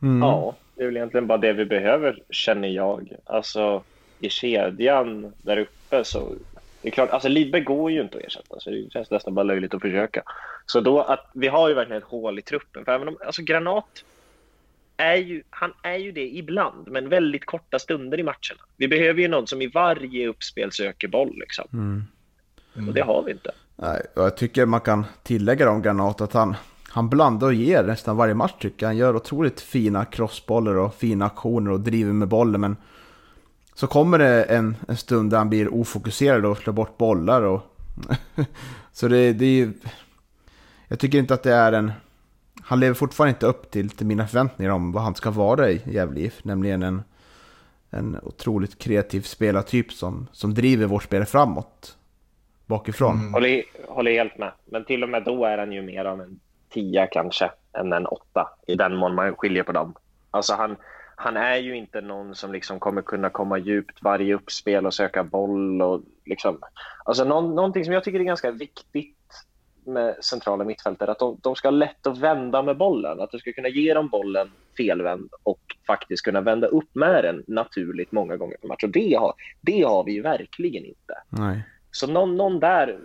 Mm. 0.02 0.22
Ja, 0.22 0.56
det 0.76 0.82
är 0.82 0.86
väl 0.86 0.98
egentligen 0.98 1.28
bara 1.28 1.38
det 1.38 1.54
vi 1.54 1.66
behöver, 1.66 2.24
känner 2.30 2.68
jag. 2.68 3.14
Alltså, 3.26 3.84
i 4.20 4.30
kedjan 4.30 5.34
där 5.42 5.58
uppe 5.58 6.04
så... 6.04 6.36
Det 6.82 6.88
är 6.88 6.92
klart, 6.92 7.10
alltså 7.10 7.30
Lidberg 7.30 7.64
går 7.64 7.92
ju 7.92 8.02
inte 8.02 8.18
att 8.18 8.24
ersätta, 8.24 8.60
så 8.60 8.70
det 8.70 8.92
känns 8.92 9.12
nästan 9.12 9.34
bara 9.34 9.44
löjligt 9.44 9.74
att 9.74 9.82
försöka. 9.82 10.24
Så 10.66 10.82
då 10.82 11.02
att 11.02 11.32
vi 11.34 11.48
har 11.48 11.70
ju 11.70 11.76
verkligen 11.76 12.02
ett 12.02 12.10
hål 12.10 12.40
i 12.40 12.42
truppen. 12.42 12.86
För 12.86 12.92
även 12.92 13.08
om, 13.08 13.18
alltså 13.26 13.42
Granat 13.42 14.04
är 14.98 15.16
ju, 15.16 15.44
han 15.50 15.74
är 15.84 15.98
ju 15.98 16.12
det 16.12 16.28
ibland, 16.28 16.88
men 16.88 17.10
väldigt 17.10 17.46
korta 17.46 17.80
stunder 17.80 18.20
i 18.20 18.24
matcherna. 18.24 18.62
Vi 18.78 18.88
behöver 18.88 19.22
ju 19.22 19.28
någon 19.28 19.48
som 19.48 19.62
i 19.62 19.68
varje 19.68 20.28
uppspel 20.28 20.72
söker 20.72 21.08
boll 21.08 21.36
liksom. 21.40 21.66
Mm. 21.74 22.04
Mm. 22.76 22.88
Och 22.88 22.94
det 22.94 23.02
har 23.02 23.24
vi 23.24 23.32
inte. 23.32 23.52
Nej, 23.76 24.02
jag 24.16 24.38
tycker 24.38 24.66
man 24.66 24.82
kan 24.82 25.06
tillägga 25.24 25.70
om 25.70 25.82
Granat 25.82 26.22
att 26.22 26.34
han, 26.34 26.56
han 26.90 27.10
blandar 27.10 27.48
och 27.48 27.54
ger 27.54 27.84
nästan 27.84 28.18
varje 28.18 28.34
match 28.34 28.54
tycker 28.60 28.86
jag. 28.86 28.90
Han 28.90 28.98
gör 28.98 29.16
otroligt 29.16 29.62
fina 29.62 30.06
crossbollar 30.06 30.76
och 30.76 30.96
fina 30.96 31.26
aktioner 31.26 31.72
och 31.72 31.80
driver 31.80 32.14
med 32.14 32.28
bollen. 32.28 32.62
Men 32.62 32.76
så 33.74 33.88
kommer 33.88 34.20
det 34.20 34.44
en, 34.44 34.76
en 34.88 34.98
stund 34.98 35.32
där 35.32 35.38
han 35.38 35.50
blir 35.50 35.74
ofokuserad 35.74 36.46
och 36.46 36.58
slår 36.58 36.74
bort 36.74 36.98
bollar. 36.98 37.42
Och 37.42 37.62
så 38.92 39.08
det, 39.08 39.34
det 39.34 39.46
är 39.46 39.66
ju... 39.66 39.74
Jag 40.88 41.00
tycker 41.00 41.18
inte 41.18 41.34
att 41.34 41.44
det 41.44 41.54
är 41.54 41.74
en... 41.74 41.92
Han 42.68 42.80
lever 42.80 42.94
fortfarande 42.94 43.30
inte 43.30 43.46
upp 43.46 43.72
till, 43.72 43.90
till 43.90 44.06
mina 44.06 44.28
förväntningar 44.28 44.72
om 44.72 44.92
vad 44.92 45.04
han 45.04 45.16
ska 45.16 45.32
vara 45.32 45.70
i 45.70 45.82
Gävle 45.86 46.20
IF. 46.20 46.44
Nämligen 46.44 46.84
en, 46.84 47.04
en 47.90 48.20
otroligt 48.24 48.80
kreativ 48.80 49.22
spelartyp 49.22 49.92
som, 49.92 50.28
som 50.32 50.54
driver 50.54 50.86
vårt 50.86 51.04
spel 51.04 51.26
framåt. 51.26 51.98
Bakifrån. 52.66 53.20
Mm. 53.20 53.34
Håller, 53.34 53.64
håller 53.88 54.12
helt 54.12 54.38
med. 54.38 54.52
Men 54.66 54.86
till 54.86 55.04
och 55.04 55.10
med 55.10 55.24
då 55.24 55.46
är 55.46 55.58
han 55.58 55.72
ju 55.72 55.82
mer 55.82 56.06
av 56.06 56.22
en 56.22 56.40
tia 56.70 57.08
kanske 57.08 57.52
än 57.74 57.94
en 57.94 58.06
åtta. 58.06 58.50
I 58.68 58.76
den 58.76 58.96
mån 58.96 59.16
man 59.16 59.36
skiljer 59.36 59.64
på 59.64 59.72
dem. 59.72 59.94
Alltså 60.32 60.54
han, 60.54 60.76
han 61.16 61.38
är 61.38 61.58
ju 61.58 61.78
inte 61.78 62.02
någon 62.02 62.36
som 62.36 62.52
liksom 62.52 62.80
kommer 62.80 63.02
kunna 63.02 63.30
komma 63.30 63.58
djupt 63.58 64.04
varje 64.04 64.36
uppspel 64.36 64.86
och 64.86 64.94
söka 64.94 65.24
boll. 65.24 65.82
Och 65.82 66.02
liksom, 66.26 66.60
alltså 67.06 67.24
någon, 67.24 67.56
någonting 67.56 67.86
som 67.86 67.94
jag 67.94 68.04
tycker 68.04 68.20
är 68.20 68.24
ganska 68.24 68.52
viktigt 68.52 69.17
med 69.88 70.16
centrala 70.22 70.64
mittfältare 70.64 71.12
att 71.12 71.20
de, 71.20 71.40
de 71.44 71.56
ska 71.56 71.68
ha 71.68 71.72
lätt 71.72 72.08
att 72.08 72.18
vända 72.18 72.62
med 72.62 72.78
bollen. 72.78 73.20
Att 73.20 73.32
du 73.32 73.40
ska 73.40 73.54
kunna 73.54 73.68
ge 73.68 73.94
dem 73.94 74.10
bollen 74.10 74.52
felvänd 74.78 75.30
och 75.44 75.62
faktiskt 75.88 76.24
kunna 76.24 76.42
vända 76.42 76.68
upp 76.68 76.96
med 76.96 77.24
den 77.24 77.44
naturligt 77.48 78.12
många 78.12 78.38
gånger 78.38 78.58
per 78.58 78.68
match. 78.68 78.84
Och 78.84 78.90
det 78.90 79.16
har, 79.16 79.34
det 79.62 79.82
har 79.82 80.04
vi 80.04 80.12
ju 80.12 80.22
verkligen 80.22 80.86
inte. 80.86 81.14
Nej. 81.30 81.62
Så 81.92 82.08
någon, 82.08 82.38
någon 82.38 82.60
där, 82.60 83.00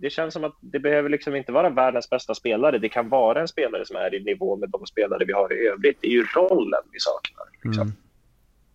det 0.00 0.10
känns 0.10 0.34
som 0.34 0.44
att 0.44 0.56
det 0.60 0.78
behöver 0.78 1.08
liksom 1.08 1.36
inte 1.36 1.52
vara 1.52 1.70
världens 1.70 2.10
bästa 2.10 2.34
spelare. 2.34 2.78
Det 2.78 2.88
kan 2.88 3.08
vara 3.08 3.40
en 3.40 3.48
spelare 3.48 3.86
som 3.86 3.96
är 3.96 4.14
i 4.14 4.24
nivå 4.24 4.56
med 4.56 4.70
de 4.70 4.86
spelare 4.86 5.24
vi 5.24 5.32
har 5.32 5.52
i 5.52 5.66
övrigt. 5.66 5.98
Det 6.00 6.08
är 6.08 6.12
ju 6.12 6.24
rollen 6.24 6.82
vi 6.92 7.00
saknar. 7.00 7.46
Liksom. 7.62 7.92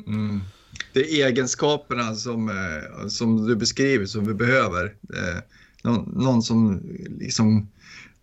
Mm. 0.07 0.19
Mm. 0.19 0.41
Det 0.93 0.99
är 0.99 1.27
egenskaperna 1.27 2.15
som, 2.15 2.49
eh, 2.49 3.07
som 3.07 3.47
du 3.47 3.55
beskriver 3.55 4.05
som 4.05 4.27
vi 4.27 4.34
behöver. 4.34 4.95
Någon, 5.84 6.23
någon 6.23 6.43
som 6.43 6.82
liksom 7.19 7.67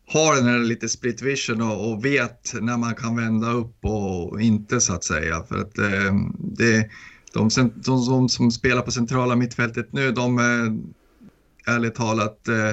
har 0.09 0.37
den 0.37 0.45
här 0.45 0.59
lite 0.59 0.89
split 0.89 1.23
vision 1.23 1.63
och, 1.63 1.93
och, 1.93 2.05
vet 2.05 2.55
när 2.61 2.77
man 2.77 2.95
kan 2.95 3.17
vända 3.17 3.51
upp 3.51 3.85
och 3.85 4.41
inte 4.43 4.81
så 4.81 4.95
att 4.95 5.05
säga. 5.05 5.43
För 5.49 5.59
att 5.59 5.79
eh, 5.79 6.15
det, 6.39 6.91
de, 7.33 7.49
de, 7.57 8.07
de, 8.07 8.29
som 8.29 8.51
spelar 8.51 8.83
på 8.83 8.91
centrala 8.91 9.37
mittfältet 9.37 9.93
nu, 9.93 10.13
de 10.13 10.39
eh, 10.39 11.75
ärligt 11.75 11.95
talat 11.95 12.49
eh, 12.49 12.69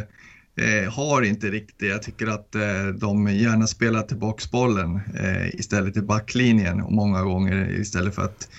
eh, 0.66 0.92
har 0.92 1.22
inte 1.22 1.50
riktigt. 1.50 1.90
Jag 1.90 2.04
tycker 2.04 2.28
att 2.28 2.56
eh, 2.56 2.88
de 3.00 3.28
gärna 3.28 3.68
spelar 3.68 4.02
tillbaks 4.02 4.52
bollen 4.52 4.96
eh, 4.96 5.56
istället 5.56 5.98
i 5.98 6.02
backlinjen 6.02 6.82
och 6.82 6.94
många 6.94 7.22
gånger 7.24 7.80
istället 7.80 8.16
för 8.16 8.22
att 8.22 8.50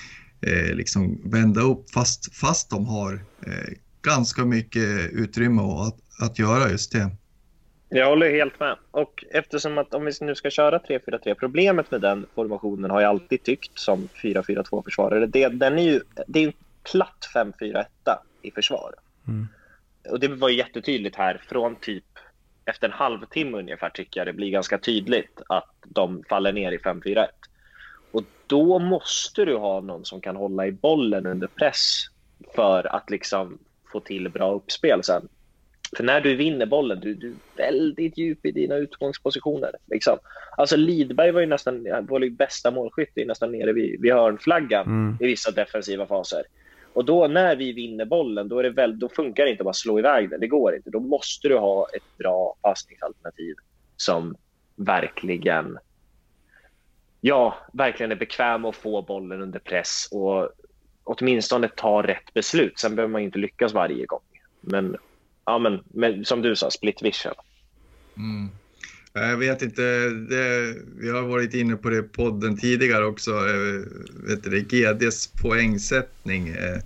eh, 0.41 0.75
liksom 0.75 1.21
vända 1.25 1.61
upp 1.61 1.91
fast, 1.91 2.35
fast 2.35 2.71
de 2.71 2.87
har 2.87 3.13
eh, 3.47 3.75
ganska 4.03 4.45
mycket 4.45 5.11
utrymme 5.13 5.63
att, 5.63 5.99
att 6.19 6.39
göra 6.39 6.71
just 6.71 6.93
det. 6.93 7.11
Jag 7.89 8.07
håller 8.07 8.31
helt 8.31 8.61
med. 8.61 8.77
Och 8.91 9.25
eftersom 9.31 9.79
att 9.79 9.95
om 9.95 10.05
vi 10.05 10.13
nu 10.21 10.35
ska 10.35 10.51
köra 10.51 10.79
3-4-3, 10.79 11.35
problemet 11.35 11.91
med 11.91 12.01
den 12.01 12.27
formationen 12.35 12.91
har 12.91 13.01
jag 13.01 13.09
alltid 13.09 13.43
tyckt 13.43 13.79
som 13.79 14.09
4-4-2-försvarare, 14.23 15.27
det, 15.27 15.49
den 15.49 15.79
är 15.79 15.83
ju, 15.83 16.01
det 16.27 16.41
är 16.41 16.47
en 16.47 16.53
platt 16.93 17.29
5-4-1 17.35 17.85
i 18.43 18.51
försvar. 18.51 18.95
Mm. 19.29 19.49
Och 20.11 20.21
det 20.21 20.29
var 20.29 20.49
jättetydligt 20.49 21.17
här 21.17 21.43
från 21.49 21.77
typ 21.77 22.05
efter 22.65 22.87
en 22.89 22.93
halvtimme 22.93 23.59
ungefär 23.59 23.91
tycker 23.91 24.21
jag 24.21 24.27
det 24.27 24.33
blir 24.33 24.51
ganska 24.51 24.79
tydligt 24.79 25.41
att 25.49 25.75
de 25.85 26.25
faller 26.29 26.53
ner 26.53 26.73
i 26.73 26.79
5-4-1. 26.79 27.27
Och 28.11 28.23
då 28.47 28.79
måste 28.79 29.45
du 29.45 29.57
ha 29.57 29.81
någon 29.81 30.05
som 30.05 30.21
kan 30.21 30.37
hålla 30.37 30.67
i 30.67 30.73
bollen 30.73 31.27
under 31.27 31.47
press 31.47 32.07
för 32.55 32.97
att 32.97 33.11
liksom 33.11 33.59
få 33.93 34.01
till 34.01 34.29
bra 34.29 34.53
uppspel 34.53 35.03
sen. 35.03 35.29
För 35.97 36.05
när 36.05 36.21
du 36.21 36.35
vinner 36.35 36.67
bollen, 36.67 37.01
du, 37.01 37.15
du 37.15 37.29
är 37.29 37.35
väldigt 37.57 38.19
djup 38.19 38.47
i 38.47 38.51
dina 38.51 38.77
utgångspositioner. 38.77 39.71
Liksom. 39.87 40.19
Alltså 40.57 40.77
Lidberg 40.77 41.31
var 41.31 41.41
ju 41.41 41.47
nästan, 41.47 41.87
vår 42.09 42.31
bästa 42.31 42.71
målskytt 42.71 43.13
är 43.15 43.27
nästan 43.27 43.53
nere 43.53 43.73
vid, 43.73 44.01
vid 44.01 44.13
hörnflaggan 44.13 44.87
mm. 44.87 45.17
i 45.21 45.27
vissa 45.27 45.51
defensiva 45.51 46.07
faser. 46.07 46.43
Och 46.93 47.05
då 47.05 47.27
när 47.27 47.57
vi 47.57 47.73
vinner 47.73 48.05
bollen, 48.05 48.49
då, 48.49 48.59
är 48.59 48.63
det 48.63 48.71
väl, 48.71 48.99
då 48.99 49.09
funkar 49.09 49.45
det 49.45 49.51
inte 49.51 49.61
att 49.61 49.65
bara 49.65 49.73
slå 49.73 49.99
iväg 49.99 50.31
den. 50.31 50.41
Det 50.41 50.47
går 50.47 50.77
inte. 50.77 50.91
Då 50.91 51.01
måste 51.01 51.49
du 51.49 51.57
ha 51.57 51.87
ett 51.97 52.19
bra 52.19 52.57
passningsalternativ 52.63 53.55
som 53.97 54.37
verkligen, 54.77 55.79
ja, 57.21 57.55
verkligen 57.73 58.13
är 58.13 58.17
bekväm 58.17 58.65
att 58.65 58.77
få 58.77 59.03
bollen 59.03 59.43
under 59.43 59.59
press 59.59 60.09
och 60.13 60.51
åtminstone 61.05 61.69
ta 61.69 62.03
rätt 62.03 62.35
beslut. 62.35 62.79
Sen 62.79 62.97
behöver 62.97 63.13
man 63.13 63.23
inte 63.23 63.39
lyckas 63.39 63.73
varje 63.73 64.07
gång. 64.07 64.21
Men 64.61 64.97
ja, 65.47 65.59
men, 65.59 65.81
men 65.95 66.25
som 66.25 66.43
du 66.43 66.57
sa, 66.57 66.71
split 66.71 67.03
vision. 67.03 67.35
Mm. 68.17 68.49
Jag 69.13 69.37
vet 69.37 69.63
inte, 69.63 69.83
det, 70.09 70.75
vi 70.97 71.11
har 71.11 71.23
varit 71.23 71.55
inne 71.55 71.77
på 71.77 71.91
det 71.91 71.99
i 71.99 72.03
podden 72.03 72.57
tidigare 72.57 73.05
också. 73.05 73.31
Eh, 73.31 73.83
vet 74.29 74.43
du, 74.43 74.61
GDs 74.61 75.27
poängsättning 75.27 76.49
eh, 76.49 76.79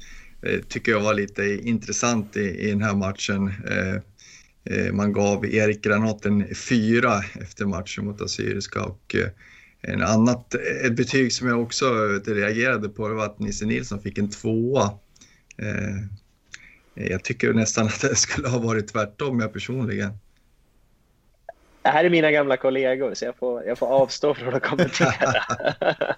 eh, 0.42 0.60
tycker 0.68 0.92
jag 0.92 1.00
var 1.00 1.14
lite 1.14 1.44
intressant 1.44 2.36
i, 2.36 2.40
i 2.40 2.70
den 2.70 2.82
här 2.82 2.94
matchen. 2.94 3.48
Eh, 3.48 4.92
man 4.92 5.12
gav 5.12 5.46
Erik 5.46 5.84
Granaten 5.84 6.54
fyra 6.54 7.22
efter 7.40 7.66
matchen 7.66 8.04
mot 8.04 8.22
Assyriska 8.22 8.84
och 8.84 9.14
eh, 9.14 9.28
en 9.80 10.02
annat, 10.02 10.54
ett 10.54 10.96
betyg 10.96 11.32
som 11.32 11.48
jag 11.48 11.62
också 11.62 11.94
reagerade 12.26 12.88
på 12.88 13.08
var 13.08 13.24
att 13.24 13.38
Nisse 13.38 13.66
Nilsson 13.66 14.02
fick 14.02 14.18
en 14.18 14.30
tvåa. 14.30 14.90
Jag 17.00 17.24
tycker 17.24 17.52
nästan 17.52 17.86
att 17.86 18.00
det 18.00 18.16
skulle 18.16 18.48
ha 18.48 18.58
varit 18.58 18.88
tvärtom 18.88 19.40
jag 19.40 19.52
personligen. 19.52 20.18
Det 21.82 21.88
här 21.88 22.04
är 22.04 22.10
mina 22.10 22.30
gamla 22.30 22.56
kollegor 22.56 23.14
så 23.14 23.24
jag 23.24 23.36
får, 23.36 23.64
jag 23.64 23.78
får 23.78 23.86
avstå 23.86 24.34
från 24.34 24.54
att 24.54 24.62
kommentera. 24.62 25.32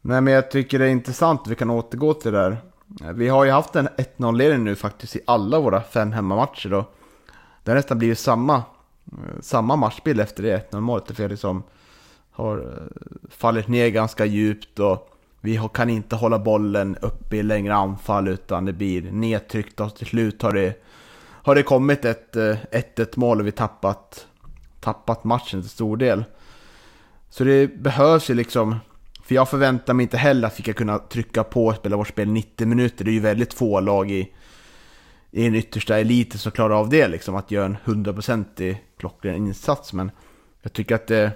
Nej 0.00 0.20
men 0.20 0.34
jag 0.34 0.50
tycker 0.50 0.78
det 0.78 0.84
är 0.84 0.90
intressant, 0.90 1.46
vi 1.48 1.54
kan 1.54 1.70
återgå 1.70 2.14
till 2.14 2.32
det 2.32 2.38
där. 2.38 2.56
Vi 3.12 3.28
har 3.28 3.44
ju 3.44 3.50
haft 3.50 3.76
en 3.76 3.88
1-0-ledning 3.88 4.64
nu 4.64 4.76
faktiskt 4.76 5.16
i 5.16 5.20
alla 5.26 5.60
våra 5.60 5.82
fem 5.82 6.12
hemmamatcher 6.12 6.68
då. 6.68 6.84
Det 7.62 7.70
har 7.70 7.76
nästan 7.76 7.98
blivit 7.98 8.18
samma, 8.18 8.62
samma 9.40 9.76
matchbild 9.76 10.20
efter 10.20 10.42
det 10.42 10.70
1-0 10.70 10.80
målet. 10.80 11.16
För 11.16 11.28
liksom 11.28 11.62
har 12.30 12.58
eh, 12.58 13.02
fallit 13.30 13.68
ner 13.68 13.88
ganska 13.88 14.24
djupt 14.24 14.78
och 14.78 15.13
vi 15.44 15.60
kan 15.74 15.90
inte 15.90 16.16
hålla 16.16 16.38
bollen 16.38 16.96
uppe 16.96 17.36
i 17.36 17.42
längre 17.42 17.74
anfall 17.74 18.28
utan 18.28 18.64
det 18.64 18.72
blir 18.72 19.02
nedtryckt 19.10 19.80
och 19.80 19.96
till 19.96 20.06
slut 20.06 20.42
har 20.42 20.52
det, 20.52 20.82
har 21.20 21.54
det 21.54 21.62
kommit 21.62 22.04
ett 22.04 22.36
eh, 22.36 22.56
1-1 22.72 23.18
mål 23.18 23.40
och 23.40 23.46
vi 23.46 23.52
tappat, 23.52 24.26
tappat 24.80 25.24
matchen 25.24 25.60
till 25.60 25.70
stor 25.70 25.96
del. 25.96 26.24
Så 27.30 27.44
det 27.44 27.66
behövs 27.66 28.30
ju 28.30 28.34
liksom, 28.34 28.76
för 29.22 29.34
jag 29.34 29.48
förväntar 29.48 29.94
mig 29.94 30.02
inte 30.02 30.16
heller 30.16 30.48
att 30.48 30.58
vi 30.58 30.62
ska 30.62 30.72
kunna 30.72 30.98
trycka 30.98 31.44
på 31.44 31.66
och 31.66 31.76
spela 31.76 31.96
vårt 31.96 32.08
spel 32.08 32.28
90 32.28 32.66
minuter. 32.66 33.04
Det 33.04 33.10
är 33.10 33.12
ju 33.12 33.20
väldigt 33.20 33.54
få 33.54 33.80
lag 33.80 34.10
i, 34.10 34.32
i 35.30 35.44
den 35.44 35.54
yttersta 35.54 35.98
eliten 35.98 36.38
som 36.38 36.52
klarar 36.52 36.74
av 36.74 36.88
det, 36.88 37.08
liksom 37.08 37.36
att 37.36 37.50
göra 37.50 37.64
en 37.64 37.76
100% 37.84 38.76
klockren 38.98 39.36
insats. 39.36 39.92
Men 39.92 40.10
jag 40.62 40.72
tycker 40.72 40.94
att 40.94 41.06
det, 41.06 41.30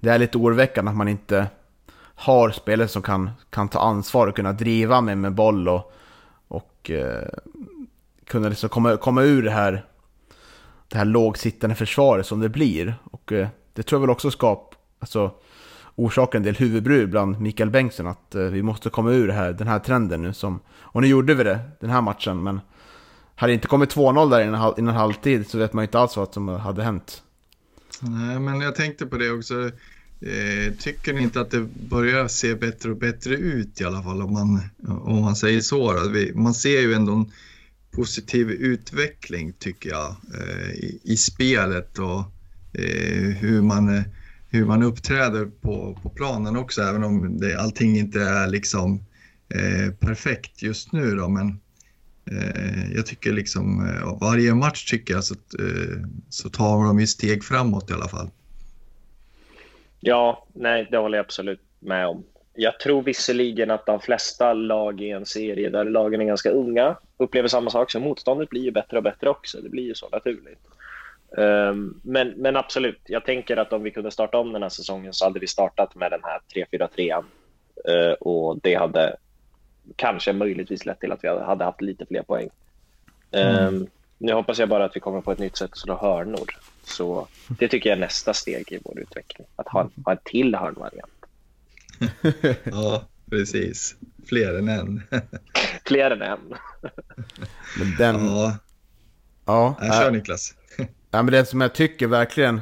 det 0.00 0.10
är 0.10 0.18
lite 0.18 0.38
oroväckande 0.38 0.90
att 0.90 0.96
man 0.96 1.08
inte 1.08 1.46
har 2.14 2.50
spelare 2.50 2.88
som 2.88 3.02
kan, 3.02 3.30
kan 3.50 3.68
ta 3.68 3.78
ansvar 3.80 4.26
och 4.26 4.36
kunna 4.36 4.52
driva 4.52 5.00
med, 5.00 5.18
med 5.18 5.34
boll 5.34 5.68
och, 5.68 5.92
och 6.48 6.90
eh, 6.90 7.28
kunna 8.26 8.48
liksom 8.48 8.68
komma, 8.68 8.96
komma 8.96 9.22
ur 9.22 9.42
det 9.42 9.50
här, 9.50 9.84
det 10.88 10.98
här 10.98 11.04
lågsittande 11.04 11.76
försvaret 11.76 12.26
som 12.26 12.40
det 12.40 12.48
blir. 12.48 12.94
Och 13.04 13.32
eh, 13.32 13.48
det 13.72 13.82
tror 13.82 13.96
jag 13.96 14.00
väl 14.00 14.10
också 14.10 14.30
skap, 14.30 14.74
alltså, 14.98 15.30
orsakar 15.94 16.38
en 16.38 16.42
del 16.42 16.54
huvudbry 16.54 17.06
bland 17.06 17.40
Mikael 17.40 17.70
Bengtsson 17.70 18.06
att 18.06 18.34
eh, 18.34 18.42
vi 18.42 18.62
måste 18.62 18.90
komma 18.90 19.10
ur 19.10 19.26
det 19.26 19.32
här, 19.32 19.52
den 19.52 19.66
här 19.66 19.78
trenden 19.78 20.22
nu. 20.22 20.32
Som, 20.32 20.60
och 20.70 21.00
nu 21.00 21.06
gjorde 21.06 21.34
vi 21.34 21.44
det 21.44 21.60
den 21.80 21.90
här 21.90 22.00
matchen, 22.00 22.42
men 22.42 22.60
hade 23.34 23.50
det 23.50 23.54
inte 23.54 23.68
kommit 23.68 23.94
2-0 23.94 24.30
där 24.30 24.44
innan, 24.44 24.74
innan 24.78 24.94
halvtid 24.94 25.50
så 25.50 25.58
vet 25.58 25.72
man 25.72 25.84
inte 25.84 25.98
alls 25.98 26.16
vad 26.16 26.34
som 26.34 26.48
hade 26.48 26.82
hänt. 26.82 27.22
Nej, 28.00 28.38
men 28.38 28.60
jag 28.60 28.74
tänkte 28.74 29.06
på 29.06 29.16
det 29.16 29.30
också. 29.30 29.70
Eh, 30.26 30.72
tycker 30.74 31.12
ni 31.12 31.22
inte 31.22 31.40
att 31.40 31.50
det 31.50 31.60
börjar 31.90 32.28
se 32.28 32.54
bättre 32.54 32.90
och 32.90 32.96
bättre 32.96 33.34
ut 33.34 33.80
i 33.80 33.84
alla 33.84 34.02
fall 34.02 34.22
om 34.22 34.32
man, 34.32 34.60
om 34.88 35.20
man 35.20 35.36
säger 35.36 35.60
så? 35.60 36.08
Vi, 36.08 36.32
man 36.34 36.54
ser 36.54 36.80
ju 36.80 36.94
ändå 36.94 37.12
en 37.12 37.30
positiv 37.90 38.50
utveckling 38.50 39.52
tycker 39.52 39.90
jag 39.90 40.16
eh, 40.34 40.70
i, 40.70 41.00
i, 41.04 41.16
spelet 41.16 41.98
och 41.98 42.20
eh, 42.72 43.28
hur, 43.28 43.62
man, 43.62 44.02
hur 44.48 44.64
man 44.64 44.82
uppträder 44.82 45.46
på, 45.46 45.98
på 46.02 46.10
planen 46.10 46.56
också 46.56 46.82
även 46.82 47.04
om 47.04 47.38
det, 47.38 47.60
allting 47.60 47.98
inte 47.98 48.20
är 48.22 48.48
liksom 48.48 49.04
eh, 49.54 49.92
perfekt 49.92 50.62
just 50.62 50.92
nu 50.92 51.14
då 51.14 51.28
men 51.28 51.60
eh, 52.30 52.92
jag 52.92 53.06
tycker 53.06 53.32
liksom 53.32 53.86
eh, 53.86 54.18
varje 54.20 54.54
match 54.54 54.90
tycker 54.90 55.14
jag 55.14 55.24
så, 55.24 55.34
eh, 55.34 56.06
så 56.28 56.48
tar 56.48 56.84
de 56.84 57.00
ju 57.00 57.06
steg 57.06 57.44
framåt 57.44 57.90
i 57.90 57.92
alla 57.92 58.08
fall. 58.08 58.30
Ja, 60.04 60.46
nej, 60.52 60.88
det 60.90 60.96
håller 60.96 61.18
jag 61.18 61.24
absolut 61.24 61.60
med 61.78 62.06
om. 62.06 62.24
Jag 62.54 62.80
tror 62.80 63.02
visserligen 63.02 63.70
att 63.70 63.86
de 63.86 64.00
flesta 64.00 64.52
lag 64.52 65.00
i 65.00 65.10
en 65.10 65.26
serie 65.26 65.70
där 65.70 65.84
lagen 65.84 66.20
är 66.20 66.24
ganska 66.24 66.50
unga 66.50 66.96
upplever 67.16 67.48
samma 67.48 67.70
sak, 67.70 67.90
så 67.90 68.00
motståndet 68.00 68.48
blir 68.48 68.62
ju 68.62 68.70
bättre 68.70 68.96
och 68.96 69.02
bättre 69.02 69.30
också. 69.30 69.60
Det 69.60 69.68
blir 69.68 69.82
ju 69.82 69.94
så 69.94 70.08
naturligt. 70.08 70.58
Um, 71.30 72.00
men, 72.04 72.28
men 72.28 72.56
absolut, 72.56 73.00
jag 73.06 73.24
tänker 73.24 73.56
att 73.56 73.72
om 73.72 73.82
vi 73.82 73.90
kunde 73.90 74.10
starta 74.10 74.38
om 74.38 74.52
den 74.52 74.62
här 74.62 74.68
säsongen 74.68 75.12
så 75.12 75.24
hade 75.24 75.40
vi 75.40 75.46
startat 75.46 75.94
med 75.94 76.10
den 76.10 76.20
här 76.22 76.40
3-4-3 76.54 77.18
uh, 77.18 77.24
ehm, 77.94 78.14
och 78.20 78.58
det 78.62 78.74
hade 78.74 79.16
kanske 79.96 80.32
möjligtvis 80.32 80.86
lett 80.86 81.00
till 81.00 81.12
att 81.12 81.24
vi 81.24 81.28
hade 81.28 81.64
haft 81.64 81.80
lite 81.80 82.06
fler 82.06 82.22
poäng. 82.22 82.48
Ehm, 83.32 83.56
mm. 83.56 83.86
Nu 84.22 84.32
hoppas 84.32 84.58
jag 84.58 84.68
bara 84.68 84.84
att 84.84 84.96
vi 84.96 85.00
kommer 85.00 85.20
på 85.20 85.32
ett 85.32 85.38
nytt 85.38 85.56
sätt 85.56 85.72
att 85.72 85.78
slå 85.78 85.96
hörnor. 85.96 86.58
Så 86.84 87.28
det 87.48 87.68
tycker 87.68 87.90
jag 87.90 87.96
är 87.96 88.00
nästa 88.00 88.34
steg 88.34 88.72
i 88.72 88.78
vår 88.84 88.98
utveckling, 88.98 89.46
att 89.56 89.68
ha, 89.68 89.90
ha 90.04 90.12
en 90.12 90.18
till 90.24 90.54
hörnvariant. 90.54 91.12
ja, 92.64 93.04
precis. 93.30 93.96
Fler 94.26 94.58
än 94.58 94.68
en. 94.68 95.02
Fler 95.86 96.10
än 96.10 96.22
en. 96.22 96.54
Men 97.78 97.96
den... 97.98 98.26
Ja. 98.26 98.56
Ja, 99.44 99.76
jag 99.80 99.94
kör 99.94 100.10
Niklas. 100.10 100.54
Ja, 101.10 101.22
men 101.22 101.26
det 101.26 101.44
som 101.44 101.60
jag 101.60 101.74
tycker 101.74 102.06
verkligen 102.06 102.60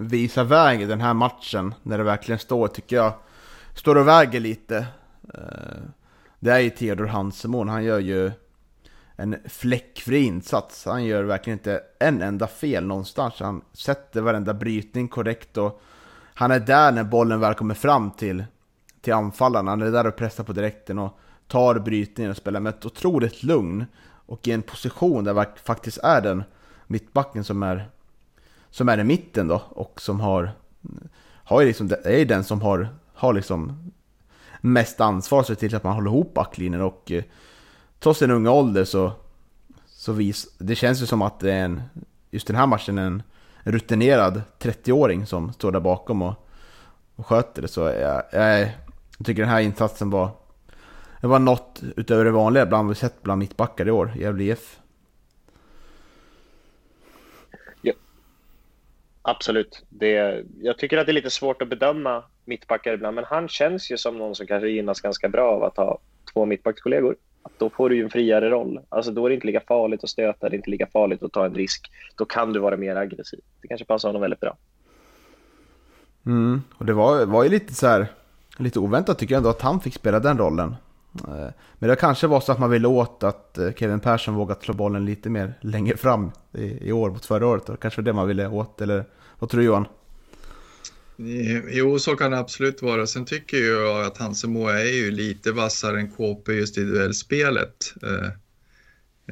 visar 0.00 0.44
väg 0.44 0.82
i 0.82 0.84
den 0.84 1.00
här 1.00 1.14
matchen, 1.14 1.74
när 1.82 1.98
det 1.98 2.04
verkligen 2.04 2.38
står, 2.38 2.68
tycker 2.68 2.96
jag, 2.96 3.12
står 3.74 3.96
och 3.96 4.08
väger 4.08 4.40
lite. 4.40 4.86
Eh, 5.34 5.82
det 6.40 6.50
är 6.50 6.58
ju 6.58 6.70
Theodor 6.70 7.06
Hansemon, 7.06 7.68
han 7.68 7.84
gör 7.84 7.98
ju 7.98 8.32
en 9.16 9.36
fläckfri 9.44 10.18
insats. 10.22 10.84
Han 10.84 11.04
gör 11.04 11.24
verkligen 11.24 11.58
inte 11.58 11.82
en 11.98 12.22
enda 12.22 12.46
fel 12.46 12.86
någonstans. 12.86 13.34
Han 13.40 13.62
sätter 13.72 14.20
varenda 14.20 14.54
brytning 14.54 15.08
korrekt 15.08 15.56
och 15.56 15.82
han 16.34 16.50
är 16.50 16.60
där 16.60 16.92
när 16.92 17.04
bollen 17.04 17.40
väl 17.40 17.54
kommer 17.54 17.74
fram 17.74 18.10
till, 18.10 18.44
till 19.00 19.12
anfallarna. 19.12 19.70
Han 19.70 19.82
är 19.82 19.90
där 19.90 20.06
och 20.06 20.16
pressar 20.16 20.44
på 20.44 20.52
direkten 20.52 20.98
och 20.98 21.18
tar 21.46 21.78
brytningen 21.78 22.30
och 22.30 22.36
spelar 22.36 22.60
med 22.60 22.70
ett 22.70 22.86
otroligt 22.86 23.42
lugn 23.42 23.86
och 24.26 24.48
i 24.48 24.52
en 24.52 24.62
position 24.62 25.24
där 25.24 25.34
det 25.34 25.46
faktiskt 25.64 25.98
är 25.98 26.20
den 26.20 26.44
mittbacken 26.86 27.44
som 27.44 27.62
är, 27.62 27.90
som 28.70 28.88
är 28.88 28.98
i 28.98 29.04
mitten 29.04 29.48
då 29.48 29.62
och 29.68 30.00
som 30.00 30.20
har, 30.20 30.50
har 31.44 31.64
liksom, 31.64 31.90
är 32.04 32.24
den 32.24 32.44
som 32.44 32.60
har, 32.60 32.88
har 33.14 33.32
liksom 33.32 33.90
mest 34.60 35.00
ansvar 35.00 35.42
så 35.42 35.54
till 35.54 35.74
att 35.74 35.84
man 35.84 35.94
håller 35.94 36.10
ihop 36.10 36.34
backlinjen 36.34 36.82
och 36.82 37.12
eh, 37.12 37.24
trots 37.98 38.18
sin 38.18 38.30
unga 38.30 38.50
ålder 38.50 38.84
så, 38.84 39.12
så 39.86 40.12
vis, 40.12 40.54
det 40.58 40.74
känns 40.74 41.02
ju 41.02 41.06
som 41.06 41.22
att 41.22 41.40
det 41.40 41.52
är 41.52 41.64
en, 41.64 41.82
just 42.30 42.46
den 42.46 42.56
här 42.56 42.66
matchen 42.66 42.98
en 42.98 43.22
rutinerad 43.58 44.42
30-åring 44.58 45.26
som 45.26 45.52
står 45.52 45.72
där 45.72 45.80
bakom 45.80 46.22
och, 46.22 46.34
och 47.16 47.26
sköter 47.26 47.62
det. 47.62 47.68
Så 47.68 47.80
jag, 47.80 48.22
jag, 48.32 48.60
jag 49.18 49.26
tycker 49.26 49.42
den 49.42 49.50
här 49.50 49.60
insatsen 49.60 50.10
var, 50.10 50.30
det 51.20 51.26
var 51.26 51.38
något 51.38 51.82
utöver 51.96 52.24
det 52.24 52.30
vanliga 52.30 52.66
bland 52.66 52.88
vi 52.88 52.94
sett 52.94 53.22
bland 53.22 53.38
mittbackar 53.38 53.88
i 53.88 53.90
år, 53.90 54.12
Gävle 54.16 54.44
IF. 54.44 54.78
Absolut. 59.28 59.82
Det, 59.88 60.44
jag 60.62 60.78
tycker 60.78 60.98
att 60.98 61.06
det 61.06 61.12
är 61.12 61.14
lite 61.14 61.30
svårt 61.30 61.62
att 61.62 61.68
bedöma 61.68 62.24
mittbackar 62.44 62.92
ibland, 62.92 63.14
men 63.14 63.24
han 63.24 63.48
känns 63.48 63.90
ju 63.90 63.96
som 63.96 64.18
någon 64.18 64.34
som 64.34 64.46
kanske 64.46 64.68
gynnas 64.68 65.00
ganska 65.00 65.28
bra 65.28 65.50
av 65.50 65.64
att 65.64 65.76
ha 65.76 65.98
två 66.32 66.44
mittbackskollegor. 66.44 67.16
Att 67.46 67.58
då 67.58 67.70
får 67.70 67.88
du 67.90 67.96
ju 67.96 68.04
en 68.04 68.10
friare 68.10 68.50
roll. 68.50 68.80
Alltså 68.88 69.12
då 69.12 69.24
är 69.24 69.28
det 69.28 69.34
inte 69.34 69.46
lika 69.46 69.60
farligt 69.60 70.04
att 70.04 70.10
stöta, 70.10 70.48
det 70.48 70.54
är 70.54 70.56
inte 70.56 70.70
lika 70.70 70.86
farligt 70.86 71.22
att 71.22 71.32
ta 71.32 71.46
en 71.46 71.54
risk. 71.54 71.90
Då 72.16 72.24
kan 72.24 72.52
du 72.52 72.60
vara 72.60 72.76
mer 72.76 72.96
aggressiv. 72.96 73.40
Det 73.62 73.68
kanske 73.68 73.86
passar 73.86 74.08
honom 74.08 74.22
väldigt 74.22 74.40
bra. 74.40 74.56
Mm, 76.26 76.62
och 76.78 76.86
det 76.86 76.92
var, 76.92 77.26
var 77.26 77.44
ju 77.44 77.50
lite 77.50 77.74
så 77.74 77.86
här, 77.86 78.06
lite 78.56 78.78
oväntat 78.78 79.18
tycker 79.18 79.34
jag 79.34 79.38
ändå 79.38 79.50
att 79.50 79.62
han 79.62 79.80
fick 79.80 79.94
spela 79.94 80.20
den 80.20 80.38
rollen. 80.38 80.76
Eh, 81.28 81.48
men 81.78 81.90
det 81.90 81.96
kanske 81.96 82.26
var 82.26 82.40
så 82.40 82.52
att 82.52 82.58
man 82.58 82.70
ville 82.70 82.88
åt 82.88 83.22
att 83.22 83.58
eh, 83.58 83.72
Kevin 83.72 84.00
Persson 84.00 84.34
vågat 84.34 84.62
slå 84.62 84.74
bollen 84.74 85.04
lite 85.04 85.30
mer 85.30 85.54
längre 85.60 85.96
fram 85.96 86.30
i, 86.52 86.88
i 86.88 86.92
år 86.92 87.10
mot 87.10 87.24
förra 87.24 87.46
året. 87.46 87.66
Det 87.66 87.76
kanske 87.76 88.00
var 88.00 88.04
det 88.04 88.12
man 88.12 88.28
ville 88.28 88.48
åt, 88.48 88.80
eller 88.80 89.04
vad 89.38 89.50
tror 89.50 89.60
du 89.60 89.66
Johan? 89.66 89.86
Jo, 91.68 91.98
så 91.98 92.16
kan 92.16 92.30
det 92.30 92.38
absolut 92.38 92.82
vara. 92.82 93.06
Sen 93.06 93.24
tycker 93.24 93.56
jag 93.56 94.06
att 94.06 94.18
Hansemo 94.18 94.66
är 94.66 94.84
ju 94.84 95.10
lite 95.10 95.52
vassare 95.52 96.00
än 96.00 96.10
KP 96.10 96.52
just 96.52 96.78
i 96.78 96.84
duellspelet. 96.84 97.94
Eh, 98.02 98.26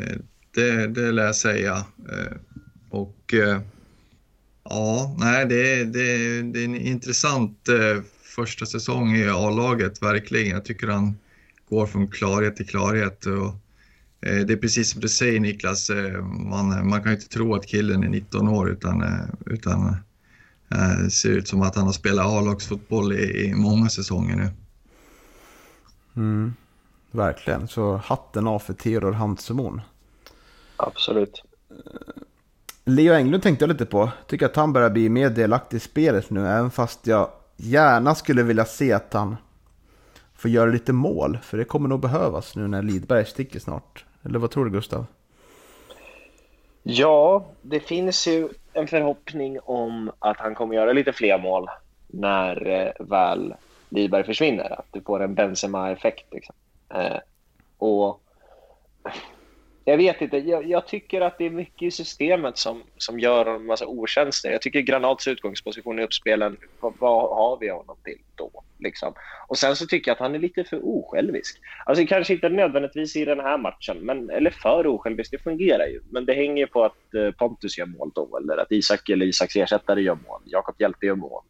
eh, 0.05 0.17
det, 0.55 0.87
det 0.87 1.13
lär 1.13 1.25
jag 1.25 1.37
säga. 1.37 1.85
Eh, 2.13 2.37
och 2.91 3.35
ja, 4.65 5.17
nej, 5.19 5.47
det, 5.47 5.85
det, 5.85 6.43
det 6.43 6.61
är 6.61 6.65
en 6.65 6.77
intressant 6.77 7.69
första 8.23 8.67
säsong 8.67 9.17
i 9.17 9.29
A-laget, 9.29 10.03
verkligen. 10.03 10.51
Jag 10.51 10.65
tycker 10.65 10.87
han 10.87 11.17
går 11.69 11.87
från 11.87 12.09
klarhet 12.09 12.57
till 12.57 12.67
klarhet. 12.67 13.27
Och, 13.27 13.55
det 14.21 14.53
är 14.53 14.57
precis 14.57 14.91
som 14.91 15.01
du 15.01 15.09
säger 15.09 15.41
Niklas, 15.41 15.91
man, 16.23 16.89
man 16.89 17.03
kan 17.03 17.13
ju 17.13 17.17
inte 17.17 17.29
tro 17.29 17.55
att 17.55 17.67
killen 17.67 18.05
är 18.05 18.09
19 18.09 18.49
år 18.49 18.71
utan, 18.71 19.05
utan 19.47 19.97
det 20.75 21.11
ser 21.11 21.31
ut 21.31 21.49
som 21.49 21.63
att 21.63 21.77
han 21.77 21.87
har 21.87 21.93
spelat 21.93 22.27
A-lagsfotboll 22.27 23.13
i, 23.13 23.47
i 23.47 23.55
många 23.55 23.89
säsonger 23.89 24.37
nu. 24.37 24.51
Mm, 26.17 26.55
verkligen, 27.11 27.69
så 27.69 27.97
hatten 27.97 28.47
av 28.47 28.59
för 28.59 28.75
Theodor 28.75 29.13
Hansemon. 29.13 29.81
Absolut. 30.77 31.43
Leo 32.85 33.15
Englund 33.15 33.43
tänkte 33.43 33.63
jag 33.63 33.69
lite 33.69 33.87
på. 33.87 34.11
Tycker 34.27 34.47
att 34.47 34.57
han 34.57 34.73
börjar 34.73 34.91
bli 34.91 35.09
mer 35.09 35.31
delaktig 35.31 35.77
i 35.77 35.81
spelet 35.81 36.31
nu, 36.31 36.47
även 36.47 36.71
fast 36.71 37.07
jag 37.07 37.31
gärna 37.57 38.15
skulle 38.15 38.43
vilja 38.43 38.65
se 38.65 38.93
att 38.93 39.13
han 39.13 39.37
få 40.35 40.49
göra 40.49 40.71
lite 40.71 40.93
mål. 40.93 41.39
För 41.43 41.59
det 41.59 41.65
kommer 41.65 41.89
nog 41.89 42.01
behövas 42.01 42.57
nu 42.57 42.69
när 42.69 42.83
Lidberg 42.83 43.27
sticker 43.27 43.61
snart. 43.61 44.05
Eller 44.23 44.39
vad 44.39 44.51
tror 44.51 44.65
du 44.65 44.71
Gustav? 44.71 45.07
Ja, 46.83 47.47
det 47.63 47.81
finns 47.81 48.27
ju 48.27 48.49
en 48.75 48.87
förhoppning 48.87 49.59
om 49.61 50.13
att 50.19 50.41
han 50.41 50.55
kommer 50.55 50.75
göra 50.75 50.93
lite 50.93 51.13
fler 51.13 51.39
mål 51.39 51.69
när 52.07 52.67
eh, 52.67 53.07
väl 53.07 53.55
Liberg 53.89 54.25
försvinner. 54.25 54.79
Att 54.79 54.87
du 54.91 55.01
får 55.01 55.23
en 55.23 55.35
Benzema-effekt. 55.35 56.27
Liksom. 56.33 56.55
Eh, 56.95 57.19
och 57.79 58.21
jag 59.85 59.97
vet 59.97 60.21
inte, 60.21 60.37
jag, 60.37 60.67
jag, 60.67 60.87
tycker 60.87 61.21
att 61.21 61.39
det 61.39 61.47
är 61.47 61.51
mycket 61.51 61.83
i 61.83 61.91
systemet 61.91 62.59
som, 62.59 62.83
som 62.97 63.21
gör 63.21 63.47
en 63.47 63.67
massa 63.67 63.87
otjänster. 63.87 64.51
Jag 64.51 64.63
tycker 64.63 64.81
Granats 64.81 65.29
utgångsposition 65.29 65.99
i 65.99 66.03
uppspelen, 66.03 66.57
vad, 66.81 66.93
vad 66.99 67.37
har 67.37 67.59
vi 67.61 67.69
honom 67.69 67.97
till 68.05 68.19
då? 68.35 68.51
Liksom. 68.79 69.15
Och 69.49 69.59
sen 69.59 69.77
så 69.77 69.87
tycker 69.87 70.11
jag 70.11 70.15
att 70.15 70.21
han 70.21 70.35
är 70.35 70.39
lite 70.39 70.65
för 70.65 70.81
osjälvisk. 70.83 71.61
Alltså 71.87 72.07
kanske 72.07 72.35
inte 72.35 72.49
nödvändigtvis 72.49 73.17
i 73.17 73.25
den 73.25 73.41
här 73.41 73.59
matchen, 73.59 73.99
men, 74.01 74.31
eller 74.31 74.51
för 74.51 74.87
osjälvisk, 74.87 75.31
det 75.31 75.39
fungerar 75.39 75.87
ju. 75.87 76.01
Men 76.11 76.27
det 76.27 76.35
hänger 76.35 76.67
på 76.67 76.85
att 76.85 77.15
eh, 77.15 77.31
Pontus 77.31 77.79
gör 77.79 77.87
mål 77.87 78.11
då, 78.15 78.39
eller 78.43 78.57
att 78.57 78.73
Isak 78.73 79.09
eller 79.09 79.27
Isaks 79.27 79.57
ersättare 79.57 80.03
gör 80.03 80.19
mål, 80.27 80.41
Jakob 80.45 80.75
Hjälte 80.79 81.07
gör 81.07 81.15
mål. 81.15 81.43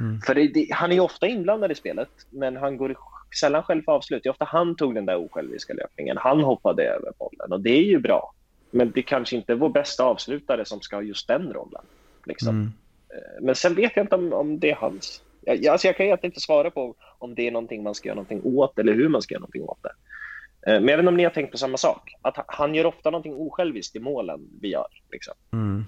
Mm. 0.00 0.20
För 0.20 0.34
det, 0.34 0.48
det, 0.48 0.68
han 0.70 0.92
är 0.92 1.00
ofta 1.00 1.26
inblandad 1.26 1.72
i 1.72 1.74
spelet, 1.74 2.10
men 2.30 2.56
han 2.56 2.76
går 2.76 2.90
sällan 3.36 3.62
själv 3.62 3.82
för 3.82 3.92
avslut. 3.92 4.22
Det 4.22 4.28
är 4.28 4.30
ofta 4.30 4.44
han 4.44 4.76
tog 4.76 4.94
den 4.94 5.06
där 5.06 5.16
osjälviska 5.16 5.74
löpningen. 5.74 6.16
Han 6.16 6.40
hoppade 6.40 6.82
över 6.82 7.12
bollen 7.18 7.52
och 7.52 7.60
det 7.60 7.70
är 7.70 7.84
ju 7.84 7.98
bra. 7.98 8.34
Men 8.70 8.90
det 8.90 9.02
kanske 9.02 9.36
inte 9.36 9.52
är 9.52 9.56
vår 9.56 9.68
bästa 9.68 10.04
avslutare 10.04 10.64
som 10.64 10.80
ska 10.80 10.96
ha 10.96 11.02
just 11.02 11.28
den 11.28 11.52
rollen. 11.52 11.82
Liksom. 12.24 12.48
Mm. 12.48 12.72
Eh, 13.08 13.44
men 13.44 13.54
sen 13.54 13.74
vet 13.74 13.92
jag 13.96 14.04
inte 14.04 14.14
om, 14.14 14.32
om 14.32 14.58
det 14.58 14.70
är 14.70 14.74
hans. 14.74 15.22
Jag, 15.40 15.66
alltså 15.66 15.86
jag 15.86 15.96
kan 15.96 16.06
egentligen 16.06 16.30
inte 16.30 16.40
svara 16.40 16.70
på 16.70 16.94
om 17.18 17.34
det 17.34 17.46
är 17.46 17.50
någonting 17.50 17.82
man 17.82 17.94
ska 17.94 18.08
göra 18.08 18.14
någonting 18.14 18.40
åt 18.44 18.78
eller 18.78 18.94
hur 18.94 19.08
man 19.08 19.22
ska 19.22 19.34
göra 19.34 19.40
någonting 19.40 19.62
åt 19.62 19.82
det. 19.82 19.92
Eh, 20.66 20.80
men 20.80 20.88
jag 20.88 20.96
vet 20.96 21.02
inte 21.02 21.08
om 21.08 21.16
ni 21.16 21.24
har 21.24 21.30
tänkt 21.30 21.52
på 21.52 21.58
samma 21.58 21.76
sak. 21.76 22.14
Att 22.22 22.44
han 22.46 22.74
gör 22.74 22.86
ofta 22.86 23.10
någonting 23.10 23.34
osjälviskt 23.34 23.96
i 23.96 24.00
målen 24.00 24.48
vi 24.60 24.68
gör. 24.68 24.88
Liksom. 25.10 25.34
Mm. 25.52 25.84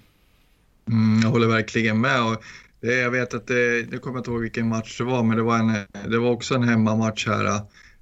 Mm, 0.86 1.20
jag 1.22 1.30
håller 1.30 1.46
verkligen 1.46 2.00
med. 2.00 2.22
Och 2.22 2.44
jag 2.82 3.10
vet 3.10 3.34
att 3.34 3.46
det, 3.46 3.82
det 3.82 3.98
kommer 3.98 4.16
jag 4.16 4.20
inte 4.20 4.30
ihåg 4.30 4.40
vilken 4.40 4.68
match 4.68 4.98
det 4.98 5.04
var, 5.04 5.22
men 5.22 5.36
det 5.36 5.42
var, 5.42 5.58
en, 5.58 5.72
det 6.10 6.18
var 6.18 6.30
också 6.30 6.54
en 6.54 6.62
hemmamatch 6.62 7.26
här 7.26 7.46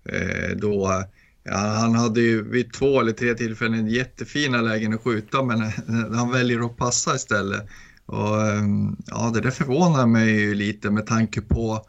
eh, 0.05 0.57
då 0.57 1.05
ja, 1.45 1.57
han 1.57 1.95
hade 1.95 2.21
ju 2.21 2.43
vid 2.43 2.73
två 2.73 3.01
eller 3.01 3.13
tre 3.13 3.35
tillfällen 3.35 3.87
jättefina 3.87 4.61
lägen 4.61 4.95
att 4.95 5.01
skjuta, 5.01 5.43
men 5.43 5.61
han 6.15 6.33
väljer 6.33 6.67
att 6.67 6.77
passa 6.77 7.15
istället. 7.15 7.67
Och, 8.07 8.47
ehm, 8.47 8.97
ja, 9.07 9.31
det 9.35 9.41
där 9.41 9.51
förvånar 9.51 10.07
mig 10.07 10.41
ju 10.41 10.55
lite 10.55 10.91
med 10.91 11.07
tanke 11.07 11.41
på, 11.41 11.87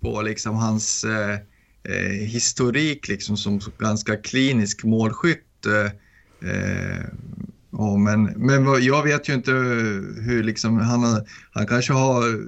på 0.00 0.22
liksom 0.22 0.56
hans 0.56 1.04
eh, 1.04 1.38
eh 1.84 2.26
historik 2.26 3.08
liksom 3.08 3.36
som 3.36 3.60
ganska 3.78 4.16
klinisk 4.16 4.84
målskytt. 4.84 5.66
Eh, 5.66 5.90
eh 6.50 7.04
Ja, 7.72 7.96
men, 7.96 8.22
men 8.24 8.82
jag 8.82 9.02
vet 9.02 9.28
ju 9.28 9.34
inte 9.34 9.52
hur 10.22 10.42
liksom, 10.42 10.78
han, 10.78 11.24
han 11.52 11.66
kanske 11.66 11.92
har 11.92 12.46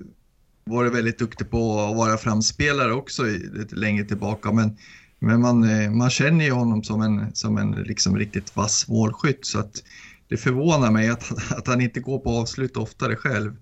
varit 0.64 0.94
väldigt 0.94 1.18
duktig 1.18 1.50
på 1.50 1.80
att 1.80 1.96
vara 1.96 2.16
framspelare 2.16 2.92
också 2.92 3.22
lite 3.52 3.76
längre 3.76 4.04
tillbaka. 4.04 4.52
Men, 4.52 4.76
men 5.18 5.40
man, 5.40 5.64
eh, 5.64 5.90
man 5.90 6.10
känner 6.10 6.44
ju 6.44 6.50
honom 6.50 6.82
som 6.82 7.02
en, 7.02 7.34
som 7.34 7.58
en 7.58 7.70
liksom 7.70 8.16
riktigt 8.16 8.56
vass 8.56 8.88
målskytt 8.88 9.46
så 9.46 9.58
att 9.58 9.82
det 10.28 10.36
förvånar 10.36 10.90
mig 10.90 11.08
att, 11.08 11.52
att 11.56 11.66
han 11.66 11.80
inte 11.80 12.00
går 12.00 12.18
på 12.18 12.30
avslut 12.30 12.76
oftare 12.76 13.16
själv. 13.16 13.56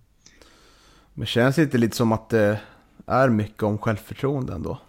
Men 1.14 1.26
känns 1.26 1.56
det 1.56 1.62
inte 1.62 1.78
lite 1.78 1.96
som 1.96 2.12
att 2.12 2.30
det 2.30 2.60
är 3.06 3.28
mycket 3.28 3.62
om 3.62 3.78
självförtroende 3.78 4.52
ändå? 4.52 4.80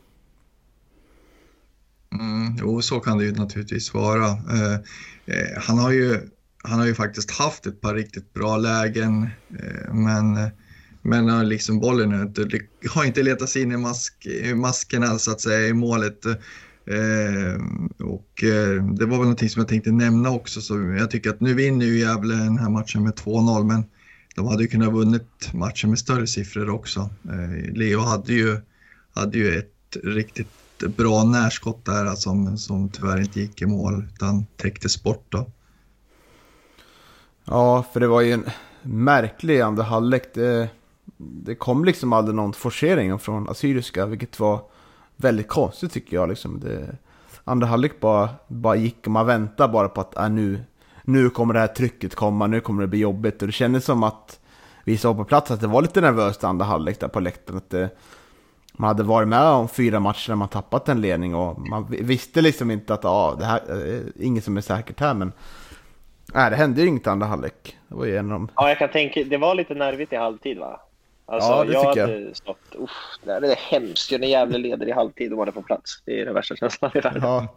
Mm, 2.12 2.56
jo, 2.60 2.82
så 2.82 3.00
kan 3.00 3.18
det 3.18 3.26
ju 3.26 3.32
naturligtvis 3.32 3.94
vara. 3.94 4.26
Eh, 4.28 4.74
eh, 5.26 5.62
han, 5.62 5.78
har 5.78 5.92
ju, 5.92 6.30
han 6.64 6.80
har 6.80 6.86
ju 6.86 6.96
faktiskt 6.96 7.32
haft 7.32 7.66
ett 7.66 7.82
par 7.82 7.96
riktigt 7.96 8.34
bra 8.34 8.58
lägen, 8.58 9.24
eh, 9.60 9.94
men, 9.94 10.50
men 11.02 11.30
har 11.30 11.44
liksom 11.44 11.80
bollen 11.80 12.22
inte, 12.22 12.60
har 12.90 13.06
inte 13.06 13.24
letat 13.24 13.50
sig 13.50 13.62
in 13.62 13.72
i, 13.72 13.78
mask, 13.78 14.28
maskerna 14.56 15.20
så 15.20 15.32
att 15.32 15.42
säga 15.42 15.68
i 15.68 15.74
målet. 15.74 16.26
Eh, 16.26 17.62
och 18.06 18.30
det 18.98 19.06
var 19.06 19.18
väl 19.18 19.20
någonting 19.20 19.50
som 19.50 19.60
jag 19.60 19.70
tänkte 19.70 19.92
nämna 19.92 20.30
också, 20.30 20.62
så 20.62 20.80
jag 20.80 21.12
tycker 21.12 21.30
att 21.30 21.40
nu 21.40 21.54
vinner 21.54 21.86
ju 21.86 22.00
Gävle 22.00 22.36
den 22.36 22.58
här 22.58 22.70
matchen 22.70 23.04
med 23.04 23.14
2-0, 23.14 23.64
men 23.64 23.84
de 24.36 24.48
hade 24.48 24.64
ju 24.64 24.70
kunnat 24.70 24.94
vunnit 24.94 25.54
matchen 25.54 25.90
med 25.90 26.00
större 26.00 26.28
siffror 26.28 26.70
också. 26.70 27.10
Leo 27.74 28.00
hade 28.00 28.34
ju, 28.34 28.58
hade 29.14 29.38
ju 29.38 29.58
ett 29.58 29.98
riktigt 30.04 30.48
bra 30.98 31.24
närskott 31.24 31.86
där 31.86 32.16
som, 32.16 32.58
som 32.58 32.90
tyvärr 32.90 33.20
inte 33.20 33.42
gick 33.42 33.62
i 33.62 33.66
mål 33.66 34.08
utan 34.16 34.46
täcktes 34.58 35.04
bort 35.04 35.26
då. 35.30 35.52
Ja, 37.46 37.84
för 37.94 38.00
det 38.00 38.08
var 38.08 38.22
ju 38.22 38.32
en 38.32 38.50
märklig 38.82 39.62
andra 39.62 39.84
halvlek. 39.84 40.34
Det, 40.34 40.70
det 41.18 41.56
kom 41.56 41.86
liksom 41.86 42.14
aldrig 42.14 42.36
någon 42.36 42.54
forcering 42.54 43.20
från 43.20 43.50
Assyriska, 43.50 44.06
vilket 44.06 44.40
var 44.40 44.62
väldigt 45.16 45.48
konstigt 45.48 45.92
tycker 45.92 46.16
jag. 46.16 46.30
Liksom 46.30 46.60
det, 46.60 46.96
andra 47.44 47.68
halvlek 47.68 48.00
bara, 48.00 48.30
bara 48.48 48.76
gick 48.76 49.06
och 49.06 49.12
man 49.12 49.26
väntade 49.26 49.74
bara 49.74 49.90
på 49.90 50.02
att 50.02 50.18
äh, 50.18 50.30
nu, 50.30 50.64
nu 51.04 51.30
kommer 51.30 51.54
det 51.54 51.60
här 51.60 51.68
trycket 51.68 52.16
komma, 52.16 52.48
nu 52.48 52.60
kommer 52.60 52.82
det 52.82 52.88
bli 52.88 53.00
jobbigt. 53.00 53.42
Och 53.42 53.48
det 53.48 53.52
kändes 53.52 53.86
som 53.86 54.04
att 54.04 54.40
vi 54.84 54.98
sa 54.98 55.14
på 55.14 55.24
plats 55.24 55.52
att 55.52 55.62
det 55.62 55.68
var 55.68 55.82
lite 55.82 56.02
nervöst 56.02 56.44
andra 56.44 56.66
halvlek 56.66 57.00
där 57.00 57.08
på 57.08 57.20
läktaren. 57.20 57.58
Att 57.58 57.70
det, 57.70 57.90
man 58.74 58.88
hade 58.88 59.04
varit 59.04 59.28
med 59.28 59.48
om 59.48 59.68
fyra 59.68 60.00
matcher 60.00 60.30
när 60.30 60.36
man 60.36 60.48
tappat 60.48 60.90
en 60.90 61.02
ledning 61.02 61.36
och 61.36 61.60
man 61.60 61.86
visste 61.90 62.42
liksom 62.42 62.72
inte 62.72 62.94
att 62.94 63.06
ah, 63.06 63.36
det 63.36 63.46
här 63.46 63.62
äh, 63.70 63.78
är 63.78 64.04
inget 64.20 64.44
som 64.44 64.58
är 64.58 64.62
säkert 64.62 65.00
här. 65.00 65.14
Men 65.14 65.32
nej, 66.34 66.50
det 66.50 66.56
hände 66.56 66.82
ju 66.82 66.88
inget 66.88 67.08
andra 67.08 67.28
halvlek. 67.28 67.78
Det 67.88 67.96
var 67.96 68.06
ju 68.06 68.18
en 68.18 68.32
av. 68.32 68.52
Ja, 68.56 68.70
jag 68.70 68.78
kan 68.78 68.90
tänka, 68.90 69.24
det 69.24 69.38
var 69.38 69.56
lite 69.56 69.74
nervigt 69.74 70.14
i 70.14 70.16
halvtid 70.16 70.58
va? 70.58 70.82
Alltså, 71.26 71.50
ja, 71.50 71.64
det 71.64 71.74
jag 71.74 71.94
tycker 71.94 72.08
hade 72.08 72.20
jag. 72.20 72.36
stått, 72.36 72.76
uff, 72.76 73.20
det 73.24 73.32
är 73.32 73.56
hemskt 73.56 74.12
ju 74.12 74.18
när 74.18 74.28
Gävle 74.28 74.58
leder 74.58 74.88
i 74.88 74.92
halvtid 74.92 75.32
och 75.32 75.38
man 75.38 75.48
är 75.48 75.52
på 75.52 75.62
plats. 75.62 76.02
Det 76.06 76.22
är 76.22 76.26
den 76.26 76.34
värsta 76.34 76.56
känslan 76.56 76.92
i 76.96 77.00
världen. 77.00 77.22
Ja. 77.24 77.48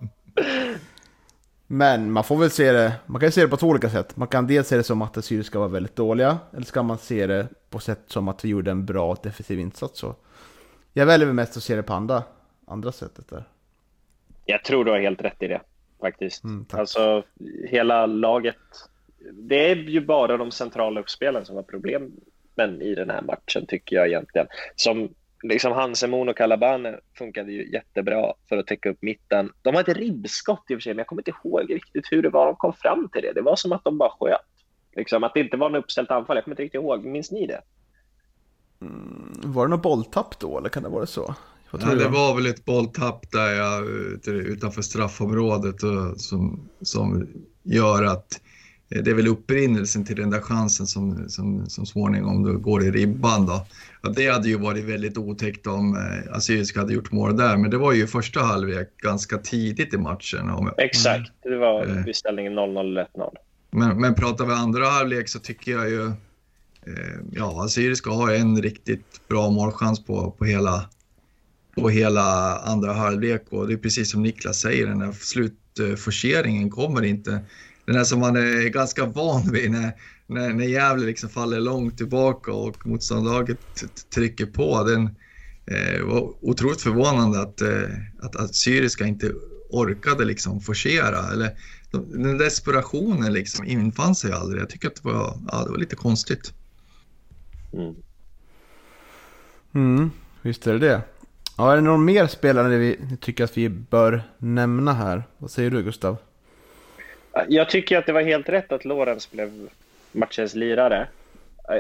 Men 1.67 2.13
man 2.13 2.25
får 2.25 2.37
väl 2.37 2.51
se 2.51 2.73
det, 2.73 2.93
man 3.07 3.21
kan 3.21 3.33
se 3.33 3.41
det 3.41 3.49
på 3.49 3.57
två 3.57 3.67
olika 3.67 3.91
sätt. 3.91 4.17
Man 4.17 4.29
kan 4.29 4.47
dels 4.47 4.69
se 4.69 4.77
det 4.77 4.83
som 4.83 5.03
att 5.03 5.17
Assyriska 5.17 5.59
var 5.59 5.69
väldigt 5.69 5.97
dåliga, 5.97 6.39
eller 6.53 6.67
ska 6.67 6.83
man 6.83 6.99
se 6.99 7.27
det 7.27 7.49
på 7.71 7.79
sätt 7.79 8.03
som 8.07 8.29
att 8.29 8.45
vi 8.45 8.49
gjorde 8.49 8.71
en 8.71 8.87
bra 8.87 9.17
defensiv 9.23 9.61
insats. 9.61 9.99
Så 9.99 10.15
jag 10.93 11.07
väljer 11.07 11.27
väl 11.27 11.35
mest 11.35 11.57
att 11.57 11.63
se 11.63 11.77
det 11.77 11.83
på 11.83 11.93
andra, 11.93 12.23
andra 12.67 12.93
sättet 12.93 13.29
där. 13.29 13.45
Jag 14.45 14.65
tror 14.65 14.85
du 14.85 14.91
har 14.91 14.99
helt 14.99 15.23
rätt 15.23 15.43
i 15.43 15.49
det 15.49 15.61
faktiskt. 16.01 16.45
Mm, 16.45 16.67
alltså 16.71 17.25
hela 17.69 18.07
laget. 18.07 18.57
Det 19.33 19.71
är 19.71 19.77
ju 19.77 20.01
bara 20.01 20.37
de 20.37 20.51
centrala 20.51 21.01
uppspelen 21.01 21.45
som 21.45 21.57
var 21.57 21.63
problemen 21.63 22.13
i 22.83 22.95
den 22.95 23.11
här 23.11 23.23
matchen 23.23 23.67
tycker 23.67 23.97
jag 23.97 24.07
egentligen. 24.07 24.47
Som 24.77 25.09
liksom 25.43 25.73
Hansemon 25.73 26.29
och 26.29 26.37
Calabane 26.37 27.01
funkade 27.19 27.53
ju 27.53 27.73
jättebra 27.73 28.33
för 28.49 28.57
att 28.57 28.67
täcka 28.67 28.91
upp 28.91 29.03
mitten. 29.03 29.53
De 29.63 29.75
har 29.75 29.83
ett 29.83 29.97
ribbskott 29.97 30.65
i 30.69 30.75
och 30.75 30.77
för 30.77 30.81
sig, 30.81 30.95
men 30.95 30.99
jag 30.99 31.07
kommer 31.07 31.21
inte 31.21 31.33
ihåg 31.45 31.75
riktigt 31.75 32.13
hur 32.13 32.23
det 32.23 32.29
var 32.29 32.47
de 32.47 32.57
kom 32.57 32.73
fram 32.73 33.09
till 33.09 33.23
det. 33.23 33.33
Det 33.33 33.43
var 33.43 33.57
som 33.57 33.73
att 33.73 33.85
de 33.85 33.99
bara 33.99 34.11
sköt. 34.21 34.41
Liksom, 34.97 35.25
att 35.25 35.35
det 35.35 35.41
inte 35.41 35.57
var 35.57 35.71
något 35.71 35.85
uppställt 35.85 36.11
anfall. 36.11 36.37
Jag 36.37 36.45
kommer 36.45 36.53
inte 36.53 36.63
riktigt 36.63 36.81
ihåg. 36.81 37.05
Minns 37.05 37.31
ni 37.31 37.47
det? 37.47 37.61
Var 39.45 39.67
det 39.67 39.71
något 39.71 39.83
bolltapp 39.83 40.39
då, 40.39 40.59
eller 40.59 40.69
kan 40.69 40.83
det 40.83 40.89
vara 40.89 41.07
så? 41.07 41.35
Vad 41.77 41.85
tror 41.85 41.93
Ja, 41.93 41.99
du 41.99 42.05
det 42.05 42.11
var 42.19 42.35
väl 42.35 42.47
ett 42.47 42.65
bolltapp 42.65 43.31
där 43.33 43.51
jag, 43.55 43.87
utanför 44.27 44.83
straffområdet 44.83 45.83
och, 45.83 46.21
som, 46.21 46.69
som 46.83 47.27
gör 47.63 48.03
att 48.05 48.41
eh, 48.91 49.03
det 49.03 49.11
är 49.11 49.15
väl 49.15 49.29
upprinnelsen 49.29 50.05
till 50.05 50.17
den 50.17 50.31
där 50.31 50.41
chansen 50.41 50.87
som, 50.87 51.29
som, 51.29 51.67
som 51.69 51.87
småningom 51.87 52.43
då 52.43 52.53
går 52.59 52.85
i 52.85 52.91
ribban. 52.91 53.47
Då. 53.47 53.67
Ja, 54.03 54.09
det 54.17 54.29
hade 54.29 54.49
ju 54.49 54.59
varit 54.59 54.85
väldigt 54.85 55.19
otäckt 55.19 55.67
om 55.67 55.97
eh, 55.97 56.37
Assyriska 56.37 56.81
hade 56.81 56.93
gjort 56.95 57.13
mål 57.13 57.37
där, 57.37 57.57
men 57.57 57.71
det 57.71 57.79
var 57.79 57.93
ju 57.93 58.07
första 58.07 58.41
halvlek 58.41 58.89
ganska 59.03 59.39
tidigt 59.39 59.95
i 59.95 59.99
matchen. 59.99 60.51
Om 60.51 60.67
jag, 60.77 60.85
Exakt. 60.87 61.33
Det 61.43 61.57
var 61.57 61.83
Eh. 61.87 62.05
vid 62.05 62.17
ställningen 62.17 62.59
0-0 62.59 62.81
eller 62.81 63.05
1-0. 63.05 63.35
men, 63.71 64.01
men 64.01 64.15
pratar 64.15 64.47
vi 64.47 64.53
andra 64.53 64.87
halvlek 64.87 65.29
så 65.29 65.39
tycker 65.39 65.73
jag 65.73 65.91
ju 65.91 66.07
eh, 66.87 67.17
ja, 67.33 67.65
Assyriska 67.65 68.11
har 68.11 68.33
en 68.35 68.63
riktigt 68.63 69.29
bra 69.29 69.51
målchans 69.51 70.05
på, 70.05 70.31
på, 70.31 70.45
hela, 70.45 70.85
på 71.77 71.89
hela 71.89 72.59
andra 72.59 72.93
halvlek 72.93 73.45
och 73.49 73.67
det 73.69 73.73
är 73.73 73.79
precis 73.79 74.11
som 74.11 74.23
Niklas 74.23 74.61
säger, 74.61 74.87
den 74.87 75.01
här 75.01 75.13
slutforceringen 75.13 76.71
kommer 76.71 77.03
inte. 77.03 77.41
Den 77.85 77.97
här 77.97 78.05
som 78.05 78.21
man 78.21 78.37
är 78.37 78.69
ganska 78.69 79.05
van 79.07 79.53
vid 79.53 79.71
när, 79.71 79.93
när, 80.27 80.53
när 80.53 80.65
Gävle 80.65 81.07
liksom 81.07 81.29
faller 81.29 81.61
långt 81.61 81.97
tillbaka 81.97 82.53
och 82.53 82.87
motståndarlaget 82.87 83.59
trycker 84.15 84.47
på. 84.47 84.85
Den 84.85 85.03
eh, 85.67 86.05
var 86.05 86.35
otroligt 86.41 86.81
förvånande 86.81 87.41
att, 87.41 87.61
eh, 87.61 87.89
att 88.21 88.37
Assyriska 88.37 89.07
inte 89.07 89.33
orkade 89.71 90.25
liksom 90.25 90.61
forcera. 90.61 91.33
Eller, 91.33 91.51
de- 91.91 92.23
den 92.23 92.39
desperationen 92.39 93.33
liksom 93.33 93.65
infann 93.65 94.15
sig 94.15 94.33
aldrig. 94.33 94.63
Jag 94.63 94.71
tycker 94.71 94.89
att 94.89 94.95
det 94.95 95.09
var, 95.09 95.39
ja, 95.53 95.65
det 95.65 95.71
var 95.71 95.79
lite 95.79 95.97
konstigt. 95.97 96.53
Mm. 97.73 97.95
Mm, 99.75 100.11
visst 100.43 100.67
är 100.67 100.73
det 100.73 100.79
det. 100.79 101.03
Ja, 101.59 101.73
är 101.73 101.77
det 101.77 101.83
någon 101.83 102.05
mer 102.05 102.27
spelare 102.27 102.77
vi 102.79 102.99
tycker 103.21 103.45
att 103.45 103.57
vi 103.57 103.69
bör 103.69 104.23
nämna 104.39 104.93
här? 104.93 105.23
Vad 105.39 105.51
säger 105.51 105.71
du 105.71 105.83
Gustav? 105.83 106.17
Jag 107.49 107.71
tycker 107.71 107.99
att 107.99 108.07
det 108.07 108.13
var 108.13 108.23
helt 108.23 108.49
rätt 108.49 108.73
att 108.73 108.85
Lorenz 108.85 109.31
blev 109.31 109.69
matchens 110.13 110.55
lirare. 110.55 111.09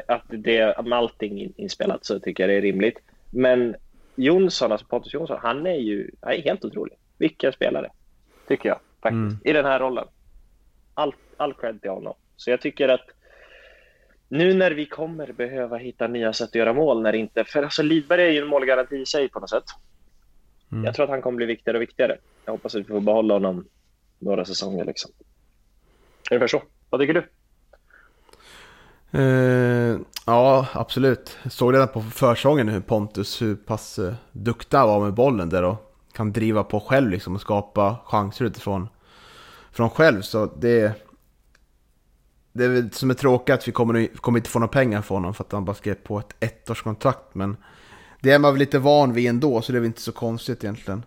Att 0.09 0.22
det, 0.29 0.83
med 0.85 0.93
allting 0.99 1.41
in- 1.41 1.53
inspelat 1.57 2.05
så 2.05 2.20
tycker 2.20 2.43
jag 2.43 2.51
det 2.51 2.55
är 2.57 2.61
rimligt. 2.72 2.99
Men 3.31 3.74
Jonsson, 4.14 4.72
alltså 4.72 4.87
Pontus 4.87 5.14
Jonsson, 5.14 5.39
han 5.43 5.66
är 5.66 5.74
ju 5.79 6.11
han 6.22 6.33
är 6.33 6.43
helt 6.43 6.64
otrolig. 6.64 6.97
Vilken 7.18 7.53
spelare, 7.53 7.91
tycker 8.49 8.68
jag 8.68 8.79
faktiskt, 9.03 9.12
Mm. 9.20 9.39
i 9.45 9.53
den 9.53 9.64
här 9.64 9.81
rollen. 9.81 10.05
All, 10.95 11.14
all 11.37 11.55
cred 11.55 11.81
till 11.83 11.91
honom. 11.91 12.14
Så 12.37 12.51
jag 12.51 12.61
tycker 12.61 12.89
att 12.89 13.07
nu 14.29 14.55
när 14.55 14.70
vi 14.70 14.87
kommer 14.87 15.33
behöva 15.33 15.77
hitta 15.77 16.07
nya 16.07 16.33
sätt 16.33 16.49
att 16.49 16.55
göra 16.55 16.72
mål, 16.72 17.03
när 17.03 17.12
inte, 17.12 17.45
för 17.45 17.62
alltså 17.62 17.83
Lidberg 17.83 18.22
är 18.22 18.31
ju 18.31 18.39
en 18.39 18.47
målgaranti 18.47 18.97
i 18.97 19.07
sig 19.07 19.29
på 19.29 19.41
något 19.41 19.51
sätt. 19.51 19.64
Mm. 20.72 20.85
Jag 20.85 20.95
tror 20.95 21.05
att 21.05 21.11
han 21.11 21.22
kommer 21.22 21.37
bli 21.37 21.47
viktigare 21.47 21.79
och 21.79 21.83
viktigare. 21.83 22.18
Jag 22.45 22.53
hoppas 22.53 22.74
att 22.74 22.81
vi 22.81 22.85
får 22.85 23.01
behålla 23.01 23.35
honom 23.35 23.64
några 24.18 24.45
säsonger 24.45 24.85
liksom. 24.85 25.11
Ungefär 26.31 26.47
så. 26.47 26.62
Vad 26.91 27.01
tycker 27.01 27.14
du? 27.14 27.29
Eh, 29.18 29.99
ja, 30.27 30.66
absolut. 30.72 31.39
Jag 31.43 31.53
såg 31.53 31.74
redan 31.74 31.89
på 31.89 32.03
försången 32.03 32.68
hur 32.68 32.81
Pontus, 32.81 33.43
hur 33.43 33.57
pass 33.57 33.99
eh, 33.99 34.14
duktig 34.33 34.79
han 34.79 34.88
var 34.88 35.01
med 35.01 35.14
bollen 35.14 35.49
där 35.49 35.63
och 35.63 35.76
kan 36.13 36.33
driva 36.33 36.64
på 36.64 36.80
själv 36.80 37.11
liksom 37.11 37.34
och 37.34 37.41
skapa 37.41 37.96
chanser 38.05 38.45
utifrån 38.45 38.88
från 39.72 39.91
själv. 39.91 40.22
Så 40.22 40.46
det, 40.46 40.92
det 42.57 42.64
är 42.64 42.68
väl 42.68 42.92
som 42.92 43.11
är 43.11 43.14
tråkigt 43.14 43.54
att 43.54 43.68
vi 43.68 43.72
kommer, 43.72 44.07
kommer 44.07 44.38
inte 44.38 44.50
få 44.50 44.58
några 44.58 44.72
pengar 44.72 45.03
för 45.03 45.14
honom 45.14 45.34
för 45.34 45.45
att 45.45 45.53
han 45.53 45.64
bara 45.64 45.74
skrev 45.74 45.95
på 45.95 46.18
ett 46.18 46.34
ettårskontrakt. 46.41 47.34
Men 47.34 47.57
det 48.20 48.33
är 48.33 48.38
man 48.38 48.53
väl 48.53 48.58
lite 48.58 48.78
van 48.78 49.12
vid 49.12 49.28
ändå 49.28 49.62
så 49.62 49.72
det 49.72 49.78
är 49.78 49.80
väl 49.80 49.87
inte 49.87 50.00
så 50.00 50.12
konstigt 50.12 50.64
egentligen. 50.64 51.03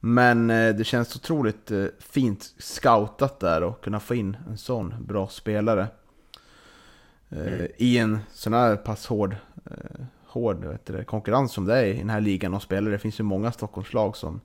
Men 0.00 0.50
eh, 0.50 0.74
det 0.74 0.84
känns 0.84 1.16
otroligt 1.16 1.70
eh, 1.70 1.84
fint 1.98 2.54
scoutat 2.58 3.40
där 3.40 3.62
och 3.62 3.84
kunna 3.84 4.00
få 4.00 4.14
in 4.14 4.36
en 4.48 4.58
sån 4.58 4.94
bra 5.00 5.28
spelare. 5.28 5.86
Eh, 7.30 7.64
I 7.76 7.98
en 7.98 8.18
sån 8.32 8.52
här 8.52 8.76
pass 8.76 9.06
hård, 9.06 9.36
hård 10.26 10.78
det, 10.84 11.04
konkurrens 11.04 11.52
som 11.52 11.64
det 11.64 11.76
är 11.78 11.84
i 11.84 11.98
den 11.98 12.10
här 12.10 12.20
ligan 12.20 12.54
och 12.54 12.62
spelare. 12.62 12.94
Det 12.94 12.98
finns 12.98 13.20
ju 13.20 13.24
många 13.24 13.52
Stockholmslag 13.52 14.16
som 14.16 14.40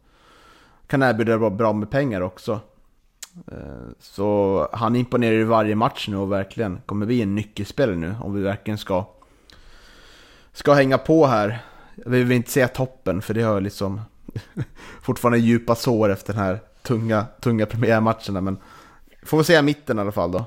kan 0.88 1.03
erbjuda 1.03 1.49
bra 1.49 1.73
med 1.73 1.89
pengar 1.89 2.21
också. 2.21 2.59
Eh, 3.52 3.58
så 3.99 4.70
han 4.74 4.95
imponerar 4.95 5.36
i 5.36 5.44
varje 5.44 5.76
match 5.76 6.08
nu 6.08 6.18
och 6.18 6.32
verkligen 6.32 6.82
kommer 6.86 7.06
bli 7.06 7.22
en 7.22 7.36
nyckelspelare 7.36 7.95
nu 7.95 8.16
om 8.22 8.34
vi 8.34 8.41
verkligen 8.41 8.78
ska 8.78 9.06
ska 10.53 10.74
hänga 10.74 10.98
på 10.98 11.26
här. 11.26 11.60
Vi 11.95 12.24
vill 12.24 12.32
inte 12.38 12.52
säga 12.52 12.68
toppen 12.68 13.22
för 13.22 13.34
det 13.34 13.41
har 13.41 13.62
liksom 13.62 14.02
fortfarande 15.02 15.40
djupa 15.40 15.76
sår 15.76 16.10
efter 16.12 16.34
den 16.34 16.41
här 16.44 16.60
tunga, 16.82 17.26
tunga 17.40 17.66
premiärmatcherna 17.66 18.41
men 18.41 18.58
får 19.24 19.38
vi 19.38 19.44
säga 19.44 19.62
mitten 19.62 19.98
i 19.98 20.02
alla 20.02 20.12
fall 20.12 20.32
då. 20.32 20.45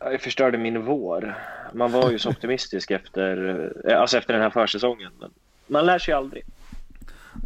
Jag 0.00 0.20
förstörde 0.20 0.58
min 0.58 0.84
vår. 0.84 1.38
Man 1.74 1.92
var 1.92 2.10
ju 2.10 2.18
så 2.18 2.28
optimistisk 2.30 2.90
efter, 2.90 3.58
eh, 3.88 4.00
alltså 4.00 4.18
efter 4.18 4.32
den 4.32 4.42
här 4.42 4.50
försäsongen. 4.50 5.12
Men 5.20 5.30
man 5.66 5.86
lär 5.86 5.98
sig 5.98 6.14
aldrig. 6.14 6.44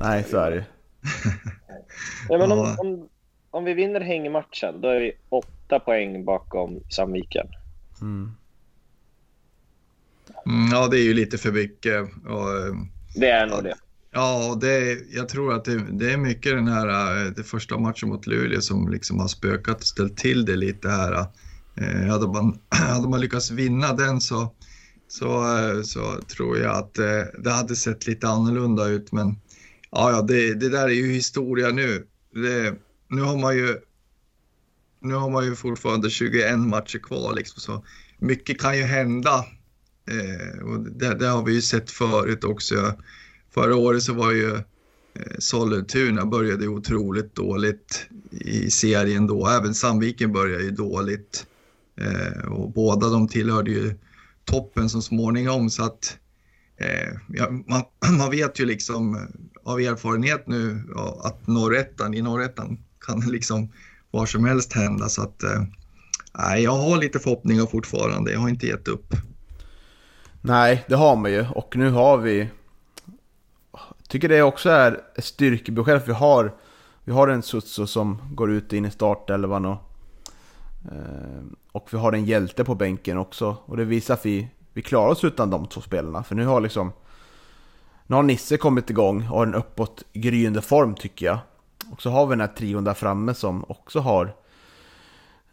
Nej, 0.01 0.25
så 0.25 0.39
är 0.39 0.51
det 0.51 0.57
ju. 0.57 0.63
Ja, 2.29 2.39
men 2.39 2.53
om, 2.53 2.59
Ja. 2.59 2.77
om, 2.79 3.09
om 3.51 3.65
vi 3.65 3.75
vinner 3.75 4.01
hängmatchen, 4.01 4.81
då 4.81 4.89
är 4.89 5.01
vi 5.01 5.13
åtta 5.29 5.79
poäng 5.79 6.25
bakom 6.25 6.81
Sandviken. 6.89 7.47
Mm. 8.01 8.33
Mm, 10.47 10.73
ja, 10.73 10.89
det 10.89 10.99
är 10.99 11.03
ju 11.03 11.15
lite 11.15 11.39
för 11.39 11.53
mycket. 11.53 12.03
Och, 12.27 12.59
eh, 12.59 12.75
Det 13.15 13.31
är 13.31 13.47
nog 13.47 13.65
det. 13.65 13.75
Ja, 14.13 14.59
det, 14.61 14.99
jag 15.11 15.29
tror 15.29 15.55
att 15.55 15.65
det, 15.65 15.87
det 15.91 16.13
är 16.13 16.17
mycket 16.17 16.53
den 16.53 16.69
här 16.69 16.89
eh, 17.27 17.33
det 17.33 17.43
första 17.43 17.79
matchen 17.79 18.09
mot 18.09 18.27
Luleå 18.27 18.61
som 18.61 18.89
liksom 18.89 19.21
har 19.21 19.29
spökat 19.29 19.77
och 19.77 19.87
ställt 19.87 20.17
till 20.17 20.45
det 20.45 20.57
lite 20.57 20.89
här. 20.89 21.13
Eh, 21.77 22.07
hade, 22.11 22.27
man, 22.27 22.59
hade 22.69 23.09
man 23.09 23.21
lyckats 23.21 23.51
vinna 23.51 23.93
den 23.93 24.21
så, 24.21 24.55
så, 25.09 25.59
eh, 25.59 25.83
så 25.83 26.23
tror 26.37 26.59
jag 26.59 26.77
att 26.77 26.99
eh, 26.99 27.23
det 27.39 27.51
hade 27.51 27.77
sett 27.77 28.07
lite 28.07 28.29
annorlunda 28.29 28.87
ut. 28.87 29.13
Men 29.13 29.37
ja, 29.91 30.11
ja 30.11 30.23
det, 30.23 30.55
det 30.55 30.69
där 30.69 30.85
är 30.85 30.95
ju 30.95 31.13
historia 31.13 31.69
nu. 31.69 32.07
Det, 32.35 32.75
nu 33.11 33.23
har 33.23 33.39
man 33.39 33.57
ju 33.57 33.79
nu 35.01 35.15
har 35.15 35.31
man 35.31 35.45
ju 35.45 35.55
fortfarande 35.55 36.11
21 36.11 36.59
matcher 36.59 36.99
kvar 36.99 37.35
liksom, 37.35 37.61
så 37.61 37.85
mycket 38.19 38.61
kan 38.61 38.77
ju 38.77 38.83
hända. 38.83 39.45
Eh, 40.11 40.63
och 40.63 40.81
det, 40.81 41.15
det 41.15 41.27
har 41.27 41.43
vi 41.45 41.53
ju 41.53 41.63
sett 41.63 41.91
förut 41.91 42.45
också. 42.45 42.95
Förra 43.51 43.77
året 43.77 44.03
så 44.03 44.15
var 44.15 44.33
ju 44.33 44.55
eh, 44.55 45.37
Sollentuna 45.39 46.27
började 46.27 46.69
otroligt 46.69 47.35
dåligt 47.35 48.07
i 48.31 48.71
serien 48.71 49.27
då. 49.27 49.49
Även 49.49 49.75
Sandviken 49.75 50.33
började 50.33 50.65
ju 50.65 50.71
dåligt. 50.71 51.47
Eh, 52.01 52.53
och 52.53 52.73
båda 52.73 53.09
de 53.09 53.29
tillhörde 53.29 53.71
ju 53.71 53.95
toppen 54.45 54.89
så 54.89 55.03
småningom 55.03 55.71
så 55.71 55.83
att 55.83 56.19
eh, 56.77 57.19
ja, 57.29 57.51
man, 57.51 57.83
man 58.19 58.31
vet 58.31 58.61
ju 58.61 58.67
liksom 58.67 59.29
av 59.65 59.81
erfarenhet 59.81 60.47
nu 60.47 60.83
ja, 60.95 61.21
att 61.25 61.47
norrettan, 61.47 62.15
i 62.15 62.23
norrettan 62.23 62.79
kan 63.07 63.21
liksom 63.31 63.73
var 64.11 64.27
som 64.27 64.45
helst 64.45 64.73
hända 64.73 65.09
så 65.09 65.23
att 65.23 65.43
eh, 65.43 65.63
nej, 66.39 66.63
jag 66.63 66.73
har 66.73 66.97
lite 66.97 67.19
förhoppningar 67.19 67.67
fortfarande. 67.67 68.33
Jag 68.33 68.41
har 68.41 68.49
inte 68.49 68.67
gett 68.67 68.89
upp. 68.89 69.15
Nej, 70.41 70.85
det 70.89 70.95
har 70.95 71.17
man 71.17 71.33
ju 71.33 71.47
och 71.55 71.77
nu 71.77 71.91
har 71.91 72.19
vi... 72.19 72.49
Jag 73.73 74.09
Tycker 74.09 74.29
det 74.29 74.43
också 74.43 74.71
är 74.71 75.01
ett 75.17 75.25
styrkebesked 75.25 75.97
att 75.97 76.09
vi 76.09 76.13
har, 76.13 76.55
vi 77.05 77.13
har 77.13 77.29
en 77.29 77.43
Sutso 77.43 77.87
som 77.87 78.19
går 78.33 78.51
ut 78.51 78.73
in 78.73 78.85
i 78.85 78.91
startelvan 78.91 79.65
och, 79.65 79.79
eh, 80.93 81.43
och 81.73 81.89
vi 81.93 81.99
har 81.99 82.13
en 82.13 82.25
hjälte 82.25 82.65
på 82.65 82.75
bänken 82.75 83.19
också. 83.19 83.57
Och 83.65 83.77
det 83.77 83.85
visar 83.85 84.15
att 84.15 84.27
vi, 84.27 84.49
vi 84.73 84.83
klarar 84.83 85.11
oss 85.11 85.25
utan 85.25 85.51
de 85.51 85.67
två 85.67 85.81
spelarna. 85.81 86.23
För 86.23 86.35
nu 86.35 86.47
har 86.47 86.61
liksom... 86.61 86.93
Nu 88.07 88.17
har 88.17 88.23
Nisse 88.23 88.57
kommit 88.57 88.91
igång 88.91 89.17
och 89.17 89.39
har 89.39 89.47
en 89.47 89.55
uppåt 89.55 90.05
gryende 90.13 90.63
form 90.63 90.95
tycker 90.95 91.27
jag. 91.27 91.39
Och 91.91 92.03
så 92.03 92.11
har 92.11 92.27
vi 92.27 92.33
den 92.33 92.41
här 92.41 92.55
trion 92.55 92.85
där 92.85 92.95
framme 92.95 93.35
som 93.35 93.65
också 93.69 94.01
har 94.01 94.37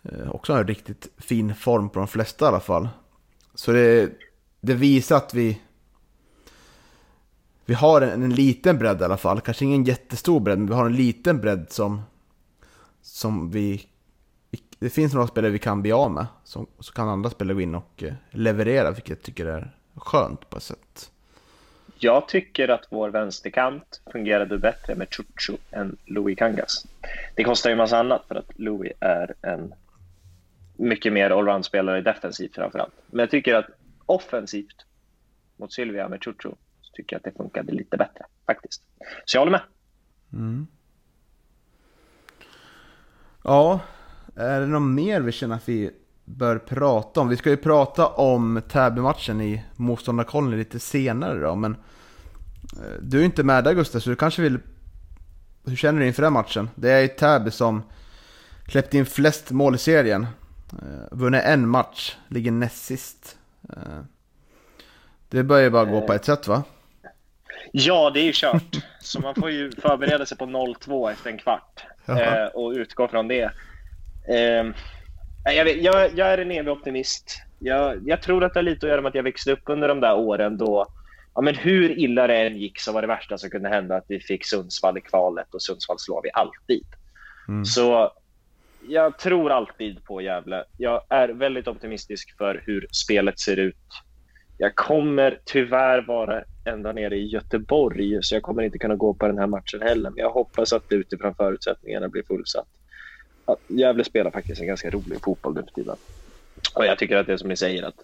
eh, 0.04 0.30
också 0.30 0.54
har 0.54 0.60
en 0.60 0.68
riktigt 0.68 1.08
fin 1.18 1.56
form 1.56 1.90
på 1.90 2.00
de 2.00 2.08
flesta 2.08 2.46
i 2.46 2.48
alla 2.48 2.60
fall. 2.60 2.90
Så 3.56 3.72
det, 3.72 4.12
det 4.62 4.74
visar 4.74 5.18
att 5.18 5.34
vi 5.34 5.62
vi 7.66 7.74
har 7.74 8.02
en, 8.02 8.24
en 8.24 8.34
liten 8.34 8.78
bredd 8.78 9.02
i 9.02 9.04
alla 9.04 9.18
fall. 9.18 9.42
Kanske 9.42 9.66
ingen 9.66 9.84
jättestor 9.84 10.40
bredd, 10.40 10.58
men 10.58 10.68
vi 10.68 10.74
har 10.74 10.86
en 10.86 10.96
liten 10.96 11.42
bredd 11.42 11.72
som 11.72 12.02
som 13.02 13.52
vi, 13.52 13.86
vi 14.52 14.60
det 14.80 14.90
finns 14.90 15.14
några 15.14 15.28
spelare 15.28 15.52
vi 15.52 15.60
kan 15.60 15.82
bli 15.82 15.92
av 15.92 16.12
med. 16.12 16.28
Som, 16.44 16.68
så 16.80 16.94
kan 16.94 17.10
andra 17.10 17.30
spelare 17.30 17.56
gå 17.56 17.62
in 17.62 17.76
och 17.76 18.04
eh, 18.04 18.14
leverera, 18.32 18.92
vilket 18.92 19.10
jag 19.10 19.22
tycker 19.22 19.46
är 19.46 19.78
skönt 19.96 20.50
på 20.50 20.58
ett 20.58 20.64
sätt. 20.64 21.12
Jag 22.00 22.28
tycker 22.28 22.70
att 22.70 22.88
vår 22.90 23.10
vänsterkant 23.10 24.02
fungerade 24.12 24.58
bättre 24.58 24.96
med 24.96 25.08
Chucho 25.14 25.58
än 25.72 25.98
Louis 26.06 26.38
Kangas. 26.38 26.86
Det 27.36 27.44
kostar 27.44 27.70
ju 27.70 27.72
en 27.72 27.78
massa 27.78 27.98
annat 27.98 28.26
för 28.28 28.36
att 28.36 28.60
Louis 28.60 28.92
är 29.00 29.34
en 29.42 29.74
mycket 30.76 31.14
mer 31.14 31.30
allround-spelare 31.30 32.02
defensivt 32.02 32.56
framförallt. 32.56 32.94
Men 33.08 33.20
jag 33.20 33.32
tycker 33.32 33.56
att 33.56 33.66
offensivt 34.06 34.86
mot 35.58 35.74
Sylvia 35.74 36.10
med 36.10 36.24
Chucho, 36.24 36.56
så 36.82 36.92
tycker 36.94 37.16
jag 37.16 37.18
att 37.18 37.24
det 37.24 37.38
funkade 37.44 37.72
lite 37.72 37.98
bättre 37.98 38.26
faktiskt. 38.46 38.84
Så 39.26 39.38
jag 39.38 39.42
håller 39.42 39.52
med. 39.52 39.62
Mm. 40.34 40.68
Ja, 43.44 43.80
är 44.36 44.60
det 44.60 44.68
något 44.68 44.96
mer 44.96 45.22
vi 45.22 45.32
känner 45.32 45.56
att 45.56 45.70
vi 45.70 45.92
bör 46.28 46.58
prata 46.60 47.20
om? 47.22 47.30
Vi 47.30 47.38
ska 47.38 47.50
ju 47.50 47.58
prata 47.58 48.08
om 48.08 48.62
Täby-matchen 48.70 49.42
i 49.42 49.64
motståndarkollen 49.76 50.58
lite 50.58 50.80
senare 50.80 51.40
då, 51.40 51.56
men 51.56 51.72
eh, 52.74 53.02
du 53.02 53.20
är 53.20 53.26
inte 53.26 53.44
med 53.44 53.64
där 53.64 53.74
Gustav, 53.74 54.00
så 54.00 54.10
du 54.10 54.16
kanske 54.16 54.42
vill... 54.42 54.60
Hur 55.66 55.76
känner 55.76 56.00
du 56.00 56.08
inför 56.08 56.24
den 56.24 56.34
matchen? 56.34 56.70
Det 56.76 56.92
är 56.92 57.00
ju 57.02 57.08
Täby 57.08 57.52
som 57.52 57.84
släppt 58.70 58.94
in 58.94 59.06
flest 59.06 59.52
mål 59.52 59.76
i 59.76 59.78
serien. 59.78 60.28
Eh, 60.72 61.08
Vunnit 61.18 61.44
en 61.44 61.68
match, 61.68 62.16
ligger 62.28 62.52
näst 62.52 62.86
sist. 62.86 63.38
Eh, 63.70 64.00
Det 65.30 65.44
börjar 65.44 65.64
ju 65.64 65.70
bara 65.70 65.86
gå 65.86 66.02
på 66.02 66.14
ett 66.14 66.26
sätt 66.26 66.48
va? 66.48 66.64
Ja, 67.72 68.10
det 68.10 68.20
är 68.20 68.24
ju 68.24 68.32
kört. 68.34 68.78
Så 69.02 69.20
man 69.20 69.36
får 69.36 69.52
ju 69.52 69.72
förbereda 69.72 70.26
sig 70.26 70.38
på 70.38 70.46
0-2 70.46 71.12
efter 71.12 71.30
en 71.30 71.38
kvart 71.38 71.86
eh, 72.06 72.46
och 72.54 72.72
utgå 72.72 73.08
från 73.08 73.28
det. 73.28 73.44
Eh, 74.30 74.66
jag, 75.54 75.66
vet, 75.66 75.84
jag, 75.84 76.18
jag 76.18 76.28
är 76.28 76.38
en 76.38 76.52
evig 76.52 76.72
optimist. 76.72 77.42
Jag, 77.60 78.02
jag 78.06 78.22
tror 78.22 78.44
att 78.44 78.54
det 78.54 78.60
har 78.60 78.64
lite 78.64 78.86
att 78.86 78.90
göra 78.90 79.02
med 79.02 79.10
att 79.10 79.16
jag 79.16 79.24
växte 79.24 79.52
upp 79.52 79.64
under 79.66 79.88
de 79.88 80.00
där 80.00 80.16
åren 80.16 80.58
då 80.58 80.88
Ja, 81.38 81.42
men 81.42 81.56
hur 81.56 82.00
illa 82.00 82.28
det 82.28 82.36
än 82.36 82.58
gick 82.58 82.80
så 82.80 82.92
var 82.92 83.02
det 83.02 83.08
värsta 83.08 83.38
som 83.38 83.50
kunde 83.50 83.70
hända 83.70 83.96
att 83.96 84.06
vi 84.08 84.20
fick 84.20 84.46
Sundsvall 84.46 84.98
i 84.98 85.02
kvalet 85.02 85.54
och 85.54 85.62
Sundsvall 85.62 86.00
slår 86.00 86.22
vi 86.24 86.30
alltid. 86.34 86.86
Mm. 87.48 87.66
Så 87.66 88.12
jag 88.88 89.20
tror 89.20 89.52
alltid 89.52 90.04
på 90.04 90.22
Gävle. 90.22 90.64
Jag 90.78 91.02
är 91.10 91.30
väldigt 91.30 91.68
optimistisk 91.68 92.38
för 92.38 92.64
hur 92.66 92.88
spelet 92.92 93.40
ser 93.40 93.58
ut. 93.58 93.76
Jag 94.58 94.76
kommer 94.76 95.40
tyvärr 95.46 96.02
vara 96.02 96.44
ända 96.66 96.92
nere 96.92 97.16
i 97.16 97.28
Göteborg 97.28 98.18
så 98.22 98.36
jag 98.36 98.44
kommer 98.44 98.64
inte 98.64 98.78
kunna 98.78 98.96
gå 98.96 99.14
på 99.14 99.28
den 99.28 99.38
här 99.38 99.48
matchen 99.48 99.82
heller. 99.82 100.10
Men 100.10 100.20
jag 100.20 100.30
hoppas 100.30 100.74
att 100.74 100.90
det 100.90 100.96
utifrån 100.96 101.36
förutsättningarna 101.36 102.10
blir 102.10 102.24
fullsatt. 102.24 102.68
Gävle 103.68 104.04
spelar 104.04 104.32
faktiskt 104.32 104.62
en 104.62 104.68
ganska 104.68 104.90
rolig 104.90 105.24
fotboll 105.24 105.54
nu 105.54 105.64
för 105.64 105.72
tiden. 105.72 105.96
Och 106.76 106.86
jag 106.86 106.98
tycker 106.98 107.18
att 107.18 107.28
det 107.28 107.34
är 107.34 107.38
som 107.38 107.50
ni 107.50 107.58
säger 107.58 107.84
att 107.84 108.04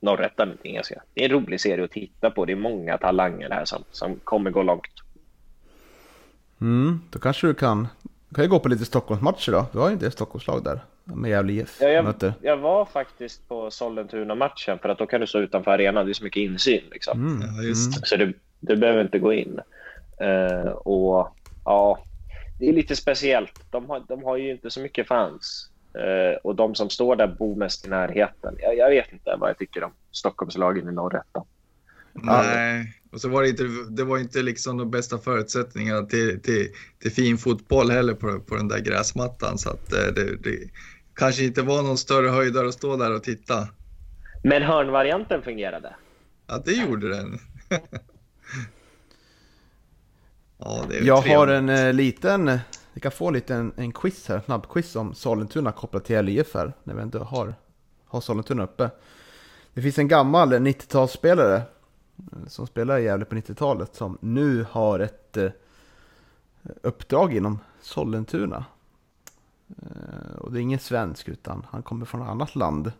Norrettan 0.00 0.58
är 0.62 0.72
ganska 0.72 1.02
det 1.14 1.20
är 1.20 1.24
en 1.24 1.30
rolig 1.30 1.60
serie 1.60 1.84
att 1.84 1.90
titta 1.90 2.30
på. 2.30 2.44
Det 2.44 2.52
är 2.52 2.56
många 2.56 2.98
talanger 2.98 3.50
här 3.50 3.64
som, 3.64 3.84
som 3.90 4.16
kommer 4.24 4.50
gå 4.50 4.62
långt. 4.62 4.82
Mm, 6.60 7.00
då 7.10 7.18
kanske 7.18 7.46
du 7.46 7.54
kan, 7.54 7.88
kan 8.34 8.44
ju 8.44 8.50
gå 8.50 8.60
på 8.60 8.68
lite 8.68 8.84
Stockholmsmatcher 8.84 9.52
då. 9.52 9.66
Du 9.72 9.78
har 9.78 9.88
ju 9.88 9.92
inte 9.92 10.06
ett 10.06 10.12
Stockholmslag 10.12 10.64
där 10.64 10.80
med 11.04 11.30
Gävle 11.30 11.52
IF. 11.52 11.78
Ja, 11.80 11.88
jag, 11.88 12.04
möter. 12.04 12.34
jag 12.40 12.56
var 12.56 12.84
faktiskt 12.84 13.48
på 13.48 13.70
Sollentuna-matchen 13.70 14.78
för 14.78 14.88
att 14.88 14.98
då 14.98 15.06
kan 15.06 15.20
du 15.20 15.26
stå 15.26 15.38
utanför 15.38 15.70
arenan. 15.70 16.04
Det 16.04 16.12
är 16.12 16.14
så 16.14 16.24
mycket 16.24 16.40
insyn. 16.40 16.82
Liksom. 16.92 17.26
Mm. 17.26 17.48
Ja, 17.56 17.62
just 17.62 18.06
Så 18.06 18.16
du, 18.16 18.38
du 18.60 18.76
behöver 18.76 19.02
inte 19.02 19.18
gå 19.18 19.32
in. 19.32 19.60
Eh, 20.20 20.68
och 20.68 21.28
ja, 21.64 21.98
Det 22.64 22.70
är 22.70 22.74
lite 22.74 22.96
speciellt. 22.96 23.60
De 23.70 23.90
har, 23.90 24.04
de 24.08 24.24
har 24.24 24.36
ju 24.36 24.50
inte 24.50 24.70
så 24.70 24.80
mycket 24.80 25.08
fans. 25.08 25.70
Eh, 25.94 26.36
och 26.42 26.56
de 26.56 26.74
som 26.74 26.90
står 26.90 27.16
där 27.16 27.26
bor 27.26 27.56
mest 27.56 27.86
i 27.86 27.88
närheten. 27.88 28.56
Jag, 28.58 28.76
jag 28.76 28.90
vet 28.90 29.12
inte 29.12 29.36
vad 29.38 29.50
jag 29.50 29.58
tycker 29.58 29.84
om 29.84 29.92
Stockholmslagen 30.10 30.88
i 30.88 30.92
norrätta. 30.92 31.44
Nej, 32.12 33.00
och 33.12 33.20
så 33.20 33.28
var 33.28 33.42
det 33.42 33.48
inte, 33.48 33.64
det 33.90 34.04
var 34.04 34.18
inte 34.18 34.42
liksom 34.42 34.76
de 34.76 34.90
bästa 34.90 35.18
förutsättningarna 35.18 36.02
till, 36.06 36.42
till, 36.42 36.68
till 36.98 37.12
fin 37.12 37.38
fotboll 37.38 37.90
heller 37.90 38.14
på, 38.14 38.40
på 38.40 38.56
den 38.56 38.68
där 38.68 38.78
gräsmattan. 38.78 39.58
Så 39.58 39.70
att 39.70 39.92
eh, 39.92 40.14
det, 40.14 40.36
det 40.36 40.70
kanske 41.14 41.44
inte 41.44 41.62
var 41.62 41.82
någon 41.82 41.98
större 41.98 42.28
höjdare 42.28 42.68
att 42.68 42.74
stå 42.74 42.96
där 42.96 43.14
och 43.14 43.22
titta. 43.22 43.68
Men 44.44 44.62
hörnvarianten 44.62 45.42
fungerade. 45.42 45.94
Ja, 46.46 46.62
det 46.64 46.72
gjorde 46.72 47.08
den. 47.08 47.38
ja, 50.64 50.84
det 50.88 50.98
är 50.98 51.02
Jag 51.02 51.20
har 51.20 51.46
en 51.46 51.68
eh, 51.68 51.92
liten, 51.92 52.58
vi 52.92 53.00
kan 53.00 53.12
få 53.12 53.30
lite 53.30 53.54
en, 53.54 53.72
en 53.76 53.92
quiz 53.92 54.28
här, 54.28 54.40
snabbquiz 54.44 54.96
om 54.96 55.14
Sollentuna 55.14 55.72
kopplat 55.72 56.04
till 56.04 56.22
LIF 56.22 56.54
här, 56.54 56.72
när 56.84 56.94
vi 56.94 57.02
ändå 57.02 57.18
har, 57.18 57.54
har 58.06 58.20
Sollentuna 58.20 58.62
uppe. 58.62 58.90
Det 59.74 59.82
finns 59.82 59.98
en 59.98 60.08
gammal 60.08 60.52
90-talsspelare 60.52 61.56
eh, 61.56 62.46
som 62.48 62.66
spelade 62.66 63.00
i 63.00 63.04
Gävle 63.04 63.24
på 63.24 63.34
90-talet 63.34 63.94
som 63.94 64.18
nu 64.20 64.66
har 64.70 64.98
ett 64.98 65.36
eh, 65.36 65.50
uppdrag 66.82 67.36
inom 67.36 67.58
Sollentuna. 67.80 68.64
Eh, 69.68 70.36
och 70.38 70.52
det 70.52 70.58
är 70.58 70.62
ingen 70.62 70.78
svensk 70.78 71.28
utan 71.28 71.66
han 71.70 71.82
kommer 71.82 72.06
från 72.06 72.22
ett 72.22 72.28
annat 72.28 72.54
land. 72.54 72.92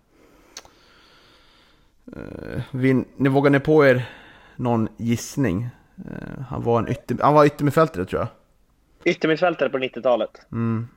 Eh, 2.17 2.63
vi, 2.71 3.05
ni 3.17 3.29
vågar 3.29 3.51
ni 3.51 3.61
på 3.61 3.87
er 3.87 4.11
någon 4.57 4.89
gissning? 4.97 5.69
Eh, 5.99 6.43
han 6.49 6.63
var 6.63 6.79
en 6.79 6.89
ytter, 6.89 7.17
han 7.23 7.35
var 7.35 7.47
yttermittfältare 7.47 8.05
tror 8.05 8.21
jag. 8.21 8.29
Yttermittfältare 9.05 9.69
på 9.69 9.79
90-talet. 9.79 10.31
Mm. 10.53 10.89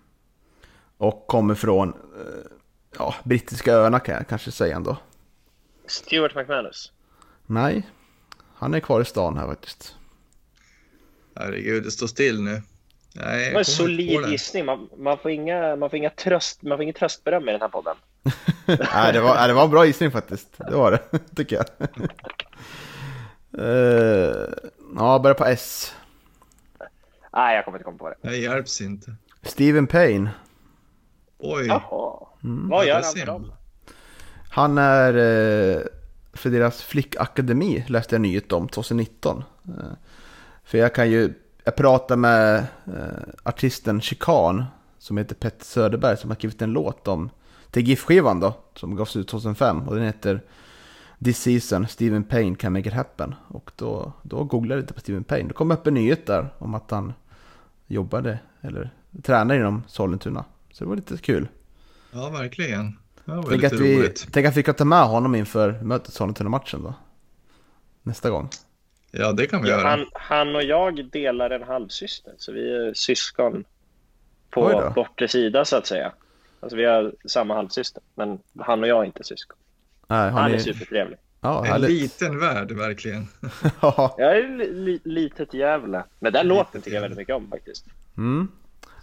Och 0.97 1.27
kommer 1.27 1.55
från 1.55 1.89
eh, 1.89 2.51
ja, 2.97 3.15
brittiska 3.23 3.73
öarna 3.73 3.99
kan 3.99 4.15
jag 4.15 4.27
kanske 4.27 4.51
säga 4.51 4.75
ändå. 4.75 4.97
Stuart 5.87 6.35
McManus. 6.35 6.91
Nej, 7.45 7.89
han 8.55 8.73
är 8.73 8.79
kvar 8.79 9.01
i 9.01 9.05
stan 9.05 9.37
här 9.37 9.47
faktiskt. 9.47 9.95
Herregud, 11.35 11.83
det 11.83 11.91
står 11.91 12.07
still 12.07 12.41
nu. 12.41 12.61
Nej, 13.15 13.47
Det 13.47 13.53
var 13.53 13.59
en 13.59 13.65
solid 13.65 14.27
gissning. 14.27 14.65
Man, 14.65 14.89
man, 14.97 15.17
får 15.17 15.31
inga, 15.31 15.75
man, 15.75 15.89
får 15.89 15.97
inga 15.97 16.09
tröst, 16.09 16.61
man 16.61 16.77
får 16.77 16.83
inget 16.83 16.95
tröstberöm 16.95 17.49
i 17.49 17.51
den 17.51 17.61
här 17.61 17.67
podden. 17.67 17.95
Nej, 18.65 19.13
det 19.13 19.21
var, 19.21 19.35
nej, 19.35 19.47
det 19.47 19.53
var 19.53 19.63
en 19.63 19.69
bra 19.69 19.85
gissning 19.85 20.11
faktiskt. 20.11 20.57
Det 20.57 20.75
var 20.75 20.91
det, 20.91 21.19
tycker 21.35 21.55
jag. 21.55 21.65
Uh, 23.57 24.45
ja, 24.95 25.19
börjar 25.19 25.35
på 25.35 25.45
S. 25.45 25.93
Nej, 27.33 27.55
jag 27.55 27.65
kommer 27.65 27.77
inte 27.77 27.83
komma 27.85 27.97
på 27.97 28.09
det. 28.09 28.29
Det 28.29 28.37
hjälps 28.37 28.81
inte. 28.81 29.15
Steven 29.43 29.87
Payne. 29.87 30.29
Oj, 31.37 31.67
Jaha. 31.67 32.27
Mm. 32.43 32.69
Vad 32.69 32.83
Ja, 32.83 32.87
gör 32.87 32.95
han 32.95 33.03
för 33.03 33.25
dem? 33.25 33.51
Han 34.49 34.77
är 34.77 35.13
eh, 35.13 35.81
för 36.33 36.49
deras 36.49 36.81
flickakademi, 36.83 37.85
läste 37.87 38.15
jag 38.15 38.21
nyhet 38.21 38.51
om 38.51 38.67
2019. 38.69 39.43
Eh, 39.65 39.73
för 40.63 40.77
jag 40.77 40.95
kan 40.95 41.09
ju, 41.11 41.33
jag 41.63 41.75
pratade 41.75 42.19
med 42.21 42.57
eh, 42.85 43.23
artisten 43.43 44.01
Chikan 44.01 44.65
som 44.99 45.17
heter 45.17 45.35
Petter 45.35 45.65
Söderberg 45.65 46.17
som 46.17 46.29
har 46.29 46.35
skrivit 46.35 46.61
en 46.61 46.71
låt 46.71 47.07
om 47.07 47.29
till 47.71 47.87
GIF-skivan 47.87 48.39
då, 48.39 48.53
som 48.75 48.95
gavs 48.95 49.15
ut 49.15 49.27
2005 49.27 49.87
och 49.87 49.95
den 49.95 50.03
heter 50.05 50.41
This 51.23 51.37
season, 51.41 51.87
Steven 51.87 52.23
Payne 52.23 52.55
can 52.55 52.73
make 52.73 52.87
it 52.89 52.93
happen. 52.95 53.35
Och 53.47 53.71
då, 53.75 54.13
då 54.23 54.43
googlade 54.43 54.73
jag 54.75 54.81
lite 54.81 54.93
på 54.93 54.99
Steven 54.99 55.23
Payne. 55.23 55.47
Det 55.47 55.53
kom 55.53 55.71
upp 55.71 55.87
en 55.87 55.93
nyhet 55.93 56.25
där 56.25 56.49
om 56.57 56.75
att 56.75 56.91
han 56.91 57.13
jobbade, 57.87 58.39
eller 58.61 58.89
tränar 59.23 59.55
inom 59.55 59.83
Sollentuna. 59.87 60.45
Så 60.71 60.83
det 60.83 60.89
var 60.89 60.95
lite 60.95 61.17
kul. 61.17 61.47
ja 62.11 62.29
verkligen. 62.29 62.99
Det 63.25 63.31
var 63.31 63.43
Tänk 63.49 63.63
att, 63.63 63.73
vi, 63.73 63.97
roligt. 63.99 64.27
tänk 64.31 64.47
att 64.47 64.57
vi 64.57 64.63
kan 64.63 64.75
ta 64.75 64.85
med 64.85 65.03
honom 65.07 65.35
inför 65.35 65.71
mötet 65.81 66.13
Sollentuna-matchen 66.13 66.83
då. 66.83 66.93
Nästa 68.03 68.29
gång. 68.29 68.49
Ja, 69.11 69.31
det 69.31 69.47
kan 69.47 69.61
vi 69.63 69.69
Ja, 69.69 69.77
göra. 69.77 69.87
han, 69.89 70.05
han 70.13 70.55
och 70.55 70.63
jag 70.63 71.05
delar 71.11 71.49
en 71.49 71.63
halvsyster, 71.63 72.33
så 72.37 72.51
vi 72.51 72.75
är 72.75 72.93
syskon 72.93 73.63
på 74.49 74.71
då. 74.71 74.91
bortre 74.95 75.27
sida 75.27 75.65
så 75.65 75.75
att 75.75 75.87
säga. 75.87 76.11
Alltså 76.59 76.77
vi 76.77 76.85
har 76.85 77.13
samma 77.25 77.55
halvsyster, 77.55 78.03
men 78.15 78.39
han 78.59 78.81
och 78.83 78.87
jag 78.87 79.01
är 79.01 79.05
inte 79.05 79.23
syskon. 79.23 79.57
Nej, 80.07 80.31
Han 80.31 80.33
har 80.43 80.49
är 80.49 80.57
supertrevlig. 80.57 81.17
Ja, 81.41 81.65
En 81.65 81.71
härligt. 81.71 81.89
liten 81.89 82.39
värld, 82.39 82.71
verkligen. 82.71 83.27
Ja. 83.81 84.15
Jag 84.17 84.37
är 84.37 84.47
li, 84.73 84.99
litet 85.03 85.53
jävla. 85.53 86.05
Men 86.19 86.33
den 86.33 86.47
låten 86.47 86.81
tycker 86.81 86.95
jag 86.95 87.01
väldigt 87.01 87.17
mycket 87.17 87.35
om 87.35 87.49
faktiskt. 87.49 87.85
Mm. 88.17 88.47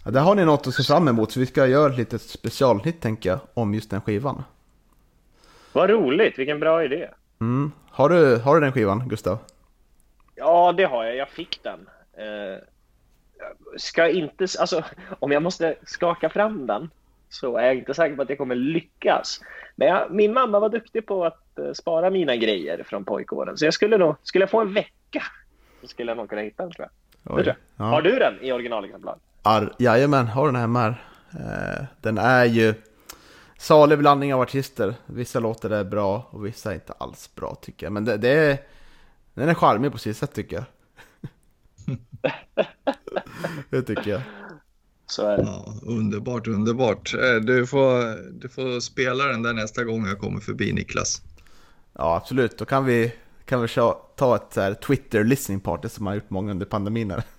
Ja, 0.05 0.11
där 0.11 0.21
har 0.21 0.35
ni 0.35 0.45
något 0.45 0.67
att 0.67 0.75
se 0.75 0.83
fram 0.83 1.09
emot, 1.09 1.33
så 1.33 1.41
vi 1.41 1.47
ska 1.47 1.67
göra 1.67 1.93
ett 1.93 1.99
litet 1.99 2.23
specialhit 2.23 3.01
tänker 3.01 3.31
jag, 3.31 3.39
om 3.55 3.75
just 3.75 3.91
den 3.91 4.01
skivan. 4.01 4.45
Vad 5.73 5.91
roligt, 5.91 6.39
vilken 6.39 6.61
bra 6.61 6.85
idé. 6.85 7.09
Mm. 7.41 7.73
Har, 7.91 8.09
du, 8.09 8.37
har 8.37 8.55
du 8.55 8.61
den 8.61 8.73
skivan, 8.73 9.09
Gustav? 9.09 9.39
Ja, 10.35 10.73
det 10.73 10.85
har 10.85 11.05
jag. 11.05 11.17
Jag 11.17 11.29
fick 11.29 11.61
den. 11.63 11.89
Eh, 12.17 12.59
ska 13.77 14.09
inte, 14.09 14.47
alltså, 14.61 14.85
om 15.19 15.33
jag 15.33 15.43
måste 15.43 15.75
skaka 15.87 16.29
fram 16.29 16.67
den 16.67 16.91
så 17.35 17.57
är 17.57 17.67
jag 17.67 17.75
inte 17.75 17.95
säker 17.95 18.17
på 18.17 18.23
att 18.23 18.29
jag 18.29 18.39
kommer 18.39 18.55
lyckas. 18.55 19.41
Men 19.77 19.89
jag, 19.89 20.11
min 20.11 20.33
mamma 20.33 20.61
var 20.61 20.69
duktig 20.69 21.07
på 21.07 21.25
att 21.25 21.59
eh, 21.59 21.73
spara 21.73 22.11
mina 22.11 22.37
grejer 22.37 22.83
från 22.83 23.05
pojkåren. 23.05 23.57
Så 23.59 23.65
jag 23.65 23.75
skulle 23.75 23.99
nog, 23.99 24.17
skulle 24.23 24.43
jag 24.43 24.51
få 24.51 24.61
en 24.61 24.75
vecka 24.75 25.23
så 25.81 25.87
skulle 25.89 26.11
jag 26.11 26.17
nog 26.17 26.29
kunna 26.29 26.41
hitta 26.43 26.63
den 26.63 26.73
tror 26.73 26.89
jag. 27.25 27.33
Tror 27.35 27.47
jag. 27.47 27.57
Ja. 27.77 27.85
Har 27.85 28.03
du 28.03 28.19
den 28.19 28.35
i 28.41 28.53
originalexemplar? 28.53 29.17
Ar- 29.43 29.75
Jajamän, 29.79 30.27
har 30.27 30.47
den 30.47 30.57
hemma 30.57 30.81
här. 30.81 31.05
Eh, 31.33 31.85
den 32.01 32.19
är 32.19 32.45
ju 32.45 32.75
salig 33.59 33.99
blandning 33.99 34.35
av 34.35 34.41
artister. 34.41 34.95
Vissa 35.07 35.41
låtar 35.41 35.71
är 35.71 35.85
bra 35.85 36.29
och 36.31 36.47
vissa 36.47 36.71
är 36.71 36.75
inte 36.75 36.93
alls 36.93 37.35
bra 37.35 37.55
tycker 37.55 37.87
jag. 37.87 37.93
Men 37.93 38.05
det, 38.05 38.17
det 38.17 38.29
är, 38.29 38.59
den 39.35 39.49
är 39.49 39.55
charmig 39.55 39.93
på 39.93 39.99
sitt 39.99 40.17
sätt 40.17 40.35
tycker 40.35 40.57
jag. 40.57 40.65
det 43.71 43.83
tycker 43.83 44.11
jag. 44.11 44.21
Så 45.07 45.27
är 45.27 45.37
det. 45.37 45.43
Ja, 45.43 45.75
underbart, 45.83 46.47
underbart. 46.47 47.15
Eh, 47.15 47.35
Du 47.35 47.67
får, 47.67 48.23
du 48.41 48.49
får 48.49 48.81
spela 48.81 49.25
den 49.25 49.43
där 49.43 49.53
nästa 49.53 49.85
gång 49.85 50.07
jag 50.07 50.19
kommer 50.19 50.41
förbi 50.41 50.73
Niklas. 50.73 51.23
Ja, 51.93 52.17
absolut. 52.17 52.59
Då 52.59 52.65
kan 52.65 52.85
vi, 52.85 53.13
kan 53.45 53.63
vi 53.63 53.69
ta 54.17 54.37
ett 54.37 54.57
här, 54.57 54.75
Twitter 54.75 55.25
listening 55.25 55.61
party 55.61 55.89
som 55.89 56.05
man 56.05 56.11
har 56.11 56.15
gjort 56.17 56.31
många 56.31 56.51
under 56.51 56.67
pandemin. 56.67 57.11
Här. 57.11 57.23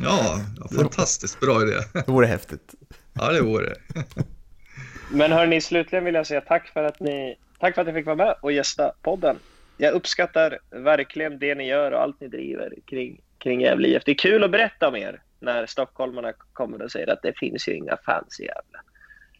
Ja, 0.00 0.40
fantastiskt 0.76 1.40
bra 1.40 1.62
idé. 1.62 1.74
Det 1.92 2.08
vore 2.08 2.26
häftigt. 2.26 2.74
Ja, 3.12 3.32
det 3.32 3.40
vore 3.40 3.66
det. 3.68 4.04
Men 5.10 5.32
hörni, 5.32 5.60
slutligen 5.60 6.04
vill 6.04 6.14
jag 6.14 6.26
säga 6.26 6.40
tack 6.40 6.68
för 6.68 6.84
att 6.84 7.00
ni, 7.00 7.36
tack 7.60 7.74
för 7.74 7.82
att 7.82 7.88
ni 7.88 7.94
fick 7.94 8.06
vara 8.06 8.16
med 8.16 8.34
och 8.42 8.52
gästa 8.52 8.92
podden. 9.02 9.36
Jag 9.76 9.92
uppskattar 9.94 10.58
verkligen 10.70 11.38
det 11.38 11.54
ni 11.54 11.66
gör 11.68 11.92
och 11.92 12.02
allt 12.02 12.20
ni 12.20 12.28
driver 12.28 12.72
kring, 12.86 13.20
kring 13.38 13.60
Gävle 13.60 13.88
IF. 13.88 14.02
Det 14.04 14.10
är 14.10 14.18
kul 14.18 14.44
att 14.44 14.50
berätta 14.50 14.88
om 14.88 14.96
er 14.96 15.22
när 15.40 15.66
stockholmarna 15.66 16.32
kommer 16.52 16.82
och 16.82 16.90
säger 16.92 17.12
att 17.12 17.22
det 17.22 17.38
finns 17.38 17.68
ju 17.68 17.76
inga 17.76 17.96
fans 18.06 18.40
i 18.40 18.44
Gävle. 18.44 18.78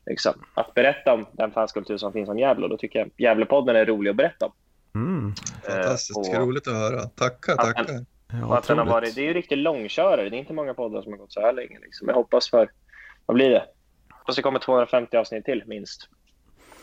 Liksom. 0.07 0.33
Att 0.55 0.75
berätta 0.75 1.13
om 1.13 1.27
den 1.33 1.51
fanskultur 1.51 1.97
som 1.97 2.13
finns 2.13 2.29
om 2.29 2.39
Gävle 2.39 2.65
och 2.65 2.71
då 2.71 2.77
tycker 2.77 2.99
jag 2.99 3.11
Gävlepodden 3.17 3.77
är 3.77 3.87
rolig 3.87 4.11
att 4.11 4.17
berätta 4.17 4.47
om. 4.47 4.53
Mm. 4.95 5.35
Fantastiskt 5.65 6.29
Eh, 6.35 6.41
och- 6.41 6.47
roligt 6.47 6.69
att 6.69 6.75
höra. 6.75 7.01
Tackar, 7.03 7.53
Att 7.53 7.59
tackar. 7.59 7.87
Ja, 8.33 8.47
Och 8.47 8.59
att 8.59 8.67
den 8.67 8.79
har 8.79 8.87
varit, 8.87 9.15
det 9.15 9.21
är 9.21 9.25
ju 9.27 9.33
riktigt 9.35 9.59
långkörare. 9.59 10.29
Det 10.31 10.37
är 10.37 10.39
inte 10.39 10.53
många 10.53 10.75
poddar 10.75 11.03
som 11.03 11.13
har 11.13 11.19
gått 11.19 11.33
så 11.33 11.41
här 11.41 11.53
länge. 11.53 11.79
Liksom. 11.83 12.09
Jag 12.09 12.15
hoppas 12.15 12.51
för, 12.51 12.71
vad 13.27 13.35
blir 13.35 13.51
det? 13.51 13.65
Hoppas 14.11 14.37
det 14.37 14.43
kommer 14.43 14.59
250 14.59 15.17
avsnitt 15.17 15.45
till 15.45 15.63
minst. 15.67 16.09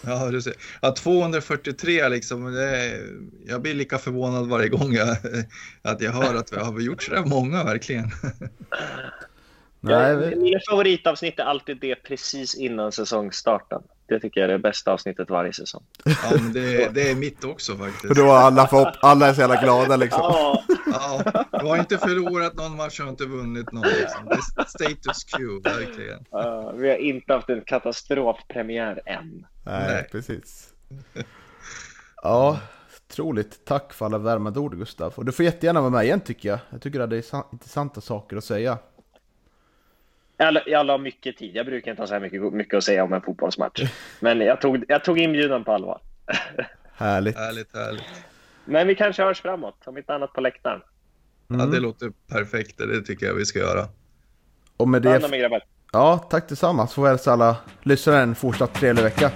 Ja, 0.06 0.32
du 0.32 0.42
ser. 0.42 0.54
Ja, 0.82 0.92
243 0.96 2.10
liksom. 2.10 2.54
Det 2.54 2.64
är, 2.78 3.02
jag 3.48 3.62
blir 3.62 3.74
lika 3.74 3.98
förvånad 3.98 4.48
varje 4.50 4.70
gång 4.70 4.94
jag, 4.94 5.18
att 5.82 6.02
jag 6.02 6.12
hör 6.12 6.36
att 6.36 6.54
vi 6.54 6.58
har 6.58 6.80
gjort 6.80 7.04
så 7.04 7.12
där 7.12 7.26
många 7.26 7.64
verkligen. 7.64 8.06
Nej, 9.80 10.16
vi- 10.18 10.36
Mina 10.36 10.60
favoritavsnitt 10.70 11.40
är 11.40 11.44
alltid 11.44 11.78
det 11.82 11.96
precis 11.96 12.56
innan 12.56 12.92
säsongstarten. 12.92 13.82
Det 14.08 14.20
tycker 14.20 14.42
jag 14.42 14.50
är 14.50 14.54
det 14.54 14.60
bästa 14.60 14.92
avsnittet 14.94 15.30
varje 15.30 15.54
säsong. 15.54 15.84
Ja, 16.06 16.14
men 16.42 16.54
det, 16.54 16.94
det 16.94 17.12
är 17.12 17.16
mitt 17.16 17.44
också 17.44 17.78
För 17.78 17.86
faktiskt. 17.90 18.16
då 18.16 18.24
är 18.26 18.30
alla, 18.36 18.66
förhopp- 18.68 18.98
alla 19.02 19.28
är 19.28 19.34
så 19.34 19.42
jävla 19.42 19.62
glada 19.62 19.96
liksom. 19.96 20.22
Ja, 20.22 20.64
Ja, 20.86 21.46
du 21.60 21.66
har 21.66 21.78
inte 21.78 21.98
förlorat 21.98 22.56
någon 22.56 22.76
match 22.78 23.00
och 23.00 23.08
inte 23.08 23.26
vunnit 23.26 23.72
någon. 23.72 23.84
Liksom. 23.84 24.26
Det 24.26 24.34
är 24.62 24.66
status 24.66 25.24
quo, 25.24 25.62
verkligen. 25.64 26.26
ja, 26.32 26.72
vi 26.72 26.90
har 26.90 26.96
inte 26.96 27.34
haft 27.34 27.50
en 27.50 27.62
katastrofpremiär 27.62 29.02
än. 29.06 29.46
Nej, 29.66 29.88
Nej. 29.94 30.08
precis. 30.12 30.70
Ja, 32.24 32.60
otroligt. 33.10 33.66
Tack 33.66 33.94
för 33.94 34.06
alla 34.06 34.18
värmande 34.18 34.60
ord 34.60 34.78
Gustav. 34.78 35.14
Och 35.16 35.26
du 35.26 35.32
får 35.32 35.46
jättegärna 35.46 35.82
vara 35.82 35.92
med 35.92 36.04
igen 36.04 36.20
tycker 36.20 36.50
jag. 36.50 36.60
Jag 36.70 36.82
tycker 36.82 37.00
att 37.00 37.10
det 37.10 37.18
är 37.18 37.22
sa- 37.22 37.50
intressanta 37.54 38.02
saker 38.02 38.38
att 38.38 38.44
säga. 38.44 38.78
Alla, 40.38 40.62
alla 40.78 40.94
har 40.94 40.98
mycket 41.00 41.38
tid. 41.38 41.56
Jag 41.56 41.66
brukar 41.66 41.92
inte 41.92 42.02
ha 42.02 42.08
så 42.08 42.14
här 42.14 42.22
mycket, 42.22 42.54
mycket 42.54 42.78
att 42.78 42.84
säga 42.84 43.04
om 43.04 43.14
en 43.14 43.22
fotbollsmatch. 43.22 43.82
Men 44.20 44.40
jag 44.42 44.62
tog, 44.62 44.86
jag 44.88 45.04
tog 45.04 45.20
inbjudan 45.20 45.64
på 45.64 45.72
allvar. 45.72 46.02
Härligt. 46.96 47.38
Härligt, 47.38 47.76
härligt. 47.76 48.04
Men 48.66 48.88
vi 48.88 48.96
kanske 48.96 49.24
hörs 49.24 49.42
framåt, 49.42 49.78
om 49.86 49.98
inte 49.98 50.14
annat 50.14 50.34
på 50.34 50.42
läktaren. 50.42 50.82
Ja, 51.48 51.56
Mm. 51.56 51.72
det 51.72 51.80
låter 51.80 52.12
perfekt. 52.28 52.78
Det 52.78 53.02
tycker 53.02 53.26
jag 53.26 53.34
vi 53.34 53.46
ska 53.46 53.60
göra. 53.60 53.88
Och 54.78 54.90
med 54.90 55.02
det, 55.02 55.22
ja, 55.92 56.18
tack 56.30 56.48
tillsammans. 56.48 56.94
Får 56.94 57.08
hälsa 57.08 57.32
alla 57.34 57.56
lyssnare 57.84 58.22
en 58.22 58.36
fortsatt 58.36 58.74
trevlig 58.74 59.04
vecka. 59.04 59.32